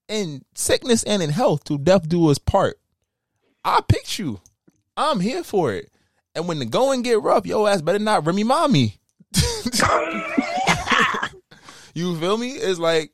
in 0.09 0.45
sickness 0.55 1.03
and 1.05 1.23
in 1.23 1.31
health, 1.31 1.65
to 1.65 1.79
death 1.79 2.09
do 2.09 2.29
us 2.29 2.39
part. 2.39 2.79
I 3.65 3.81
picked 3.87 4.19
you. 4.19 4.41
I'm 4.97 5.21
here 5.21 5.43
for 5.43 5.73
it. 5.73 5.91
And 6.35 6.49
when 6.49 6.59
the 6.59 6.67
going 6.67 7.03
get 7.03 7.23
rough, 7.23 7.47
yo 7.47 7.67
ass 7.67 7.81
better 7.81 7.99
not 7.99 8.27
Remy 8.27 8.45
mommy. 8.45 8.99
you 11.95 12.19
feel 12.19 12.37
me? 12.37 12.51
It's 12.51 12.79
like 12.79 13.13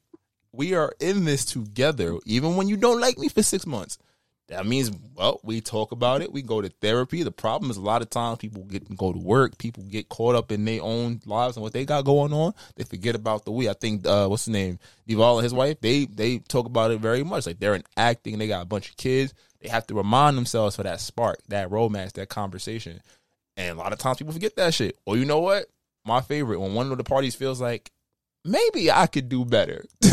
we 0.52 0.74
are 0.74 0.92
in 1.00 1.24
this 1.24 1.44
together, 1.44 2.18
even 2.24 2.56
when 2.56 2.66
you 2.68 2.76
don't 2.76 3.00
like 3.00 3.18
me 3.18 3.28
for 3.28 3.42
six 3.42 3.66
months. 3.66 3.98
That 4.50 4.66
means, 4.66 4.90
well, 5.14 5.38
we 5.44 5.60
talk 5.60 5.92
about 5.92 6.22
it. 6.22 6.32
We 6.32 6.42
go 6.42 6.60
to 6.60 6.68
therapy. 6.68 7.22
The 7.22 7.30
problem 7.30 7.70
is 7.70 7.76
a 7.76 7.82
lot 7.82 8.02
of 8.02 8.10
times 8.10 8.38
people 8.38 8.64
get 8.64 8.96
go 8.96 9.12
to 9.12 9.18
work. 9.18 9.56
People 9.58 9.84
get 9.84 10.08
caught 10.08 10.34
up 10.34 10.50
in 10.50 10.64
their 10.64 10.82
own 10.82 11.20
lives 11.24 11.56
and 11.56 11.62
what 11.62 11.72
they 11.72 11.84
got 11.84 12.04
going 12.04 12.32
on. 12.32 12.52
They 12.74 12.82
forget 12.82 13.14
about 13.14 13.44
the 13.44 13.52
we. 13.52 13.68
I 13.68 13.74
think 13.74 14.04
uh, 14.04 14.26
what's 14.26 14.46
his 14.46 14.52
name, 14.52 14.80
Devale 15.08 15.36
and 15.36 15.44
his 15.44 15.54
wife. 15.54 15.80
They 15.80 16.06
they 16.06 16.38
talk 16.38 16.66
about 16.66 16.90
it 16.90 17.00
very 17.00 17.22
much. 17.22 17.46
Like 17.46 17.60
they're 17.60 17.76
in 17.76 17.84
acting. 17.96 18.38
They 18.38 18.48
got 18.48 18.62
a 18.62 18.66
bunch 18.66 18.90
of 18.90 18.96
kids. 18.96 19.34
They 19.62 19.68
have 19.68 19.86
to 19.86 19.94
remind 19.94 20.36
themselves 20.36 20.74
for 20.74 20.82
that 20.82 21.00
spark, 21.00 21.38
that 21.48 21.70
romance, 21.70 22.12
that 22.12 22.28
conversation. 22.28 23.00
And 23.56 23.78
a 23.78 23.80
lot 23.80 23.92
of 23.92 24.00
times 24.00 24.18
people 24.18 24.32
forget 24.32 24.56
that 24.56 24.74
shit. 24.74 24.98
Or 25.06 25.16
you 25.16 25.26
know 25.26 25.40
what? 25.40 25.66
My 26.04 26.22
favorite 26.22 26.58
when 26.58 26.74
one 26.74 26.90
of 26.90 26.98
the 26.98 27.04
parties 27.04 27.36
feels 27.36 27.60
like 27.60 27.92
maybe 28.44 28.90
I 28.90 29.06
could 29.06 29.28
do 29.28 29.44
better. 29.44 29.84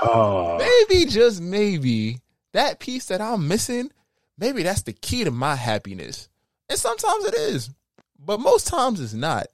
Oh, 0.00 0.58
maybe 0.58 1.06
just 1.06 1.40
maybe 1.40 2.20
that 2.52 2.80
piece 2.80 3.06
that 3.06 3.20
I'm 3.20 3.48
missing, 3.48 3.90
maybe 4.38 4.62
that's 4.62 4.82
the 4.82 4.92
key 4.92 5.24
to 5.24 5.30
my 5.30 5.54
happiness. 5.56 6.28
And 6.68 6.78
sometimes 6.78 7.24
it 7.24 7.34
is, 7.34 7.70
but 8.18 8.40
most 8.40 8.66
times 8.66 9.00
it's 9.00 9.14
not. 9.14 9.46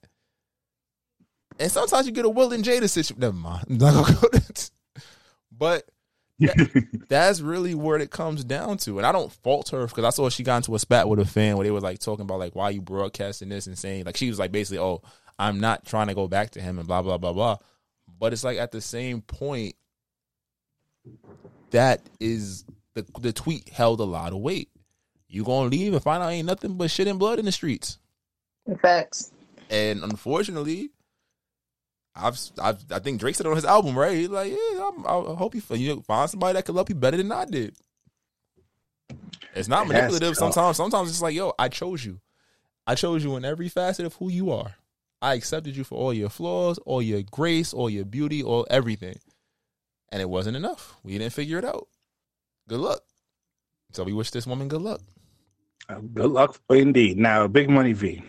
And 1.59 1.71
sometimes 1.71 2.07
you 2.07 2.13
get 2.13 2.25
a 2.25 2.29
Will 2.31 2.53
and 2.53 2.65
Jada 2.65 2.89
situation. 2.91 3.21
Never 3.21 3.37
mind. 3.37 3.67
I'm 3.71 3.79
not 3.79 4.07
gonna 4.07 4.31
go. 4.33 4.39
But 5.57 5.89
that- 6.41 6.85
that's 7.09 7.41
really 7.41 7.77
where 7.77 7.97
it 7.99 8.11
comes 8.11 8.43
down 8.43 8.79
to. 8.79 8.99
And 8.99 9.07
I 9.07 9.13
don't 9.13 9.31
fault 9.33 9.69
her 9.69 9.87
because 9.87 10.05
I 10.05 10.11
saw 10.11 10.29
she 10.29 10.43
got 10.43 10.57
into 10.57 10.75
a 10.75 10.81
spat 10.81 11.09
with 11.09 11.21
a 11.21 11.25
fan 11.25 11.57
where 11.57 11.63
they 11.65 11.71
were 11.71 11.81
like 11.81 12.01
talking 12.01 12.25
about 12.25 12.41
like 12.41 12.57
why 12.57 12.71
you 12.71 12.81
broadcasting 12.81 13.51
this 13.51 13.69
and 13.69 13.79
saying 13.79 14.05
like 14.05 14.17
she 14.17 14.29
was 14.29 14.41
like 14.41 14.51
basically, 14.51 14.79
oh, 14.81 15.01
I'm 15.39 15.61
not 15.61 15.87
trying 15.87 16.09
to 16.09 16.15
go 16.15 16.27
back 16.27 16.51
to 16.53 16.61
him 16.61 16.81
and 16.81 16.89
blah 16.89 17.03
blah 17.03 17.19
blah 17.19 17.33
blah. 17.33 17.59
But 18.19 18.33
it's 18.33 18.43
like 18.43 18.59
at 18.59 18.73
the 18.73 18.81
same 18.81 19.21
point, 19.23 19.77
that 21.71 22.01
is 22.19 22.65
the 22.95 23.05
the 23.21 23.33
tweet 23.33 23.69
held 23.71 24.01
a 24.01 24.05
lot 24.05 24.33
of 24.33 24.39
weight. 24.39 24.69
You 25.29 25.45
gonna 25.45 25.69
leave 25.69 25.93
and 25.93 26.03
find 26.03 26.23
out 26.23 26.31
ain't 26.31 26.47
nothing 26.47 26.77
but 26.77 26.91
shit 26.91 27.09
and 27.09 27.19
blood 27.19 27.39
in 27.39 27.45
the 27.45 27.53
streets. 27.53 27.99
Facts. 28.81 29.33
And 29.71 30.03
unfortunately, 30.03 30.91
I've, 32.15 32.39
I've 32.63 32.85
I 32.91 32.99
think 33.01 33.19
Drake 33.21 33.35
said 33.35 33.47
on 33.47 33.57
his 33.57 33.65
album, 33.65 33.99
right? 33.99 34.17
He's 34.17 34.29
like, 34.29 34.51
yeah, 34.53 34.89
I'm, 34.89 35.07
I 35.07 35.35
hope 35.35 35.55
you 35.55 35.63
you 35.71 36.03
find 36.03 36.31
somebody 36.31 36.55
that 36.55 36.65
could 36.65 36.75
love 36.75 36.89
you 36.89 36.95
better 36.95 37.17
than 37.17 37.33
I 37.33 37.45
did. 37.47 37.75
It's 39.55 39.69
not 39.69 39.87
That's 39.89 39.93
manipulative. 40.13 40.31
tough. 40.31 40.55
Sometimes, 40.55 40.77
sometimes 40.77 41.11
it's 41.11 41.23
like, 41.23 41.35
yo, 41.35 41.53
I 41.59 41.69
chose 41.69 42.05
you. 42.05 42.21
I 42.87 42.95
chose 42.95 43.25
you 43.25 43.37
in 43.37 43.45
every 43.45 43.69
facet 43.69 44.05
of 44.07 44.15
who 44.15 44.29
you 44.31 44.51
are. 44.51 44.75
I 45.23 45.35
accepted 45.35 45.77
you 45.77 45.85
for 45.85 45.97
all 45.97 46.13
your 46.13 46.29
flaws, 46.29 46.79
all 46.79 47.01
your 47.01 47.23
grace, 47.23 47.73
all 47.73 47.89
your 47.89 48.05
beauty, 48.05 48.43
all 48.43 48.67
everything. 48.71 49.19
And 50.13 50.21
it 50.21 50.29
wasn't 50.29 50.57
enough. 50.57 50.97
We 51.03 51.17
didn't 51.17 51.33
figure 51.33 51.59
it 51.59 51.65
out. 51.65 51.89
Good 52.69 52.81
luck. 52.81 53.01
So 53.93 54.05
we 54.05 54.13
wish 54.13 54.31
this 54.31 54.47
woman 54.47 54.69
good 54.69 54.83
luck. 54.83 55.01
Uh, 55.89 56.01
Good 56.15 56.31
luck, 56.31 56.59
indeed. 56.71 57.19
Now, 57.19 57.47
Big 57.47 57.69
Money 57.69 57.93
V. 57.93 58.23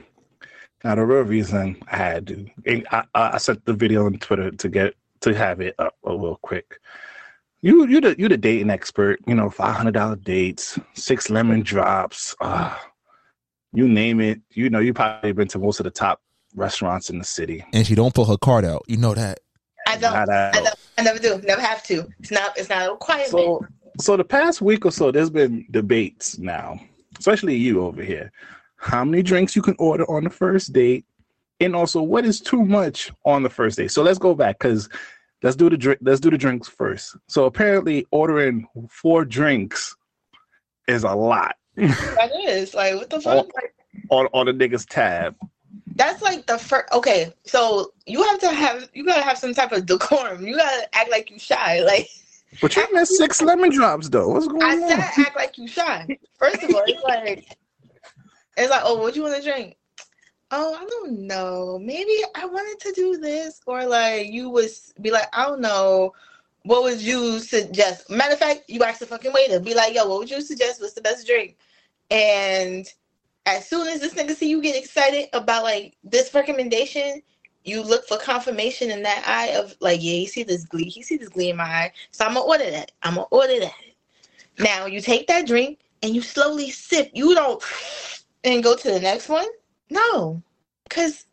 Now, 0.83 0.95
the 0.95 1.05
real 1.05 1.23
reason 1.23 1.77
I 1.89 1.95
had 1.95 2.27
to, 2.27 2.45
and 2.65 2.85
I, 2.91 3.03
I 3.15 3.31
I 3.33 3.37
sent 3.37 3.65
the 3.65 3.73
video 3.73 4.05
on 4.05 4.17
Twitter 4.19 4.51
to 4.51 4.69
get 4.69 4.93
to 5.21 5.33
have 5.33 5.61
it 5.61 5.73
up 5.79 5.95
a 6.03 6.11
little 6.11 6.39
quick. 6.43 6.79
You, 7.61 7.87
you 7.87 8.01
the 8.01 8.15
you 8.19 8.27
the 8.27 8.37
dating 8.37 8.69
expert. 8.69 9.19
You 9.25 9.35
know, 9.35 9.49
five 9.49 9.75
hundred 9.75 9.93
dollar 9.93 10.17
dates, 10.17 10.77
six 10.93 11.29
lemon 11.29 11.61
drops. 11.61 12.35
Uh, 12.41 12.77
you 13.73 13.87
name 13.87 14.19
it. 14.19 14.41
You 14.51 14.69
know, 14.69 14.79
you 14.79 14.93
probably 14.93 15.31
been 15.31 15.47
to 15.47 15.59
most 15.59 15.79
of 15.79 15.85
the 15.85 15.91
top 15.91 16.21
restaurants 16.55 17.09
in 17.09 17.17
the 17.17 17.25
city. 17.25 17.65
And 17.73 17.87
she 17.87 17.95
don't 17.95 18.13
pull 18.13 18.25
her 18.25 18.37
card 18.37 18.65
out. 18.65 18.83
You 18.87 18.97
know 18.97 19.13
that. 19.13 19.39
I 19.87 19.97
don't. 19.97 20.13
I, 20.13 20.51
don't 20.51 20.75
I 20.97 21.01
never 21.01 21.19
do. 21.19 21.41
Never 21.43 21.61
have 21.61 21.83
to. 21.85 22.07
It's 22.19 22.31
not. 22.31 22.57
It's 22.57 22.69
not 22.69 22.87
a 22.87 22.91
requirement. 22.91 23.29
So, 23.29 23.65
so 23.99 24.17
the 24.17 24.23
past 24.23 24.61
week 24.61 24.85
or 24.85 24.91
so, 24.91 25.11
there's 25.11 25.29
been 25.29 25.65
debates 25.71 26.37
now, 26.37 26.79
especially 27.17 27.55
you 27.55 27.83
over 27.83 28.03
here. 28.03 28.31
How 28.77 29.03
many 29.03 29.23
drinks 29.23 29.55
you 29.55 29.61
can 29.61 29.75
order 29.79 30.09
on 30.09 30.23
the 30.23 30.29
first 30.29 30.73
date, 30.73 31.05
and 31.59 31.75
also 31.75 32.01
what 32.01 32.25
is 32.25 32.41
too 32.41 32.63
much 32.63 33.11
on 33.25 33.43
the 33.43 33.49
first 33.49 33.77
date. 33.77 33.91
So 33.91 34.03
let's 34.03 34.19
go 34.19 34.35
back 34.35 34.59
because 34.59 34.89
let's 35.41 35.55
do 35.55 35.69
the 35.69 35.77
drink. 35.77 35.99
Let's 36.01 36.19
do 36.19 36.29
the 36.29 36.37
drinks 36.37 36.67
first. 36.67 37.15
So 37.27 37.45
apparently, 37.45 38.05
ordering 38.11 38.67
four 38.89 39.25
drinks 39.25 39.95
is 40.87 41.03
a 41.03 41.15
lot 41.15 41.55
that 41.75 42.31
is 42.47 42.73
like 42.73 42.95
what 42.95 43.09
the 43.09 43.19
fuck. 43.19 43.53
Like, 43.53 43.73
on 44.09 44.27
on 44.33 44.45
the 44.45 44.53
nigga's 44.53 44.85
tab. 44.85 45.35
that's 45.95 46.21
like 46.21 46.45
the 46.45 46.57
first. 46.57 46.85
Okay, 46.93 47.33
so 47.43 47.91
you 48.05 48.23
have 48.23 48.39
to 48.39 48.51
have. 48.51 48.89
You 48.93 49.05
gotta 49.05 49.21
have 49.21 49.37
some 49.37 49.53
type 49.53 49.73
of 49.73 49.85
decorum. 49.85 50.45
You 50.45 50.55
gotta 50.55 50.87
act 50.95 51.11
like 51.11 51.29
you 51.29 51.37
shy. 51.37 51.81
Like 51.81 52.07
But 52.61 52.75
you 52.75 52.87
got 52.91 53.07
six 53.07 53.41
lemon 53.41 53.71
drops 53.71 54.09
though. 54.09 54.29
What's 54.29 54.47
going 54.47 54.63
I 54.63 54.75
on? 54.75 54.83
I 54.83 54.89
said, 54.89 55.25
act 55.27 55.35
like 55.35 55.57
you 55.57 55.67
shy. 55.67 56.17
First 56.37 56.63
of 56.63 56.73
all, 56.73 56.83
it's 56.85 57.03
like 57.03 57.57
it's 58.57 58.69
like, 58.69 58.81
oh, 58.83 58.95
what 59.01 59.15
you 59.15 59.23
want 59.23 59.35
to 59.35 59.41
drink? 59.41 59.77
Oh, 60.51 60.75
I 60.75 60.85
don't 60.85 61.21
know. 61.21 61.79
Maybe 61.81 62.17
I 62.35 62.45
wanted 62.45 62.79
to 62.81 62.91
do 62.93 63.17
this, 63.17 63.59
or 63.65 63.85
like 63.85 64.27
you 64.27 64.49
would 64.49 64.69
be 65.01 65.11
like, 65.11 65.27
I 65.33 65.45
don't 65.45 65.61
know. 65.61 66.13
What 66.63 66.83
would 66.83 67.01
you 67.01 67.39
suggest? 67.39 68.09
Matter 68.09 68.33
of 68.33 68.39
fact, 68.39 68.63
you 68.67 68.81
ask 68.83 68.99
the 68.99 69.05
fucking 69.05 69.33
waiter, 69.33 69.59
be 69.59 69.75
like, 69.75 69.93
yo, 69.93 70.07
what 70.07 70.19
would 70.19 70.31
you 70.31 70.41
suggest? 70.41 70.81
What's 70.81 70.93
the 70.93 71.01
best 71.01 71.27
drink? 71.27 71.57
And 72.09 72.87
as 73.45 73.67
soon 73.67 73.87
as 73.87 73.99
this 73.99 74.15
nigga 74.15 74.35
see 74.35 74.49
you 74.49 74.61
get 74.61 74.75
excited 74.75 75.29
about 75.33 75.63
like 75.63 75.95
this 76.03 76.33
recommendation, 76.33 77.21
you 77.65 77.81
look 77.81 78.07
for 78.07 78.17
confirmation 78.17 78.91
in 78.91 79.03
that 79.03 79.23
eye 79.27 79.57
of 79.57 79.75
like, 79.81 80.01
yeah, 80.01 80.13
you 80.13 80.27
see 80.27 80.43
this 80.43 80.63
glee, 80.65 80.85
he 80.85 81.01
see 81.01 81.17
this 81.17 81.29
glee 81.29 81.49
in 81.49 81.57
my 81.57 81.63
eye. 81.63 81.91
So 82.11 82.25
I'm 82.25 82.35
gonna 82.35 82.45
order 82.45 82.69
that. 82.69 82.91
I'm 83.03 83.15
gonna 83.15 83.27
order 83.31 83.59
that. 83.59 83.73
Now 84.59 84.85
you 84.85 85.01
take 85.01 85.27
that 85.27 85.47
drink 85.47 85.79
and 86.03 86.15
you 86.15 86.21
slowly 86.21 86.69
sip. 86.69 87.09
You 87.13 87.33
don't 87.33 87.61
and 88.43 88.63
go 88.63 88.75
to 88.75 88.91
the 88.91 88.99
next 88.99 89.29
one. 89.29 89.47
No, 89.89 90.41
because 90.87 91.25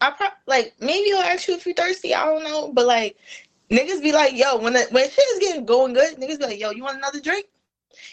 I 0.00 0.10
pro- 0.10 0.28
like 0.46 0.74
maybe 0.80 1.06
he'll 1.06 1.18
ask 1.18 1.48
you 1.48 1.54
if 1.54 1.64
you're 1.64 1.74
thirsty. 1.74 2.14
I 2.14 2.26
don't 2.26 2.44
know, 2.44 2.70
but 2.72 2.86
like 2.86 3.16
niggas 3.70 4.02
be 4.02 4.12
like, 4.12 4.34
yo, 4.34 4.58
when 4.58 4.74
the, 4.74 4.86
when 4.90 5.08
shit 5.08 5.24
is 5.32 5.40
getting 5.40 5.64
going 5.64 5.94
good, 5.94 6.16
niggas 6.16 6.38
be 6.38 6.46
like, 6.46 6.60
yo, 6.60 6.70
you 6.70 6.84
want 6.84 6.98
another 6.98 7.20
drink? 7.20 7.46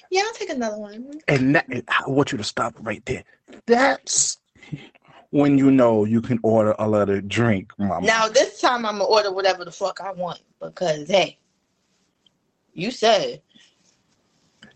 Yeah, 0.09 0.23
I'll 0.25 0.33
take 0.33 0.49
another 0.49 0.77
one. 0.77 1.19
And 1.27 1.55
that, 1.55 1.67
I 1.69 2.03
want 2.07 2.31
you 2.31 2.37
to 2.37 2.43
stop 2.43 2.75
right 2.79 3.05
there. 3.05 3.23
That's 3.65 4.37
when 5.31 5.57
you 5.57 5.71
know 5.71 6.05
you 6.05 6.21
can 6.21 6.39
order 6.43 6.75
a 6.77 6.87
lot 6.87 7.09
of 7.09 7.27
drink, 7.27 7.71
mama. 7.77 8.05
Now 8.05 8.27
this 8.27 8.61
time 8.61 8.85
I'm 8.85 8.99
gonna 8.99 9.05
order 9.05 9.31
whatever 9.31 9.65
the 9.65 9.71
fuck 9.71 9.99
I 10.01 10.11
want 10.11 10.41
because 10.61 11.07
hey, 11.09 11.39
you 12.73 12.91
said 12.91 13.41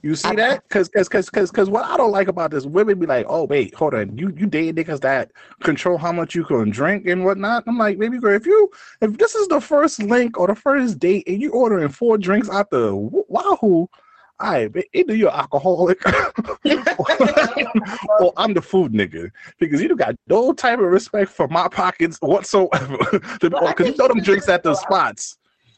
You 0.01 0.15
see 0.15 0.35
that? 0.35 0.63
Because 0.67 0.87
because 0.87 1.07
because 1.07 1.25
because 1.29 1.51
because 1.51 1.69
what 1.69 1.85
I 1.85 1.97
don't 1.97 2.11
like 2.11 2.27
about 2.27 2.51
this, 2.51 2.65
women 2.65 2.99
be 2.99 3.05
like, 3.05 3.25
oh 3.27 3.45
wait, 3.45 3.73
hold 3.75 3.95
on, 3.95 4.17
you 4.17 4.33
you 4.37 4.45
date 4.45 4.75
niggas 4.75 5.01
that 5.01 5.31
control 5.61 5.97
how 5.97 6.11
much 6.11 6.35
you 6.35 6.45
can 6.45 6.69
drink 6.69 7.05
and 7.07 7.25
whatnot. 7.25 7.63
I'm 7.67 7.77
like, 7.77 7.97
baby 7.97 8.19
girl, 8.19 8.35
if 8.35 8.45
you 8.45 8.69
if 9.01 9.17
this 9.17 9.35
is 9.35 9.47
the 9.47 9.59
first 9.59 10.01
link 10.03 10.39
or 10.39 10.47
the 10.47 10.55
first 10.55 10.99
date 10.99 11.23
and 11.27 11.41
you 11.41 11.51
ordering 11.51 11.89
four 11.89 12.17
drinks 12.17 12.49
out 12.49 12.69
the 12.69 12.95
Wahoo, 12.95 13.89
right, 14.41 14.71
ba- 14.71 14.83
either 14.93 15.15
you're 15.15 15.31
alcoholic 15.31 16.05
or 18.19 18.33
I'm 18.37 18.53
the 18.53 18.61
food 18.61 18.91
nigga 18.91 19.31
because 19.59 19.81
you 19.81 19.95
got 19.95 20.15
no 20.27 20.53
type 20.53 20.79
of 20.79 20.85
respect 20.85 21.31
for 21.31 21.47
my 21.47 21.67
pockets 21.67 22.17
whatsoever. 22.21 22.97
Because 23.39 23.87
you 23.87 23.95
know 23.97 24.07
them 24.07 24.21
drinks 24.21 24.49
at 24.49 24.63
the 24.63 24.75
spots. 24.75 25.37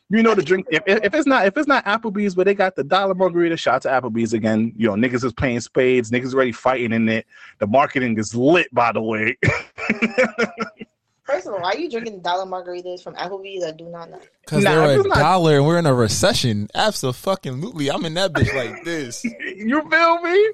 You 0.09 0.23
know 0.23 0.33
the 0.33 0.41
drink. 0.41 0.65
If, 0.71 0.83
if 0.87 1.13
it's 1.13 1.27
not 1.27 1.45
if 1.45 1.57
it's 1.57 1.67
not 1.67 1.83
Applebee's, 1.85 2.33
but 2.33 2.45
they 2.45 2.53
got 2.53 2.75
the 2.75 2.83
dollar 2.83 3.13
margarita 3.13 3.57
shots 3.57 3.83
to 3.83 3.89
Applebee's 3.89 4.33
again. 4.33 4.71
You 4.77 4.87
know 4.87 4.93
niggas 4.93 5.23
is 5.25 5.33
playing 5.33 5.59
spades. 5.59 6.11
Niggas 6.11 6.33
already 6.33 6.53
fighting 6.53 6.93
in 6.93 7.09
it. 7.09 7.25
The 7.59 7.67
marketing 7.67 8.17
is 8.17 8.33
lit, 8.33 8.73
by 8.73 8.91
the 8.93 9.01
way. 9.01 9.37
first 11.27 11.45
of 11.47 11.53
all, 11.53 11.61
why 11.61 11.71
are 11.73 11.77
you 11.77 11.89
drinking 11.89 12.21
dollar 12.21 12.45
margaritas 12.45 13.03
from 13.03 13.13
Applebee's? 13.15 13.63
I 13.63 13.71
do 13.71 13.85
not 13.89 14.09
know. 14.09 14.19
Because 14.41 14.63
Nah, 14.63 14.73
they're 14.87 14.99
a 15.01 15.03
not- 15.03 15.17
dollar 15.17 15.57
and 15.57 15.65
we're 15.67 15.77
in 15.77 15.85
a 15.85 15.93
recession. 15.93 16.67
Absolutely. 16.73 17.91
I'm 17.91 18.05
in 18.05 18.13
that 18.15 18.33
bitch 18.33 18.53
like 18.55 18.83
this. 18.83 19.23
you 19.55 19.81
feel 19.89 20.21
me? 20.21 20.49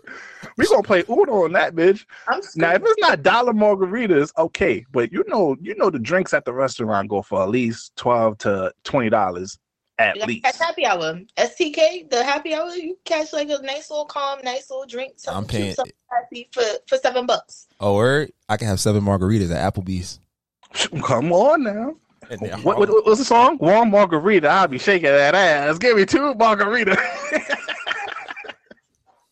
We 0.58 0.66
gonna 0.68 0.84
play 0.84 1.04
Uno 1.10 1.46
on 1.46 1.54
that 1.54 1.76
bitch. 1.76 2.06
I'm 2.28 2.42
Now, 2.56 2.74
if 2.74 2.82
it's 2.84 3.00
not 3.02 3.24
dollar 3.24 3.54
margaritas, 3.54 4.32
okay, 4.38 4.86
but 4.92 5.12
you 5.14 5.24
know, 5.28 5.56
you 5.62 5.76
know 5.76 5.90
the 5.90 6.00
drinks 6.00 6.34
at 6.34 6.46
the 6.46 6.54
restaurant 6.54 7.10
go 7.10 7.22
for 7.22 7.42
at 7.44 7.50
least 7.50 7.96
twelve 7.96 8.38
to 8.40 8.74
twenty 8.84 9.10
dollars 9.10 9.58
at 10.00 10.18
Like, 10.18 10.28
least. 10.28 10.44
Catch 10.46 10.58
happy 10.58 10.86
hour. 10.88 11.20
STK, 11.38 12.10
the 12.10 12.24
happy 12.24 12.54
hour, 12.56 12.70
you 12.72 12.98
catch 13.06 13.32
like 13.32 13.50
a 13.50 13.62
nice 13.62 13.92
little 13.92 14.06
calm, 14.06 14.40
nice 14.44 14.70
little 14.72 14.88
drink. 14.88 15.14
Something 15.18 15.38
I'm 15.38 15.48
paying- 15.48 15.64
cute, 15.66 15.76
something 15.76 15.94
classy 16.10 16.50
for, 16.52 16.64
for 16.88 16.98
seven 16.98 17.26
bucks. 17.28 17.68
Oh, 17.80 17.94
or 17.96 18.28
I 18.50 18.58
can 18.58 18.68
have 18.68 18.80
seven 18.80 19.04
margaritas 19.04 19.54
at 19.54 19.74
Applebee's. 19.74 20.20
Come 21.04 21.32
on 21.32 21.64
now. 21.64 21.96
What, 22.64 22.80
what, 22.80 22.90
what's 23.06 23.20
the 23.20 23.26
song? 23.26 23.58
One 23.58 23.92
margarita. 23.92 24.48
I'll 24.48 24.68
be 24.68 24.80
shaking 24.80 25.10
that 25.10 25.36
ass. 25.36 25.78
Give 25.78 25.96
me 25.98 26.06
two 26.06 26.34
margarita. 26.36 26.98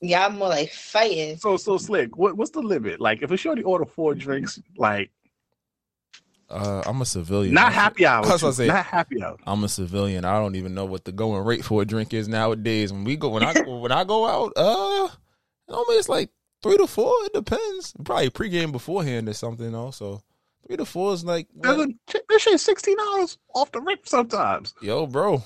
Yeah, 0.04 0.26
I'm 0.26 0.40
more 0.40 0.50
like 0.50 0.72
fighting. 0.72 1.38
so 1.38 1.58
so 1.58 1.78
slick. 1.78 2.18
What, 2.18 2.36
what's 2.36 2.50
the 2.50 2.60
limit? 2.62 3.00
Like 3.00 3.22
if 3.22 3.30
a 3.30 3.38
shorty 3.38 3.62
order 3.62 3.86
four 3.86 4.16
drinks, 4.16 4.60
like 4.76 5.12
Uh, 6.50 6.82
I'm 6.88 7.00
a 7.02 7.06
civilian. 7.06 7.54
not 7.54 7.72
happy 7.72 8.08
hour, 8.08 8.26
That's 8.26 8.42
what 8.42 8.50
I 8.50 8.54
say. 8.54 8.66
Not 8.68 8.84
happy 8.84 9.22
hour. 9.22 9.38
I'm 9.46 9.64
a 9.64 9.70
civilian. 9.70 10.26
I 10.26 10.40
don't 10.40 10.56
even 10.56 10.74
know 10.74 10.86
what 10.86 11.06
the 11.06 11.12
going 11.12 11.46
rate 11.46 11.64
for 11.64 11.84
a 11.84 11.86
drink 11.86 12.16
is 12.16 12.28
nowadays. 12.28 12.92
When 12.92 13.04
we 13.04 13.16
go, 13.16 13.30
when 13.30 13.44
I 13.44 13.54
when 13.62 13.92
I 13.92 14.04
go 14.04 14.26
out, 14.26 14.54
uh, 14.56 15.08
normally 15.70 15.98
it's 15.98 16.10
like 16.10 16.32
three 16.64 16.78
to 16.78 16.88
four. 16.88 17.14
It 17.26 17.34
depends. 17.34 17.94
Probably 18.04 18.32
pregame 18.32 18.72
beforehand 18.72 19.30
or 19.30 19.34
something. 19.34 19.76
Also, 19.76 20.24
three 20.68 20.78
to 20.78 20.86
four 20.86 21.14
is 21.14 21.24
like, 21.26 21.48
what? 21.54 21.90
This 22.30 22.42
shit 22.42 22.60
sixteen 22.60 22.98
dollars 22.98 23.38
off 23.54 23.72
the 23.72 23.82
rip 23.82 24.08
sometimes. 24.08 24.74
yo, 24.82 25.06
bro. 25.08 25.44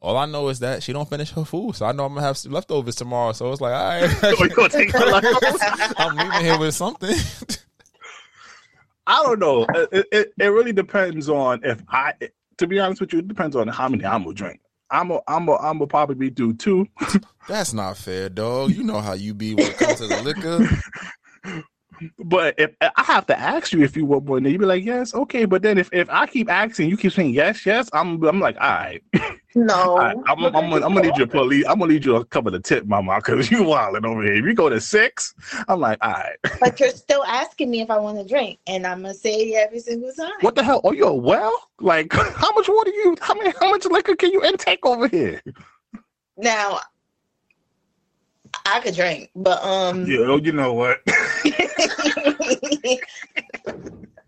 All 0.00 0.18
I 0.18 0.26
know 0.26 0.48
is 0.50 0.58
that 0.58 0.82
she 0.82 0.92
don't 0.92 1.08
finish 1.08 1.30
her 1.30 1.46
food, 1.46 1.76
so 1.76 1.86
I 1.86 1.92
know 1.92 2.04
I'm 2.04 2.12
gonna 2.14 2.26
have 2.26 2.36
some 2.36 2.52
leftovers 2.52 2.94
tomorrow. 2.94 3.32
So 3.32 3.50
it's 3.50 3.60
like, 3.62 3.72
all 3.72 4.02
right, 4.06 4.58
Oh, 4.58 4.68
take? 4.68 4.90
I'm 5.98 6.14
leaving 6.16 6.40
here 6.44 6.58
with 6.58 6.74
something. 6.74 7.16
I 9.06 9.22
don't 9.22 9.38
know. 9.38 9.66
It, 9.92 10.06
it, 10.12 10.32
it 10.38 10.46
really 10.46 10.72
depends 10.72 11.28
on 11.28 11.60
if 11.64 11.82
I. 11.88 12.12
To 12.58 12.66
be 12.66 12.78
honest 12.78 13.00
with 13.00 13.12
you, 13.12 13.18
it 13.20 13.28
depends 13.28 13.56
on 13.56 13.66
how 13.68 13.88
many 13.88 14.04
I'm 14.04 14.22
gonna 14.24 14.34
drink. 14.34 14.60
I'm 14.90 15.10
a, 15.10 15.20
I'm 15.26 15.48
a, 15.48 15.56
I'm 15.56 15.78
gonna 15.78 15.86
probably 15.86 16.14
be 16.14 16.30
do 16.30 16.52
two. 16.52 16.86
That's 17.48 17.72
not 17.72 17.96
fair, 17.96 18.28
dog. 18.28 18.70
You 18.70 18.84
know 18.84 19.00
how 19.00 19.14
you 19.14 19.34
be 19.34 19.54
when 19.54 19.66
it 19.66 19.76
comes 19.78 19.98
to 20.00 20.06
the 20.06 20.22
liquor. 20.22 21.62
But 22.18 22.54
if 22.58 22.74
I 22.80 23.02
have 23.02 23.26
to 23.26 23.38
ask 23.38 23.72
you 23.72 23.82
if 23.82 23.96
you 23.96 24.04
want 24.04 24.24
more, 24.26 24.40
then 24.40 24.52
you 24.52 24.58
be 24.58 24.64
like, 24.66 24.84
yes, 24.84 25.14
okay. 25.14 25.44
But 25.44 25.62
then 25.62 25.78
if, 25.78 25.88
if 25.92 26.08
I 26.10 26.26
keep 26.26 26.50
asking, 26.50 26.88
you 26.88 26.96
keep 26.96 27.12
saying 27.12 27.34
yes, 27.34 27.64
yes, 27.66 27.88
I'm 27.92 28.22
I'm 28.24 28.40
like, 28.40 28.56
all 28.56 28.68
right, 28.68 29.02
No. 29.54 29.74
all 29.74 29.96
right 29.98 30.16
I'm, 30.26 30.44
I'm, 30.44 30.52
gonna, 30.52 30.74
I'm 30.86 30.94
gonna 30.94 31.02
need 31.02 31.16
you 31.16 31.26
to 31.26 31.30
put, 31.30 31.52
I'm 31.52 31.78
gonna 31.78 31.92
need 31.92 32.04
you 32.04 32.18
to 32.18 32.24
cover 32.24 32.50
the 32.50 32.60
tip, 32.60 32.86
mama, 32.86 33.16
because 33.16 33.50
you 33.50 33.62
wilding 33.64 34.04
over 34.04 34.22
here. 34.22 34.34
If 34.34 34.44
you 34.44 34.54
go 34.54 34.68
to 34.68 34.80
six, 34.80 35.34
I'm 35.68 35.80
like, 35.80 35.98
all 36.00 36.12
right, 36.12 36.36
But 36.60 36.80
you're 36.80 36.88
still 37.06 37.24
asking 37.24 37.70
me 37.70 37.80
if 37.80 37.90
I 37.90 37.98
want 37.98 38.18
to 38.18 38.24
drink, 38.24 38.58
and 38.66 38.86
I'm 38.86 39.02
gonna 39.02 39.14
say 39.14 39.54
every 39.54 39.80
single 39.80 40.12
time. 40.12 40.32
what 40.40 40.54
the 40.54 40.62
hell? 40.62 40.80
Are 40.84 40.94
you 40.94 41.06
a 41.06 41.14
well? 41.14 41.54
Like, 41.80 42.12
how 42.12 42.52
much 42.52 42.68
water 42.68 42.90
you? 42.90 43.16
How 43.20 43.34
many? 43.34 43.52
How 43.60 43.70
much 43.70 43.84
liquor 43.86 44.16
can 44.16 44.32
you 44.32 44.44
intake 44.44 44.84
over 44.84 45.08
here? 45.08 45.40
Now, 46.36 46.80
I 48.64 48.80
could 48.80 48.94
drink, 48.94 49.30
but 49.34 49.62
um, 49.62 50.06
Yeah, 50.06 50.36
you 50.36 50.52
know 50.52 50.72
what? 50.72 51.00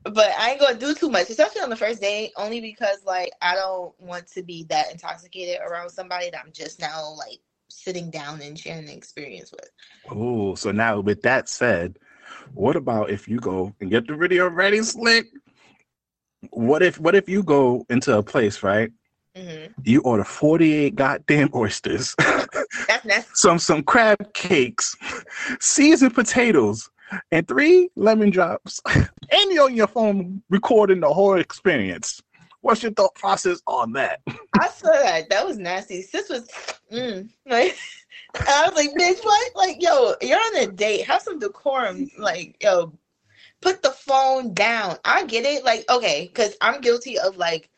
but 0.05 0.31
I 0.39 0.51
ain't 0.51 0.61
gonna 0.61 0.79
do 0.79 0.95
too 0.95 1.09
much, 1.11 1.31
especially 1.31 1.63
on 1.63 1.71
the 1.71 1.77
first 1.77 2.01
date, 2.01 2.33
only 2.37 2.61
because 2.61 3.05
like 3.05 3.33
I 3.43 3.55
don't 3.55 3.99
want 4.01 4.27
to 4.29 4.43
be 4.43 4.65
that 4.65 4.93
intoxicated 4.93 5.61
around 5.67 5.91
somebody 5.91 6.31
that 6.31 6.41
I'm 6.45 6.53
just 6.53 6.81
now 6.81 7.15
like 7.17 7.41
sitting 7.69 8.11
down 8.11 8.41
and 8.43 8.59
sharing 8.59 8.87
the 8.87 8.95
experience 8.95 9.53
with. 9.53 9.71
Oh, 10.11 10.55
so 10.55 10.71
now 10.73 11.01
with 11.01 11.23
that 11.23 11.49
said, 11.49 11.99
what 12.55 12.77
about 12.77 13.11
if 13.11 13.29
you 13.29 13.39
go 13.39 13.75
and 13.81 13.91
get 13.91 14.07
the 14.07 14.17
video 14.17 14.49
ready, 14.49 14.83
slick? 14.83 15.27
What 16.51 16.83
if 16.83 16.99
what 17.01 17.15
if 17.15 17.29
you 17.29 17.43
go 17.43 17.85
into 17.89 18.17
a 18.17 18.23
place, 18.23 18.63
right? 18.63 18.91
hmm 19.37 19.67
You 19.85 20.03
order 20.03 20.25
48 20.25 20.95
goddamn 20.95 21.51
oysters, 21.55 22.15
That's 22.89 23.05
nasty. 23.05 23.31
some 23.35 23.59
some 23.59 23.83
crab 23.83 24.33
cakes, 24.35 24.97
seasoned 25.61 26.15
potatoes, 26.15 26.89
and 27.31 27.47
three 27.47 27.91
lemon 27.97 28.31
drops. 28.31 28.81
And 29.29 29.51
you're 29.51 29.65
on 29.65 29.75
your 29.75 29.89
phone 29.89 30.41
recording 30.51 31.01
the 31.01 31.13
whole 31.13 31.35
experience. 31.35 32.23
What's 32.61 32.83
your 32.83 32.93
thought 32.93 33.15
process 33.17 33.61
on 33.67 33.93
that? 33.95 34.21
I 34.59 34.69
saw 34.69 34.93
that. 34.93 35.29
That 35.31 35.45
was 35.45 35.59
nasty. 35.59 36.01
Sis 36.03 36.29
was, 36.29 36.49
mm, 36.93 37.29
like, 37.45 37.77
I 38.49 38.69
was 38.69 38.77
like, 38.77 38.91
bitch, 38.97 39.25
what? 39.25 39.57
Like, 39.57 39.77
yo, 39.81 40.15
you're 40.23 40.39
on 40.39 40.57
a 40.59 40.67
date. 40.69 41.07
Have 41.07 41.23
some 41.23 41.41
decorum. 41.41 42.09
Like, 42.17 42.57
yo, 42.63 42.93
put 43.61 43.83
the 43.83 43.91
phone 43.91 44.55
down. 44.55 44.97
I 45.05 45.25
get 45.27 45.45
it. 45.45 45.65
Like, 45.65 45.85
okay, 45.91 46.27
because 46.29 46.57
I'm 46.61 46.81
guilty 46.81 47.19
of 47.19 47.37
like, 47.37 47.69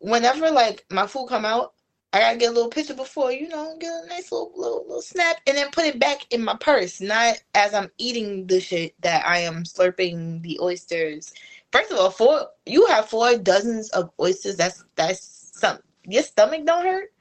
whenever 0.00 0.50
like 0.50 0.84
my 0.90 1.06
food 1.06 1.28
come 1.28 1.44
out, 1.44 1.74
I 2.12 2.20
gotta 2.20 2.38
get 2.38 2.50
a 2.50 2.52
little 2.52 2.70
picture 2.70 2.94
before, 2.94 3.32
you 3.32 3.48
know, 3.48 3.76
get 3.78 3.92
a 3.92 4.06
nice 4.08 4.32
little 4.32 4.52
little 4.56 4.84
little 4.86 5.02
snap, 5.02 5.36
and 5.46 5.58
then 5.58 5.70
put 5.70 5.84
it 5.84 5.98
back 5.98 6.26
in 6.30 6.42
my 6.42 6.56
purse. 6.58 7.00
Not 7.00 7.42
as 7.54 7.74
I'm 7.74 7.90
eating 7.98 8.46
the 8.46 8.60
shit 8.60 8.94
that 9.02 9.26
I 9.26 9.40
am 9.40 9.64
slurping 9.64 10.42
the 10.42 10.58
oysters. 10.60 11.34
First 11.70 11.92
of 11.92 11.98
all, 11.98 12.10
four 12.10 12.46
you 12.64 12.86
have 12.86 13.10
four 13.10 13.36
dozens 13.36 13.90
of 13.90 14.10
oysters. 14.18 14.56
That's 14.56 14.84
that's 14.96 15.52
some. 15.54 15.80
Your 16.04 16.22
stomach 16.22 16.64
don't 16.64 16.86
hurt. 16.86 17.12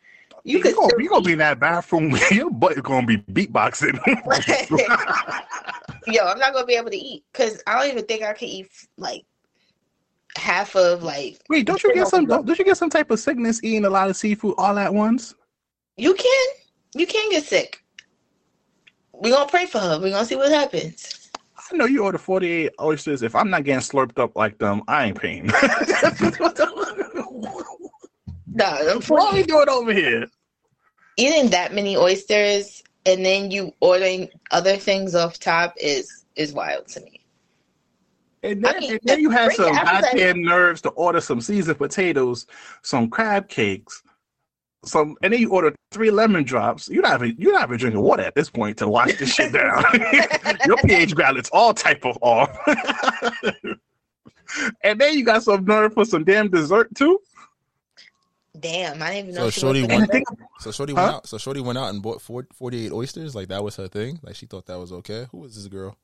You 0.45 0.59
You 0.59 0.63
could 0.63 0.75
gonna, 0.75 1.03
you 1.03 1.09
gonna 1.09 1.25
be 1.25 1.33
in 1.33 1.39
that 1.39 1.59
bathroom 1.59 2.15
your 2.31 2.49
butt 2.49 2.73
is 2.73 2.81
gonna 2.81 3.05
be 3.05 3.17
beatboxing. 3.17 3.99
yo, 6.07 6.25
I'm 6.25 6.39
not 6.39 6.53
gonna 6.53 6.65
be 6.65 6.75
able 6.75 6.91
to 6.91 6.97
eat 6.97 7.25
because 7.33 7.61
I 7.67 7.77
don't 7.77 7.91
even 7.91 8.05
think 8.05 8.23
I 8.23 8.31
can 8.31 8.47
eat 8.47 8.71
like 8.97 9.25
half 10.35 10.75
of 10.75 11.03
like. 11.03 11.39
Wait, 11.49 11.65
don't 11.65 11.81
you 11.83 11.93
get 11.93 12.07
some? 12.07 12.25
Don't, 12.25 12.45
don't 12.45 12.57
you 12.57 12.65
get 12.65 12.77
some 12.77 12.89
type 12.89 13.11
of 13.11 13.19
sickness 13.19 13.59
eating 13.63 13.85
a 13.85 13.89
lot 13.89 14.09
of 14.09 14.17
seafood 14.17 14.55
all 14.57 14.77
at 14.77 14.93
once? 14.93 15.35
You 15.95 16.13
can, 16.13 16.47
you 16.93 17.07
can 17.07 17.29
get 17.31 17.43
sick. 17.43 17.83
We're 19.13 19.33
gonna 19.33 19.49
pray 19.49 19.65
for 19.65 19.79
her. 19.79 19.99
We're 19.99 20.11
gonna 20.11 20.25
see 20.25 20.35
what 20.35 20.51
happens. 20.51 21.29
I 21.71 21.75
know 21.75 21.85
you 21.85 22.03
order 22.03 22.17
forty 22.17 22.49
eight 22.49 22.73
oysters. 22.79 23.23
If 23.23 23.35
I'm 23.35 23.49
not 23.49 23.63
getting 23.63 23.81
slurped 23.81 24.19
up 24.19 24.35
like 24.35 24.57
them, 24.57 24.83
I 24.87 25.05
ain't 25.05 25.19
paying. 25.19 25.51
Nah, 28.49 28.77
I'm 28.89 29.01
what 29.01 29.21
are 29.21 29.35
we 29.35 29.43
doing 29.43 29.69
over 29.69 29.93
here? 29.93 30.25
eating 31.17 31.49
that 31.49 31.73
many 31.73 31.97
oysters 31.97 32.83
and 33.05 33.25
then 33.25 33.51
you 33.51 33.73
ordering 33.81 34.29
other 34.51 34.77
things 34.77 35.15
off 35.15 35.39
top 35.39 35.73
is 35.77 36.25
is 36.35 36.53
wild 36.53 36.87
to 36.87 37.01
me. 37.01 37.16
And 38.43 38.63
then, 38.63 38.75
I 38.75 38.79
mean, 38.79 38.91
and 38.91 38.99
then 39.03 39.19
you 39.19 39.29
had 39.29 39.45
bring 39.45 39.57
some 39.57 39.73
your 39.73 39.75
appetite. 39.75 40.11
goddamn 40.13 40.43
nerves 40.43 40.81
to 40.81 40.89
order 40.89 41.19
some 41.19 41.41
seasoned 41.41 41.77
potatoes, 41.77 42.45
some 42.83 43.09
crab 43.09 43.49
cakes, 43.49 44.03
some, 44.85 45.15
and 45.23 45.33
then 45.33 45.39
you 45.39 45.49
order 45.51 45.73
three 45.91 46.11
lemon 46.11 46.43
drops. 46.43 46.87
You're 46.87 47.01
not 47.01 47.21
even 47.21 47.35
you're 47.39 47.53
not 47.53 47.67
even 47.67 47.77
drinking 47.77 48.01
water 48.01 48.23
at 48.23 48.35
this 48.35 48.49
point 48.49 48.77
to 48.77 48.87
wash 48.87 49.15
this 49.15 49.33
shit 49.33 49.51
down. 49.51 49.83
Your 50.65 50.77
pH 50.77 51.15
balance 51.15 51.49
all 51.51 51.73
type 51.73 52.05
of 52.05 52.17
off. 52.21 52.55
and 54.83 54.99
then 55.01 55.17
you 55.17 55.25
got 55.25 55.43
some 55.43 55.65
nerve 55.65 55.93
for 55.93 56.05
some 56.05 56.23
damn 56.23 56.49
dessert 56.49 56.93
too. 56.95 57.19
Damn, 58.59 59.01
I 59.03 59.13
didn't 59.13 59.29
even 59.29 59.35
know 59.35 59.49
she 59.49 59.61
Shorty 59.61 59.83
went. 59.83 60.11
So 60.59 60.71
Shorty 60.71 60.93
Huh? 60.93 61.01
went 61.01 61.15
out. 61.15 61.27
So 61.27 61.37
Shorty 61.37 61.59
went 61.61 61.77
out 61.77 61.89
and 61.89 62.01
bought 62.01 62.21
40, 62.21 62.49
48 62.55 62.91
oysters. 62.91 63.35
Like 63.35 63.49
that 63.49 63.63
was 63.63 63.75
her 63.75 63.87
thing. 63.87 64.19
Like 64.23 64.35
she 64.35 64.45
thought 64.45 64.65
that 64.67 64.79
was 64.79 64.91
okay. 64.91 65.27
Who 65.31 65.39
was 65.39 65.55
this 65.55 65.67
girl? 65.67 65.95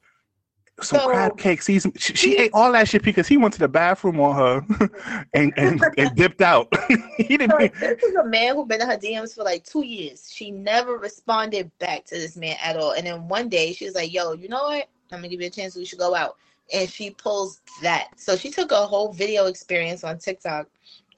Some 0.81 0.99
So- 0.99 1.07
crab 1.07 1.37
cake 1.37 1.61
season. 1.61 1.93
She, 1.97 2.15
she 2.15 2.37
ate 2.37 2.51
all 2.53 2.71
that 2.71 2.87
shit 2.87 3.03
because 3.03 3.27
he 3.27 3.37
went 3.37 3.53
to 3.53 3.59
the 3.59 3.67
bathroom 3.67 4.19
on 4.19 4.35
her 4.35 5.25
and 5.33 5.53
and, 5.55 5.83
and 5.97 6.15
dipped 6.15 6.41
out. 6.41 6.67
he 7.17 7.37
didn't. 7.37 7.51
So, 7.51 7.67
this 7.79 8.03
is 8.03 8.15
a 8.15 8.25
man 8.25 8.55
who's 8.55 8.67
been 8.67 8.81
in 8.81 8.87
her 8.87 8.97
DMs 8.97 9.35
for 9.35 9.43
like 9.43 9.63
two 9.63 9.85
years. 9.85 10.31
She 10.31 10.51
never 10.51 10.97
responded 10.97 11.71
back 11.79 12.05
to 12.05 12.15
this 12.15 12.35
man 12.35 12.55
at 12.63 12.77
all. 12.77 12.93
And 12.93 13.05
then 13.05 13.27
one 13.27 13.49
day 13.49 13.73
she 13.73 13.85
was 13.85 13.93
like, 13.95 14.11
"Yo, 14.11 14.33
you 14.33 14.49
know 14.49 14.63
what? 14.63 14.87
I'm 15.11 15.19
gonna 15.19 15.29
give 15.29 15.41
you 15.41 15.47
a 15.47 15.51
chance. 15.51 15.75
We 15.75 15.85
should 15.85 15.99
go 15.99 16.15
out." 16.15 16.37
And 16.73 16.89
she 16.89 17.11
pulls 17.11 17.61
that. 17.81 18.07
So 18.15 18.35
she 18.35 18.49
took 18.49 18.71
a 18.71 18.87
whole 18.87 19.13
video 19.13 19.45
experience 19.45 20.03
on 20.03 20.17
TikTok 20.17 20.67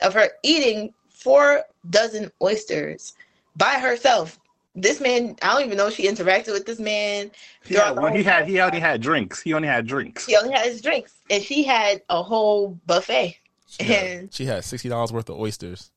of 0.02 0.14
her 0.14 0.30
eating 0.44 0.94
four 1.10 1.64
dozen 1.90 2.30
oysters 2.42 3.14
by 3.56 3.76
herself. 3.80 4.38
This 4.78 5.00
man, 5.00 5.38
I 5.42 5.54
don't 5.54 5.66
even 5.66 5.78
know 5.78 5.88
if 5.88 5.94
she 5.96 6.06
interacted 6.08 6.52
with 6.52 6.66
this 6.66 6.80
man. 6.80 7.32
Yeah, 7.68 7.94
throughout 7.94 7.96
well, 7.96 8.14
he 8.14 8.24
whole 8.24 8.32
had 8.34 8.48
he 8.48 8.60
only 8.60 8.80
had 8.80 9.02
drinks. 9.02 9.42
He 9.42 9.54
only 9.54 9.70
had 9.70 9.88
drinks. 9.88 10.26
He 10.26 10.36
only 10.36 10.52
had 10.54 10.66
his 10.66 10.82
drinks, 10.82 11.14
and 11.30 11.42
she 11.42 11.64
had 11.64 12.02
a 12.10 12.22
whole 12.22 12.78
buffet. 12.86 13.38
She 13.68 13.84
had, 13.86 14.04
And 14.08 14.34
she 14.34 14.46
had 14.46 14.64
sixty 14.66 14.90
dollars 14.90 15.14
worth 15.14 15.30
of 15.30 15.40
oysters. 15.40 15.92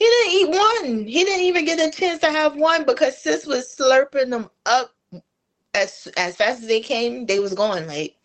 he 0.00 0.04
didn't 0.04 0.32
eat 0.32 0.48
one. 0.48 1.06
He 1.06 1.24
didn't 1.24 1.44
even 1.44 1.64
get 1.64 1.78
a 1.78 1.96
chance 1.96 2.20
to 2.22 2.30
have 2.30 2.56
one 2.56 2.84
because 2.84 3.16
sis 3.16 3.46
was 3.46 3.74
slurping 3.78 4.30
them 4.30 4.50
up 4.66 4.92
as 5.74 6.08
as 6.16 6.36
fast 6.36 6.62
as 6.62 6.66
they 6.66 6.80
came. 6.80 7.26
They 7.26 7.38
was 7.38 7.54
going 7.54 7.86
like, 7.86 8.16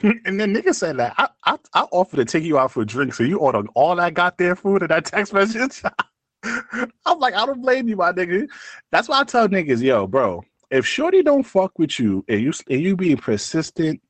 And 0.02 0.40
then 0.40 0.54
nigga 0.54 0.74
said 0.74 0.96
that 0.96 1.14
I, 1.18 1.28
I 1.44 1.58
I 1.74 1.82
offered 1.92 2.16
to 2.16 2.24
take 2.24 2.44
you 2.44 2.58
out 2.58 2.72
for 2.72 2.84
drinks, 2.86 3.18
so 3.18 3.24
you 3.24 3.38
ordered 3.38 3.66
all 3.74 3.96
that 3.96 4.14
goddamn 4.14 4.56
food 4.56 4.82
in 4.82 4.88
that 4.88 5.04
text 5.04 5.32
message. 5.34 5.82
I'm 7.06 7.18
like, 7.18 7.34
I 7.34 7.46
don't 7.46 7.62
blame 7.62 7.88
you, 7.88 7.96
my 7.96 8.12
nigga. 8.12 8.48
That's 8.90 9.08
why 9.08 9.20
I 9.20 9.24
tell 9.24 9.48
niggas, 9.48 9.82
yo, 9.82 10.06
bro, 10.06 10.44
if 10.70 10.86
Shorty 10.86 11.22
don't 11.22 11.44
fuck 11.44 11.78
with 11.78 11.98
you 11.98 12.24
and 12.28 12.40
you 12.40 12.52
and 12.68 12.80
you 12.80 12.96
being 12.96 13.16
persistent 13.16 14.00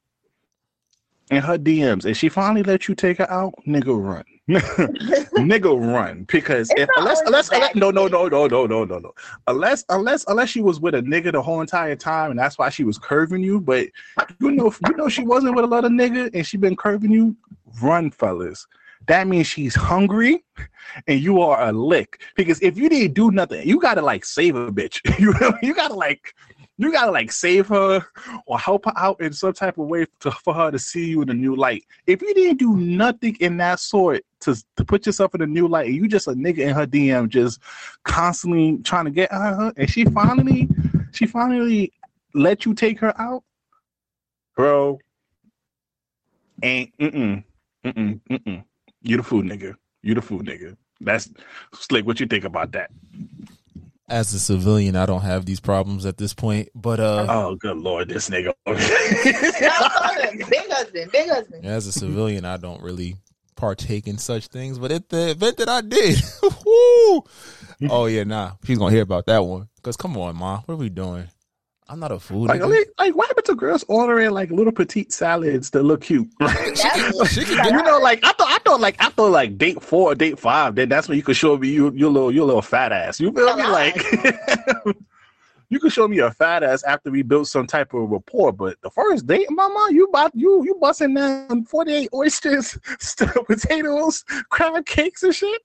in 1.30 1.42
her 1.42 1.58
DMs, 1.58 2.04
and 2.04 2.16
she 2.16 2.28
finally 2.28 2.62
let 2.62 2.88
you 2.88 2.94
take 2.94 3.18
her 3.18 3.30
out, 3.30 3.52
nigga, 3.66 4.02
run, 4.02 4.24
nigga, 4.48 5.94
run. 5.94 6.24
Because 6.24 6.70
if 6.76 6.88
unless 6.96 7.20
unless, 7.26 7.50
unless 7.50 7.74
no 7.74 7.90
no 7.90 8.08
no 8.08 8.28
no 8.28 8.46
no 8.46 8.66
no 8.66 8.84
no 8.84 8.98
no 8.98 9.12
unless 9.46 9.84
unless 9.90 10.24
unless 10.26 10.48
she 10.48 10.62
was 10.62 10.80
with 10.80 10.94
a 10.94 11.02
nigga 11.02 11.32
the 11.32 11.42
whole 11.42 11.60
entire 11.60 11.96
time, 11.96 12.30
and 12.30 12.40
that's 12.40 12.58
why 12.58 12.70
she 12.70 12.84
was 12.84 12.98
curving 12.98 13.42
you, 13.42 13.60
but 13.60 13.88
you 14.40 14.50
know, 14.52 14.74
you 14.88 14.96
know, 14.96 15.08
she 15.08 15.22
wasn't 15.22 15.54
with 15.54 15.64
a 15.64 15.68
lot 15.68 15.84
of 15.84 15.92
nigga, 15.92 16.30
and 16.34 16.46
she 16.46 16.56
been 16.56 16.76
curving 16.76 17.12
you. 17.12 17.36
Run, 17.82 18.10
fellas. 18.10 18.66
That 19.08 19.26
means 19.26 19.46
she's 19.46 19.74
hungry, 19.74 20.44
and 21.06 21.18
you 21.18 21.40
are 21.40 21.68
a 21.68 21.72
lick. 21.72 22.20
Because 22.36 22.60
if 22.60 22.76
you 22.76 22.90
didn't 22.90 23.14
do 23.14 23.30
nothing, 23.30 23.66
you 23.66 23.80
gotta 23.80 24.02
like 24.02 24.24
save 24.24 24.54
a 24.54 24.70
bitch. 24.70 25.00
You 25.18 25.34
you 25.62 25.74
gotta 25.74 25.94
like 25.94 26.34
you 26.76 26.92
gotta 26.92 27.10
like 27.10 27.32
save 27.32 27.66
her 27.68 28.06
or 28.46 28.58
help 28.58 28.84
her 28.84 28.92
out 28.96 29.20
in 29.20 29.32
some 29.32 29.52
type 29.52 29.78
of 29.78 29.86
way 29.86 30.06
to, 30.20 30.30
for 30.30 30.54
her 30.54 30.70
to 30.70 30.78
see 30.78 31.06
you 31.06 31.22
in 31.22 31.30
a 31.30 31.34
new 31.34 31.56
light. 31.56 31.84
If 32.06 32.22
you 32.22 32.32
didn't 32.34 32.58
do 32.58 32.76
nothing 32.76 33.36
in 33.40 33.56
that 33.56 33.80
sort 33.80 34.24
to 34.40 34.54
to 34.76 34.84
put 34.84 35.06
yourself 35.06 35.34
in 35.34 35.40
a 35.40 35.46
new 35.46 35.66
light, 35.66 35.86
and 35.86 35.96
you 35.96 36.06
just 36.06 36.28
a 36.28 36.32
nigga 36.32 36.58
in 36.58 36.74
her 36.74 36.86
DM, 36.86 37.28
just 37.30 37.60
constantly 38.04 38.78
trying 38.84 39.06
to 39.06 39.10
get 39.10 39.32
her, 39.32 39.72
and 39.76 39.90
she 39.90 40.04
finally 40.04 40.68
she 41.12 41.26
finally 41.26 41.92
let 42.34 42.66
you 42.66 42.74
take 42.74 43.00
her 43.00 43.18
out, 43.18 43.42
bro. 44.54 44.98
Ain't 46.62 46.96
mm 46.98 47.10
mm 47.10 47.44
mm 47.84 48.20
mm 48.30 48.44
mm. 48.44 48.64
You 49.02 49.16
the 49.16 49.22
food 49.22 49.46
nigga. 49.46 49.74
You 50.02 50.14
the 50.14 50.22
food 50.22 50.46
nigga. 50.46 50.76
That's 51.00 51.28
slick. 51.74 52.06
What 52.06 52.20
you 52.20 52.26
think 52.26 52.44
about 52.44 52.72
that? 52.72 52.90
As 54.08 54.32
a 54.32 54.40
civilian, 54.40 54.96
I 54.96 55.06
don't 55.06 55.20
have 55.20 55.44
these 55.44 55.60
problems 55.60 56.06
at 56.06 56.16
this 56.16 56.32
point. 56.34 56.70
But 56.74 56.98
uh, 56.98 57.26
Oh, 57.28 57.54
good 57.56 57.76
lord, 57.76 58.08
this 58.08 58.30
nigga. 58.30 58.52
big 58.66 58.78
husband, 60.70 61.12
big 61.12 61.28
husband. 61.28 61.66
as 61.66 61.86
a 61.86 61.92
civilian, 61.92 62.44
I 62.44 62.56
don't 62.56 62.82
really 62.82 63.16
partake 63.56 64.06
in 64.06 64.18
such 64.18 64.46
things. 64.48 64.78
But 64.78 64.92
at 64.92 65.08
the 65.08 65.30
event 65.30 65.58
that 65.58 65.68
I 65.68 65.80
did, 65.82 66.18
woo, 66.42 67.24
oh 67.90 68.06
yeah, 68.06 68.24
nah, 68.24 68.52
she's 68.64 68.78
gonna 68.78 68.92
hear 68.92 69.02
about 69.02 69.26
that 69.26 69.44
one. 69.44 69.68
Cause 69.82 69.96
come 69.96 70.16
on, 70.16 70.36
ma, 70.36 70.60
what 70.64 70.74
are 70.74 70.78
we 70.78 70.88
doing? 70.88 71.28
I'm 71.90 72.00
not 72.00 72.12
a 72.12 72.18
food. 72.18 72.48
like, 72.48 72.60
nigga. 72.60 72.68
like, 72.70 72.88
like, 72.98 73.16
what 73.16 73.28
happened 73.28 73.46
to 73.46 73.54
girls 73.54 73.82
ordering 73.88 74.30
like 74.32 74.50
little 74.50 74.72
petite 74.72 75.10
salads 75.10 75.70
that 75.70 75.84
look 75.84 76.02
cute? 76.02 76.28
She 77.28 77.44
can 77.44 77.64
you 77.74 77.82
know, 77.82 77.98
like 77.98 78.20
I 78.22 78.32
thought, 78.32 78.48
I 78.50 78.58
thought, 78.58 78.80
like 78.80 78.96
I 79.02 79.08
thought, 79.08 79.30
like 79.30 79.56
date 79.56 79.82
four, 79.82 80.12
or 80.12 80.14
date 80.14 80.38
five, 80.38 80.74
then 80.74 80.88
that's 80.88 81.08
when 81.08 81.16
you 81.16 81.22
could 81.22 81.36
show 81.36 81.56
me 81.56 81.68
you, 81.68 81.90
your 81.94 82.10
little, 82.10 82.30
your 82.32 82.46
little 82.46 82.62
fat 82.62 82.92
ass. 82.92 83.18
You 83.18 83.32
feel 83.32 83.56
me? 83.56 83.62
Like 83.66 83.96
you 85.70 85.80
could 85.80 85.92
show 85.92 86.06
me 86.08 86.18
a 86.18 86.30
fat 86.30 86.62
ass 86.62 86.82
after 86.84 87.10
we 87.10 87.22
built 87.22 87.48
some 87.48 87.66
type 87.66 87.94
of 87.94 88.10
rapport. 88.10 88.52
But 88.52 88.80
the 88.82 88.90
first 88.90 89.26
date, 89.26 89.46
mama, 89.50 89.88
you 89.90 90.08
bought 90.12 90.32
you, 90.34 90.64
you 90.64 90.74
busting 90.80 91.14
down 91.14 91.64
forty 91.64 91.92
eight 91.94 92.10
oysters, 92.14 92.78
stuffed 93.00 93.46
potatoes, 93.46 94.24
crab 94.50 94.84
cakes 94.86 95.22
and 95.22 95.34
shit. 95.34 95.62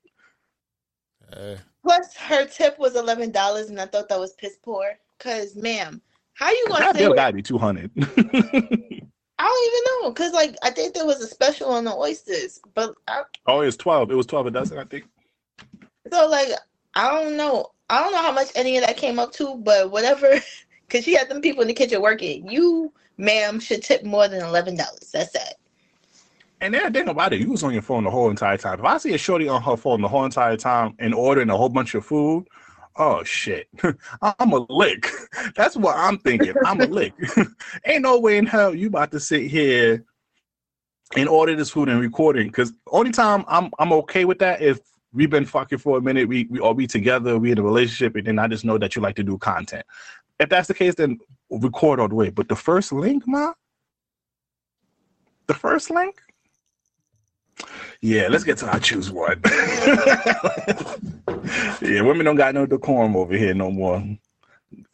Eh, 1.33 1.55
Plus, 1.83 2.15
her 2.15 2.45
tip 2.45 2.79
was 2.79 2.95
eleven 2.95 3.31
dollars, 3.31 3.69
and 3.69 3.79
I 3.79 3.85
thought 3.87 4.07
that 4.09 4.19
was 4.19 4.33
piss 4.33 4.57
poor. 4.63 4.85
Cause, 5.19 5.55
ma'am, 5.55 6.01
how 6.34 6.49
you 6.49 6.65
gonna 6.69 6.84
That 6.84 6.95
say? 6.95 6.99
bill 7.05 7.14
gotta 7.14 7.34
be 7.34 7.41
two 7.41 7.57
hundred. 7.57 7.91
I 9.39 9.45
don't 9.45 9.68
even 9.68 9.84
know. 10.07 10.14
Cause, 10.14 10.31
like, 10.31 10.55
I 10.64 10.69
think 10.69 10.93
there 10.93 11.05
was 11.05 11.19
a 11.22 11.27
special 11.27 11.69
on 11.69 11.84
the 11.85 11.93
oysters, 11.93 12.60
but 12.76 12.95
I, 13.07 13.23
oh, 13.47 13.61
it 13.61 13.65
was 13.65 13.77
twelve. 13.77 14.11
It 14.11 14.15
was 14.15 14.26
twelve 14.26 14.45
a 14.47 14.51
dozen, 14.51 14.77
I 14.77 14.85
think. 14.85 15.05
so 16.11 16.27
like, 16.27 16.49
I 16.95 17.10
don't 17.11 17.35
know. 17.35 17.68
I 17.89 18.01
don't 18.01 18.11
know 18.14 18.22
how 18.22 18.31
much 18.31 18.49
any 18.55 18.77
of 18.77 18.85
that 18.85 18.97
came 18.97 19.19
up 19.19 19.31
to, 19.34 19.55
but 19.57 19.91
whatever. 19.91 20.39
Cause 20.89 21.03
she 21.03 21.14
had 21.14 21.30
them 21.30 21.41
people 21.41 21.61
in 21.61 21.68
the 21.68 21.73
kitchen 21.73 22.01
working. 22.01 22.47
You, 22.49 22.93
ma'am, 23.18 23.60
should 23.60 23.81
tip 23.84 24.03
more 24.03 24.27
than 24.27 24.41
eleven 24.43 24.76
dollars. 24.77 25.10
That's 25.11 25.31
that. 25.31 25.55
And 26.61 26.73
then 26.73 26.84
the 26.93 26.97
thing 26.99 27.10
about 27.10 27.34
it, 27.34 27.41
you 27.41 27.49
was 27.49 27.64
on 27.64 27.73
your 27.73 27.81
phone 27.81 28.05
the 28.05 28.11
whole 28.11 28.30
entire 28.30 28.57
time. 28.57 28.80
If 28.80 28.85
I 28.85 28.97
see 28.97 29.14
a 29.14 29.18
shorty 29.18 29.49
on 29.49 29.61
her 29.64 29.76
phone 29.76 30.01
the 30.01 30.07
whole 30.07 30.23
entire 30.23 30.55
time 30.55 30.95
and 30.99 31.14
ordering 31.14 31.49
a 31.49 31.57
whole 31.57 31.68
bunch 31.69 31.93
of 31.93 32.05
food, 32.05 32.47
oh 32.95 33.24
shit, 33.24 33.68
I'm 34.22 34.52
a 34.52 34.65
lick. 34.70 35.10
That's 35.56 35.76
what 35.76 35.95
I'm 35.98 36.18
thinking. 36.20 36.53
I'm 36.65 36.82
a 36.82 36.88
lick. 36.88 37.14
Ain't 37.86 38.03
no 38.03 38.20
way 38.20 38.38
in 38.38 38.45
hell 38.45 38.74
you 38.74 38.88
about 38.88 39.11
to 39.11 39.20
sit 39.20 39.49
here 39.49 40.03
and 41.15 41.30
order 41.30 41.56
this 41.56 41.70
food 41.70 41.90
and 41.90 41.99
recording. 41.99 42.48
Because 42.48 42.74
only 42.88 43.11
time 43.11 43.45
I'm 43.48 43.72
I'm 43.80 43.94
okay 43.94 44.26
with 44.26 44.40
that 44.40 44.61
if 44.61 44.80
we've 45.14 45.30
been 45.30 45.45
fucking 45.45 45.80
for 45.80 45.98
a 45.98 46.02
minute, 46.02 46.28
we 46.28 46.45
we 46.49 46.60
all 46.60 46.74
be 46.74 46.88
together, 46.88 47.38
we 47.38 47.52
in 47.52 47.60
a 47.60 47.64
relationship, 47.64 48.15
and 48.15 48.28
then 48.28 48.40
I 48.40 48.48
just 48.48 48.65
know 48.65 48.78
that 48.78 48.95
you 48.95 49.02
like 49.02 49.15
to 49.15 49.24
do 49.24 49.38
content. 49.38 49.86
If 50.40 50.49
that's 50.49 50.68
the 50.68 50.74
case, 50.74 50.95
then 50.95 51.20
record 51.49 51.99
all 51.99 52.07
the 52.07 52.15
way. 52.15 52.30
But 52.30 52.49
the 52.49 52.56
first 52.56 52.91
link, 52.91 53.24
ma, 53.28 53.53
the 55.48 55.53
first 55.53 55.90
link. 55.90 56.22
Yeah, 58.01 58.27
let's 58.30 58.43
get 58.43 58.57
to 58.59 58.67
our 58.67 58.80
choose 58.80 59.09
one. 59.11 59.39
yeah, 61.81 62.01
women 62.01 62.25
don't 62.25 62.35
got 62.35 62.53
no 62.53 62.65
decorum 62.65 63.15
over 63.15 63.35
here 63.35 63.53
no 63.53 63.71
more. 63.71 64.03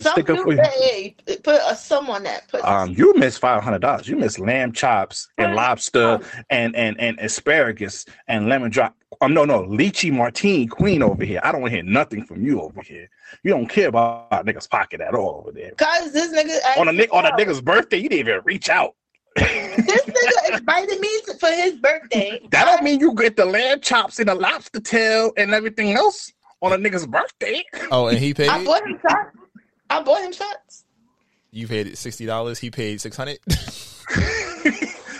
Some 0.01 0.13
Stick 0.13 0.29
up 0.29 0.45
you. 0.45 0.57
hey, 0.61 1.15
put 1.43 1.59
a 1.65 1.75
sum 1.75 2.09
on 2.09 2.23
that. 2.23 2.47
Put 2.49 2.63
Um, 2.63 2.91
you 2.91 3.13
missed 3.15 3.39
five 3.39 3.63
hundred 3.63 3.79
dollars. 3.79 4.07
You 4.07 4.15
missed 4.15 4.39
lamb 4.39 4.71
chops 4.71 5.27
and 5.37 5.55
lobster 5.55 6.19
and 6.49 6.75
and 6.75 6.99
and 6.99 7.19
asparagus 7.19 8.05
and 8.27 8.47
lemon 8.47 8.71
drop. 8.71 8.95
Um, 9.21 9.33
no, 9.33 9.43
no, 9.43 9.63
lychee 9.63 10.13
martini 10.13 10.67
queen 10.67 11.01
over 11.01 11.25
here. 11.25 11.41
I 11.43 11.51
don't 11.51 11.61
want 11.61 11.71
to 11.71 11.77
hear 11.77 11.83
nothing 11.83 12.23
from 12.23 12.45
you 12.45 12.61
over 12.61 12.81
here. 12.81 13.09
You 13.43 13.51
don't 13.51 13.67
care 13.67 13.89
about 13.89 14.27
a 14.31 14.43
nigga's 14.43 14.67
pocket 14.67 15.01
at 15.01 15.15
all 15.15 15.41
over 15.41 15.51
there. 15.51 15.71
Cause 15.71 16.13
this 16.13 16.31
nigga 16.31 16.79
On 16.79 16.87
a 16.87 17.07
on 17.09 17.25
a 17.25 17.31
nigga's 17.31 17.61
birthday, 17.61 17.97
you 17.97 18.09
didn't 18.09 18.27
even 18.27 18.41
reach 18.45 18.69
out. 18.69 18.95
Out. 19.37 19.45
This 19.85 20.01
nigga 20.05 20.57
invited 20.57 20.99
me 20.99 21.21
to, 21.25 21.33
for 21.39 21.49
his 21.49 21.73
birthday. 21.73 22.39
That 22.51 22.65
don't 22.65 22.83
mean 22.83 22.99
you 22.99 23.13
get 23.13 23.35
the 23.35 23.45
lamb 23.45 23.81
chops 23.81 24.19
and 24.19 24.29
the 24.29 24.35
lobster 24.35 24.79
tail 24.79 25.31
and 25.37 25.53
everything 25.53 25.93
else 25.93 26.31
on 26.61 26.73
a 26.73 26.77
nigga's 26.77 27.07
birthday. 27.07 27.63
Oh, 27.91 28.07
and 28.07 28.17
he 28.17 28.33
paid. 28.33 28.49
I 28.49 28.63
bought 28.63 28.85
him 28.85 28.99
shots. 29.01 29.37
I 29.89 30.03
bought 30.03 30.21
him 30.21 30.31
shots. 30.31 30.85
You 31.51 31.67
paid 31.67 31.97
sixty 31.97 32.25
dollars. 32.25 32.59
He 32.59 32.69
paid 32.69 33.01
six 33.01 33.17
hundred. 33.17 33.39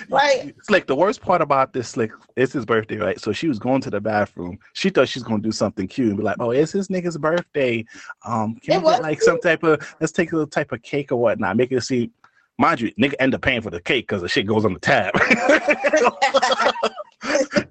Like 0.09 0.55
It's 0.57 0.69
like 0.71 0.87
the 0.87 0.95
worst 0.95 1.21
part 1.21 1.41
about 1.41 1.71
this, 1.71 1.95
like 1.95 2.11
it's 2.35 2.53
his 2.53 2.65
birthday, 2.65 2.97
right? 2.97 3.19
So 3.19 3.31
she 3.31 3.47
was 3.47 3.59
going 3.59 3.79
to 3.81 3.91
the 3.91 4.01
bathroom. 4.01 4.57
She 4.73 4.89
thought 4.89 5.07
she's 5.07 5.21
gonna 5.21 5.41
do 5.41 5.51
something 5.51 5.87
cute 5.87 6.09
and 6.09 6.17
be 6.17 6.23
like, 6.23 6.37
"Oh, 6.39 6.49
it's 6.49 6.71
his 6.71 6.87
nigga's 6.87 7.17
birthday. 7.17 7.85
Um, 8.25 8.55
can 8.55 8.77
It 8.77 8.83
we 8.83 8.91
get 8.91 9.03
like 9.03 9.21
some 9.21 9.39
type 9.39 9.63
of 9.63 9.95
let's 10.01 10.11
take 10.11 10.31
a 10.31 10.35
little 10.35 10.49
type 10.49 10.71
of 10.71 10.81
cake 10.81 11.11
or 11.11 11.17
whatnot. 11.17 11.57
Make 11.57 11.71
it 11.71 11.81
see." 11.81 12.11
Mind 12.59 12.81
you, 12.81 12.91
nigga 12.99 13.13
end 13.19 13.33
up 13.33 13.41
paying 13.41 13.61
for 13.61 13.69
the 13.69 13.79
cake 13.79 14.05
because 14.05 14.21
the 14.21 14.27
shit 14.27 14.45
goes 14.45 14.65
on 14.65 14.73
the 14.73 14.81
tab. 14.81 15.13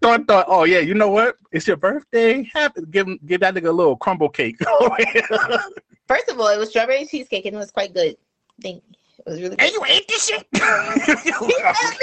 thought, 0.01 0.27
thought, 0.27 0.47
oh 0.49 0.65
yeah, 0.65 0.79
you 0.79 0.95
know 0.95 1.11
what? 1.11 1.37
It's 1.53 1.67
your 1.67 1.77
birthday. 1.77 2.49
Happy, 2.55 2.81
give 2.91 3.07
him, 3.07 3.21
give 3.27 3.43
that 3.43 3.55
nigga 3.55 3.69
a 3.69 3.73
little 3.73 3.97
crumble 3.97 4.31
cake. 4.31 4.57
first 6.09 6.31
of 6.31 6.41
all, 6.41 6.49
it 6.49 6.57
was 6.57 6.71
strawberry 6.71 7.05
cheesecake 7.05 7.45
and 7.45 7.55
it 7.55 7.59
was 7.59 7.71
quite 7.71 7.93
good. 7.93 8.17
Thank 8.63 8.77
you. 8.77 8.83
It 9.19 9.27
was 9.31 9.43
really 9.43 9.57
good. 9.57 9.61
and 9.61 9.73
you 9.73 9.85
ate 9.87 10.09
this 10.09 10.27
shit. 10.27 10.47
He 10.55 10.59
me 10.59 10.65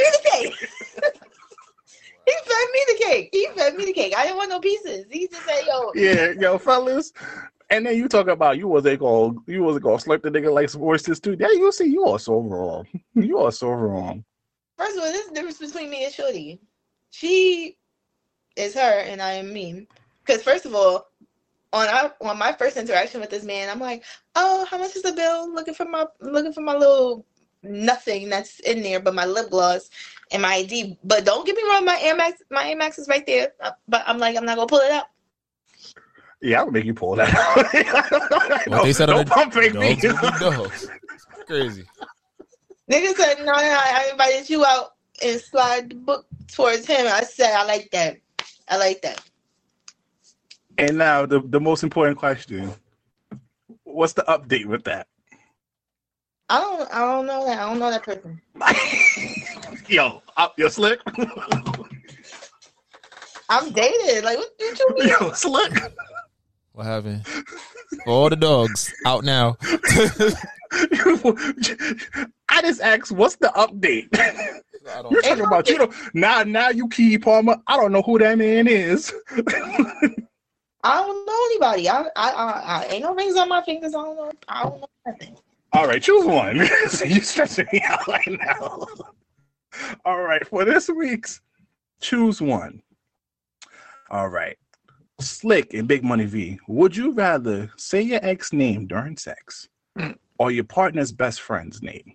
the 0.06 0.20
cake. 0.32 0.54
He 2.26 2.34
fed 2.44 2.68
me 2.74 2.80
the 2.88 3.04
cake. 3.04 3.30
He 3.32 3.48
fed 3.56 3.76
me 3.76 3.86
the 3.86 3.94
cake. 3.94 4.14
I 4.18 4.24
didn't 4.24 4.38
want 4.38 4.50
no 4.50 4.60
pieces. 4.60 5.06
He 5.10 5.28
just 5.28 5.46
said, 5.46 5.66
"Yo, 5.66 5.92
yeah, 5.96 6.32
yo, 6.40 6.58
fellas. 6.58 7.14
And 7.70 7.86
then 7.86 7.98
you 7.98 8.08
talk 8.08 8.28
about 8.28 8.58
you 8.58 8.68
wasn't 8.68 9.00
gonna 9.00 9.34
you 9.48 9.64
wasn't 9.64 9.84
gonna 9.84 9.98
slurp 9.98 10.22
the 10.22 10.30
nigga 10.30 10.54
like 10.54 10.70
some 10.70 10.84
oysters 10.84 11.20
too. 11.20 11.36
Yeah, 11.40 11.48
you 11.52 11.72
see, 11.72 11.86
you 11.86 12.06
are 12.06 12.20
so 12.20 12.40
wrong. 12.40 12.88
You 13.16 13.40
are 13.40 13.52
so 13.52 13.70
wrong. 13.70 14.24
First 14.78 14.98
of 14.98 15.04
all, 15.04 15.12
there's 15.12 15.28
a 15.28 15.34
difference 15.34 15.58
between 15.58 15.90
me 15.90 16.06
and 16.06 16.14
Shorty. 16.14 16.60
She 17.12 17.78
is 18.56 18.74
her 18.76 19.00
and 19.00 19.22
I 19.22 19.34
am 19.34 19.54
me. 19.54 19.88
Because 20.26 20.44
first 20.44 20.66
of 20.66 20.76
all, 20.76 21.08
on 21.74 21.88
our, 21.88 22.14
on 22.22 22.38
my 22.38 22.54
first 22.54 22.78
interaction 22.78 23.22
with 23.22 23.30
this 23.30 23.44
man, 23.44 23.70
I'm 23.70 23.80
like, 23.80 24.04
oh, 24.36 24.66
how 24.70 24.78
much 24.78 24.96
is 24.96 25.02
the 25.02 25.14
bill? 25.14 25.54
Looking 25.54 25.74
for 25.74 25.86
my 25.86 26.06
looking 26.22 26.54
for 26.54 26.62
my 26.62 26.76
little 26.76 27.26
nothing 27.64 28.30
that's 28.30 28.60
in 28.62 28.82
there, 28.82 29.00
but 29.00 29.16
my 29.16 29.26
lip 29.26 29.50
gloss 29.50 29.90
and 30.36 30.42
my 30.42 30.56
ID. 30.56 30.98
But 31.04 31.26
don't 31.26 31.46
get 31.46 31.56
me 31.56 31.64
wrong, 31.68 31.84
my 31.86 31.98
Air 32.02 32.16
Max 32.16 32.42
my 32.52 32.70
Air 32.70 32.76
Max 32.78 33.00
is 33.00 33.08
right 33.08 33.26
there. 33.26 33.54
Uh, 33.60 33.72
But 33.88 34.04
I'm 34.06 34.20
like, 34.20 34.38
I'm 34.38 34.46
not 34.46 34.56
gonna 34.56 34.68
pull 34.68 34.80
it 34.80 34.92
out. 34.92 35.06
Yeah, 36.42 36.62
I 36.62 36.64
would 36.64 36.74
make 36.74 36.86
you 36.86 36.94
pull 36.94 37.16
that 37.16 37.34
out. 37.34 38.68
What 38.68 38.84
they 38.84 38.94
said 38.94 39.10
on 39.10 39.16
don't 39.18 39.26
the 39.26 39.32
pump 39.32 39.54
fake 39.54 39.74
me. 39.74 39.96
dogs 39.96 40.22
will 40.22 40.32
be 40.32 40.40
dogs. 40.40 40.88
Crazy. 41.48 41.86
Nigga 42.92 43.16
said, 43.16 43.40
no, 43.40 43.46
no, 43.46 43.54
I 43.54 44.10
invited 44.12 44.50
you 44.50 44.64
out 44.64 44.94
and 45.24 45.40
slide 45.42 45.90
the 45.90 45.96
book 45.96 46.28
towards 46.52 46.86
him. 46.86 47.08
I 47.08 47.22
said, 47.24 47.54
I 47.56 47.64
like 47.66 47.90
that. 47.92 48.18
I 48.70 48.78
like 48.78 49.02
that. 49.02 49.22
And 50.78 50.98
now 50.98 51.26
the, 51.26 51.40
the 51.42 51.60
most 51.60 51.84
important 51.84 52.18
question. 52.20 52.72
What's 53.84 54.14
the 54.14 54.24
update 54.28 54.66
with 54.66 54.84
that? 54.84 55.08
I 56.50 56.60
don't 56.60 56.94
I 56.94 57.00
don't 57.00 57.26
know 57.26 57.46
that. 57.48 57.58
I 57.60 57.70
don't 57.70 57.80
know 57.80 57.90
that 57.90 58.04
person. 58.04 58.40
Yo, 59.88 60.22
up 60.38 60.58
your 60.58 60.70
slick. 60.70 61.00
I'm 63.50 63.72
dated. 63.72 64.24
Like 64.24 64.38
what, 64.38 64.50
what 64.58 64.80
you 64.80 64.96
mean? 64.96 65.10
Yo, 65.10 65.32
slick. 65.34 65.74
What 66.74 66.86
happened? 66.86 67.26
For 67.28 68.08
all 68.08 68.30
the 68.30 68.36
dogs 68.36 68.94
out 69.06 69.24
now. 69.24 69.58
I 72.50 72.62
just 72.62 72.82
asked, 72.82 73.12
what's 73.12 73.36
the 73.36 73.52
update? 73.56 74.08
I 74.18 75.02
You're 75.10 75.22
don't. 75.22 75.24
talking 75.24 75.46
about 75.46 75.70
you 75.70 75.78
know 75.78 75.92
now 76.14 76.44
now 76.44 76.70
you 76.70 76.88
Key 76.90 77.18
Palmer. 77.18 77.58
I 77.68 77.78
don't 77.78 77.92
know 77.92 78.02
who 78.02 78.18
that 78.20 78.38
man 78.38 78.68
is. 78.68 79.14
I 80.84 81.02
don't 81.02 81.26
know 81.26 81.46
anybody. 81.46 81.90
I, 81.90 82.02
I, 82.16 82.30
I, 82.30 82.62
I 82.66 82.86
ain't 82.90 83.04
no 83.04 83.16
rings 83.16 83.36
on 83.38 83.50
my 83.50 83.64
fingers. 83.64 83.96
I 83.96 84.04
don't 84.04 84.16
know. 84.16 84.32
I 84.48 84.64
don't 84.64 84.82
know 84.82 84.88
nothing. 85.08 85.36
All 85.74 85.88
right, 85.88 86.02
choose 86.02 86.26
one. 86.26 86.68
so 86.90 87.06
you're 87.06 87.24
stressing 87.24 87.66
me 87.74 87.82
out 87.86 88.08
right 88.08 88.28
now. 88.28 88.86
All 90.06 90.22
right, 90.22 90.46
for 90.48 90.66
this 90.66 90.90
week's 90.90 91.42
choose 92.02 92.42
one. 92.42 92.82
All 94.10 94.30
right. 94.30 94.58
Slick 95.20 95.74
and 95.74 95.88
Big 95.88 96.04
Money 96.04 96.26
V, 96.26 96.60
would 96.68 96.96
you 96.96 97.12
rather 97.14 97.72
say 97.78 98.02
your 98.02 98.20
ex 98.22 98.52
name 98.52 98.86
during 98.86 99.18
sex 99.18 99.70
or 100.38 100.52
your 100.52 100.66
partner's 100.66 101.12
best 101.12 101.42
friend's 101.42 101.82
name? 101.82 102.14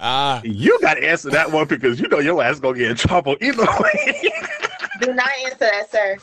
Ah, 0.00 0.40
You 0.44 0.78
got 0.80 0.94
to 0.94 1.08
answer 1.08 1.30
that 1.30 1.50
one 1.50 1.66
because 1.66 2.00
you 2.00 2.08
know 2.08 2.18
your 2.18 2.42
ass 2.42 2.60
gonna 2.60 2.78
get 2.78 2.90
in 2.90 2.96
trouble 2.96 3.36
either 3.40 3.66
way. 3.80 4.30
Do 5.00 5.14
not 5.14 5.28
answer 5.44 5.58
that, 5.60 5.90
sir. 5.90 6.16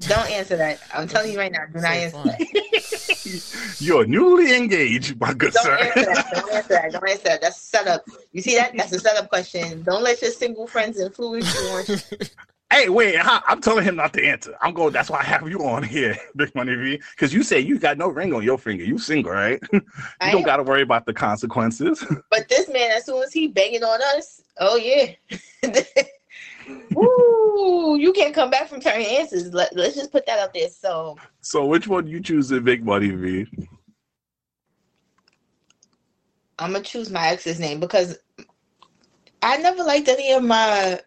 Don't 0.00 0.30
answer 0.30 0.56
that. 0.56 0.80
I'm 0.94 1.08
telling 1.08 1.32
you 1.32 1.38
right 1.38 1.50
now. 1.50 1.66
Do 1.72 1.80
not 1.80 1.90
answer 1.90 2.22
that. 2.22 3.76
You're 3.80 4.06
newly 4.06 4.56
engaged, 4.56 5.18
my 5.20 5.34
good 5.34 5.52
Don't 5.52 5.64
sir. 5.64 5.76
answer 5.76 6.04
that. 6.04 6.30
Don't 6.32 6.52
answer 6.52 6.68
that. 6.68 6.92
Don't 6.92 7.08
answer 7.08 7.24
that. 7.24 7.40
That's 7.40 7.56
a 7.58 7.60
setup. 7.60 8.04
You 8.32 8.42
see 8.42 8.54
that? 8.56 8.76
That's 8.76 8.92
a 8.92 9.00
setup 9.00 9.28
question. 9.28 9.82
Don't 9.82 10.02
let 10.02 10.22
your 10.22 10.30
single 10.30 10.66
friends 10.66 11.00
influence 11.00 11.52
you 11.54 11.68
on 11.68 12.18
Hey, 12.70 12.90
wait, 12.90 13.16
I'm 13.18 13.62
telling 13.62 13.84
him 13.84 13.96
not 13.96 14.12
to 14.12 14.22
answer. 14.22 14.54
I'm 14.60 14.74
going. 14.74 14.92
That's 14.92 15.08
why 15.08 15.20
I 15.20 15.24
have 15.24 15.48
you 15.48 15.60
on 15.60 15.82
here, 15.82 16.18
Big 16.36 16.54
Money 16.54 16.74
V, 16.74 17.00
because 17.12 17.32
you 17.32 17.42
say 17.42 17.58
you 17.60 17.78
got 17.78 17.96
no 17.96 18.08
ring 18.08 18.34
on 18.34 18.42
your 18.42 18.58
finger. 18.58 18.84
You 18.84 18.98
single, 18.98 19.32
right? 19.32 19.58
you 19.72 19.80
I 20.20 20.32
don't 20.32 20.42
got 20.42 20.58
to 20.58 20.62
worry 20.62 20.82
about 20.82 21.06
the 21.06 21.14
consequences. 21.14 22.04
But 22.30 22.48
this 22.50 22.68
man, 22.68 22.90
as 22.90 23.06
soon 23.06 23.22
as 23.22 23.32
he 23.32 23.48
banging 23.48 23.84
on 23.84 24.00
us, 24.16 24.42
oh 24.58 24.76
yeah. 24.76 25.14
Ooh, 26.96 27.96
you 27.98 28.12
can't 28.12 28.34
come 28.34 28.50
back 28.50 28.68
from 28.68 28.80
turning 28.80 29.06
answers. 29.06 29.52
Let, 29.52 29.74
let's 29.76 29.94
just 29.94 30.12
put 30.12 30.26
that 30.26 30.38
out 30.38 30.54
there. 30.54 30.68
So 30.68 31.16
so, 31.40 31.64
which 31.64 31.86
one 31.86 32.06
you 32.06 32.20
choose 32.20 32.48
to 32.50 32.60
make 32.60 32.82
Money 32.82 33.10
V? 33.10 33.46
I'm 36.58 36.72
gonna 36.72 36.84
choose 36.84 37.10
my 37.10 37.28
ex's 37.28 37.60
name 37.60 37.80
because 37.80 38.18
I 39.42 39.56
never 39.58 39.82
liked 39.82 40.08
any 40.08 40.32
of 40.32 40.42
my. 40.42 41.00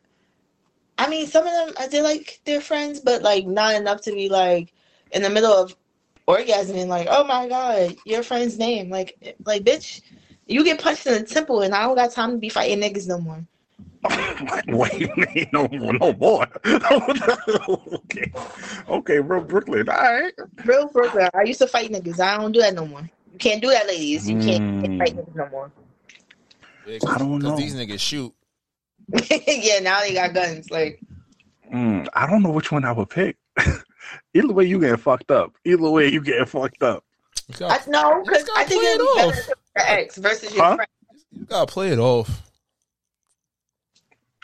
I 0.97 1.09
mean, 1.09 1.27
some 1.27 1.45
of 1.45 1.51
them 1.51 1.75
I 1.79 1.87
did 1.87 2.03
like 2.03 2.41
their 2.45 2.61
friends, 2.61 2.99
but 2.99 3.21
like 3.21 3.45
not 3.45 3.75
enough 3.75 4.01
to 4.01 4.11
be 4.11 4.29
like 4.29 4.73
in 5.11 5.21
the 5.21 5.29
middle 5.29 5.51
of 5.51 5.75
orgasming, 6.27 6.87
like, 6.87 7.07
oh 7.09 7.23
my 7.23 7.47
god, 7.47 7.95
your 8.05 8.23
friend's 8.23 8.57
name, 8.57 8.89
like, 8.89 9.37
like 9.45 9.63
bitch, 9.63 10.01
you 10.47 10.63
get 10.63 10.81
punched 10.81 11.05
in 11.05 11.13
the 11.13 11.23
temple, 11.23 11.61
and 11.61 11.73
I 11.73 11.83
don't 11.83 11.95
got 11.95 12.11
time 12.11 12.31
to 12.31 12.37
be 12.37 12.49
fighting 12.49 12.79
niggas 12.79 13.07
no 13.07 13.19
more. 13.19 13.45
Wait, 14.67 15.53
no 15.53 15.67
more, 15.67 15.93
no 15.93 16.13
more. 16.13 16.47
okay, 16.65 18.31
okay, 18.89 19.19
bro, 19.19 19.41
Brooklyn. 19.41 19.87
All 19.89 19.95
right. 19.95 20.33
Real 20.65 20.87
Brooklyn, 20.87 21.29
I 21.33 21.43
used 21.43 21.59
to 21.59 21.67
fight 21.67 21.91
niggas. 21.91 22.19
I 22.19 22.37
don't 22.37 22.51
do 22.51 22.61
that 22.61 22.73
no 22.73 22.85
more. 22.85 23.01
You 23.31 23.37
can't 23.37 23.61
do 23.61 23.69
that, 23.69 23.87
ladies. 23.87 24.27
You 24.29 24.35
can't, 24.37 24.63
can't 24.81 24.97
fight 24.97 25.15
niggas 25.17 25.35
no 25.35 25.49
more. 25.49 25.71
I 27.07 27.17
don't 27.17 27.39
know. 27.43 27.55
Because 27.55 27.57
these 27.57 27.75
niggas 27.75 27.99
shoot. 27.99 28.33
yeah, 29.47 29.79
now 29.79 29.99
they 30.01 30.13
got 30.13 30.33
guns. 30.33 30.71
Like, 30.71 31.01
Mm, 31.71 32.07
I 32.13 32.27
don't 32.27 32.43
know 32.43 32.49
which 32.51 32.71
one 32.71 32.83
I 32.83 32.91
would 32.91 33.09
pick. 33.09 33.37
Either 34.33 34.51
way, 34.53 34.65
you 34.65 34.79
getting 34.79 34.97
fucked 34.97 35.31
up. 35.31 35.55
Either 35.63 35.89
way, 35.89 36.09
you 36.09 36.21
getting 36.21 36.45
fucked 36.45 36.83
up. 36.83 37.05
I 37.61 37.79
know 37.87 38.21
because 38.23 38.47
I 38.55 38.65
think 38.65 38.81
play 38.81 38.97
be 38.97 39.13
better 39.15 39.41
to 39.41 39.55
your 39.77 39.85
ex 39.87 40.17
versus 40.17 40.53
your 40.53 40.63
Huh? 40.63 40.75
friend. 40.75 40.89
You 41.31 41.45
gotta 41.45 41.71
play 41.71 41.89
it 41.91 41.99
off. 41.99 42.50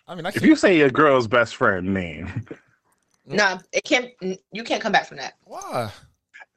I 0.08 0.16
mean, 0.16 0.26
I 0.26 0.30
If 0.30 0.36
can't. 0.36 0.46
you 0.46 0.56
say 0.56 0.78
your 0.78 0.90
girl's 0.90 1.28
best 1.28 1.56
friend 1.56 1.94
name, 1.94 2.46
Nah, 3.26 3.60
it 3.74 3.84
can't. 3.84 4.12
You 4.54 4.64
can't 4.64 4.82
come 4.82 4.94
back 4.94 5.06
from 5.06 5.18
that. 5.18 5.34
Why? 5.44 5.92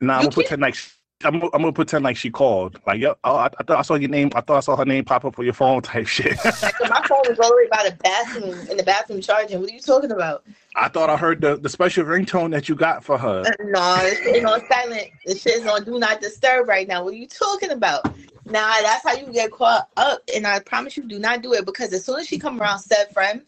nah, 0.00 0.14
I'm 0.14 0.20
You 0.20 0.24
gonna 0.26 0.34
pretend 0.34 0.62
like 0.62 0.76
she, 0.76 0.90
I'm, 1.24 1.42
I'm 1.42 1.50
gonna 1.50 1.72
pretend 1.72 2.04
like 2.04 2.16
she 2.16 2.30
called. 2.30 2.78
Like, 2.86 3.00
yo, 3.00 3.16
oh, 3.24 3.34
I, 3.34 3.46
I 3.46 3.62
thought 3.64 3.78
I 3.78 3.82
saw 3.82 3.94
your 3.96 4.08
name. 4.08 4.30
I 4.36 4.40
thought 4.40 4.58
I 4.58 4.60
saw 4.60 4.76
her 4.76 4.84
name 4.84 5.04
pop 5.04 5.24
up 5.24 5.36
on 5.36 5.44
your 5.44 5.52
phone. 5.54 5.82
Type 5.82 6.06
shit. 6.16 6.36
Like, 6.44 6.74
my 6.88 7.04
phone 7.08 7.26
is 7.28 7.40
all 7.40 7.48
the 7.50 7.56
way 7.56 7.66
by 7.70 7.88
the 7.90 7.96
bathroom 7.96 8.68
in 8.70 8.76
the 8.76 8.84
bathroom 8.84 9.20
charging. 9.20 9.60
What 9.60 9.68
are 9.70 9.74
you 9.74 9.80
talking 9.80 10.12
about? 10.12 10.44
I 10.76 10.88
thought 10.88 11.10
I 11.10 11.16
heard 11.16 11.40
the, 11.40 11.56
the 11.56 11.68
special 11.68 12.04
ringtone 12.04 12.52
that 12.52 12.68
you 12.68 12.76
got 12.76 13.02
for 13.02 13.18
her. 13.18 13.40
Uh, 13.44 13.50
no, 13.64 13.96
this 14.04 14.18
shit 14.18 14.36
is 14.36 14.44
on 14.44 14.62
silent. 14.68 15.08
This 15.26 15.42
shit 15.42 15.54
is 15.60 15.66
on 15.66 15.82
do 15.84 15.98
not 15.98 16.20
disturb 16.20 16.68
right 16.68 16.86
now. 16.86 17.02
What 17.02 17.14
are 17.14 17.16
you 17.16 17.26
talking 17.26 17.70
about? 17.70 18.14
Nah, 18.50 18.82
that's 18.82 19.04
how 19.04 19.14
you 19.14 19.32
get 19.32 19.52
caught 19.52 19.88
up. 19.96 20.22
And 20.34 20.46
I 20.46 20.60
promise 20.60 20.96
you, 20.96 21.04
do 21.04 21.18
not 21.20 21.42
do 21.42 21.54
it 21.54 21.66
because 21.66 21.92
as 21.94 22.04
soon 22.04 22.20
as 22.20 22.28
she 22.28 22.38
come 22.38 22.60
around 22.60 22.80
said 22.80 23.12
friend, 23.14 23.42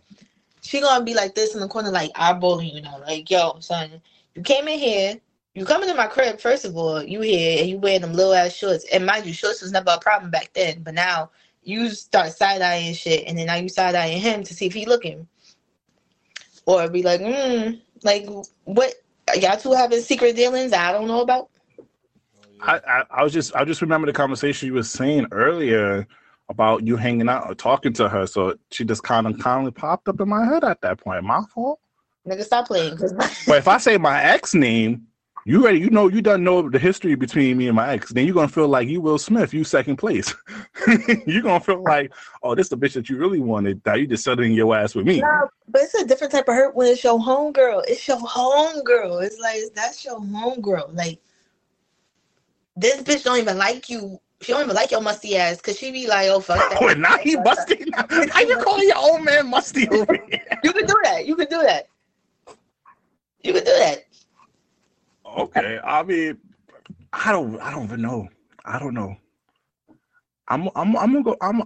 she 0.63 0.81
gonna 0.81 1.05
be 1.05 1.15
like 1.15 1.35
this 1.35 1.55
in 1.55 1.61
the 1.61 1.69
corner, 1.69 1.91
like 1.91 2.13
eyeballing 2.15 2.75
you 2.75 2.83
know, 2.83 2.99
like 3.07 3.31
yo, 3.31 3.59
son, 3.61 4.03
you 4.35 4.43
came 4.43 4.69
in 4.69 4.79
here, 4.79 5.21
you 5.55 5.65
coming 5.67 5.89
to 5.89 5.97
my 5.97 6.09
crib. 6.09 6.41
First 6.41 6.65
of 6.67 6.77
all, 6.77 7.03
you 7.03 7.21
here 7.23 7.61
and 7.61 7.71
you 7.71 7.79
wearing 7.79 8.03
them 8.03 8.15
little 8.15 8.35
ass 8.35 8.55
shorts. 8.55 8.87
And 8.93 9.07
mind 9.07 9.27
you, 9.27 9.35
shorts 9.35 9.63
was 9.63 9.73
never 9.73 9.91
a 9.93 10.01
problem 10.01 10.31
back 10.31 10.53
then, 10.55 10.83
but 10.83 10.95
now 10.95 11.31
you 11.65 11.91
start 11.91 12.33
side 12.33 12.63
eyeing 12.63 12.95
shit, 12.95 13.27
and 13.29 13.39
then 13.39 13.47
now 13.49 13.57
you 13.57 13.69
side 13.71 13.95
eyeing 13.97 14.21
him 14.23 14.45
to 14.45 14.55
see 14.55 14.67
if 14.67 14.75
he 14.75 14.87
looking, 14.87 15.29
or 16.67 16.89
be 16.91 17.03
like, 17.03 17.21
mm, 17.23 17.81
like 18.05 18.29
what? 18.65 18.95
Y'all 19.41 19.59
two 19.59 19.73
having 19.75 20.01
secret 20.03 20.37
dealings 20.37 20.75
I 20.75 20.93
don't 20.93 21.09
know 21.09 21.23
about. 21.23 21.51
I, 22.63 22.81
I, 22.87 23.05
I 23.11 23.23
was 23.25 23.33
just 23.33 23.55
I 23.55 23.65
just 23.65 23.83
remember 23.83 24.07
the 24.07 24.13
conversation 24.13 24.67
you 24.67 24.75
were 24.75 24.83
saying 24.83 25.27
earlier 25.33 26.07
about 26.49 26.87
you 26.87 26.97
hanging 26.97 27.29
out 27.29 27.51
or 27.51 27.55
talking 27.55 27.93
to 27.95 28.09
her. 28.09 28.27
So 28.27 28.55
she 28.71 28.85
just 28.85 29.03
kind 29.03 29.27
of 29.27 29.39
kindly 29.39 29.73
popped 29.73 30.09
up 30.09 30.21
in 30.21 30.29
my 30.29 30.45
head 30.45 30.65
at 30.65 30.81
that 30.83 30.99
point. 30.99 31.25
My 31.25 31.43
fault. 31.53 31.81
Nigga, 32.27 32.45
stop 32.45 32.69
playing. 32.69 32.97
But 33.47 33.59
if 33.59 33.67
I 33.67 33.79
say 33.79 33.99
my 33.99 34.23
ex 34.23 34.55
name, 34.55 35.07
you 35.45 35.65
ready? 35.65 35.81
You 35.81 35.91
know 35.91 36.07
you 36.07 36.23
done 36.23 36.45
know 36.45 36.69
the 36.71 36.79
history 36.79 37.17
between 37.17 37.59
me 37.59 37.67
and 37.67 37.75
my 37.75 37.95
ex. 37.95 38.13
Then 38.13 38.27
you're 38.27 38.35
gonna 38.35 38.47
feel 38.47 38.69
like 38.69 38.87
you 38.87 39.01
Will 39.01 39.19
Smith, 39.19 39.53
you 39.53 39.65
second 39.65 39.97
place. 39.97 40.33
you're 41.27 41.43
gonna 41.43 41.59
feel 41.59 41.83
like, 41.83 42.13
oh, 42.45 42.55
this 42.55 42.69
the 42.69 42.77
bitch 42.77 42.93
that 42.93 43.09
you 43.09 43.17
really 43.17 43.41
wanted. 43.41 43.83
That 43.83 43.99
you 43.99 44.07
just 44.07 44.23
settled 44.23 44.47
in 44.47 44.53
your 44.53 44.77
ass 44.77 44.95
with 44.95 45.07
me. 45.07 45.21
No, 45.21 45.49
but 45.67 45.83
it's 45.83 45.95
a 45.95 46.07
different 46.07 46.33
type 46.33 46.47
of 46.47 46.55
hurt 46.55 46.77
when 46.77 46.87
it's 46.87 47.03
your 47.03 47.19
homegirl. 47.19 47.83
It's 47.89 48.07
your 48.07 48.19
homegirl. 48.19 49.25
It's 49.25 49.41
like 49.41 49.63
that's 49.75 50.05
your 50.05 50.21
homegirl. 50.21 50.95
Like 50.95 51.19
this 52.77 53.03
bitch 53.03 53.25
don't 53.25 53.39
even 53.39 53.59
like 53.59 53.89
you. 53.89 54.21
She 54.41 54.53
don't 54.53 54.63
even 54.63 54.75
like 54.75 54.91
your 54.91 55.01
musty 55.01 55.37
ass 55.37 55.59
because 55.59 55.79
she 55.79 55.93
be 55.93 56.07
like, 56.09 56.29
oh 56.29 56.41
fuck 56.41 56.59
that. 56.71 56.79
Oh, 56.83 56.93
now 56.95 57.17
he 57.19 57.37
musty. 57.37 57.85
How 58.09 58.41
you 58.41 58.59
calling 58.63 58.89
your 58.89 58.99
old 58.99 59.25
man 59.25 59.49
musty 59.49 59.89
over 59.89 60.19
here? 60.29 60.59
You 60.65 60.73
can 60.73 60.87
do 60.87 60.95
that. 61.05 61.27
You 61.27 61.37
can 61.37 61.49
do 61.49 61.63
that. 61.63 61.87
You 63.43 63.53
can 63.53 63.65
do 63.65 63.73
that. 63.73 64.05
Okay, 65.39 65.79
I 65.83 66.03
mean, 66.03 66.39
I 67.13 67.33
don't, 67.33 67.59
I 67.61 67.71
don't 67.71 67.85
even 67.85 68.03
know. 68.03 68.29
I 68.65 68.79
don't 68.79 68.95
know. 68.95 69.17
I'm, 70.49 70.69
I'm, 70.77 70.97
I'm 70.97 71.13
gonna 71.13 71.23
go. 71.23 71.37
I'm 71.41 71.63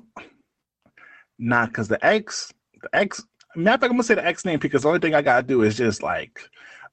not 1.38 1.68
because 1.68 1.88
the 1.88 2.04
ex, 2.04 2.52
the 2.82 2.88
ex. 2.94 3.24
Matter 3.56 3.74
of 3.74 3.80
fact, 3.80 3.90
I'm 3.90 3.96
gonna 3.96 4.02
say 4.02 4.14
the 4.14 4.26
ex 4.26 4.44
name 4.44 4.58
because 4.58 4.82
the 4.82 4.88
only 4.88 5.00
thing 5.00 5.14
I 5.14 5.22
gotta 5.22 5.42
do 5.42 5.62
is 5.62 5.76
just 5.76 6.02
like 6.02 6.40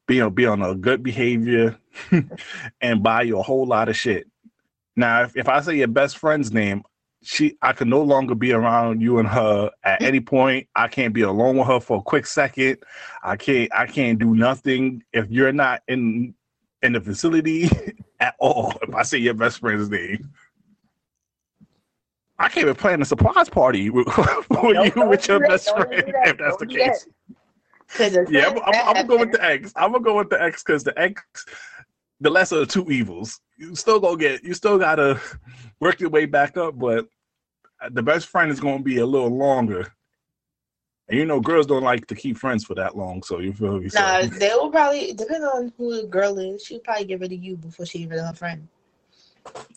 be 0.08 0.22
on, 0.22 0.34
be 0.34 0.46
on 0.46 0.62
a 0.62 0.76
good 0.76 1.04
behavior 1.04 1.78
and 2.82 3.04
buy 3.04 3.22
you 3.24 3.40
a 3.40 3.44
whole 3.44 3.66
lot 3.66 3.90
of 3.90 3.96
shit. 3.96 4.28
Now, 4.96 5.24
if, 5.24 5.36
if 5.38 5.48
I 5.48 5.62
say 5.62 5.78
your 5.78 5.88
best 5.88 6.18
friend's 6.18 6.52
name, 6.52 6.84
she, 7.24 7.58
I 7.62 7.72
can 7.72 7.90
no 7.90 8.02
longer 8.02 8.36
be 8.36 8.52
around 8.52 9.02
you 9.02 9.18
and 9.20 9.28
her 9.28 9.72
at 9.84 10.02
any 10.02 10.20
point. 10.20 10.68
I 10.76 10.88
can't 10.90 11.14
be 11.14 11.22
alone 11.22 11.58
with 11.58 11.68
her 11.68 11.80
for 11.80 12.00
a 12.00 12.02
quick 12.02 12.26
second. 12.26 12.78
I 13.24 13.38
can't, 13.38 13.72
I 13.74 13.88
can't 13.88 14.20
do 14.20 14.36
nothing 14.36 15.04
if 15.14 15.30
you're 15.32 15.54
not 15.54 15.82
in 15.88 16.36
in 16.82 16.92
the 16.92 17.00
facility 17.02 17.70
at 18.20 18.36
all. 18.40 18.74
If 18.82 18.94
I 18.94 19.04
say 19.04 19.18
your 19.20 19.34
best 19.36 19.60
friend's 19.60 19.90
name, 19.90 20.30
I 22.38 22.50
can't 22.50 22.66
even 22.66 22.76
plan 22.76 23.02
a 23.02 23.06
surprise 23.06 23.50
party 23.50 23.90
with, 23.90 24.06
with 24.50 24.96
you 24.96 25.08
with 25.08 25.28
your 25.28 25.40
best 25.40 25.70
friend 25.70 25.92
that. 25.92 26.28
if 26.28 26.38
that's 26.38 26.58
the 26.58 26.66
Don't 26.66 26.70
do 26.70 26.78
that. 26.80 26.88
case. 26.90 27.08
As 27.30 27.36
Yeah, 28.00 28.48
I'm, 28.48 28.58
I'm, 28.58 28.88
I'm 28.88 28.94
gonna 28.94 29.08
go 29.08 29.18
with 29.18 29.32
the 29.32 29.44
X. 29.44 29.74
I'm 29.76 29.92
gonna 29.92 30.04
go 30.04 30.18
with 30.18 30.30
the 30.30 30.42
X 30.42 30.64
because 30.64 30.84
the 30.84 30.98
X, 31.00 31.24
the 32.20 32.30
lesser 32.30 32.62
of 32.62 32.68
two 32.68 32.90
evils. 32.92 33.40
You 33.58 33.76
still 33.76 34.00
gonna 34.00 34.18
get, 34.18 34.44
you 34.44 34.54
still 34.54 34.78
gotta 34.78 35.20
work 35.80 36.00
your 36.00 36.10
way 36.10 36.26
back 36.26 36.58
up, 36.58 36.78
but 36.78 37.08
the 37.92 38.04
best 38.04 38.28
friend 38.28 38.52
is 38.52 38.60
gonna 38.60 38.82
be 38.82 39.00
a 39.00 39.06
little 39.06 39.36
longer. 39.36 39.94
And 41.10 41.20
you 41.20 41.26
know, 41.26 41.40
girls 41.40 41.66
don't 41.66 41.84
like 41.84 42.08
to 42.08 42.16
keep 42.16 42.38
friends 42.38 42.64
for 42.64 42.76
that 42.76 42.96
long, 42.96 43.22
so 43.24 43.40
you 43.40 43.54
feel 43.54 43.80
me? 43.80 43.90
So, 43.90 44.00
Nah, 44.00 44.22
they 44.22 44.50
will 44.50 44.72
probably 44.72 45.14
depending 45.14 45.44
on 45.44 45.74
who 45.78 46.02
the 46.02 46.08
girl 46.08 46.40
is. 46.40 46.64
She'll 46.64 46.80
probably 46.80 47.06
get 47.06 47.20
rid 47.20 47.34
of 47.34 47.44
you 47.44 47.58
before 47.58 47.86
she 47.86 48.00
get 48.00 48.10
rid 48.10 48.20
of 48.20 48.28
her 48.28 48.34
friend. 48.34 48.68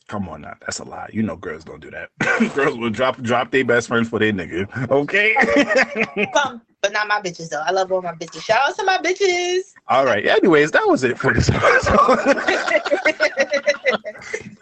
come 0.07 0.29
on 0.29 0.43
now, 0.43 0.55
that's 0.61 0.79
a 0.79 0.85
lie. 0.85 1.11
You 1.13 1.25
know, 1.25 1.37
girls 1.37 1.65
don't 1.65 1.81
do 1.81 1.91
that. 1.91 2.11
girls 2.55 2.79
will 2.79 2.91
drop 2.91 3.21
drop 3.23 3.51
their 3.51 3.65
best 3.65 3.89
friend 3.89 4.09
for 4.09 4.21
their 4.21 4.33
nigga. 4.33 4.89
Okay. 4.89 5.35
But 6.87 6.93
not 6.93 7.09
my 7.09 7.21
bitches 7.21 7.49
though. 7.49 7.63
I 7.67 7.73
love 7.73 7.91
all 7.91 8.01
my 8.01 8.13
bitches. 8.13 8.43
Shout 8.43 8.61
out 8.65 8.77
to 8.77 8.85
my 8.85 8.99
bitches. 8.99 9.75
All 9.89 10.05
right. 10.05 10.25
Anyways, 10.25 10.71
that 10.71 10.87
was 10.87 11.03
it 11.03 11.19
for 11.19 11.35
this 11.35 11.51
episode. 11.53 11.97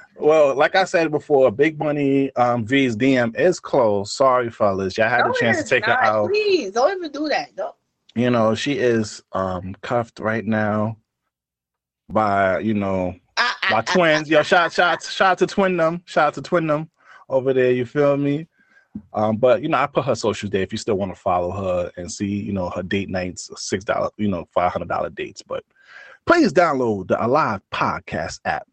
well, 0.17 0.55
like 0.55 0.75
I 0.75 0.85
said 0.85 1.11
before, 1.11 1.51
Big 1.51 1.79
Money 1.79 2.35
um, 2.37 2.65
V's 2.65 2.97
DM 2.97 3.39
is 3.39 3.61
closed. 3.61 4.13
Sorry, 4.13 4.49
fellas. 4.49 4.97
Y'all 4.97 5.11
had 5.11 5.27
No, 5.27 5.33
a 5.33 5.39
chance 5.39 5.63
to 5.63 5.69
take 5.69 5.85
her 5.85 6.03
out. 6.03 6.31
Please 6.31 6.71
don't 6.71 6.97
even 6.97 7.13
do 7.13 7.29
that. 7.29 7.55
Don't. 7.57 7.75
You 8.15 8.31
know, 8.31 8.55
she 8.55 8.79
is 8.79 9.23
um, 9.33 9.77
cuffed 9.83 10.19
right 10.19 10.47
now 10.47 10.97
by, 12.09 12.61
you 12.61 12.73
know, 12.73 13.15
ah, 13.37 13.59
ah, 13.65 13.69
by 13.71 13.79
ah, 13.81 13.83
twins. 13.83 14.31
Yo, 14.31 14.43
shout, 14.43 14.73
shout, 14.73 15.03
shout 15.03 15.33
out 15.33 15.39
to 15.41 15.47
Twin 15.47 15.77
them. 15.77 16.01
Shout 16.07 16.29
out 16.29 16.35
to 16.35 16.43
Twin 16.43 16.69
them 16.69 16.89
over 17.29 17.53
there. 17.53 17.73
You 17.73 17.85
feel 17.85 18.17
me? 18.17 18.49
Um, 19.13 19.37
but 19.37 19.63
you 19.63 19.69
know, 19.69 19.79
I 19.79 19.87
put 19.87 20.05
her 20.05 20.15
socials 20.15 20.51
there 20.51 20.63
if 20.63 20.73
you 20.73 20.79
still 20.79 20.97
want 20.97 21.15
to 21.15 21.21
follow 21.21 21.51
her 21.51 21.91
and 21.97 22.11
see, 22.11 22.27
you 22.27 22.53
know, 22.53 22.71
her 22.71 22.83
date 22.83 23.09
nights, 23.09 23.51
six 23.57 23.85
dollar, 23.85 24.11
you 24.17 24.29
know, 24.29 24.47
five 24.53 24.73
hundred 24.73 24.89
dollar 24.89 25.11
dates. 25.11 25.43
But 25.43 25.65
please 26.27 26.53
download 26.53 27.09
the 27.09 27.25
Alive 27.25 27.61
Podcast 27.73 28.41
app 28.45 28.67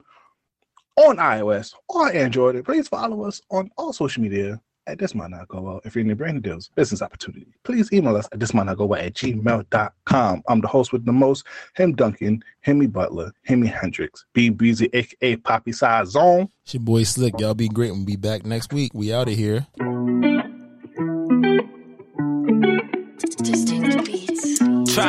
on 0.97 1.17
iOS 1.17 1.73
or 1.89 2.11
Android. 2.13 2.55
And 2.55 2.65
please 2.65 2.87
follow 2.87 3.23
us 3.23 3.41
on 3.49 3.69
all 3.77 3.93
social 3.93 4.21
media 4.21 4.59
at 4.87 4.99
This 4.99 5.15
Might 5.15 5.31
Not 5.31 5.47
Go 5.47 5.61
Well. 5.61 5.81
If 5.83 5.95
you're 5.95 6.01
in 6.01 6.07
the 6.07 6.15
brand 6.15 6.43
deals, 6.43 6.69
business 6.75 7.01
opportunity, 7.01 7.47
please 7.63 7.91
email 7.91 8.15
us 8.15 8.27
at 8.31 8.39
This 8.39 8.53
Might 8.53 8.65
Not 8.65 8.77
Go 8.77 8.85
Well 8.85 9.01
at 9.01 9.13
gmail.com. 9.13 10.43
I'm 10.47 10.61
the 10.61 10.67
host 10.67 10.93
with 10.93 11.05
the 11.05 11.11
most, 11.11 11.45
him 11.75 11.93
Duncan, 11.93 12.43
Hemi 12.61 12.87
Butler, 12.87 13.31
Hemi 13.43 13.67
Hendrix, 13.67 14.25
B 14.33 14.51
Brezzy, 14.51 14.89
aka 14.93 15.35
Poppy 15.37 15.71
Size 15.71 16.09
Zone. 16.09 16.49
It's 16.63 16.73
your 16.73 16.83
boy 16.83 17.03
Slick. 17.03 17.39
Y'all 17.39 17.53
be 17.53 17.67
great. 17.67 17.91
We'll 17.91 18.05
be 18.05 18.15
back 18.15 18.45
next 18.45 18.73
week. 18.73 18.91
We 18.93 19.13
out 19.13 19.27
of 19.27 19.35
here. 19.35 19.67